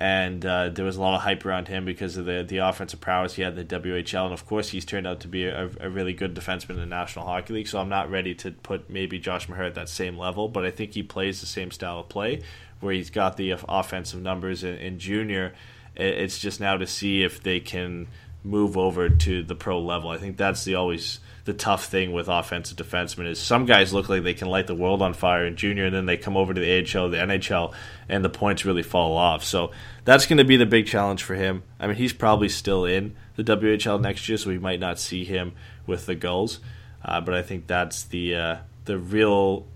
And 0.00 0.46
uh, 0.46 0.68
there 0.68 0.84
was 0.84 0.96
a 0.96 1.00
lot 1.00 1.16
of 1.16 1.22
hype 1.22 1.44
around 1.44 1.66
him 1.66 1.84
because 1.84 2.16
of 2.16 2.24
the 2.24 2.44
the 2.48 2.58
offensive 2.58 3.00
prowess 3.00 3.34
he 3.34 3.42
had 3.42 3.58
in 3.58 3.66
the 3.66 3.80
WHL, 3.80 4.26
and 4.26 4.32
of 4.32 4.46
course 4.46 4.68
he's 4.68 4.84
turned 4.84 5.08
out 5.08 5.18
to 5.20 5.28
be 5.28 5.44
a, 5.44 5.68
a 5.80 5.90
really 5.90 6.12
good 6.12 6.36
defenseman 6.36 6.70
in 6.70 6.76
the 6.76 6.86
National 6.86 7.24
Hockey 7.24 7.54
League. 7.54 7.66
So 7.66 7.80
I'm 7.80 7.88
not 7.88 8.08
ready 8.08 8.32
to 8.36 8.52
put 8.52 8.88
maybe 8.88 9.18
Josh 9.18 9.48
Maher 9.48 9.64
at 9.64 9.74
that 9.74 9.88
same 9.88 10.16
level, 10.16 10.48
but 10.48 10.64
I 10.64 10.70
think 10.70 10.92
he 10.92 11.02
plays 11.02 11.40
the 11.40 11.46
same 11.46 11.72
style 11.72 11.98
of 11.98 12.08
play 12.08 12.42
where 12.80 12.94
he's 12.94 13.10
got 13.10 13.36
the 13.36 13.56
offensive 13.68 14.22
numbers 14.22 14.62
in, 14.62 14.76
in 14.76 14.98
junior. 14.98 15.54
It's 15.96 16.38
just 16.38 16.60
now 16.60 16.76
to 16.76 16.86
see 16.86 17.24
if 17.24 17.42
they 17.42 17.58
can 17.58 18.06
move 18.44 18.78
over 18.78 19.08
to 19.08 19.42
the 19.42 19.54
pro 19.54 19.80
level. 19.80 20.10
I 20.10 20.18
think 20.18 20.36
that's 20.36 20.64
the 20.64 20.76
always 20.76 21.18
the 21.48 21.54
tough 21.54 21.86
thing 21.86 22.12
with 22.12 22.28
offensive 22.28 22.76
defensemen 22.76 23.26
is 23.26 23.40
some 23.40 23.64
guys 23.64 23.90
look 23.90 24.10
like 24.10 24.22
they 24.22 24.34
can 24.34 24.48
light 24.48 24.66
the 24.66 24.74
world 24.74 25.00
on 25.00 25.14
fire 25.14 25.46
in 25.46 25.56
junior, 25.56 25.86
and 25.86 25.94
then 25.94 26.04
they 26.04 26.18
come 26.18 26.36
over 26.36 26.52
to 26.52 26.60
the 26.60 26.78
AHL, 26.80 27.08
the 27.08 27.16
NHL, 27.16 27.72
and 28.06 28.22
the 28.22 28.28
points 28.28 28.66
really 28.66 28.82
fall 28.82 29.16
off. 29.16 29.42
So 29.42 29.70
that's 30.04 30.26
going 30.26 30.36
to 30.36 30.44
be 30.44 30.58
the 30.58 30.66
big 30.66 30.86
challenge 30.86 31.22
for 31.22 31.34
him. 31.34 31.62
I 31.80 31.86
mean, 31.86 31.96
he's 31.96 32.12
probably 32.12 32.50
still 32.50 32.84
in 32.84 33.16
the 33.36 33.44
WHL 33.44 33.98
next 33.98 34.28
year, 34.28 34.36
so 34.36 34.50
we 34.50 34.58
might 34.58 34.78
not 34.78 34.98
see 34.98 35.24
him 35.24 35.52
with 35.86 36.04
the 36.04 36.14
Gulls. 36.14 36.60
Uh, 37.02 37.22
but 37.22 37.32
I 37.32 37.40
think 37.40 37.66
that's 37.66 38.04
the 38.04 38.34
uh, 38.34 38.56
the 38.84 38.98
real 38.98 39.66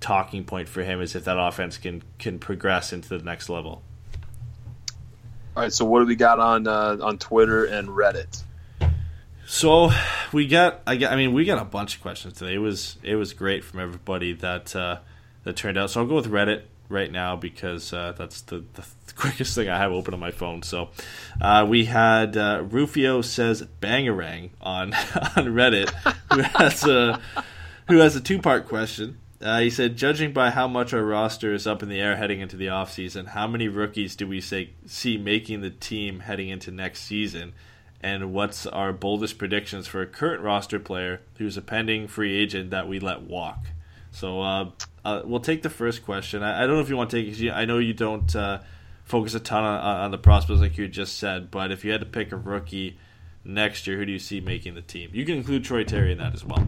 talking 0.00 0.42
point 0.42 0.68
for 0.68 0.82
him 0.82 1.00
is 1.00 1.14
if 1.14 1.22
that 1.26 1.38
offense 1.38 1.78
can 1.78 2.02
can 2.18 2.40
progress 2.40 2.92
into 2.92 3.16
the 3.16 3.22
next 3.22 3.48
level. 3.48 3.84
All 5.56 5.62
right, 5.62 5.72
so 5.72 5.84
what 5.84 6.00
do 6.00 6.06
we 6.06 6.16
got 6.16 6.40
on 6.40 6.66
uh, 6.66 6.96
on 7.00 7.18
Twitter 7.18 7.66
and 7.66 7.86
Reddit? 7.86 8.42
So 9.52 9.90
we 10.32 10.46
got 10.46 10.80
I, 10.86 10.96
got, 10.96 11.12
I 11.12 11.16
mean 11.16 11.34
we 11.34 11.44
got 11.44 11.60
a 11.60 11.64
bunch 11.66 11.96
of 11.96 12.00
questions 12.00 12.32
today. 12.32 12.54
It 12.54 12.58
was 12.58 12.96
it 13.02 13.16
was 13.16 13.34
great 13.34 13.62
from 13.62 13.80
everybody 13.80 14.32
that 14.32 14.74
uh, 14.74 15.00
that 15.44 15.56
turned 15.56 15.76
out. 15.76 15.90
So 15.90 16.00
I'll 16.00 16.06
go 16.06 16.14
with 16.14 16.30
Reddit 16.30 16.62
right 16.88 17.12
now 17.12 17.36
because 17.36 17.92
uh, 17.92 18.14
that's 18.16 18.40
the, 18.40 18.64
the, 18.72 18.86
quickest 19.14 19.54
thing 19.54 19.68
I 19.68 19.76
have 19.76 19.92
open 19.92 20.14
on 20.14 20.20
my 20.20 20.30
phone. 20.30 20.62
So 20.62 20.88
uh, 21.38 21.66
we 21.68 21.84
had 21.84 22.34
uh, 22.34 22.64
Rufio 22.66 23.20
says 23.20 23.62
bangarang 23.82 24.52
on 24.62 24.94
on 25.36 25.48
Reddit, 25.52 25.90
who 26.32 26.40
has 26.40 26.84
a 26.86 27.20
who 27.88 27.98
has 27.98 28.16
a 28.16 28.22
two 28.22 28.38
part 28.38 28.66
question. 28.66 29.18
Uh, 29.42 29.60
he 29.60 29.68
said, 29.68 29.96
judging 29.96 30.32
by 30.32 30.48
how 30.48 30.66
much 30.66 30.94
our 30.94 31.04
roster 31.04 31.52
is 31.52 31.66
up 31.66 31.82
in 31.82 31.90
the 31.90 32.00
air 32.00 32.16
heading 32.16 32.40
into 32.40 32.56
the 32.56 32.68
offseason, 32.68 33.26
how 33.26 33.46
many 33.46 33.66
rookies 33.66 34.14
do 34.14 34.24
we 34.24 34.40
say, 34.40 34.70
see 34.86 35.18
making 35.18 35.60
the 35.60 35.70
team 35.70 36.20
heading 36.20 36.48
into 36.48 36.70
next 36.70 37.00
season? 37.00 37.52
And 38.02 38.32
what's 38.32 38.66
our 38.66 38.92
boldest 38.92 39.38
predictions 39.38 39.86
for 39.86 40.02
a 40.02 40.06
current 40.06 40.42
roster 40.42 40.78
player 40.78 41.20
who's 41.38 41.56
a 41.56 41.62
pending 41.62 42.08
free 42.08 42.36
agent 42.36 42.70
that 42.70 42.88
we 42.88 42.98
let 42.98 43.22
walk? 43.22 43.66
So 44.10 44.40
uh, 44.40 44.70
uh, 45.04 45.22
we'll 45.24 45.40
take 45.40 45.62
the 45.62 45.70
first 45.70 46.04
question. 46.04 46.42
I, 46.42 46.64
I, 46.64 46.66
don't 46.66 46.76
know 46.76 46.82
if 46.82 46.88
you 46.88 46.96
want 46.96 47.10
to 47.10 47.22
take 47.22 47.40
it. 47.40 47.50
I 47.50 47.64
know 47.64 47.78
you 47.78 47.94
don't 47.94 48.34
uh, 48.34 48.58
focus 49.04 49.34
a 49.34 49.40
ton 49.40 49.64
on, 49.64 49.80
on 49.80 50.10
the 50.10 50.18
prospects 50.18 50.60
like 50.60 50.76
you 50.76 50.88
just 50.88 51.18
said, 51.18 51.50
but 51.50 51.70
if 51.70 51.84
you 51.84 51.92
had 51.92 52.00
to 52.00 52.06
pick 52.06 52.32
a 52.32 52.36
rookie 52.36 52.98
next 53.44 53.86
year, 53.86 53.96
who 53.96 54.04
do 54.04 54.12
you 54.12 54.18
see 54.18 54.40
making 54.40 54.74
the 54.74 54.82
team? 54.82 55.10
You 55.12 55.24
can 55.24 55.36
include 55.36 55.64
Troy 55.64 55.84
Terry 55.84 56.12
in 56.12 56.18
that 56.18 56.34
as 56.34 56.44
well 56.44 56.66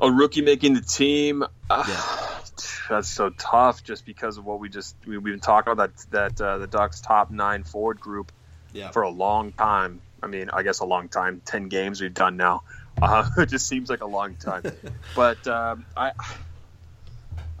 a 0.00 0.10
rookie 0.10 0.42
making 0.42 0.74
the 0.74 0.80
team. 0.80 1.44
Uh, 1.70 1.84
Yeah. 1.88 2.40
that's 2.88 3.08
so 3.08 3.30
tough 3.30 3.82
just 3.82 4.06
because 4.06 4.38
of 4.38 4.44
what 4.44 4.60
we 4.60 4.68
just 4.68 4.96
we, 5.06 5.18
we've 5.18 5.32
been 5.32 5.40
talking 5.40 5.72
about 5.72 5.96
that 6.10 6.36
that 6.36 6.44
uh, 6.44 6.58
the 6.58 6.66
Ducks 6.66 7.00
top 7.00 7.30
nine 7.30 7.64
forward 7.64 8.00
group 8.00 8.32
Yeah. 8.76 8.90
for 8.90 9.02
a 9.02 9.10
long 9.10 9.52
time. 9.52 10.00
I 10.22 10.26
mean, 10.28 10.50
I 10.52 10.62
guess 10.62 10.80
a 10.80 10.84
long 10.84 11.08
time. 11.08 11.40
Ten 11.44 11.68
games 11.68 12.00
we've 12.00 12.12
done 12.14 12.36
now. 12.36 12.62
Uh, 13.00 13.28
it 13.38 13.46
just 13.48 13.66
seems 13.68 13.88
like 13.90 14.02
a 14.02 14.06
long 14.06 14.34
time. 14.36 14.62
but 15.16 15.46
um, 15.46 15.84
I, 15.96 16.12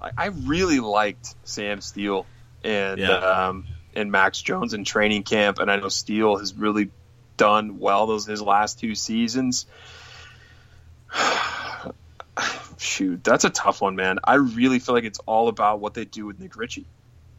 I 0.00 0.26
really 0.26 0.80
liked 0.80 1.34
Sam 1.44 1.80
Steele 1.80 2.26
and 2.64 2.98
Yeah. 3.00 3.14
um, 3.16 3.66
and 3.94 4.12
Max 4.12 4.40
Jones 4.42 4.74
in 4.74 4.84
training 4.84 5.22
camp, 5.22 5.58
and 5.58 5.70
I 5.70 5.76
know 5.76 5.88
Steele 5.88 6.36
has 6.36 6.54
really 6.54 6.90
done 7.38 7.78
well 7.78 8.06
those 8.06 8.26
his 8.26 8.42
last 8.42 8.78
two 8.78 8.94
seasons. 8.94 9.66
Shoot, 12.78 13.24
that's 13.24 13.44
a 13.44 13.50
tough 13.50 13.80
one, 13.80 13.96
man. 13.96 14.18
I 14.22 14.34
really 14.34 14.78
feel 14.80 14.94
like 14.94 15.04
it's 15.04 15.18
all 15.20 15.48
about 15.48 15.80
what 15.80 15.94
they 15.94 16.04
do 16.04 16.26
with 16.26 16.38
Nick 16.38 16.56
Ritchie 16.56 16.84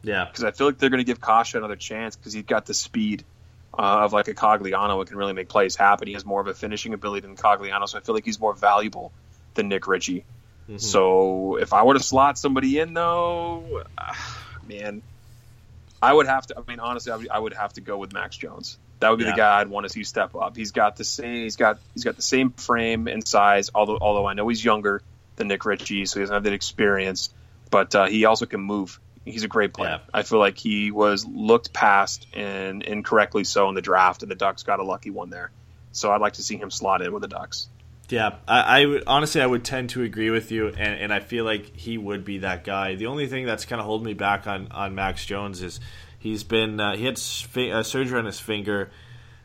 Yeah. 0.02 0.24
because 0.24 0.42
I 0.42 0.50
feel 0.50 0.66
like 0.66 0.78
they're 0.78 0.90
going 0.90 0.98
to 0.98 1.04
give 1.04 1.20
Kase 1.20 1.54
another 1.54 1.76
chance 1.76 2.16
because 2.16 2.32
he's 2.32 2.42
got 2.44 2.66
the 2.66 2.74
speed 2.74 3.24
uh, 3.76 4.04
of 4.04 4.12
like 4.12 4.28
a 4.28 4.34
Cogliano 4.34 4.98
and 4.98 5.08
can 5.08 5.16
really 5.16 5.32
make 5.32 5.48
plays 5.48 5.74
happen. 5.76 6.06
He 6.06 6.14
has 6.14 6.24
more 6.24 6.40
of 6.40 6.46
a 6.46 6.54
finishing 6.54 6.94
ability 6.94 7.26
than 7.26 7.36
Cogliano, 7.36 7.88
so 7.88 7.98
I 7.98 8.00
feel 8.00 8.14
like 8.14 8.24
he's 8.24 8.38
more 8.40 8.54
valuable 8.54 9.12
than 9.54 9.68
Nick 9.68 9.86
Ritchie. 9.88 10.24
So 10.76 11.56
if 11.56 11.72
I 11.72 11.82
were 11.82 11.94
to 11.94 12.00
slot 12.02 12.36
somebody 12.36 12.78
in, 12.78 12.92
though, 12.92 13.84
ah, 13.96 14.38
man, 14.68 15.00
I 16.02 16.12
would 16.12 16.26
have 16.26 16.46
to. 16.48 16.58
I 16.58 16.62
mean, 16.68 16.78
honestly, 16.78 17.10
I 17.10 17.16
would, 17.16 17.28
I 17.30 17.38
would 17.38 17.54
have 17.54 17.72
to 17.72 17.80
go 17.80 17.96
with 17.96 18.12
Max 18.12 18.36
Jones. 18.36 18.76
That 19.00 19.08
would 19.08 19.18
be 19.18 19.24
Yeah. 19.24 19.30
the 19.30 19.36
guy 19.38 19.60
I'd 19.60 19.68
want 19.68 19.84
to 19.84 19.88
see 19.88 20.04
step 20.04 20.34
up. 20.34 20.56
He's 20.56 20.72
got 20.72 20.96
the 20.96 21.04
same. 21.04 21.42
He's 21.44 21.56
got 21.56 21.78
he's 21.94 22.04
got 22.04 22.16
the 22.16 22.22
same 22.22 22.50
frame 22.50 23.08
and 23.08 23.26
size. 23.26 23.70
Although 23.74 23.96
although 23.98 24.26
I 24.26 24.34
know 24.34 24.46
he's 24.48 24.62
younger 24.62 25.00
than 25.36 25.48
Nick 25.48 25.64
Ritchie, 25.64 26.04
so 26.04 26.20
he 26.20 26.22
doesn't 26.24 26.34
have 26.34 26.44
that 26.44 26.52
experience. 26.52 27.30
But 27.70 27.94
uh, 27.94 28.06
he 28.06 28.26
also 28.26 28.44
can 28.44 28.60
move. 28.60 29.00
He's 29.30 29.44
a 29.44 29.48
great 29.48 29.72
player. 29.72 30.00
Yeah. 30.02 30.10
I 30.12 30.22
feel 30.22 30.38
like 30.38 30.58
he 30.58 30.90
was 30.90 31.26
looked 31.26 31.72
past 31.72 32.26
and 32.34 32.82
incorrectly 32.82 33.44
so 33.44 33.68
in 33.68 33.74
the 33.74 33.82
draft, 33.82 34.22
and 34.22 34.30
the 34.30 34.36
Ducks 34.36 34.62
got 34.62 34.80
a 34.80 34.84
lucky 34.84 35.10
one 35.10 35.30
there. 35.30 35.50
So 35.92 36.12
I'd 36.12 36.20
like 36.20 36.34
to 36.34 36.42
see 36.42 36.56
him 36.56 36.70
slot 36.70 37.02
in 37.02 37.12
with 37.12 37.22
the 37.22 37.28
Ducks. 37.28 37.68
Yeah, 38.08 38.36
I, 38.46 38.80
I 38.80 38.86
would 38.86 39.04
honestly 39.06 39.40
I 39.40 39.46
would 39.46 39.64
tend 39.64 39.90
to 39.90 40.02
agree 40.02 40.30
with 40.30 40.50
you, 40.50 40.68
and, 40.68 40.78
and 40.78 41.12
I 41.12 41.20
feel 41.20 41.44
like 41.44 41.76
he 41.76 41.98
would 41.98 42.24
be 42.24 42.38
that 42.38 42.64
guy. 42.64 42.94
The 42.94 43.06
only 43.06 43.26
thing 43.26 43.44
that's 43.44 43.64
kind 43.66 43.80
of 43.80 43.86
holding 43.86 44.06
me 44.06 44.14
back 44.14 44.46
on, 44.46 44.68
on 44.70 44.94
Max 44.94 45.26
Jones 45.26 45.62
is 45.62 45.78
he's 46.18 46.42
been 46.42 46.80
uh, 46.80 46.96
he 46.96 47.04
had 47.04 47.16
sf- 47.16 47.72
uh, 47.72 47.82
surgery 47.82 48.18
on 48.18 48.24
his 48.24 48.40
finger 48.40 48.90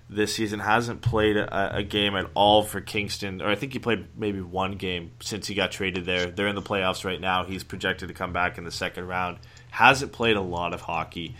this 0.09 0.36
season, 0.36 0.59
hasn't 0.59 1.01
played 1.01 1.38
a, 1.38 1.77
a 1.77 1.84
game 1.84 2.15
at 2.15 2.29
all 2.36 2.63
for 2.63 2.79
Kingston, 2.79 3.41
or 3.41 3.49
I 3.49 3.55
think 3.55 3.73
he 3.73 3.79
played 3.79 4.07
maybe 4.15 4.41
one 4.41 4.73
game 4.73 5.11
since 5.21 5.47
he 5.47 5.55
got 5.55 5.71
traded 5.71 6.05
there. 6.05 6.27
They're 6.27 6.47
in 6.47 6.55
the 6.55 6.61
playoffs 6.61 7.03
right 7.03 7.19
now. 7.19 7.43
He's 7.43 7.63
projected 7.63 8.07
to 8.09 8.13
come 8.13 8.31
back 8.31 8.57
in 8.57 8.63
the 8.63 8.71
second 8.71 9.07
round. 9.07 9.39
Hasn't 9.74 10.11
played 10.11 10.36
a 10.36 10.41
lot 10.41 10.74
of 10.74 10.82
hockey 10.82 11.36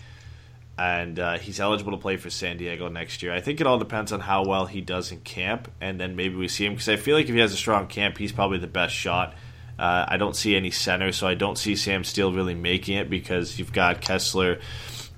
and 0.78 1.20
uh, 1.20 1.38
he's 1.38 1.60
eligible 1.60 1.92
to 1.92 1.98
play 1.98 2.18
for 2.18 2.30
San 2.30 2.58
Diego 2.58 2.88
next 2.88 3.22
year. 3.22 3.34
I 3.34 3.42
think 3.42 3.62
it 3.62 3.68
all 3.68 3.78
depends 3.78 4.12
on 4.12 4.20
how 4.20 4.46
well 4.46 4.66
he 4.66 4.82
does 4.82 5.12
in 5.12 5.20
camp, 5.20 5.72
and 5.80 6.00
then 6.00 6.16
maybe 6.16 6.36
we 6.36 6.48
see 6.48 6.66
him 6.66 6.74
because 6.74 6.90
I 6.90 6.96
feel 6.96 7.16
like 7.16 7.28
if 7.28 7.34
he 7.34 7.42
has 7.42 7.54
a 7.54 7.58
strong 7.58 7.88
camp, 7.88 8.18
he's 8.18 8.32
probably 8.32 8.58
the 8.58 8.68
best 8.68 8.94
shot. 8.94 9.36
Uh, 9.78 10.06
I 10.08 10.18
don't 10.18 10.36
see 10.36 10.56
any 10.56 10.72
center, 10.72 11.12
so 11.12 11.28
I 11.28 11.36
don't 11.36 11.58
see 11.58 11.76
Sam 11.76 12.04
Steele 12.04 12.34
really 12.34 12.56
making 12.56 12.98
it 12.98 13.10
because 13.10 13.60
you've 13.60 13.74
got 13.74 14.02
Kesler, 14.02 14.62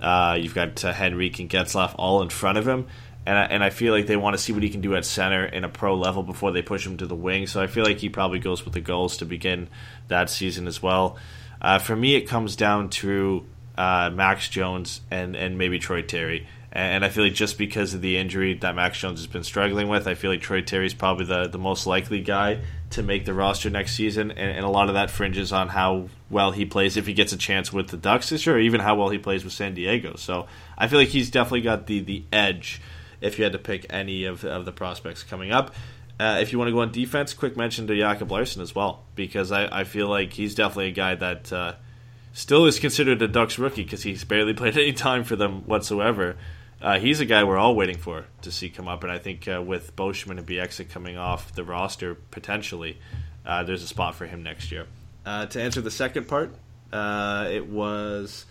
uh, 0.02 0.38
you've 0.40 0.56
got 0.56 0.84
uh, 0.84 0.94
and 0.98 1.16
Getzlaf 1.16 1.96
all 1.98 2.22
in 2.22 2.30
front 2.30 2.58
of 2.58 2.68
him. 2.68 2.88
And 3.28 3.38
I, 3.38 3.44
and 3.46 3.64
I 3.64 3.72
feel 3.72 3.92
like 3.92 4.06
they 4.06 4.18
want 4.18 4.36
to 4.36 4.42
see 4.42 4.54
what 4.54 4.62
he 4.62 4.70
can 4.70 4.82
do 4.82 4.96
at 4.96 5.04
center 5.04 5.46
in 5.46 5.64
a 5.64 5.70
pro 5.70 5.96
level 5.96 6.22
before 6.22 6.52
they 6.52 6.62
push 6.62 6.86
him 6.86 6.98
to 6.98 7.08
the 7.08 7.16
wing. 7.16 7.48
So 7.48 7.60
I 7.60 7.66
feel 7.66 7.84
like 7.84 7.98
he 7.98 8.08
probably 8.08 8.38
goes 8.38 8.64
with 8.64 8.76
the 8.76 8.82
Gulls 8.82 9.18
to 9.18 9.26
begin 9.26 9.68
that 10.10 10.30
season 10.30 10.68
as 10.68 10.82
well. 10.82 11.18
Uh, 11.66 11.80
for 11.80 11.96
me, 11.96 12.14
it 12.16 12.28
comes 12.28 12.56
down 12.56 12.92
to 12.92 13.44
uh, 13.76 14.12
Max 14.14 14.50
Jones 14.50 15.02
and, 15.10 15.36
and 15.36 15.58
maybe 15.58 15.80
Troy 15.80 16.04
Terry. 16.04 16.46
And 16.72 17.04
I 17.04 17.10
feel 17.10 17.24
like 17.24 17.34
just 17.34 17.58
because 17.58 17.96
of 17.96 18.02
the 18.02 18.18
injury 18.18 18.54
that 18.54 18.76
Max 18.76 19.00
Jones 19.00 19.18
has 19.18 19.26
been 19.26 19.44
struggling 19.44 19.88
with, 19.88 20.08
I 20.08 20.14
feel 20.14 20.30
like 20.30 20.42
Troy 20.42 20.62
Terry 20.62 20.86
is 20.86 20.94
probably 20.94 21.26
the, 21.26 21.48
the 21.48 21.58
most 21.58 21.88
likely 21.88 22.22
guy 22.22 22.60
to 22.92 23.02
make 23.02 23.26
the 23.26 23.34
roster 23.34 23.72
next 23.72 23.96
season. 23.96 24.30
And, 24.30 24.58
and 24.58 24.64
a 24.64 24.70
lot 24.70 24.90
of 24.90 24.94
that 24.94 25.10
fringes 25.10 25.52
on 25.52 25.70
how 25.70 26.10
well 26.30 26.52
he 26.52 26.66
plays 26.66 26.98
if 26.98 27.08
he 27.08 27.14
gets 27.14 27.34
a 27.34 27.38
chance 27.38 27.74
with 27.74 27.88
the 27.88 27.98
Ducks 27.98 28.30
this 28.30 28.46
year, 28.46 28.58
or 28.58 28.60
even 28.60 28.80
how 28.80 28.94
well 28.94 29.10
he 29.10 29.18
plays 29.18 29.44
with 29.44 29.54
San 29.54 29.74
Diego. 29.74 30.18
So 30.18 30.46
I 30.78 30.88
feel 30.88 31.00
like 31.00 31.08
he's 31.08 31.32
definitely 31.32 31.62
got 31.62 31.88
the, 31.88 32.00
the 32.00 32.26
edge 32.32 32.80
if 33.22 33.40
you 33.40 33.44
had 33.44 33.54
to 33.54 33.60
pick 33.60 33.88
any 33.90 34.26
of, 34.26 34.46
of 34.46 34.66
the 34.66 34.72
prospects 34.72 35.24
coming 35.24 35.52
up. 35.52 35.74
Uh, 36.18 36.38
if 36.42 36.52
you 36.52 36.58
want 36.58 36.70
to 36.70 36.72
go 36.72 36.80
on 36.80 36.92
defense, 36.92 37.34
quick 37.34 37.58
mention 37.58 37.88
to 37.88 37.96
Jacob 37.96 38.32
Larsson 38.32 38.62
as 38.62 38.74
well, 38.74 39.04
because 39.16 39.52
I, 39.52 39.80
I 39.80 39.84
feel 39.84 40.08
like 40.08 40.32
he's 40.32 40.56
definitely 40.56 40.88
a 40.88 40.92
guy 40.92 41.16
that 41.16 41.52
uh, 41.52 41.74
still 42.32 42.66
is 42.66 42.80
considered 42.80 43.22
a 43.22 43.28
Ducks 43.28 43.60
rookie 43.60 43.84
because 43.84 44.04
he's 44.04 44.24
barely 44.24 44.54
played 44.56 44.78
any 44.78 44.94
time 44.94 45.26
for 45.26 45.36
them 45.36 45.64
whatsoever. 45.66 46.38
Uh, 46.82 47.00
he's 47.00 47.20
a 47.20 47.26
guy 47.26 47.44
we're 47.44 47.58
all 47.58 47.76
waiting 47.76 47.98
for 47.98 48.26
to 48.44 48.52
see 48.52 48.70
come 48.70 48.88
up, 48.88 49.04
and 49.04 49.12
I 49.12 49.18
think 49.18 49.48
uh, 49.48 49.62
with 49.62 49.96
Beauchemin 49.96 50.38
and 50.38 50.48
Bieksa 50.48 50.90
coming 50.90 51.18
off 51.18 51.54
the 51.54 51.64
roster 51.64 52.16
potentially, 52.16 52.98
uh, 53.46 53.64
there's 53.64 53.84
a 53.84 53.88
spot 53.88 54.16
for 54.16 54.26
him 54.26 54.42
next 54.42 54.72
year. 54.72 54.88
Uh, 55.26 55.48
to 55.48 55.62
answer 55.62 55.82
the 55.82 55.92
second 55.92 56.28
part, 56.28 56.56
it 56.94 57.68
was 57.68 58.46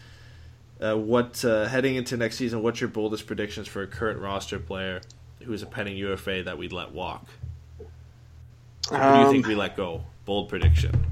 what 0.81 1.41
heading 1.41 1.95
into 1.95 2.19
next 2.19 2.37
season. 2.37 2.63
What's 2.63 2.81
your 2.81 2.89
boldest 2.89 3.27
predictions 3.27 3.69
for 3.69 3.83
a 3.83 3.87
current 3.87 4.21
roster 4.21 4.59
player 4.59 5.01
who 5.45 5.53
is 5.53 5.63
a 5.63 5.67
pending 5.67 5.97
UFA 5.97 6.43
that 6.43 6.59
we'd 6.59 6.73
let 6.73 6.93
walk? 6.93 7.27
Who 8.91 8.97
do 8.97 9.03
you 9.03 9.09
Um, 9.27 9.31
think 9.33 9.47
we 9.47 9.55
let 9.55 9.77
go? 9.77 10.03
Bold 10.25 10.49
prediction. 10.49 11.07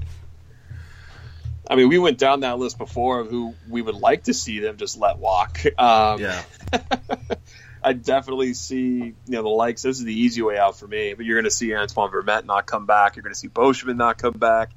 I 1.69 1.77
mean, 1.77 1.89
we 1.89 1.99
went 1.99 2.19
down 2.19 2.41
that 2.41 2.59
list 2.59 2.77
before 2.77 3.21
of 3.21 3.31
who 3.31 3.55
we 3.69 3.81
would 3.83 3.95
like 3.95 4.25
to 4.25 4.35
see 4.35 4.59
them 4.59 4.77
just 4.77 4.99
let 4.99 5.19
walk. 5.19 5.61
Um, 5.79 6.21
Yeah, 6.21 6.43
I 7.85 7.93
definitely 7.95 8.55
see 8.55 8.79
you 8.79 9.15
know 9.27 9.43
the 9.43 9.49
likes. 9.49 9.83
This 9.83 9.99
is 9.99 10.05
the 10.05 10.13
easy 10.15 10.43
way 10.43 10.59
out 10.59 10.79
for 10.79 10.87
me, 10.87 11.15
but 11.15 11.25
you're 11.25 11.37
going 11.37 11.45
to 11.45 11.51
see 11.51 11.75
Antoine 11.75 12.11
Vermette 12.11 12.45
not 12.45 12.67
come 12.67 12.87
back. 12.87 13.17
You're 13.17 13.23
going 13.23 13.35
to 13.35 13.39
see 13.39 13.49
Beauchemin 13.49 13.97
not 13.97 14.19
come 14.19 14.35
back. 14.35 14.71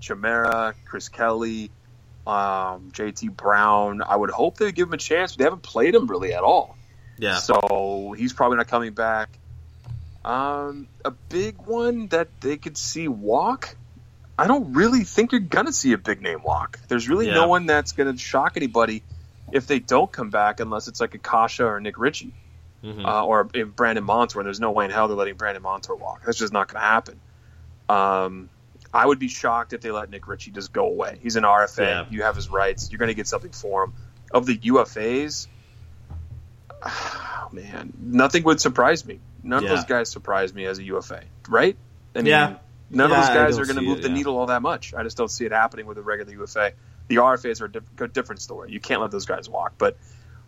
Chimera, 0.00 0.74
Chris 0.86 1.08
Kelly, 1.10 1.70
um, 2.26 2.90
JT 2.92 3.36
Brown. 3.36 4.02
I 4.02 4.16
would 4.16 4.30
hope 4.30 4.56
they 4.56 4.72
give 4.72 4.88
him 4.88 4.94
a 4.94 4.98
chance, 4.98 5.32
but 5.32 5.38
they 5.38 5.44
haven't 5.44 5.62
played 5.62 5.94
him 5.94 6.06
really 6.06 6.32
at 6.34 6.42
all. 6.42 6.76
yeah. 7.18 7.36
So 7.36 8.14
he's 8.16 8.32
probably 8.32 8.56
not 8.56 8.68
coming 8.68 8.92
back. 8.92 9.38
Um, 10.24 10.88
a 11.04 11.10
big 11.10 11.56
one 11.58 12.08
that 12.08 12.28
they 12.40 12.56
could 12.56 12.76
see 12.76 13.08
walk. 13.08 13.76
I 14.38 14.46
don't 14.46 14.72
really 14.74 15.04
think 15.04 15.32
you're 15.32 15.40
gonna 15.40 15.72
see 15.72 15.92
a 15.92 15.98
big 15.98 16.22
name 16.22 16.42
walk. 16.42 16.78
There's 16.88 17.08
really 17.08 17.26
Yeah. 17.28 17.34
no 17.34 17.48
one 17.48 17.66
that's 17.66 17.92
gonna 17.92 18.16
shock 18.16 18.56
anybody 18.56 19.02
if 19.52 19.66
they 19.66 19.78
don't 19.78 20.10
come 20.10 20.30
back, 20.30 20.60
unless 20.60 20.88
it's 20.88 21.00
like 21.00 21.14
a 21.14 21.18
Kase 21.18 21.60
or 21.60 21.80
Nick 21.80 21.98
Ritchie 21.98 22.32
Mhm. 22.84 23.04
uh, 23.04 23.24
or 23.24 23.44
Brandon 23.44 24.04
Montour. 24.04 24.40
And 24.40 24.46
there's 24.46 24.60
no 24.60 24.70
way 24.70 24.84
in 24.86 24.90
hell 24.90 25.08
they're 25.08 25.16
letting 25.16 25.34
Brandon 25.36 25.62
Montour 25.62 25.96
walk. 25.96 26.22
That's 26.24 26.38
just 26.38 26.52
not 26.52 26.68
gonna 26.68 26.84
happen. 26.84 27.20
Um, 27.88 28.48
I 28.92 29.06
would 29.06 29.18
be 29.18 29.28
shocked 29.28 29.72
if 29.72 29.80
they 29.82 29.90
let 29.90 30.10
Nick 30.10 30.26
Ritchie 30.26 30.50
just 30.52 30.72
go 30.72 30.86
away. 30.86 31.18
He's 31.22 31.36
an 31.36 31.44
RFA. 31.44 31.84
Yeah. 31.84 32.04
You 32.10 32.22
have 32.22 32.36
his 32.36 32.48
rights. 32.48 32.90
You're 32.90 32.98
gonna 32.98 33.14
get 33.14 33.26
something 33.28 33.52
for 33.52 33.84
him. 33.84 33.92
Of 34.32 34.46
the 34.46 34.56
UFAs, 34.56 35.48
oh, 36.82 37.48
man, 37.52 37.92
nothing 38.00 38.44
would 38.44 38.60
surprise 38.60 39.04
me. 39.04 39.20
None 39.42 39.62
Yeah. 39.62 39.70
of 39.70 39.76
those 39.78 39.84
guys 39.86 40.08
surprise 40.08 40.52
me 40.54 40.66
as 40.66 40.78
a 40.78 40.82
UFA, 40.84 41.22
right? 41.48 41.76
I 42.14 42.18
mean, 42.18 42.26
Yeah. 42.26 42.56
none 42.90 43.10
Yeah, 43.10 43.16
of 43.20 43.26
those 43.26 43.34
guys 43.36 43.58
are 43.58 43.64
going 43.64 43.76
to 43.76 43.82
move 43.82 43.98
it, 43.98 44.02
the 44.02 44.08
needle 44.08 44.36
all 44.38 44.46
that 44.46 44.62
much. 44.62 44.94
I 44.94 45.02
just 45.02 45.16
don't 45.16 45.30
see 45.30 45.44
it 45.44 45.52
happening 45.52 45.86
with 45.86 45.98
a 45.98 46.02
regular 46.02 46.32
UFA. 46.32 46.72
The 47.08 47.16
RFAs 47.16 47.60
are 47.60 47.66
a 47.66 47.72
diff- 47.72 48.12
different 48.12 48.40
story. 48.40 48.70
You 48.72 48.80
can't 48.80 49.00
let 49.00 49.10
those 49.10 49.26
guys 49.26 49.48
walk. 49.48 49.72
But 49.78 49.96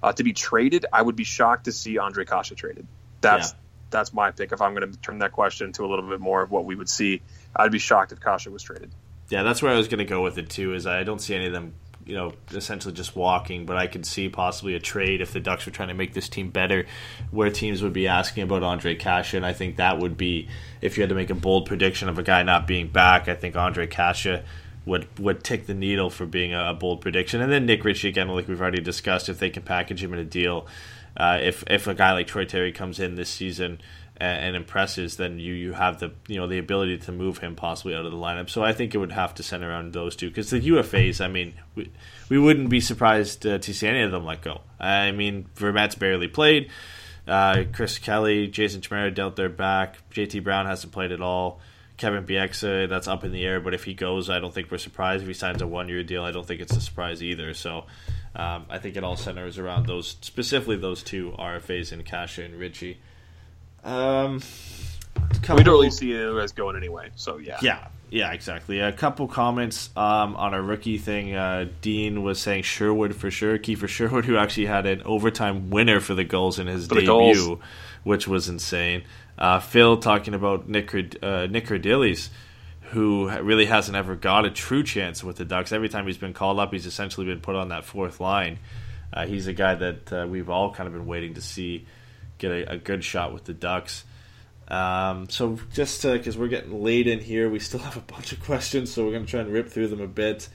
uh, 0.03 0.13
to 0.13 0.25
be 0.25 0.33
traded, 0.33 0.87
I 0.93 1.01
would 1.03 1.17
be 1.17 1.25
shocked 1.25 1.65
to 1.65 1.73
see 1.73 1.97
Ondrej 1.97 2.29
Kase 2.29 2.53
traded. 2.57 2.87
That's 3.21 3.55
that's 3.91 4.13
my 4.15 4.31
pick. 4.31 4.53
If 4.53 4.63
I'm 4.63 4.75
going 4.75 4.91
to 4.91 4.99
turn 5.01 5.19
that 5.19 5.33
question 5.33 5.67
into 5.67 5.85
a 5.85 5.89
little 5.89 6.09
bit 6.09 6.19
more 6.19 6.41
of 6.43 6.51
what 6.51 6.65
we 6.65 6.75
would 6.75 6.89
see, 6.89 7.21
I'd 7.55 7.71
be 7.73 7.79
shocked 7.79 8.11
if 8.13 8.21
Kase 8.21 8.47
was 8.47 8.63
traded. 8.63 8.91
Yeah, 9.29 9.43
that's 9.43 9.61
where 9.63 9.71
I 9.73 9.77
was 9.77 9.87
going 9.87 9.99
to 9.99 10.05
go 10.07 10.23
with 10.23 10.39
it 10.39 10.49
too. 10.49 10.73
Is 10.75 10.87
I 10.87 11.03
don't 11.05 11.21
see 11.21 11.35
any 11.35 11.47
of 11.47 11.53
them, 11.53 11.75
you 12.05 12.15
know, 12.15 12.33
essentially 12.53 12.93
just 12.95 13.15
walking, 13.15 13.67
but 13.67 13.77
I 13.77 13.87
could 13.87 14.05
see 14.05 14.29
possibly 14.29 14.75
a 14.75 14.81
trade 14.81 15.21
if 15.21 15.33
the 15.33 15.41
Ducks 15.41 15.67
were 15.67 15.73
trying 15.73 15.89
to 15.89 15.95
make 15.95 16.15
this 16.15 16.29
team 16.29 16.51
better, 16.51 16.87
where 17.31 17.51
teams 17.51 17.83
would 17.83 17.93
be 17.93 18.09
asking 18.09 18.45
about 18.45 18.63
Ondrej 18.63 18.99
Kase, 18.99 19.35
and 19.35 19.47
I 19.47 19.53
think 19.53 19.77
that 19.77 19.99
would 19.99 20.17
be 20.17 20.49
if 20.81 20.97
you 20.97 21.03
had 21.03 21.11
to 21.11 21.15
make 21.15 21.31
a 21.31 21.35
bold 21.35 21.67
prediction 21.67 22.09
of 22.09 22.19
a 22.19 22.23
guy 22.23 22.43
not 22.43 22.67
being 22.67 22.89
back. 22.89 23.29
I 23.29 23.35
think 23.35 23.55
Ondrej 23.55 23.91
Kase 23.91 24.43
would 24.85 25.07
would 25.19 25.45
tick 25.45 25.67
the 25.67 25.75
needle 25.75 26.11
for 26.11 26.27
being 26.27 26.55
a, 26.55 26.75
bold 26.75 27.01
prediction, 27.01 27.41
and 27.41 27.53
then 27.53 27.67
Nick 27.67 27.85
Ritchie 27.85 28.09
again, 28.09 28.29
like 28.29 28.49
we've 28.49 28.61
already 28.61 28.83
discussed, 28.83 29.29
if 29.29 29.39
they 29.39 29.51
can 29.51 29.63
package 29.63 30.03
him 30.03 30.13
in 30.13 30.19
a 30.19 30.25
deal. 30.25 30.67
Uh, 31.17 31.39
if 31.43 31.63
if 31.69 31.87
a 31.87 31.95
guy 31.95 32.13
like 32.13 32.27
Troy 32.27 32.45
Terry 32.45 32.73
comes 32.73 32.99
in 32.99 33.15
this 33.15 33.29
season 33.29 33.81
and, 34.23 34.45
and 34.45 34.57
impresses, 34.57 35.17
then 35.17 35.41
you, 35.41 35.53
you 35.53 35.73
have 35.73 35.99
the 35.99 36.13
you 36.29 36.37
know 36.37 36.47
the 36.47 36.59
ability 36.59 36.97
to 36.97 37.13
move 37.13 37.39
him 37.39 37.57
possibly 37.57 37.95
out 37.95 38.07
of 38.07 38.13
the 38.13 38.19
lineup. 38.19 38.49
So 38.49 38.63
I 38.63 38.73
think 38.73 38.95
it 38.95 38.99
would 38.99 39.13
have 39.13 39.35
to 39.35 39.43
center 39.43 39.69
around 39.69 39.93
those 39.93 40.15
two 40.15 40.29
because 40.29 40.51
the 40.51 40.61
UFAs. 40.61 41.21
I 41.21 41.27
mean, 41.27 41.55
we, 41.75 41.91
we 42.29 42.39
wouldn't 42.39 42.71
be 42.71 42.81
surprised 42.81 43.45
uh, 43.45 43.59
to 43.59 43.75
see 43.75 43.89
any 43.89 44.03
of 44.03 44.13
them 44.13 44.25
let 44.25 44.43
go. 44.43 44.61
I 44.79 45.11
mean, 45.11 45.47
Vermette's 45.57 45.97
barely 45.97 46.29
played. 46.29 46.71
Uh, 47.27 47.65
Chris 47.73 47.99
Kelly, 47.99 48.47
Jason 48.47 48.81
Chimera 48.81 49.11
dealt 49.11 49.35
their 49.35 49.49
back. 49.49 49.99
JT 50.13 50.45
Brown 50.45 50.67
hasn't 50.67 50.93
played 50.93 51.11
at 51.11 51.21
all. 51.21 51.61
Kevin 51.97 52.25
Bieksa, 52.25 52.89
that's 52.89 53.07
up 53.07 53.23
in 53.25 53.33
the 53.33 53.45
air. 53.45 53.61
But 53.61 53.75
if 53.75 53.85
he 53.85 53.95
goes, 53.95 54.31
I 54.31 54.39
don't 54.39 54.55
think 54.55 54.71
we're 54.71 54.79
surprised. 54.79 55.23
If 55.23 55.29
he 55.29 55.35
signs 55.35 55.63
a 55.63 55.67
one 55.67 55.89
year 55.89 56.03
deal, 56.03 56.25
I 56.25 56.31
don't 56.31 56.47
think 56.47 56.61
it's 56.61 56.77
a 56.77 56.81
surprise 56.81 57.23
either. 57.23 57.55
So 57.55 57.87
um, 58.35 58.67
I 58.71 58.79
think 58.79 58.97
it 58.97 59.05
all 59.05 59.17
centers 59.17 59.59
around 59.59 59.87
those, 59.87 60.17
specifically 60.21 60.77
those 60.77 61.03
two 61.03 61.35
RFAs 61.39 61.93
in 61.93 62.03
Kase 62.03 62.39
and 62.39 62.55
Ritchie. 62.55 62.99
Um, 63.85 64.41
We 65.49 65.65
don't 65.65 65.67
really 65.67 65.91
see 65.91 66.07
you 66.07 66.39
guys 66.39 66.53
going 66.53 66.77
anyway. 66.77 67.11
So 67.17 67.39
yeah. 67.39 67.59
yeah, 67.63 67.89
yeah, 68.11 68.33
exactly. 68.33 68.81
A 68.81 68.93
couple 68.93 69.27
comments 69.27 69.91
um, 69.97 70.37
on 70.37 70.55
a 70.55 70.63
rookie 70.63 70.99
thing. 70.99 71.35
Uh, 71.35 71.69
Dean 71.81 72.23
was 72.23 72.41
saying 72.41 72.63
Sherwood 72.63 73.15
for 73.15 73.31
sure. 73.31 73.59
Kiefer 73.59 73.89
Sherwood, 73.89 74.25
who 74.25 74.37
actually 74.37 74.67
had 74.67 74.87
an 74.87 75.03
overtime 75.03 75.71
winner 75.71 76.01
for 76.01 76.15
the 76.15 76.25
Gulls 76.25 76.59
in 76.59 76.67
his 76.67 76.87
For 76.87 76.97
debut, 76.97 77.61
which 78.05 78.29
was 78.29 78.49
insane. 78.49 79.03
Uh, 79.37 79.59
Phil 79.61 79.97
talking 79.97 80.35
about 80.35 80.69
Nick 80.69 80.93
Rod- 80.93 81.19
uh, 81.23 81.47
Nick 81.47 81.67
Kerdiles, 81.67 82.29
who 82.91 83.31
really 83.41 83.65
hasn't 83.67 83.97
ever 83.97 84.15
got 84.15 84.45
a 84.45 84.51
true 84.51 84.83
chance 84.83 85.25
with 85.25 85.37
the 85.37 85.45
Ducks. 85.45 85.73
Every 85.73 85.89
time 85.89 86.07
he's 86.07 86.19
been 86.19 86.35
called 86.35 86.61
up, 86.61 86.73
he's 86.73 86.87
essentially 86.87 87.27
been 87.27 87.41
put 87.41 87.57
on 87.57 87.71
that 87.71 87.85
fourth 87.85 88.21
line. 88.21 88.59
Uh, 89.13 89.27
he's 89.27 89.47
a 89.47 89.53
guy 89.53 89.75
that 89.75 90.13
uh, 90.13 90.27
we've 90.29 90.49
all 90.49 90.73
kind 90.73 90.87
of 90.87 90.93
been 90.93 91.07
waiting 91.07 91.35
to 91.35 91.41
see 91.41 91.87
get 92.43 92.51
a, 92.69 92.73
a 92.73 92.77
good 92.77 93.03
shot 93.05 93.33
with 93.33 93.45
the 93.45 93.55
Ducks. 93.55 94.05
Um, 94.69 95.29
so 95.29 95.59
just 95.73 96.03
because 96.03 96.37
we're 96.37 96.49
getting 96.49 96.83
late 96.83 97.07
in 97.07 97.21
here, 97.21 97.49
we 97.49 97.59
still 97.59 97.81
have 97.89 97.97
a 97.97 98.01
bunch 98.01 98.33
of 98.33 98.43
questions, 98.43 98.93
so 98.93 99.05
we're 99.05 99.13
going 99.13 99.25
to 99.25 99.31
try 99.31 99.41
and 99.41 99.51
rip 99.53 99.69
through 99.69 99.89
them 99.89 100.01
a 100.01 100.07
bit. 100.07 100.49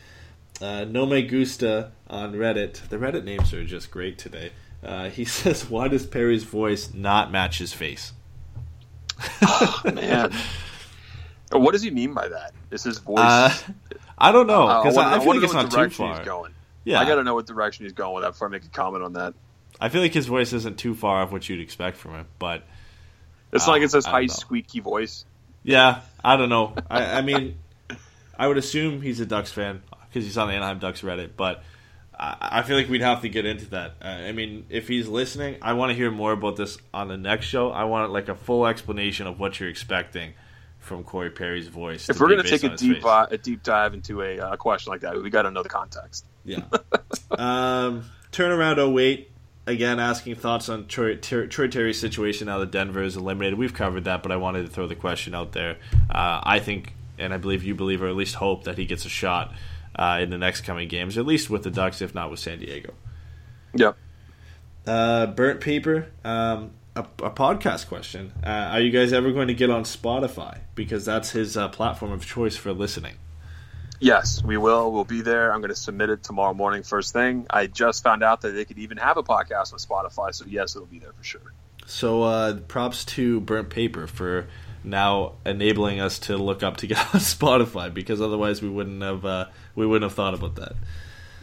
Uh, 0.62 0.86
no 0.86 1.06
Me 1.06 1.22
Gusta 1.22 1.92
on 2.10 2.34
Reddit. 2.34 2.88
The 2.90 2.98
Reddit 2.98 3.24
names 3.24 3.54
are 3.54 3.64
just 3.64 3.92
great 3.92 4.18
today. 4.18 4.52
Uh, 4.84 5.10
he 5.10 5.26
says, 5.40 5.70
"Why 5.70 5.88
does 5.88 6.06
Perry's 6.06 6.44
voice 6.44 6.94
not 6.94 7.32
match 7.32 7.60
his 7.60 7.74
face?" 7.74 8.14
oh, 9.42 9.82
Man. 9.94 10.32
What 11.52 11.72
does 11.72 11.82
he 11.82 11.92
mean 11.92 12.14
by 12.14 12.28
that? 12.28 12.54
Is 12.72 12.84
his 12.84 12.98
voice? 13.00 13.20
Uh, 13.20 13.54
I 14.18 14.32
don't 14.32 14.48
know 14.48 14.68
Uh, 14.68 14.82
because 14.82 14.96
wanna- 14.96 15.10
I, 15.10 15.12
I 15.16 15.18
feel 15.20 15.28
wanna 15.28 15.40
like 15.40 15.46
it's 15.46 15.54
not 15.54 15.72
too 15.72 15.90
far. 15.90 16.18
He's 16.18 16.26
going. 16.26 16.54
Yeah, 16.84 17.00
I 17.00 17.06
got 17.06 17.16
to 17.16 17.24
know 17.24 17.36
what 17.36 17.46
direction 17.46 17.86
he's 17.86 17.94
going 17.94 18.16
with 18.16 18.24
that 18.24 18.32
before 18.32 18.48
I 18.48 18.52
make 18.52 18.64
a 18.64 18.70
comment 18.70 19.04
on 19.04 19.14
that. 19.14 19.34
I 19.80 19.90
feel 19.90 20.02
like 20.02 20.14
his 20.14 20.26
voice 20.28 20.54
isn't 20.54 20.78
too 20.78 20.96
far 20.96 21.22
off 21.22 21.32
what 21.32 21.48
you'd 21.48 21.60
expect 21.60 21.98
from 21.98 22.14
him, 22.14 22.26
but 22.40 22.64
It's 23.52 23.68
Uh, 23.68 23.72
like 23.72 23.82
it's 23.84 23.94
this 23.94 24.06
high 24.06 24.22
know. 24.22 24.28
squeaky 24.28 24.80
voice. 24.80 25.26
Yeah, 25.64 26.02
I 26.24 26.36
don't 26.38 26.50
know. 26.50 26.76
I, 26.90 27.20
I 27.20 27.22
mean, 27.22 27.58
I 28.38 28.48
would 28.48 28.58
assume 28.58 29.02
he's 29.02 29.20
a 29.20 29.26
Ducks 29.26 29.52
fan 29.52 29.82
because 30.08 30.26
he's 30.26 30.38
on 30.38 30.48
the 30.48 30.54
Anaheim 30.54 30.80
Ducks 30.80 31.02
Reddit, 31.02 31.32
but 31.38 31.64
I, 32.18 32.36
I 32.40 32.62
feel 32.64 32.76
like 32.78 32.90
we'd 32.90 33.02
have 33.02 33.22
to 33.22 33.30
get 33.30 33.46
into 33.46 33.68
that. 33.72 33.96
Uh, 34.02 34.08
I 34.08 34.32
mean, 34.32 34.66
if 34.70 34.88
he's 34.88 35.08
listening, 35.08 35.58
I 35.62 35.74
want 35.74 35.92
to 35.92 35.96
hear 35.96 36.12
more 36.12 36.32
about 36.32 36.56
this 36.56 36.78
on 36.94 37.08
the 37.08 37.18
next 37.18 37.46
show. 37.46 37.72
I 37.72 37.84
want 37.86 38.12
like 38.12 38.28
a 38.30 38.36
full 38.36 38.66
explanation 38.68 39.28
of 39.28 39.40
what 39.40 39.60
you're 39.60 39.70
expecting 39.70 40.34
from 40.80 41.04
Corey 41.04 41.30
Perry's 41.30 41.68
voice. 41.68 42.10
If 42.10 42.20
we're 42.20 42.30
going 42.30 42.44
to 42.44 42.50
take 42.50 42.64
a 42.64 42.76
deep 42.76 43.06
uh, 43.06 43.28
a 43.30 43.38
deep 43.38 43.62
dive 43.64 43.94
into 43.94 44.22
a 44.22 44.40
uh, 44.40 44.56
question 44.56 44.92
like 44.92 45.02
that, 45.02 45.22
we 45.22 45.30
got 45.30 45.44
to 45.44 45.52
know 45.52 45.64
the 45.64 45.70
context. 45.70 46.26
Yeah. 46.46 46.64
um, 47.32 48.06
turnaround 48.32 48.78
08. 48.98 49.32
Again, 49.68 50.00
asking 50.00 50.36
thoughts 50.36 50.70
on 50.70 50.88
Troy, 50.88 51.18
Ter- 51.18 51.48
Troy 51.48 51.68
Terry's 51.68 52.00
situation 52.00 52.48
now 52.48 52.60
that 52.60 52.72
Denver 52.72 53.04
is 53.04 53.18
eliminated. 53.18 53.60
We've 53.60 53.74
covered 53.74 54.06
that, 54.06 54.24
but 54.24 54.32
I 54.32 54.38
wanted 54.38 54.66
to 54.66 54.72
throw 54.72 54.88
the 54.88 54.96
question 54.96 55.36
out 55.36 55.52
there. 55.52 55.78
Uh, 56.10 56.40
I 56.42 56.60
think, 56.60 56.94
and 57.20 57.34
I 57.34 57.38
believe 57.38 57.66
you 57.66 57.76
believe, 57.76 58.02
or 58.02 58.08
at 58.08 58.16
least 58.16 58.36
hope, 58.36 58.64
that 58.64 58.78
he 58.78 58.86
gets 58.86 59.06
a 59.06 59.10
shot 59.10 59.54
uh, 59.96 60.20
in 60.22 60.30
the 60.30 60.38
next 60.38 60.62
coming 60.62 60.88
games, 60.88 61.18
at 61.18 61.26
least 61.26 61.50
with 61.50 61.64
the 61.64 61.70
Ducks, 61.70 62.02
if 62.02 62.16
not 62.16 62.32
with 62.32 62.40
San 62.40 62.60
Diego. 62.60 62.94
Yep. 63.74 63.98
Uh, 64.88 65.26
burnt 65.28 65.60
paper. 65.60 66.08
Um, 66.24 66.72
a, 66.96 67.02
a 67.02 67.30
podcast 67.30 67.88
question. 67.88 68.32
Uh, 68.44 68.70
are 68.72 68.80
you 68.80 68.90
guys 68.90 69.12
ever 69.12 69.32
going 69.32 69.50
to 69.50 69.54
get 69.54 69.70
on 69.70 69.84
Spotify? 69.84 70.60
Because 70.76 71.04
that's 71.04 71.32
his 71.32 71.58
uh, 71.58 71.68
platform 71.68 72.14
of 72.14 72.26
choice 72.26 72.56
for 72.56 72.72
listening. 72.72 73.16
Yes, 74.00 74.44
we 74.44 74.58
will. 74.58 74.92
We'll 74.92 75.04
be 75.04 75.22
there. 75.22 75.52
I'm 75.52 75.60
going 75.60 75.70
to 75.70 75.76
submit 75.76 76.10
it 76.10 76.24
tomorrow 76.24 76.54
morning, 76.54 76.84
first 76.84 77.14
thing. 77.14 77.48
I 77.50 77.68
just 77.68 78.04
found 78.04 78.24
out 78.24 78.42
that 78.42 78.52
they 78.52 78.66
could 78.66 78.78
even 78.78 78.98
have 78.98 79.18
a 79.18 79.24
podcast 79.24 79.74
on 79.74 79.80
Spotify, 79.80 80.34
so 80.34 80.46
yes, 80.48 80.76
it'll 80.76 80.88
be 80.88 81.00
there 81.00 81.14
for 81.14 81.24
sure. 81.24 81.54
So 81.88 82.24
uh, 82.24 82.56
props 82.68 83.06
to 83.06 83.40
Burnt 83.40 83.70
Paper 83.70 84.08
for 84.08 84.48
now 84.84 85.34
enabling 85.46 86.00
us 86.00 86.20
to 86.20 86.38
look 86.38 86.64
up 86.64 86.78
to 86.78 86.88
get 86.88 87.00
on 87.14 87.22
Spotify 87.22 87.94
because 87.94 88.22
otherwise 88.22 88.62
we 88.62 88.70
wouldn't 88.70 89.02
have 89.02 89.26
uh, 89.26 89.46
we 89.76 89.86
wouldn't 89.86 90.10
have 90.10 90.16
thought 90.16 90.34
about 90.34 90.56
that. 90.56 90.74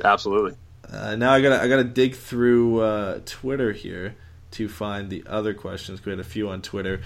Absolutely. 0.04 0.56
Uh, 0.88 1.16
now 1.16 1.32
I 1.32 1.40
gotta 1.40 1.60
I 1.62 1.68
gotta 1.68 1.84
dig 1.84 2.14
through 2.14 2.80
uh, 2.80 3.20
Twitter 3.24 3.72
here 3.72 4.16
to 4.52 4.68
find 4.68 5.10
the 5.10 5.24
other 5.26 5.54
questions. 5.54 6.04
We 6.04 6.10
had 6.10 6.20
a 6.20 6.24
few 6.24 6.48
on 6.48 6.62
Twitter. 6.62 7.00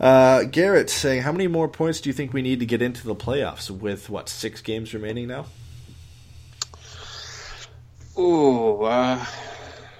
Uh, 0.00 0.44
Garrett 0.44 0.90
saying, 0.90 1.22
"How 1.22 1.32
many 1.32 1.46
more 1.46 1.68
points 1.68 2.00
do 2.00 2.08
you 2.08 2.12
think 2.12 2.32
we 2.32 2.42
need 2.42 2.60
to 2.60 2.66
get 2.66 2.82
into 2.82 3.04
the 3.06 3.14
playoffs 3.14 3.70
with 3.70 4.10
what 4.10 4.28
six 4.28 4.60
games 4.60 4.92
remaining 4.94 5.28
now?" 5.28 5.46
Oh, 8.16 8.82
uh, 8.82 9.24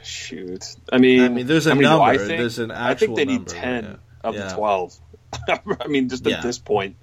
shoot. 0.02 0.64
I 0.93 0.98
mean, 0.98 1.23
I 1.23 1.28
mean, 1.28 1.47
there's 1.47 1.66
a 1.66 1.70
I 1.73 1.74
number. 1.74 2.19
think? 2.19 2.39
There's 2.39 2.59
an 2.59 2.70
I 2.70 2.94
think 2.94 3.16
they 3.16 3.24
need 3.24 3.36
number, 3.36 3.51
ten 3.51 3.85
yeah. 3.85 3.97
of 4.28 4.35
Yeah. 4.35 4.48
the 4.48 4.55
twelve. 4.55 4.94
I 5.48 5.86
mean, 5.89 6.09
just 6.09 6.27
Yeah. 6.27 6.36
at 6.39 6.43
this 6.43 6.59
point, 6.59 6.97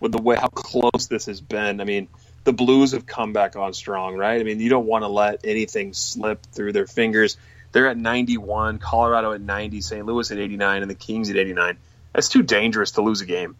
with 0.00 0.12
the 0.12 0.18
way 0.20 0.36
how 0.36 0.48
close 0.48 1.06
this 1.08 1.26
has 1.26 1.40
been. 1.40 1.80
I 1.80 1.84
mean, 1.84 2.08
the 2.44 2.52
Blues 2.52 2.92
have 2.92 3.06
come 3.06 3.32
back 3.32 3.56
on 3.56 3.74
strong, 3.74 4.16
right? 4.16 4.40
I 4.40 4.44
mean, 4.44 4.60
you 4.60 4.68
don't 4.70 4.86
want 4.86 5.02
to 5.02 5.08
let 5.08 5.40
anything 5.44 5.92
slip 5.92 6.44
through 6.52 6.72
their 6.72 6.86
fingers. 6.86 7.36
They're 7.72 7.88
at 7.88 7.96
91, 7.98 8.78
Colorado 8.78 9.32
at 9.32 9.40
90, 9.40 9.80
St. 9.82 10.06
Louis 10.06 10.30
at 10.30 10.38
89, 10.38 10.82
and 10.82 10.90
the 10.90 10.94
Kings 10.94 11.28
at 11.30 11.36
89. 11.36 11.76
That's 12.16 12.30
too 12.30 12.42
dangerous 12.42 12.92
to 12.92 13.02
lose 13.02 13.20
a 13.20 13.26
game. 13.26 13.56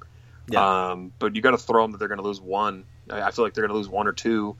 Yeah. 0.48 0.90
Um, 0.90 1.12
but 1.18 1.36
you 1.36 1.42
got 1.42 1.50
to 1.50 1.58
throw 1.58 1.82
them 1.82 1.92
that 1.92 1.98
they're 1.98 2.08
going 2.08 2.20
to 2.20 2.24
lose 2.24 2.40
one. 2.40 2.84
I 3.10 3.20
I 3.20 3.30
feel 3.30 3.44
like 3.44 3.52
they're 3.52 3.66
going 3.66 3.74
to 3.74 3.76
lose 3.76 3.88
one 3.88 4.08
or 4.08 4.12
two. 4.12 4.56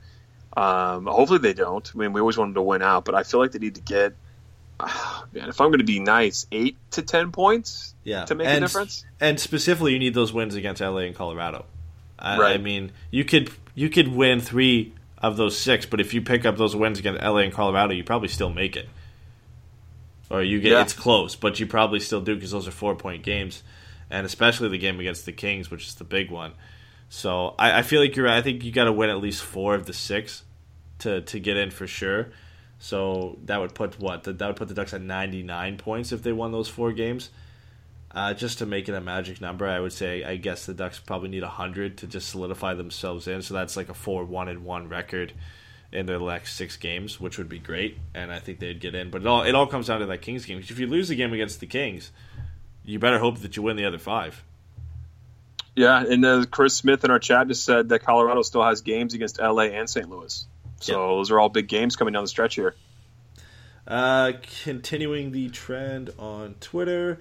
Um, 0.55 1.07
hopefully 1.07 1.39
they 1.39 1.53
don't. 1.53 1.91
I 1.93 1.97
mean, 1.97 2.13
we 2.13 2.21
always 2.21 2.37
want 2.37 2.49
them 2.49 2.55
to 2.55 2.61
win 2.61 2.83
out, 2.83 3.05
but 3.05 3.15
I 3.15 3.23
feel 3.23 3.39
like 3.39 3.51
they 3.51 3.59
need 3.59 3.75
to 3.75 3.81
get. 3.81 4.13
man, 5.33 5.49
if 5.49 5.59
I'm 5.59 5.69
going 5.69 5.79
to 5.79 5.83
be 5.83 5.99
nice, 5.99 6.45
eight 6.51 6.77
to 6.91 7.01
ten 7.01 7.31
points 7.31 7.95
yeah, 8.03 8.25
to 8.25 8.35
make 8.35 8.47
and, 8.47 8.57
a 8.57 8.67
difference. 8.67 9.03
And 9.19 9.39
specifically, 9.39 9.93
you 9.93 9.99
need 9.99 10.13
those 10.13 10.31
wins 10.31 10.53
against 10.53 10.79
LA 10.79 10.99
and 10.99 11.15
Colorado. 11.15 11.65
I, 12.19 12.53
I 12.53 12.57
mean, 12.57 12.91
you 13.09 13.25
could 13.25 13.51
you 13.73 13.89
could 13.89 14.09
win 14.09 14.41
three 14.41 14.93
of 15.17 15.37
those 15.37 15.57
six, 15.57 15.87
but 15.87 15.99
if 15.99 16.13
you 16.13 16.21
pick 16.21 16.45
up 16.45 16.57
those 16.57 16.75
wins 16.75 16.99
against 16.99 17.23
LA 17.23 17.37
and 17.37 17.53
Colorado, 17.53 17.93
you 17.93 18.03
probably 18.03 18.27
still 18.27 18.51
make 18.51 18.75
it. 18.75 18.89
Or 20.29 20.43
you 20.43 20.59
get 20.59 20.71
Yeah. 20.73 20.81
it's 20.81 20.93
close, 20.93 21.35
but 21.35 21.59
you 21.59 21.67
probably 21.67 21.99
still 21.99 22.21
do 22.21 22.35
because 22.35 22.51
those 22.51 22.67
are 22.67 22.71
four 22.71 22.95
point 22.95 23.23
games, 23.23 23.63
and 24.09 24.25
especially 24.25 24.69
the 24.69 24.77
game 24.77 24.99
against 24.99 25.25
the 25.25 25.31
Kings, 25.31 25.69
which 25.69 25.87
is 25.87 25.95
the 25.95 26.03
big 26.03 26.31
one. 26.31 26.53
So 27.09 27.55
I, 27.57 27.79
I 27.79 27.81
feel 27.81 28.01
like 28.01 28.15
you're. 28.15 28.25
right. 28.25 28.37
I 28.37 28.41
think 28.41 28.63
you 28.63 28.71
got 28.71 28.85
to 28.85 28.91
win 28.91 29.09
at 29.09 29.17
least 29.17 29.41
four 29.43 29.75
of 29.75 29.85
the 29.85 29.93
six 29.93 30.43
to 30.99 31.21
to 31.21 31.39
get 31.39 31.57
in 31.57 31.71
for 31.71 31.87
sure. 31.87 32.29
So 32.79 33.39
that 33.45 33.59
would 33.59 33.73
put 33.73 33.99
what 33.99 34.23
that 34.23 34.39
would 34.39 34.55
put 34.55 34.67
the 34.67 34.73
Ducks 34.73 34.93
at 34.93 35.01
99 35.01 35.77
points 35.77 36.11
if 36.11 36.21
they 36.21 36.31
won 36.31 36.51
those 36.51 36.67
four 36.67 36.91
games. 36.91 37.29
Uh, 38.11 38.33
just 38.33 38.59
to 38.59 38.65
make 38.65 38.87
it 38.87 38.95
a 38.95 39.01
magic 39.01 39.41
number, 39.41 39.67
I 39.67 39.79
would 39.79 39.93
say 39.93 40.23
I 40.23 40.37
guess 40.37 40.65
the 40.65 40.73
Ducks 40.73 40.99
probably 40.99 41.29
need 41.29 41.43
100 41.43 41.97
to 41.99 42.07
just 42.07 42.29
solidify 42.29 42.73
themselves 42.73 43.27
in. 43.27 43.41
So 43.41 43.53
that's 43.53 43.75
like 43.77 43.89
a 43.89 43.93
4 43.93 44.25
1 44.25 44.47
and 44.47 44.63
1 44.63 44.89
record 44.89 45.33
in 45.91 46.05
their 46.05 46.19
next 46.19 46.55
six 46.55 46.77
games, 46.77 47.19
which 47.19 47.37
would 47.37 47.49
be 47.49 47.59
great. 47.59 47.97
And 48.13 48.31
I 48.31 48.39
think 48.39 48.59
they'd 48.59 48.79
get 48.79 48.95
in. 48.95 49.09
But 49.09 49.21
it 49.21 49.27
all, 49.27 49.43
it 49.43 49.55
all 49.55 49.67
comes 49.67 49.87
down 49.87 49.99
to 49.99 50.05
that 50.07 50.21
Kings 50.21 50.45
game. 50.45 50.59
If 50.59 50.79
you 50.79 50.87
lose 50.87 51.09
the 51.09 51.15
game 51.15 51.33
against 51.33 51.59
the 51.59 51.67
Kings, 51.67 52.11
you 52.87 52.97
better 52.97 53.19
hope 53.19 53.39
that 53.39 53.55
you 53.55 53.61
win 53.61 53.75
the 53.77 53.85
other 53.85 53.99
five. 53.99 54.43
Yeah, 55.75 56.03
and 56.03 56.25
uh, 56.25 56.45
Chris 56.49 56.75
Smith 56.75 57.03
in 57.05 57.11
our 57.11 57.19
chat 57.19 57.47
just 57.47 57.63
said 57.63 57.89
that 57.89 57.99
Colorado 57.99 58.41
still 58.41 58.63
has 58.63 58.81
games 58.81 59.13
against 59.13 59.39
LA 59.39 59.63
and 59.65 59.87
St. 59.87 60.09
Louis. 60.09 60.47
So 60.79 60.91
Yep. 60.93 60.99
those 61.17 61.31
are 61.31 61.39
all 61.39 61.49
big 61.49 61.67
games 61.67 61.95
coming 61.95 62.13
down 62.13 62.23
the 62.23 62.27
stretch 62.27 62.55
here. 62.55 62.73
Uh, 63.87 64.31
continuing 64.63 65.31
the 65.31 65.49
trend 65.49 66.09
on 66.19 66.55
Twitter, 66.59 67.19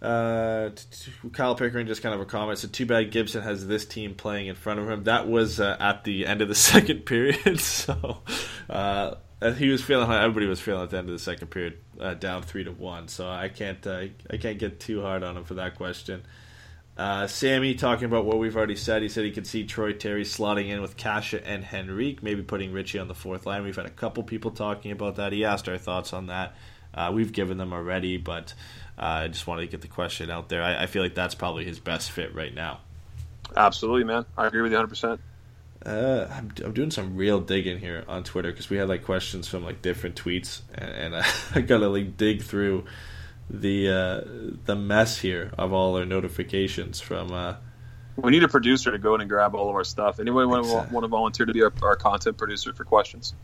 uh, 0.00 0.68
t- 0.70 0.84
t- 0.90 1.28
Kyle 1.32 1.54
Pickering 1.54 1.86
just 1.86 2.02
kind 2.02 2.14
of 2.14 2.20
a 2.20 2.24
comment. 2.24 2.58
said, 2.58 2.72
"Too 2.72 2.86
bad 2.86 3.10
Gibson 3.10 3.42
has 3.42 3.66
this 3.66 3.84
team 3.84 4.14
playing 4.14 4.46
in 4.46 4.54
front 4.54 4.78
of 4.80 4.88
him." 4.88 5.04
That 5.04 5.28
was 5.28 5.58
uh, 5.60 5.76
at 5.80 6.04
the 6.04 6.24
end 6.26 6.40
of 6.40 6.48
the 6.48 6.54
second 6.72 7.04
period, 7.04 7.58
so 7.60 8.18
uh, 9.40 9.52
he 9.52 9.68
was 9.68 9.82
feeling. 9.82 10.06
how 10.06 10.16
Everybody 10.16 10.46
was 10.46 10.60
feeling 10.60 10.82
at 10.82 10.90
the 10.90 10.98
end 10.98 11.08
of 11.08 11.12
the 11.12 11.18
second 11.18 11.48
period, 11.48 11.78
uh, 12.00 12.14
down 12.14 12.42
three 12.42 12.64
to 12.64 12.72
one. 12.72 13.08
So 13.08 13.28
I 13.28 13.48
can't, 13.48 13.86
uh, 13.86 14.04
I 14.30 14.36
can't 14.36 14.58
get 14.58 14.80
too 14.80 15.02
hard 15.02 15.22
on 15.22 15.36
him 15.36 15.44
for 15.44 15.54
that 15.54 15.76
question. 15.76 16.22
Uh, 16.96 17.28
Sammy 17.28 17.74
talking 17.74 18.06
about 18.06 18.24
what 18.24 18.38
we've 18.38 18.56
already 18.56 18.74
said. 18.74 19.02
He 19.02 19.08
said 19.08 19.24
he 19.24 19.30
could 19.30 19.46
see 19.46 19.64
Troy 19.64 19.92
Terry 19.92 20.24
slotting 20.24 20.68
in 20.68 20.82
with 20.82 20.96
Kase 20.96 21.34
and 21.34 21.64
Henrique, 21.72 22.24
maybe 22.24 22.42
putting 22.42 22.72
Ritchie 22.72 22.98
on 22.98 23.06
the 23.06 23.14
fourth 23.14 23.46
line. 23.46 23.62
We've 23.62 23.76
had 23.76 23.86
a 23.86 23.90
couple 23.90 24.24
people 24.24 24.50
talking 24.50 24.90
about 24.90 25.14
that. 25.16 25.32
He 25.32 25.44
asked 25.44 25.68
our 25.68 25.78
thoughts 25.78 26.12
on 26.12 26.26
that. 26.26 26.56
Uh, 26.92 27.12
we've 27.14 27.32
given 27.32 27.56
them 27.56 27.72
already, 27.72 28.16
but 28.16 28.52
I 28.98 29.28
just 29.28 29.46
wanted 29.46 29.62
to 29.62 29.68
get 29.68 29.82
the 29.82 29.88
question 29.88 30.28
out 30.28 30.48
there. 30.48 30.60
I, 30.60 30.82
I 30.82 30.86
feel 30.86 31.04
like 31.04 31.14
that's 31.14 31.36
probably 31.36 31.64
his 31.64 31.78
best 31.78 32.10
fit 32.10 32.34
right 32.34 32.52
now. 32.52 32.80
Absolutely, 33.56 34.02
man. 34.02 34.26
I 34.36 34.48
agree 34.48 34.62
with 34.62 34.72
you 34.72 34.78
100%. 34.78 35.20
Uh, 35.84 36.26
I'm, 36.30 36.52
I'm 36.64 36.72
doing 36.72 36.90
some 36.90 37.16
real 37.16 37.40
digging 37.40 37.78
here 37.78 38.04
on 38.08 38.24
Twitter 38.24 38.50
because 38.50 38.68
we 38.68 38.76
had 38.76 38.88
like 38.88 39.04
questions 39.04 39.46
from 39.48 39.64
like 39.64 39.80
different 39.80 40.16
tweets, 40.16 40.62
and, 40.74 40.90
and 40.90 41.16
I, 41.16 41.26
I 41.54 41.60
gotta 41.60 41.88
like 41.88 42.16
dig 42.16 42.42
through 42.42 42.84
the 43.50 43.88
uh, 43.88 44.20
the 44.64 44.76
mess 44.76 45.18
here 45.18 45.50
of 45.56 45.72
all 45.72 45.96
our 45.96 46.04
notifications 46.04 47.00
from 47.00 47.32
uh, 47.32 47.54
We 48.16 48.30
need 48.32 48.42
a 48.42 48.48
producer 48.48 48.90
to 48.90 48.98
go 48.98 49.14
in 49.14 49.20
and 49.20 49.30
grab 49.30 49.54
all 49.54 49.68
of 49.70 49.74
our 49.76 49.84
stuff. 49.84 50.20
Anyone 50.20 50.48
want, 50.48 50.64
Exactly. 50.66 50.94
want 50.94 51.04
to 51.04 51.08
volunteer 51.08 51.46
to 51.46 51.52
be 51.52 51.62
our, 51.62 51.72
our 51.82 51.96
content 51.96 52.36
producer 52.36 52.72
for 52.72 52.84
questions? 52.84 53.34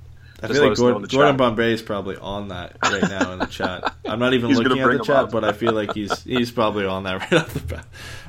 I 0.43 0.49
Just 0.49 0.61
feel 0.61 0.69
like 0.69 0.77
Gordon, 0.77 1.03
Gordon. 1.05 1.37
Bombay 1.37 1.73
is 1.73 1.81
probably 1.81 2.17
on 2.17 2.49
that 2.49 2.77
right 2.83 3.03
now 3.03 3.33
in 3.33 3.39
the 3.39 3.47
chat. 3.47 3.95
I'm 4.05 4.19
not 4.19 4.35
even 4.35 4.51
looking 4.51 4.79
at 4.79 4.91
the 4.91 5.05
chat, 5.05 5.17
up. 5.17 5.31
but 5.31 5.45
I 5.45 5.53
feel 5.53 5.73
like 5.73 5.95
he's 5.95 6.23
he's 6.25 6.51
probably 6.51 6.85
on 6.85 7.05
that 7.05 7.21
right 7.33 7.41
off 7.41 7.55
the 7.55 7.61
bat. 7.61 7.87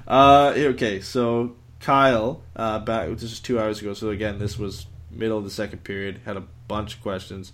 Uh, 0.08 0.54
okay, 0.56 1.02
so 1.02 1.56
Kyle, 1.86 2.42
uh, 2.56 2.80
back 2.80 3.10
this 3.10 3.22
is 3.22 3.40
two 3.40 3.60
hours 3.60 3.80
ago. 3.80 3.94
So 3.94 4.10
again, 4.10 4.40
this 4.40 4.58
was 4.58 4.88
middle 5.12 5.38
of 5.38 5.44
the 5.44 5.52
second 5.52 5.84
period. 5.84 6.20
Had 6.26 6.36
a 6.36 6.44
bunch 6.68 6.96
of 6.96 7.02
questions. 7.04 7.54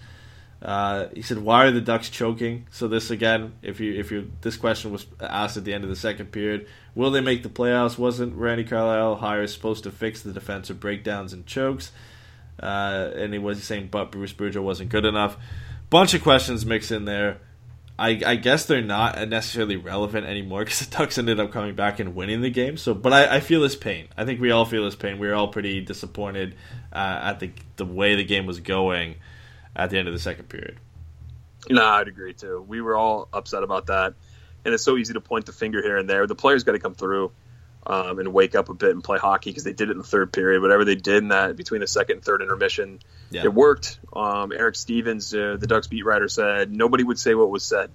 Uh, 0.62 1.08
he 1.14 1.22
said, 1.22 1.40
"Why 1.40 1.66
are 1.66 1.72
the 1.72 1.82
Ducks 1.82 2.10
choking?" 2.10 2.66
So 2.72 2.88
this 2.88 3.12
again, 3.12 3.52
if 3.62 3.82
you 3.82 3.94
if 3.94 4.10
you 4.10 4.32
this 4.40 4.56
question 4.56 4.94
was 4.94 5.06
asked 5.20 5.58
at 5.58 5.66
the 5.66 5.74
end 5.74 5.84
of 5.84 5.90
the 5.90 5.98
second 5.98 6.32
period, 6.32 6.66
will 6.96 7.12
they 7.12 7.20
make 7.20 7.44
the 7.44 7.50
playoffs? 7.50 7.98
Wasn't 7.98 8.34
Randy 8.38 8.64
Carlyle 8.64 9.18
hire 9.18 9.46
supposed 9.48 9.84
to 9.84 9.92
fix 9.92 10.22
the 10.22 10.32
defensive 10.32 10.80
breakdowns 10.80 11.34
and 11.34 11.46
chokes? 11.46 11.92
Uh, 12.58 13.12
and 13.14 13.34
he 13.34 13.40
was 13.40 13.62
saying, 13.62 13.90
but 13.92 14.14
Bruce 14.14 14.32
Boudreau 14.32 14.64
wasn't 14.64 14.90
good 14.90 15.04
enough. 15.04 15.36
Bunch 15.90 16.14
of 16.14 16.24
questions 16.24 16.66
mixed 16.66 16.92
in 16.92 17.04
there. 17.04 17.42
I, 18.02 18.20
I 18.26 18.36
guess 18.36 18.66
they're 18.66 18.82
not 18.82 19.30
necessarily 19.30 19.76
relevant 19.76 20.26
anymore 20.26 20.64
because 20.64 20.80
the 20.80 20.98
Ducks 20.98 21.20
ended 21.20 21.40
up 21.40 21.52
coming 21.52 21.76
back 21.76 22.00
and 22.00 22.16
winning 22.16 22.42
the 22.42 22.50
game. 22.50 22.76
So, 22.76 22.96
but 22.96 23.14
I, 23.14 23.36
I 23.36 23.40
feel 23.42 23.62
his 23.62 23.76
pain. 23.76 24.08
I 24.18 24.26
think 24.26 24.42
we 24.42 24.50
all 24.50 24.66
feel 24.66 24.86
his 24.86 24.96
pain. 24.96 25.20
We 25.20 25.28
were 25.28 25.36
all 25.36 25.50
pretty 25.50 25.82
disappointed 25.82 26.56
uh, 26.92 27.20
at 27.22 27.40
the 27.40 27.52
the 27.76 27.86
way 27.86 28.16
the 28.16 28.24
game 28.24 28.48
was 28.48 28.60
going 28.60 29.18
at 29.76 29.92
the 29.92 30.00
end 30.00 30.08
of 30.08 30.16
the 30.16 30.20
second 30.20 30.50
period. 30.50 30.78
No, 31.70 31.86
I'd 31.86 32.08
agree 32.08 32.34
too. 32.34 32.66
We 32.68 32.82
were 32.82 32.96
all 32.96 33.28
upset 33.32 33.62
about 33.62 33.86
that, 33.86 34.16
and 34.66 34.74
it's 34.74 34.84
so 34.84 34.98
easy 34.98 35.14
to 35.14 35.22
point 35.22 35.46
the 35.46 35.54
finger 35.54 35.84
here 35.84 35.98
and 35.98 36.10
there. 36.10 36.26
The 36.26 36.34
players 36.34 36.64
got 36.64 36.72
to 36.72 36.80
come 36.80 36.96
through 36.96 37.32
um, 37.86 38.20
and 38.20 38.34
wake 38.34 38.56
up 38.56 38.70
a 38.70 38.74
bit 38.74 38.92
and 38.92 39.04
play 39.04 39.18
hockey 39.18 39.50
because 39.50 39.64
they 39.64 39.74
did 39.74 39.90
it 39.90 39.94
in 39.94 39.98
the 39.98 40.04
third 40.04 40.32
period. 40.32 40.62
Whatever 40.62 40.86
they 40.86 40.96
did 40.96 41.18
in 41.24 41.28
that 41.30 41.56
between 41.56 41.82
the 41.82 41.88
second 41.88 42.18
and 42.18 42.26
third 42.26 42.42
intermission, 42.42 43.00
Yeah. 43.32 43.44
it 43.46 43.54
worked. 43.54 44.00
Um, 44.14 44.52
Eric 44.52 44.76
Stephens, 44.76 45.34
uh, 45.34 45.58
the 45.60 45.68
Ducks 45.68 45.88
beat 45.88 46.06
writer, 46.06 46.28
said 46.30 46.72
nobody 46.72 47.04
would 47.04 47.18
say 47.20 47.34
what 47.36 47.50
was 47.50 47.64
said 47.64 47.90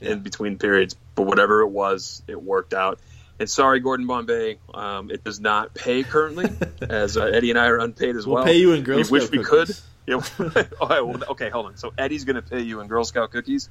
Yeah. 0.00 0.10
in 0.12 0.20
between 0.20 0.58
periods, 0.58 0.96
but 1.14 1.22
whatever 1.22 1.62
it 1.62 1.68
was, 1.68 2.22
it 2.28 2.40
worked 2.42 2.74
out. 2.74 2.98
And 3.40 3.48
sorry, 3.48 3.80
Gordon 3.80 4.06
Bombay, 4.06 4.58
um, 4.74 5.10
it 5.10 5.24
does 5.24 5.40
not 5.40 5.74
pay 5.74 6.02
currently, 6.04 6.50
as 6.82 7.16
uh, 7.16 7.24
Eddie 7.24 7.50
and 7.50 7.58
I 7.58 7.66
are 7.68 7.78
unpaid 7.78 8.14
as 8.16 8.26
We'll 8.26 8.36
well. 8.36 8.44
pay 8.44 8.58
you 8.58 8.72
in 8.72 8.82
Girl 8.84 8.98
we 8.98 9.04
wish 9.08 9.30
we 9.30 9.42
could. 9.42 9.70
Yeah. 10.04 10.16
okay, 10.40 10.66
well, 10.80 11.22
okay, 11.30 11.48
hold 11.48 11.66
on. 11.66 11.76
So 11.76 11.92
Eddie's 11.96 12.24
going 12.24 12.34
to 12.34 12.42
pay 12.42 12.60
you 12.60 12.80
in 12.80 12.88
Girl 12.88 13.04
Scout 13.04 13.30
cookies, 13.30 13.68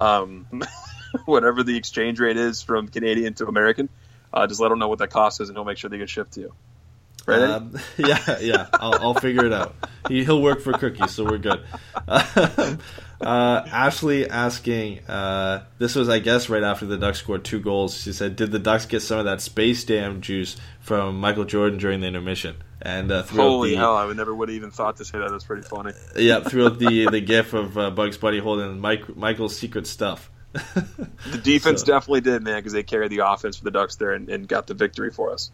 um, 0.00 0.46
whatever 1.26 1.62
the 1.62 1.76
exchange 1.76 2.18
rate 2.18 2.36
is 2.38 2.62
from 2.62 2.88
Canadian 2.88 3.34
to 3.34 3.46
American. 3.46 3.90
Uh, 4.32 4.46
just 4.46 4.60
let 4.60 4.70
him 4.70 4.78
know 4.78 4.88
what 4.88 4.98
that 4.98 5.10
cost 5.10 5.40
is, 5.40 5.48
and 5.48 5.56
he'll 5.56 5.64
make 5.64 5.78
sure 5.78 5.88
they 5.90 5.98
get 5.98 6.10
shipped 6.10 6.32
to 6.34 6.40
you. 6.40 6.52
Right? 7.26 7.40
Um, 7.40 7.76
yeah, 7.96 8.38
yeah. 8.40 8.66
I'll, 8.74 8.94
I'll 8.94 9.14
figure 9.14 9.44
it 9.44 9.52
out. 9.52 9.74
He, 10.08 10.24
he'll 10.24 10.40
work 10.42 10.60
for 10.60 10.72
cookies, 10.72 11.10
so 11.12 11.24
we're 11.24 11.38
good. 11.38 11.64
Um, 12.06 12.78
uh, 13.20 13.62
Ashley 13.66 14.28
asking, 14.28 15.00
uh, 15.06 15.64
this 15.78 15.94
was, 15.94 16.08
I 16.08 16.18
guess, 16.18 16.48
right 16.48 16.62
after 16.62 16.86
the 16.86 16.96
Ducks 16.96 17.18
scored 17.18 17.44
two 17.44 17.60
goals. 17.60 18.00
She 18.02 18.12
said, 18.12 18.36
"Did 18.36 18.52
the 18.52 18.58
Ducks 18.58 18.86
get 18.86 19.00
some 19.00 19.18
of 19.18 19.24
that 19.24 19.40
Space 19.40 19.84
Jam 19.84 20.20
juice 20.20 20.56
from 20.80 21.18
Michael 21.18 21.44
Jordan 21.44 21.78
during 21.78 22.00
the 22.00 22.06
intermission?" 22.06 22.56
And 22.82 23.10
uh, 23.10 23.22
Holy 23.24 23.70
the 23.70 23.76
hell! 23.76 23.96
I 23.96 24.04
would 24.04 24.16
never 24.16 24.34
would 24.34 24.50
have 24.50 24.56
even 24.56 24.70
thought 24.70 24.98
to 24.98 25.04
say 25.04 25.18
that. 25.18 25.30
That's 25.30 25.44
pretty 25.44 25.62
funny. 25.62 25.94
yeah, 26.14 26.40
throughout 26.40 26.78
the 26.78 27.08
the 27.10 27.20
gif 27.20 27.54
of 27.54 27.76
uh, 27.76 27.90
Bugs 27.90 28.18
Bunny 28.18 28.38
holding 28.38 28.78
Mike, 28.78 29.16
Michael's 29.16 29.56
secret 29.56 29.86
stuff. 29.86 30.30
The 31.30 31.38
defense 31.38 31.80
So- 31.80 31.86
definitely 31.86 32.20
did, 32.22 32.42
man, 32.42 32.56
because 32.58 32.72
they 32.72 32.82
carried 32.82 33.10
the 33.10 33.18
offense 33.26 33.56
for 33.56 33.64
the 33.64 33.70
Ducks 33.70 33.96
there 33.96 34.12
and, 34.12 34.28
and 34.28 34.46
got 34.48 34.66
the 34.66 34.74
victory 34.74 35.10
for 35.10 35.32
us. 35.32 35.50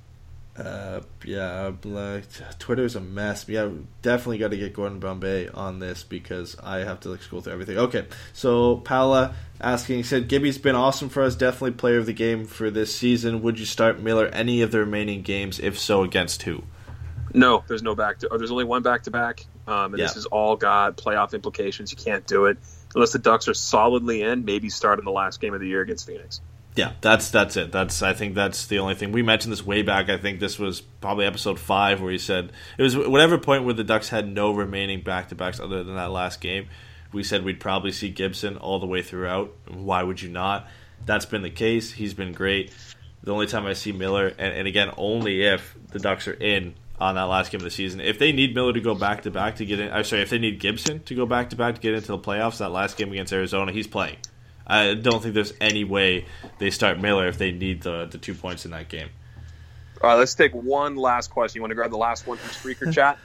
Uh, 0.54 1.00
yeah, 1.24 1.72
like, 1.82 2.24
Twitter's 2.58 2.94
a 2.94 3.00
mess. 3.00 3.48
Yeah, 3.48 3.70
definitely 4.02 4.36
got 4.36 4.50
to 4.50 4.58
get 4.58 4.74
Gordon 4.74 4.98
Bombay 5.00 5.48
on 5.48 5.78
this 5.78 6.02
because 6.02 6.56
I 6.62 6.80
have 6.80 7.00
to 7.00 7.08
like 7.08 7.22
scroll 7.22 7.40
through 7.40 7.54
everything. 7.54 7.78
Okay, 7.78 8.04
so 8.34 8.76
Paula 8.76 9.34
asking 9.62 10.04
said 10.04 10.28
Gibby's 10.28 10.58
been 10.58 10.74
awesome 10.74 11.08
for 11.08 11.22
us. 11.22 11.34
Definitely 11.36 11.70
player 11.72 11.96
of 11.96 12.04
the 12.04 12.12
game 12.12 12.44
for 12.44 12.70
this 12.70 12.94
season. 12.94 13.40
Would 13.40 13.58
you 13.58 13.64
start 13.64 14.00
Miller 14.00 14.26
any 14.26 14.60
of 14.60 14.72
the 14.72 14.80
remaining 14.80 15.22
games? 15.22 15.58
If 15.58 15.78
so, 15.78 16.02
against 16.02 16.42
who? 16.42 16.64
No, 17.32 17.64
there's 17.66 17.82
no 17.82 17.94
back 17.94 18.18
to. 18.18 18.28
Or 18.30 18.36
there's 18.36 18.50
only 18.50 18.64
one 18.64 18.82
back 18.82 19.04
to 19.04 19.10
back, 19.10 19.46
and 19.66 19.94
this 19.94 20.12
Yeah. 20.14 20.18
is 20.18 20.26
all 20.26 20.56
got 20.56 20.98
playoff 20.98 21.32
implications. 21.32 21.90
You 21.92 21.96
can't 21.96 22.26
do 22.26 22.44
it 22.44 22.58
unless 22.94 23.12
the 23.12 23.18
Ducks 23.18 23.48
are 23.48 23.54
solidly 23.54 24.22
in. 24.22 24.44
Maybe 24.44 24.68
start 24.68 24.98
in 24.98 25.04
the 25.04 25.10
last 25.10 25.40
game 25.40 25.54
of 25.54 25.60
the 25.60 25.68
year 25.68 25.82
against 25.82 26.06
Phoenix. 26.06 26.40
Yeah, 26.74 26.92
that's 27.02 27.30
that's 27.30 27.56
it. 27.56 27.70
That's 27.70 28.02
I 28.02 28.14
think 28.14 28.34
that's 28.34 28.66
the 28.66 28.78
only 28.78 28.94
thing 28.94 29.12
we 29.12 29.22
mentioned 29.22 29.52
this 29.52 29.64
way 29.64 29.82
back. 29.82 30.08
I 30.08 30.16
think 30.16 30.40
this 30.40 30.58
was 30.58 30.80
probably 30.80 31.26
episode 31.26 31.58
five 31.58 32.00
where 32.00 32.10
he 32.10 32.18
said 32.18 32.50
it 32.78 32.82
was 32.82 32.96
whatever 32.96 33.36
point 33.36 33.64
where 33.64 33.74
the 33.74 33.84
Ducks 33.84 34.08
had 34.08 34.26
no 34.26 34.52
remaining 34.52 35.02
back 35.02 35.28
to 35.28 35.34
backs 35.34 35.60
other 35.60 35.84
than 35.84 35.96
that 35.96 36.10
last 36.10 36.40
game. 36.40 36.68
We 37.12 37.24
said 37.24 37.44
we'd 37.44 37.60
probably 37.60 37.92
see 37.92 38.08
Gibson 38.08 38.56
all 38.56 38.78
the 38.78 38.86
way 38.86 39.02
throughout. 39.02 39.54
Why 39.68 40.02
would 40.02 40.22
you 40.22 40.30
not? 40.30 40.66
That's 41.04 41.26
been 41.26 41.42
the 41.42 41.50
case. 41.50 41.92
He's 41.92 42.14
been 42.14 42.32
great. 42.32 42.72
The 43.22 43.32
only 43.32 43.46
time 43.46 43.66
I 43.66 43.74
see 43.74 43.92
Miller, 43.92 44.28
and, 44.28 44.54
and 44.54 44.66
again, 44.66 44.92
only 44.96 45.42
if 45.42 45.76
the 45.90 45.98
Ducks 45.98 46.26
are 46.26 46.32
in 46.32 46.74
on 47.02 47.16
that 47.16 47.24
last 47.24 47.50
game 47.50 47.60
of 47.60 47.64
the 47.64 47.70
season. 47.70 48.00
If 48.00 48.18
they 48.18 48.32
need 48.32 48.54
Miller 48.54 48.72
to 48.72 48.80
go 48.80 48.94
back 48.94 49.22
to 49.22 49.30
back 49.30 49.56
to 49.56 49.66
get 49.66 49.80
in, 49.80 49.92
I'm 49.92 50.04
sorry, 50.04 50.22
if 50.22 50.30
they 50.30 50.38
need 50.38 50.60
Gibson 50.60 51.02
to 51.04 51.14
go 51.14 51.26
back 51.26 51.50
to 51.50 51.56
back 51.56 51.74
to 51.74 51.80
get 51.80 51.94
into 51.94 52.08
the 52.08 52.18
playoffs, 52.18 52.58
that 52.58 52.70
last 52.70 52.96
game 52.96 53.10
against 53.10 53.32
Arizona, 53.32 53.72
he's 53.72 53.86
playing. 53.88 54.16
I 54.66 54.94
don't 54.94 55.20
think 55.20 55.34
there's 55.34 55.52
any 55.60 55.82
way 55.84 56.26
they 56.58 56.70
start 56.70 57.00
Miller 57.00 57.26
if 57.26 57.36
they 57.38 57.50
need 57.50 57.82
the 57.82 58.06
the 58.06 58.18
two 58.18 58.34
points 58.34 58.64
in 58.64 58.70
that 58.70 58.88
game. 58.88 59.08
All 60.00 60.10
right, 60.10 60.14
let's 60.16 60.34
take 60.34 60.52
one 60.52 60.96
last 60.96 61.30
question. 61.30 61.58
You 61.58 61.62
want 61.62 61.72
to 61.72 61.74
grab 61.76 61.90
the 61.90 61.96
last 61.96 62.26
one 62.26 62.38
from 62.38 62.50
Spreaker 62.50 62.92
chat? 62.94 63.18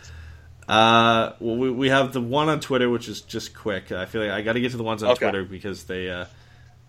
Uh, 0.67 1.33
well, 1.39 1.55
we, 1.55 1.71
we 1.71 1.89
have 1.89 2.11
the 2.13 2.21
one 2.21 2.49
on 2.49 2.59
Twitter, 2.59 2.89
which 2.89 3.07
is 3.07 3.21
just 3.21 3.55
quick. 3.55 3.91
I 3.91 4.05
feel 4.05 4.21
like 4.21 4.31
I 4.31 4.41
got 4.41 4.53
to 4.53 4.59
get 4.59 4.71
to 4.71 4.77
the 4.77 4.83
ones 4.83 5.01
on 5.01 5.11
Okay. 5.11 5.25
Twitter 5.25 5.43
because 5.45 5.85
they 5.85 6.09
uh, 6.09 6.25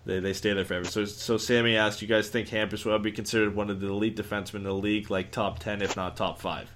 they 0.05 0.19
they 0.19 0.33
stay 0.33 0.53
there 0.53 0.65
forever. 0.65 0.85
So 0.85 1.05
so 1.05 1.37
Sammy 1.37 1.77
asked, 1.77 2.01
"You 2.01 2.07
guys 2.07 2.29
think 2.29 2.49
Hampus 2.49 2.83
will 2.85 2.99
be 2.99 3.11
considered 3.11 3.55
one 3.55 3.69
of 3.69 3.79
the 3.79 3.87
elite 3.87 4.17
defensemen 4.17 4.55
in 4.55 4.63
the 4.63 4.73
league, 4.73 5.09
like 5.11 5.31
top 5.31 5.59
ten, 5.59 5.81
if 5.81 5.95
not 5.95 6.17
top 6.17 6.39
five? 6.39 6.69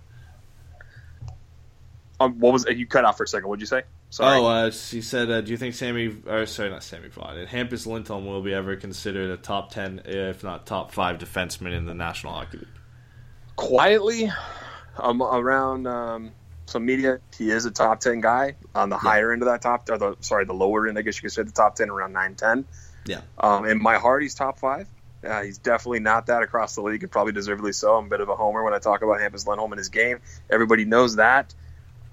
Um, 2.23 2.39
what 2.39 2.53
was 2.53 2.65
you 2.65 2.87
cut 2.87 3.05
off 3.05 3.17
for 3.17 3.23
a 3.23 3.27
second? 3.27 3.47
What'd 3.47 3.61
you 3.61 3.67
say? 3.67 3.83
Sorry. 4.09 4.37
Oh, 4.37 4.45
uh, 4.45 4.71
she 4.71 5.01
said, 5.01 5.29
uh, 5.29 5.41
"Do 5.41 5.51
you 5.51 5.57
think 5.57 5.73
Sammy, 5.73 6.15
or 6.27 6.45
sorry, 6.45 6.69
not 6.69 6.83
Sammy 6.83 7.09
Vaughn, 7.09 7.45
Hampus 7.47 7.85
Lindholm 7.87 8.25
will 8.25 8.41
be 8.41 8.53
ever 8.53 8.75
considered 8.75 9.31
a 9.31 9.37
top 9.37 9.71
ten, 9.71 10.01
if 10.05 10.43
not 10.43 10.65
top 10.65 10.91
five 10.91 11.17
defenseman 11.17 11.75
in 11.75 11.85
the 11.85 11.93
National 11.93 12.33
Hockey 12.33 12.59
League?" 12.59 12.67
Quietly, 13.55 14.31
um, 14.97 15.21
around 15.21 15.87
um, 15.87 16.31
some 16.65 16.85
media, 16.85 17.19
he 17.37 17.49
is 17.51 17.65
a 17.65 17.71
top 17.71 17.99
ten 17.99 18.21
guy 18.21 18.55
on 18.75 18.89
the 18.89 18.97
higher 18.97 19.31
end 19.31 19.41
of 19.41 19.47
that 19.47 19.61
top, 19.61 19.89
or 19.89 19.97
the 19.97 20.15
sorry, 20.21 20.45
the 20.45 20.53
lower 20.53 20.87
end. 20.87 20.97
I 20.97 21.01
guess 21.01 21.17
you 21.17 21.23
could 21.23 21.31
say 21.31 21.43
the 21.43 21.51
top 21.51 21.75
ten, 21.75 21.89
around 21.89 22.13
nine 22.13 22.35
ten. 22.35 22.65
Yeah. 23.05 23.21
Um, 23.37 23.65
in 23.65 23.81
my 23.81 23.97
heart, 23.97 24.21
he's 24.21 24.35
top 24.35 24.59
five. 24.59 24.87
Uh, 25.23 25.41
he's 25.41 25.57
definitely 25.57 26.01
not 26.01 26.27
that 26.27 26.43
across 26.43 26.75
the 26.75 26.81
league, 26.81 27.01
and 27.01 27.11
probably 27.11 27.33
deservedly 27.33 27.71
so. 27.71 27.95
I'm 27.95 28.05
a 28.05 28.09
bit 28.09 28.19
of 28.19 28.29
a 28.29 28.35
homer 28.35 28.63
when 28.63 28.73
I 28.73 28.79
talk 28.79 29.01
about 29.01 29.19
Hampus 29.19 29.47
Lindholm 29.47 29.71
and 29.71 29.79
his 29.79 29.89
game. 29.89 30.19
Everybody 30.49 30.85
knows 30.85 31.15
that. 31.15 31.53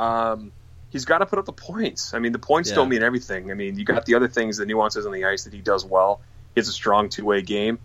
Um, 0.01 0.53
he's 0.89 1.05
got 1.05 1.19
to 1.19 1.27
put 1.27 1.39
up 1.39 1.45
the 1.45 1.53
points. 1.53 2.15
I 2.15 2.19
mean, 2.19 2.33
the 2.33 2.39
points 2.39 2.71
Yeah. 2.71 2.77
don't 2.77 2.89
mean 2.89 3.03
everything. 3.03 3.51
I 3.51 3.55
mean, 3.55 3.79
you 3.79 3.85
got 3.85 4.07
the 4.07 4.15
other 4.15 4.29
things, 4.29 4.57
the 4.57 4.67
nuances 4.67 5.05
on 5.07 5.13
the 5.13 5.25
ice 5.25 5.45
that 5.45 5.53
he 5.53 5.61
does 5.61 5.85
well. 5.85 6.21
Has 6.57 6.69
a 6.69 6.73
strong 6.73 7.09
two 7.09 7.25
way 7.25 7.43
game. 7.43 7.79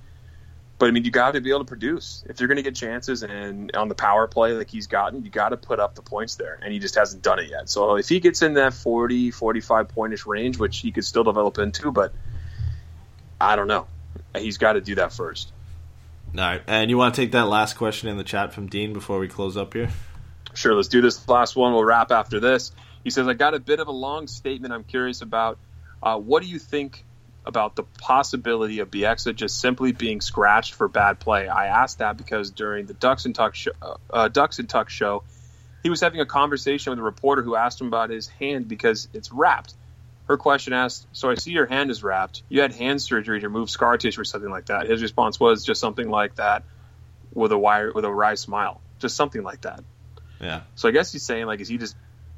But 0.78 0.88
I 0.88 0.92
mean, 0.92 1.06
you 1.06 1.12
got 1.12 1.32
to 1.36 1.42
be 1.42 1.50
able 1.52 1.60
to 1.60 1.66
produce. 1.66 2.24
If 2.28 2.40
you're 2.40 2.48
going 2.48 2.58
to 2.58 2.64
get 2.64 2.76
chances 2.76 3.24
and 3.24 3.74
on 3.76 3.88
the 3.88 3.96
power 3.96 4.28
play 4.28 4.54
like 4.54 4.70
he's 4.70 4.88
gotten, 4.88 5.24
you 5.24 5.30
got 5.30 5.50
to 5.50 5.58
put 5.58 5.80
up 5.80 5.96
the 5.96 6.02
points 6.02 6.36
there. 6.36 6.60
And 6.62 6.74
he 6.74 6.80
just 6.80 6.96
hasn't 6.96 7.22
done 7.22 7.40
it 7.40 7.50
yet. 7.50 7.70
So 7.70 7.96
if 7.96 8.10
he 8.10 8.20
gets 8.20 8.42
in 8.42 8.56
that 8.56 8.74
40, 8.74 9.32
45 9.32 9.88
pointish 9.90 10.26
range, 10.26 10.58
which 10.58 10.80
he 10.80 10.92
could 10.92 11.06
still 11.06 11.24
develop 11.24 11.58
into, 11.60 11.92
but 11.92 12.14
I 13.40 13.56
don't 13.56 13.68
know. 13.68 13.88
He's 14.38 14.58
got 14.58 14.74
to 14.74 14.82
do 14.82 14.96
that 14.96 15.14
first. 15.14 15.52
All 16.34 16.42
right, 16.42 16.62
and 16.68 16.90
you 16.90 16.98
want 16.98 17.16
to 17.16 17.22
take 17.22 17.32
that 17.32 17.46
last 17.48 17.78
question 17.78 18.10
in 18.10 18.18
the 18.18 18.24
chat 18.24 18.52
from 18.54 18.68
Dean 18.68 18.92
before 18.92 19.20
we 19.20 19.30
close 19.30 19.56
up 19.56 19.74
here? 19.74 19.90
Sure, 20.56 20.74
let's 20.74 20.88
do 20.88 21.02
this 21.02 21.28
last 21.28 21.56
one. 21.56 21.74
We'll 21.74 21.84
wrap 21.84 22.12
after 22.12 22.40
this. 22.40 22.72
He 23.04 23.10
says, 23.10 23.28
I 23.28 23.34
got 23.34 23.54
a 23.54 23.60
bit 23.60 23.80
of 23.80 23.88
a 23.88 23.92
long 23.92 24.28
statement 24.28 24.74
I'm 24.74 24.86
curious 24.86 25.22
about. 25.22 25.60
Uh, 26.02 26.18
what 26.18 26.42
do 26.42 26.50
you 26.50 26.60
think 26.60 27.04
about 27.46 27.76
the 27.76 27.84
possibility 27.84 28.80
of 28.80 28.90
Bieksa 28.90 29.36
just 29.36 29.60
simply 29.60 29.92
being 29.92 30.22
scratched 30.22 30.74
for 30.74 30.88
bad 30.88 31.20
play? 31.20 31.48
I 31.48 31.68
asked 31.68 32.00
that 32.00 32.18
because 32.18 32.52
during 32.52 32.86
the 32.86 32.94
Ducks 32.94 33.26
and 33.26 33.36
Tuck 33.36 33.54
show, 33.54 33.72
uh, 34.10 34.30
Ducks 34.30 34.58
and 34.60 34.68
Tuck 34.68 34.90
show, 34.90 35.24
he 35.84 35.90
was 35.90 36.02
having 36.02 36.22
a 36.22 36.26
conversation 36.26 36.92
with 36.92 37.00
a 37.00 37.04
reporter 37.04 37.44
who 37.44 37.56
asked 37.56 37.80
him 37.82 37.88
about 37.88 38.10
his 38.10 38.28
hand 38.28 38.68
because 38.68 39.08
it's 39.14 39.32
wrapped. 39.32 39.74
Her 40.28 40.38
question 40.38 40.74
asked, 40.74 41.06
"So 41.12 41.30
I 41.30 41.36
see 41.36 41.52
your 41.52 41.68
hand 41.68 41.92
is 41.92 42.02
wrapped. 42.02 42.42
You 42.50 42.62
had 42.62 42.74
hand 42.74 43.02
surgery 43.02 43.40
to 43.42 43.48
remove 43.48 43.70
scar 43.70 43.98
tissue 43.98 44.22
or 44.22 44.26
something 44.26 44.50
like 44.50 44.68
that." 44.68 44.90
His 44.90 45.02
response 45.04 45.40
was 45.40 45.64
just 45.64 45.80
something 45.80 46.10
like 46.10 46.36
that, 46.36 46.64
with 47.34 47.52
a 47.52 47.58
wire, 47.58 47.92
with 47.94 48.06
a 48.06 48.12
wry 48.12 48.34
smile, 48.34 48.82
just 49.00 49.16
something 49.16 49.44
like 49.44 49.62
that. 49.62 49.84
Yeah. 50.40 50.62
So 50.76 50.88
I 50.90 50.92
guess 50.92 51.12
he's 51.12 51.24
saying 51.24 51.46
like, 51.46 51.60
is 51.60 51.68
he 51.68 51.78
just? 51.78 51.96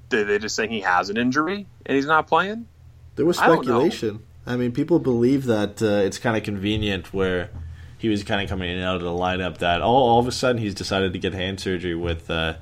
They're 0.10 0.24
they 0.24 0.40
just 0.40 0.56
saying 0.56 0.72
he 0.72 0.82
has 0.82 1.10
an 1.10 1.18
injury 1.18 1.66
and 1.86 1.96
he's 1.96 2.06
not 2.06 2.28
playing? 2.28 2.68
There 3.16 3.26
was 3.26 3.38
I 3.40 3.48
speculation. 3.48 4.24
I, 4.46 4.56
mean, 4.56 4.72
people 4.72 5.00
believe 5.00 5.46
that 5.46 5.82
uh, 5.82 6.06
it's 6.06 6.18
kind 6.18 6.38
of 6.38 6.44
convenient 6.44 7.14
where 7.14 7.50
he 7.98 8.08
was 8.08 8.24
kind 8.24 8.42
of 8.42 8.48
coming 8.48 8.70
in 8.70 8.78
and 8.78 8.86
out 8.86 8.96
of 8.96 9.02
the 9.02 9.10
lineup 9.10 9.58
that 9.58 9.82
all, 9.82 10.10
all 10.10 10.20
of 10.20 10.28
a 10.28 10.32
sudden 10.32 10.62
he's 10.62 10.76
decided 10.76 11.14
to 11.14 11.20
get 11.20 11.34
hand 11.34 11.60
surgery 11.60 11.96
with 11.96 12.30
uh, 12.30 12.54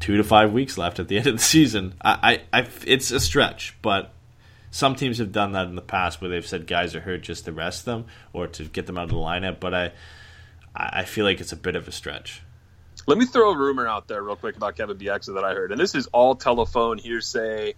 two 0.00 0.16
to 0.16 0.24
five 0.24 0.52
weeks 0.52 0.76
left 0.76 0.98
at 0.98 1.08
the 1.08 1.16
end 1.18 1.28
of 1.28 1.36
the 1.36 1.42
season. 1.42 1.94
I, 2.02 2.42
I, 2.52 2.60
I, 2.60 2.68
it's 2.84 3.10
a 3.10 3.20
stretch, 3.20 3.76
but 3.80 4.12
some 4.70 4.96
teams 4.96 5.18
have 5.18 5.32
done 5.32 5.52
that 5.52 5.66
in 5.66 5.76
the 5.76 5.82
past 5.82 6.20
where 6.20 6.28
they've 6.28 6.46
said 6.46 6.66
guys 6.66 6.94
are 6.94 7.00
hurt 7.00 7.22
just 7.22 7.44
to 7.44 7.52
rest 7.52 7.84
them 7.84 8.06
or 8.32 8.46
to 8.48 8.64
get 8.64 8.86
them 8.86 8.98
out 8.98 9.04
of 9.04 9.10
the 9.10 9.16
lineup. 9.16 9.60
But 9.60 9.74
I, 9.74 9.92
I 10.74 11.04
feel 11.04 11.24
like 11.24 11.40
it's 11.40 11.52
a 11.52 11.56
bit 11.56 11.76
of 11.76 11.86
a 11.86 11.92
stretch. 11.92 12.42
Let 13.06 13.18
me 13.18 13.26
throw 13.26 13.50
a 13.50 13.56
rumor 13.56 13.86
out 13.86 14.06
there 14.06 14.22
real 14.22 14.36
quick 14.36 14.56
about 14.56 14.76
Kevin 14.76 14.96
Bieksa 14.96 15.34
that 15.34 15.44
I 15.44 15.54
heard, 15.54 15.72
and 15.72 15.80
this 15.80 15.94
is 15.94 16.06
all 16.08 16.36
telephone 16.36 16.98
hearsay. 16.98 17.74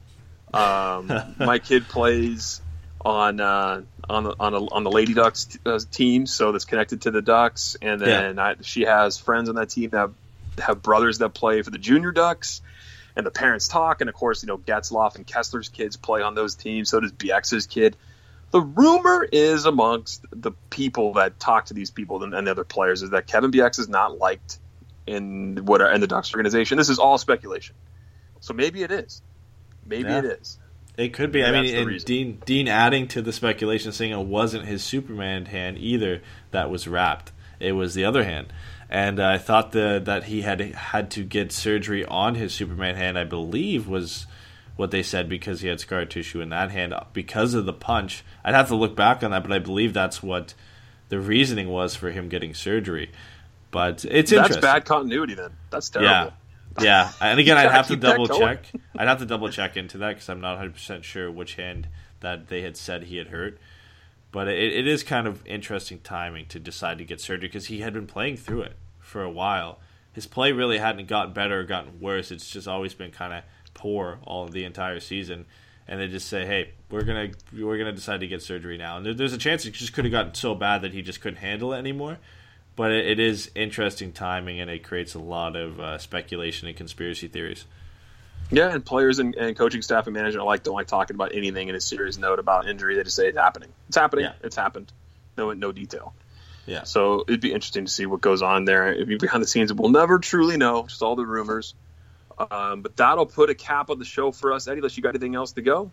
Um, 0.52 1.10
my 1.38 1.58
kid 1.58 1.88
plays 1.88 2.60
on 3.00 3.40
uh, 3.40 3.82
on 4.08 4.24
the 4.24 4.34
on, 4.38 4.54
a, 4.54 4.64
on 4.66 4.84
the 4.84 4.90
Lady 4.90 5.14
Ducks 5.14 5.58
uh, 5.64 5.80
team, 5.90 6.26
so 6.26 6.52
that's 6.52 6.66
connected 6.66 7.02
to 7.02 7.10
the 7.10 7.22
Ducks, 7.22 7.76
and 7.80 8.00
then 8.00 8.38
I, 8.38 8.56
she 8.60 8.82
has 8.82 9.18
friends 9.18 9.48
on 9.48 9.54
that 9.54 9.70
team 9.70 9.90
that 9.90 10.10
have, 10.58 10.82
brothers 10.82 11.18
that 11.18 11.30
play 11.30 11.62
for 11.62 11.70
the 11.70 11.78
Junior 11.78 12.12
Ducks, 12.12 12.60
and 13.16 13.24
the 13.24 13.30
parents 13.30 13.66
talk, 13.66 14.02
and 14.02 14.10
of 14.10 14.14
course, 14.14 14.42
you 14.42 14.46
know 14.46 14.58
Getzlaf 14.58 15.16
and 15.16 15.26
Kesler's 15.26 15.70
kids 15.70 15.96
play 15.96 16.20
on 16.20 16.34
those 16.34 16.54
teams. 16.54 16.90
So 16.90 17.00
does 17.00 17.12
Bieksa's 17.12 17.66
kid. 17.66 17.96
The 18.50 18.60
rumor 18.60 19.26
is 19.32 19.64
amongst 19.64 20.24
the 20.30 20.52
people 20.70 21.14
that 21.14 21.40
talk 21.40 21.66
to 21.66 21.74
these 21.74 21.90
people 21.90 22.22
and, 22.22 22.34
and 22.34 22.46
the 22.46 22.52
other 22.52 22.62
players 22.62 23.02
is 23.02 23.10
that 23.10 23.26
Kevin 23.26 23.50
Bieksa 23.50 23.80
is 23.80 23.88
not 23.88 24.16
liked 24.16 24.58
in 25.06 25.64
what 25.64 25.80
in 25.80 26.00
the 26.00 26.06
Ducks 26.06 26.32
organization. 26.32 26.78
This 26.78 26.88
is 26.88 26.98
all 26.98 27.18
speculation, 27.18 27.74
so 28.40 28.54
maybe 28.54 28.82
it 28.82 28.90
is. 28.90 29.22
Maybe 29.86 30.08
Yeah. 30.08 30.18
it 30.18 30.24
is. 30.24 30.58
It 30.96 31.12
could 31.12 31.32
be. 31.32 31.44
I 31.44 31.50
mean, 31.50 31.74
and. 31.74 32.04
Dean 32.04 32.40
Dean 32.44 32.68
adding 32.68 33.08
to 33.08 33.22
the 33.22 33.32
speculation, 33.32 33.92
saying 33.92 34.12
it 34.12 34.26
wasn't 34.26 34.64
his 34.66 34.82
Superman 34.82 35.46
hand 35.46 35.78
either 35.78 36.22
that 36.52 36.70
was 36.70 36.86
wrapped. 36.86 37.32
It 37.58 37.72
was 37.72 37.94
the 37.94 38.04
other 38.04 38.24
hand, 38.24 38.52
and 38.88 39.18
I 39.20 39.38
thought 39.38 39.72
the, 39.72 40.00
that 40.04 40.24
he 40.24 40.42
had 40.42 40.60
had 40.60 41.10
to 41.12 41.24
get 41.24 41.50
surgery 41.52 42.04
on 42.04 42.36
his 42.36 42.54
Superman 42.54 42.94
hand. 42.94 43.18
I 43.18 43.24
believe 43.24 43.88
was 43.88 44.26
what 44.76 44.90
they 44.90 45.02
said 45.02 45.28
because 45.28 45.60
he 45.60 45.68
had 45.68 45.80
scar 45.80 46.04
tissue 46.04 46.40
in 46.40 46.48
that 46.50 46.70
hand 46.70 46.94
because 47.12 47.54
of 47.54 47.66
the 47.66 47.72
punch. 47.72 48.24
I'd 48.44 48.54
have 48.54 48.68
to 48.68 48.76
look 48.76 48.96
back 48.96 49.22
on 49.22 49.30
that, 49.32 49.42
but 49.42 49.52
I 49.52 49.58
believe 49.58 49.94
that's 49.94 50.22
what 50.22 50.54
the 51.08 51.20
reasoning 51.20 51.68
was 51.68 51.94
for 51.94 52.10
him 52.10 52.28
getting 52.28 52.54
surgery. 52.54 53.10
But 53.74 54.04
it's 54.04 54.30
That's 54.30 54.32
interesting. 54.32 54.60
bad 54.60 54.84
continuity. 54.84 55.34
Then 55.34 55.50
that's 55.68 55.90
terrible. 55.90 56.08
Yeah. 56.08 56.30
Yeah, 56.80 57.12
and 57.20 57.40
again, 57.40 57.56
I'd 57.58 57.72
have 57.72 57.88
to 57.88 57.96
double 57.96 58.28
check. 58.28 58.66
I'd 58.96 59.08
have 59.08 59.18
to 59.18 59.26
double 59.26 59.48
check 59.48 59.76
into 59.76 59.98
that 59.98 60.10
because 60.10 60.28
I'm 60.28 60.40
not 60.40 60.52
100 60.52 60.74
percent 60.74 61.04
sure 61.04 61.28
which 61.28 61.56
hand 61.56 61.88
that 62.20 62.46
they 62.46 62.62
had 62.62 62.76
said 62.76 63.04
he 63.04 63.16
had 63.16 63.28
hurt. 63.28 63.58
But 64.30 64.46
it, 64.46 64.72
it 64.72 64.86
is 64.86 65.02
kind 65.02 65.26
of 65.26 65.44
interesting 65.44 65.98
timing 65.98 66.46
to 66.46 66.60
decide 66.60 66.98
to 66.98 67.04
get 67.04 67.20
surgery 67.20 67.48
because 67.48 67.66
he 67.66 67.80
had 67.80 67.92
been 67.92 68.06
playing 68.06 68.36
through 68.36 68.62
it 68.62 68.76
for 69.00 69.24
a 69.24 69.30
while. 69.30 69.80
His 70.12 70.28
play 70.28 70.52
really 70.52 70.78
hadn't 70.78 71.08
gotten 71.08 71.32
better 71.32 71.60
or 71.60 71.64
gotten 71.64 71.98
worse. 72.00 72.30
It's 72.30 72.48
just 72.48 72.68
always 72.68 72.94
been 72.94 73.10
kind 73.10 73.32
of 73.32 73.42
poor 73.74 74.20
all 74.22 74.46
the 74.46 74.64
entire 74.64 75.00
season. 75.00 75.46
And 75.88 76.00
they 76.00 76.06
just 76.06 76.28
say, 76.28 76.46
"Hey, 76.46 76.70
we're 76.90 77.02
gonna 77.02 77.30
we're 77.52 77.78
gonna 77.78 77.92
decide 77.92 78.20
to 78.20 78.28
get 78.28 78.40
surgery 78.40 78.78
now." 78.78 78.98
And 78.98 79.04
there, 79.04 79.14
there's 79.14 79.32
a 79.32 79.38
chance 79.38 79.66
it 79.66 79.72
just 79.72 79.92
could 79.92 80.04
have 80.04 80.12
gotten 80.12 80.34
so 80.34 80.54
bad 80.54 80.82
that 80.82 80.92
he 80.92 81.02
just 81.02 81.20
couldn't 81.20 81.38
handle 81.38 81.72
it 81.74 81.78
anymore. 81.78 82.18
But 82.76 82.90
it, 82.90 83.06
it 83.06 83.20
is 83.20 83.50
interesting 83.54 84.12
timing, 84.12 84.60
and 84.60 84.70
it 84.70 84.82
creates 84.82 85.14
a 85.14 85.20
lot 85.20 85.56
of 85.56 85.78
uh, 85.80 85.98
speculation 85.98 86.68
and 86.68 86.76
conspiracy 86.76 87.28
theories. 87.28 87.66
Yeah, 88.50 88.72
and 88.72 88.84
players 88.84 89.18
and, 89.18 89.34
and 89.36 89.56
coaching 89.56 89.82
staff 89.82 90.06
and 90.06 90.14
management 90.14 90.42
alike 90.42 90.62
don't 90.62 90.74
like 90.74 90.86
talking 90.86 91.14
about 91.14 91.34
anything 91.34 91.68
in 91.68 91.74
a 91.74 91.80
serious 91.80 92.18
note 92.18 92.38
about 92.38 92.68
injury. 92.68 92.96
They 92.96 93.04
just 93.04 93.16
say 93.16 93.28
it's 93.28 93.38
happening. 93.38 93.70
It's 93.88 93.96
happening. 93.96 94.26
Yeah. 94.26 94.32
It's 94.42 94.56
happened. 94.56 94.92
No, 95.36 95.52
no 95.52 95.72
detail. 95.72 96.14
Yeah. 96.66 96.84
So 96.84 97.24
it'd 97.26 97.40
be 97.40 97.52
interesting 97.52 97.84
to 97.84 97.90
see 97.90 98.06
what 98.06 98.20
goes 98.20 98.42
on 98.42 98.64
there. 98.64 98.92
If 98.92 99.08
you 99.08 99.18
behind 99.18 99.42
the 99.42 99.48
scenes, 99.48 99.72
we'll 99.72 99.90
never 99.90 100.18
truly 100.18 100.56
know. 100.56 100.86
Just 100.86 101.02
all 101.02 101.16
the 101.16 101.26
rumors. 101.26 101.74
Um, 102.50 102.82
but 102.82 102.96
that'll 102.96 103.26
put 103.26 103.50
a 103.50 103.54
cap 103.54 103.90
on 103.90 103.98
the 103.98 104.04
show 104.04 104.32
for 104.32 104.52
us, 104.52 104.66
Eddie. 104.66 104.78
Unless 104.78 104.96
you 104.96 105.02
got 105.02 105.10
anything 105.10 105.34
else 105.34 105.52
to 105.52 105.62
go. 105.62 105.90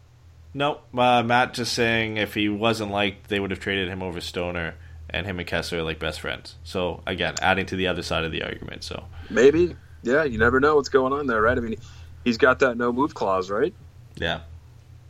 Nope. 0.53 0.83
Uh, 0.97 1.23
Matt 1.23 1.53
just 1.53 1.73
saying 1.73 2.17
if 2.17 2.33
he 2.33 2.49
wasn't 2.49 2.91
liked, 2.91 3.29
they 3.29 3.39
would 3.39 3.51
have 3.51 3.59
traded 3.59 3.87
him 3.87 4.03
over 4.03 4.19
Stoner, 4.19 4.75
and 5.09 5.25
him 5.25 5.39
and 5.39 5.47
Kesler 5.47 5.79
are 5.79 5.83
like 5.83 5.99
best 5.99 6.21
friends. 6.21 6.55
So 6.63 7.01
again, 7.05 7.35
adding 7.41 7.65
to 7.67 7.75
the 7.75 7.87
other 7.87 8.01
side 8.03 8.23
of 8.23 8.31
the 8.31 8.43
argument. 8.43 8.83
So 8.83 9.03
Maybe. 9.29 9.75
Yeah, 10.03 10.23
you 10.23 10.37
never 10.37 10.59
know 10.59 10.75
what's 10.77 10.89
going 10.89 11.13
on 11.13 11.27
there, 11.27 11.41
right? 11.41 11.57
I 11.57 11.61
mean, 11.61 11.75
he's 12.23 12.37
got 12.37 12.59
that 12.59 12.75
no 12.77 12.91
move 12.91 13.13
clause, 13.13 13.49
right? 13.49 13.73
yeah. 14.15 14.41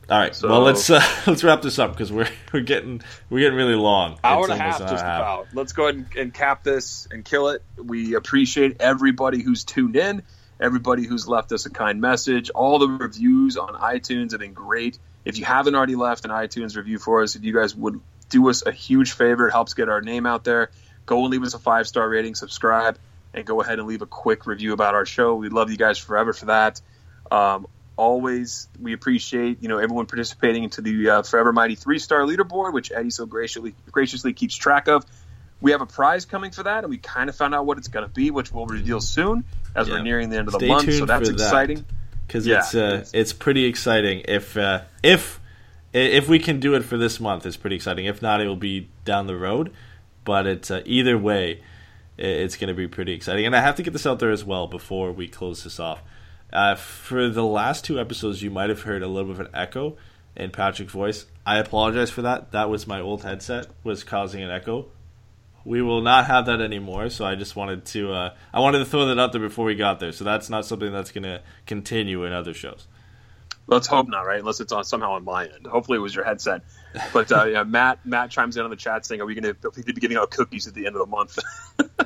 All 0.09 0.19
right. 0.19 0.35
So- 0.35 0.49
well, 0.49 0.61
let's 0.61 0.89
uh, 0.89 1.01
let's 1.27 1.43
wrap 1.43 1.61
this 1.61 1.79
up 1.79 1.91
because 1.91 2.11
we're 2.11 2.27
we're 2.51 2.61
getting 2.61 3.01
we're 3.29 3.39
getting 3.39 3.55
really 3.57 3.75
long. 3.75 4.17
hour 4.23 4.41
It's 4.43 4.51
and 4.51 4.59
a 4.59 4.63
half, 4.63 4.79
just 4.79 4.91
an 4.91 4.97
hour 4.97 4.99
and 4.99 5.01
a 5.01 5.05
half. 5.05 5.21
about. 5.21 5.47
Let's 5.53 5.71
go 5.73 5.83
ahead 5.83 5.95
and, 5.95 6.15
and 6.17 6.33
cap 6.33 6.63
this 6.63 7.07
and 7.11 7.23
kill 7.23 7.49
it. 7.49 7.63
We 7.77 8.15
appreciate 8.15 8.77
everybody 8.81 9.41
who's 9.41 9.63
tuned 9.63 9.95
in, 9.95 10.23
everybody 10.59 11.05
who's 11.05 11.27
left 11.27 11.53
us 11.53 11.65
a 11.65 11.69
kind 11.69 12.01
message. 12.01 12.49
All 12.49 12.79
the 12.79 12.87
reviews 12.89 13.55
on 13.55 13.69
iTunes 13.75 14.31
have 14.31 14.41
been 14.41 14.53
great. 14.53 14.97
If 15.23 15.37
you 15.37 15.45
haven't 15.45 15.75
already 15.75 15.95
left 15.95 16.25
an 16.25 16.31
iTunes 16.31 16.75
review 16.75 16.97
for 16.99 17.21
us, 17.23 17.35
if 17.37 17.43
you 17.43 17.53
guys 17.53 17.73
would 17.75 18.01
do 18.31 18.49
us 18.49 18.65
a 18.65 18.71
huge 18.71 19.11
favor, 19.11 19.47
it 19.47 19.51
helps 19.51 19.75
get 19.75 19.87
our 19.89 20.01
name 20.01 20.25
out 20.25 20.43
there. 20.43 20.71
Go 21.05 21.21
and 21.23 21.29
leave 21.31 21.43
us 21.43 21.53
a 21.53 21.59
five 21.59 21.87
star 21.87 22.09
rating, 22.09 22.33
subscribe, 22.35 22.97
and 23.33 23.45
go 23.45 23.61
ahead 23.61 23.77
and 23.79 23.87
leave 23.87 24.01
a 24.01 24.05
quick 24.07 24.47
review 24.47 24.73
about 24.73 24.95
our 24.95 25.05
show. 25.05 25.35
We 25.35 25.49
love 25.49 25.69
you 25.69 25.77
guys 25.77 25.97
forever 25.99 26.33
for 26.33 26.45
that. 26.45 26.81
Um, 27.29 27.67
always, 27.97 28.67
we 28.79 28.93
appreciate 28.93 29.61
you 29.61 29.67
know 29.69 29.77
everyone 29.77 30.05
participating 30.05 30.63
into 30.63 30.81
the 30.81 31.09
uh, 31.09 31.21
Forever 31.23 31.51
Mighty 31.53 31.75
three 31.75 31.99
star 31.99 32.21
leaderboard, 32.21 32.73
which 32.73 32.91
Eddie 32.91 33.09
so 33.09 33.25
graciously 33.25 33.75
graciously 33.91 34.33
keeps 34.33 34.55
track 34.55 34.87
of. 34.87 35.05
We 35.59 35.71
have 35.71 35.81
a 35.81 35.85
prize 35.85 36.25
coming 36.25 36.49
for 36.51 36.63
that, 36.63 36.83
and 36.83 36.89
we 36.89 36.97
kind 36.97 37.29
of 37.29 37.35
found 37.35 37.53
out 37.53 37.65
what 37.67 37.77
it's 37.77 37.87
going 37.87 38.05
to 38.07 38.11
be, 38.11 38.31
which 38.31 38.51
we'll 38.51 38.65
reveal 38.65 38.99
soon 38.99 39.43
as 39.75 39.87
Yeah. 39.87 39.95
we're 39.95 40.01
nearing 40.03 40.29
the 40.29 40.37
end 40.37 40.47
of 40.47 40.53
the 40.53 40.59
Stay 40.59 40.67
month. 40.67 40.91
So 40.93 41.05
that's 41.05 41.29
exciting. 41.29 41.85
because 42.25 42.47
Yeah, 42.47 42.59
it's 42.59 42.73
uh, 42.75 42.77
it's- 42.77 43.11
it's 43.13 43.33
pretty 43.33 43.65
exciting. 43.65 44.23
If 44.27 44.55
uh, 44.57 44.81
if 45.03 45.39
if 45.93 46.27
we 46.27 46.39
can 46.39 46.59
do 46.59 46.73
it 46.75 46.83
for 46.83 46.97
this 46.97 47.19
month, 47.19 47.45
it's 47.45 47.57
pretty 47.57 47.75
exciting. 47.75 48.05
If 48.05 48.21
not, 48.21 48.41
it 48.41 48.47
will 48.47 48.55
be 48.55 48.89
down 49.05 49.27
the 49.27 49.35
road. 49.35 49.71
But 50.23 50.45
it's 50.45 50.69
uh, 50.69 50.83
either 50.85 51.17
way, 51.17 51.63
it's 52.17 52.55
going 52.55 52.67
to 52.67 52.73
be 52.73 52.87
pretty 52.87 53.13
exciting. 53.13 53.45
And 53.45 53.55
I 53.55 53.61
have 53.61 53.75
to 53.75 53.83
get 53.83 53.91
this 53.91 54.05
out 54.05 54.19
there 54.19 54.29
as 54.29 54.43
well 54.43 54.67
before 54.67 55.11
we 55.11 55.27
close 55.27 55.63
this 55.63 55.79
off. 55.79 56.01
Uh, 56.53 56.75
for 56.75 57.29
the 57.29 57.43
last 57.43 57.85
two 57.85 57.99
episodes, 57.99 58.43
you 58.43 58.51
might 58.51 58.69
have 58.69 58.83
heard 58.83 59.01
a 59.01 59.07
little 59.07 59.31
bit 59.31 59.39
of 59.39 59.47
an 59.47 59.55
echo 59.55 59.97
in 60.35 60.51
Patrick's 60.51 60.91
voice. 60.91 61.25
I 61.45 61.57
apologize 61.57 62.11
for 62.11 62.21
that. 62.21 62.51
That 62.51 62.69
was 62.69 62.87
my 62.87 63.01
old 63.01 63.23
headset 63.23 63.67
was 63.83 64.03
causing 64.03 64.43
an 64.43 64.51
echo. 64.51 64.87
We 65.63 65.81
will 65.81 66.01
not 66.01 66.25
have 66.25 66.47
that 66.47 66.61
anymore. 66.61 67.09
So 67.09 67.25
I 67.25 67.35
just 67.35 67.55
wanted 67.55 67.85
to 67.85 68.13
uh, 68.13 68.33
I 68.53 68.59
wanted 68.59 68.79
to 68.79 68.85
throw 68.85 69.05
that 69.07 69.19
out 69.19 69.31
there 69.31 69.41
before 69.41 69.65
we 69.65 69.75
got 69.75 69.99
there. 69.99 70.11
So 70.11 70.23
that's 70.23 70.49
not 70.49 70.65
something 70.65 70.91
that's 70.91 71.11
going 71.11 71.23
to 71.23 71.41
continue 71.65 72.25
in 72.25 72.33
other 72.33 72.53
shows. 72.53 72.87
Let's 73.71 73.87
hope 73.87 74.09
not, 74.09 74.23
right? 74.23 74.41
Unless 74.41 74.59
it's 74.59 74.73
on 74.73 74.83
somehow 74.83 75.13
on 75.13 75.23
my 75.23 75.45
end. 75.45 75.65
Hopefully, 75.65 75.97
it 75.97 76.01
was 76.01 76.13
your 76.13 76.25
headset. 76.25 76.63
But 77.13 77.31
uh, 77.31 77.45
yeah, 77.45 77.63
Matt 77.67 78.05
Matt 78.05 78.29
chimes 78.29 78.57
in 78.57 78.63
on 78.65 78.69
the 78.69 78.75
chat 78.75 79.05
saying, 79.05 79.21
"Are 79.21 79.25
we 79.25 79.33
going 79.33 79.55
to 79.55 79.71
be 79.71 79.93
giving 79.93 80.17
out 80.17 80.29
cookies 80.29 80.67
at 80.67 80.73
the 80.73 80.85
end 80.87 80.95
of 80.97 80.99
the 80.99 81.05
month?" 81.05 81.39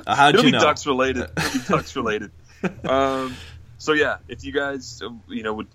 Uh, 0.06 0.14
how'd 0.14 0.34
It'll 0.34 0.44
you 0.44 0.52
be 0.52 0.58
know? 0.58 0.62
Ducks 0.62 0.86
related. 0.86 1.28
It'll 1.36 1.52
be 1.52 1.66
Ducks 1.66 1.96
related. 1.96 2.30
Um, 2.84 3.34
so 3.78 3.92
yeah, 3.92 4.18
if 4.28 4.44
you 4.44 4.52
guys 4.52 5.02
uh, 5.02 5.08
you 5.26 5.42
know 5.42 5.54
would 5.54 5.66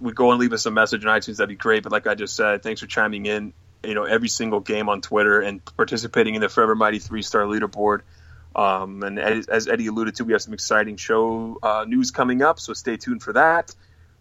would 0.00 0.14
go 0.14 0.30
and 0.30 0.38
leave 0.38 0.52
us 0.52 0.66
a 0.66 0.70
message 0.70 1.06
on 1.06 1.18
iTunes, 1.18 1.36
that'd 1.36 1.48
be 1.48 1.54
great. 1.54 1.84
But 1.84 1.92
like 1.92 2.06
I 2.06 2.14
just 2.14 2.36
said, 2.36 2.62
thanks 2.62 2.80
for 2.82 2.86
chiming 2.86 3.24
in. 3.24 3.54
You 3.82 3.94
know, 3.94 4.04
every 4.04 4.28
single 4.28 4.60
game 4.60 4.90
on 4.90 5.00
Twitter 5.00 5.40
and 5.40 5.64
participating 5.76 6.34
in 6.34 6.42
the 6.42 6.50
Forever 6.50 6.74
Mighty 6.74 6.98
three 6.98 7.22
star 7.22 7.44
leaderboard. 7.44 8.02
Um, 8.54 9.02
and 9.02 9.18
as, 9.18 9.46
as 9.46 9.68
Eddie 9.68 9.86
alluded 9.86 10.16
to, 10.16 10.24
we 10.24 10.32
have 10.32 10.42
some 10.42 10.52
exciting 10.52 10.96
show 10.96 11.58
uh, 11.62 11.84
news 11.88 12.10
coming 12.10 12.42
up, 12.42 12.60
so 12.60 12.74
stay 12.74 12.96
tuned 12.98 13.22
for 13.22 13.32
that. 13.34 13.74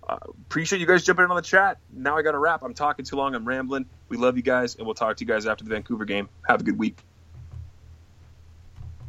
Appreciate 0.08 0.80
you 0.80 0.88
guys 0.88 1.04
jumping 1.04 1.26
in 1.26 1.32
on 1.32 1.38
the 1.38 1.42
chat. 1.44 1.80
Now 1.92 2.18
I 2.18 2.22
got 2.22 2.32
to 2.34 2.40
wrap. 2.40 2.64
I'm 2.64 2.74
talking 2.74 3.06
too 3.06 3.18
long. 3.18 3.36
I'm 3.36 3.48
rambling. 3.48 3.88
We 4.10 4.18
love 4.18 4.38
you 4.38 4.44
guys, 4.44 4.76
and 4.76 4.86
we'll 4.86 4.96
talk 4.96 5.18
to 5.18 5.26
you 5.26 5.28
guys 5.28 5.46
after 5.48 5.64
the 5.66 5.70
Vancouver 5.72 6.06
game. 6.06 6.30
Have 6.48 6.62
a 6.62 6.64
good 6.64 6.78
week. 6.80 7.04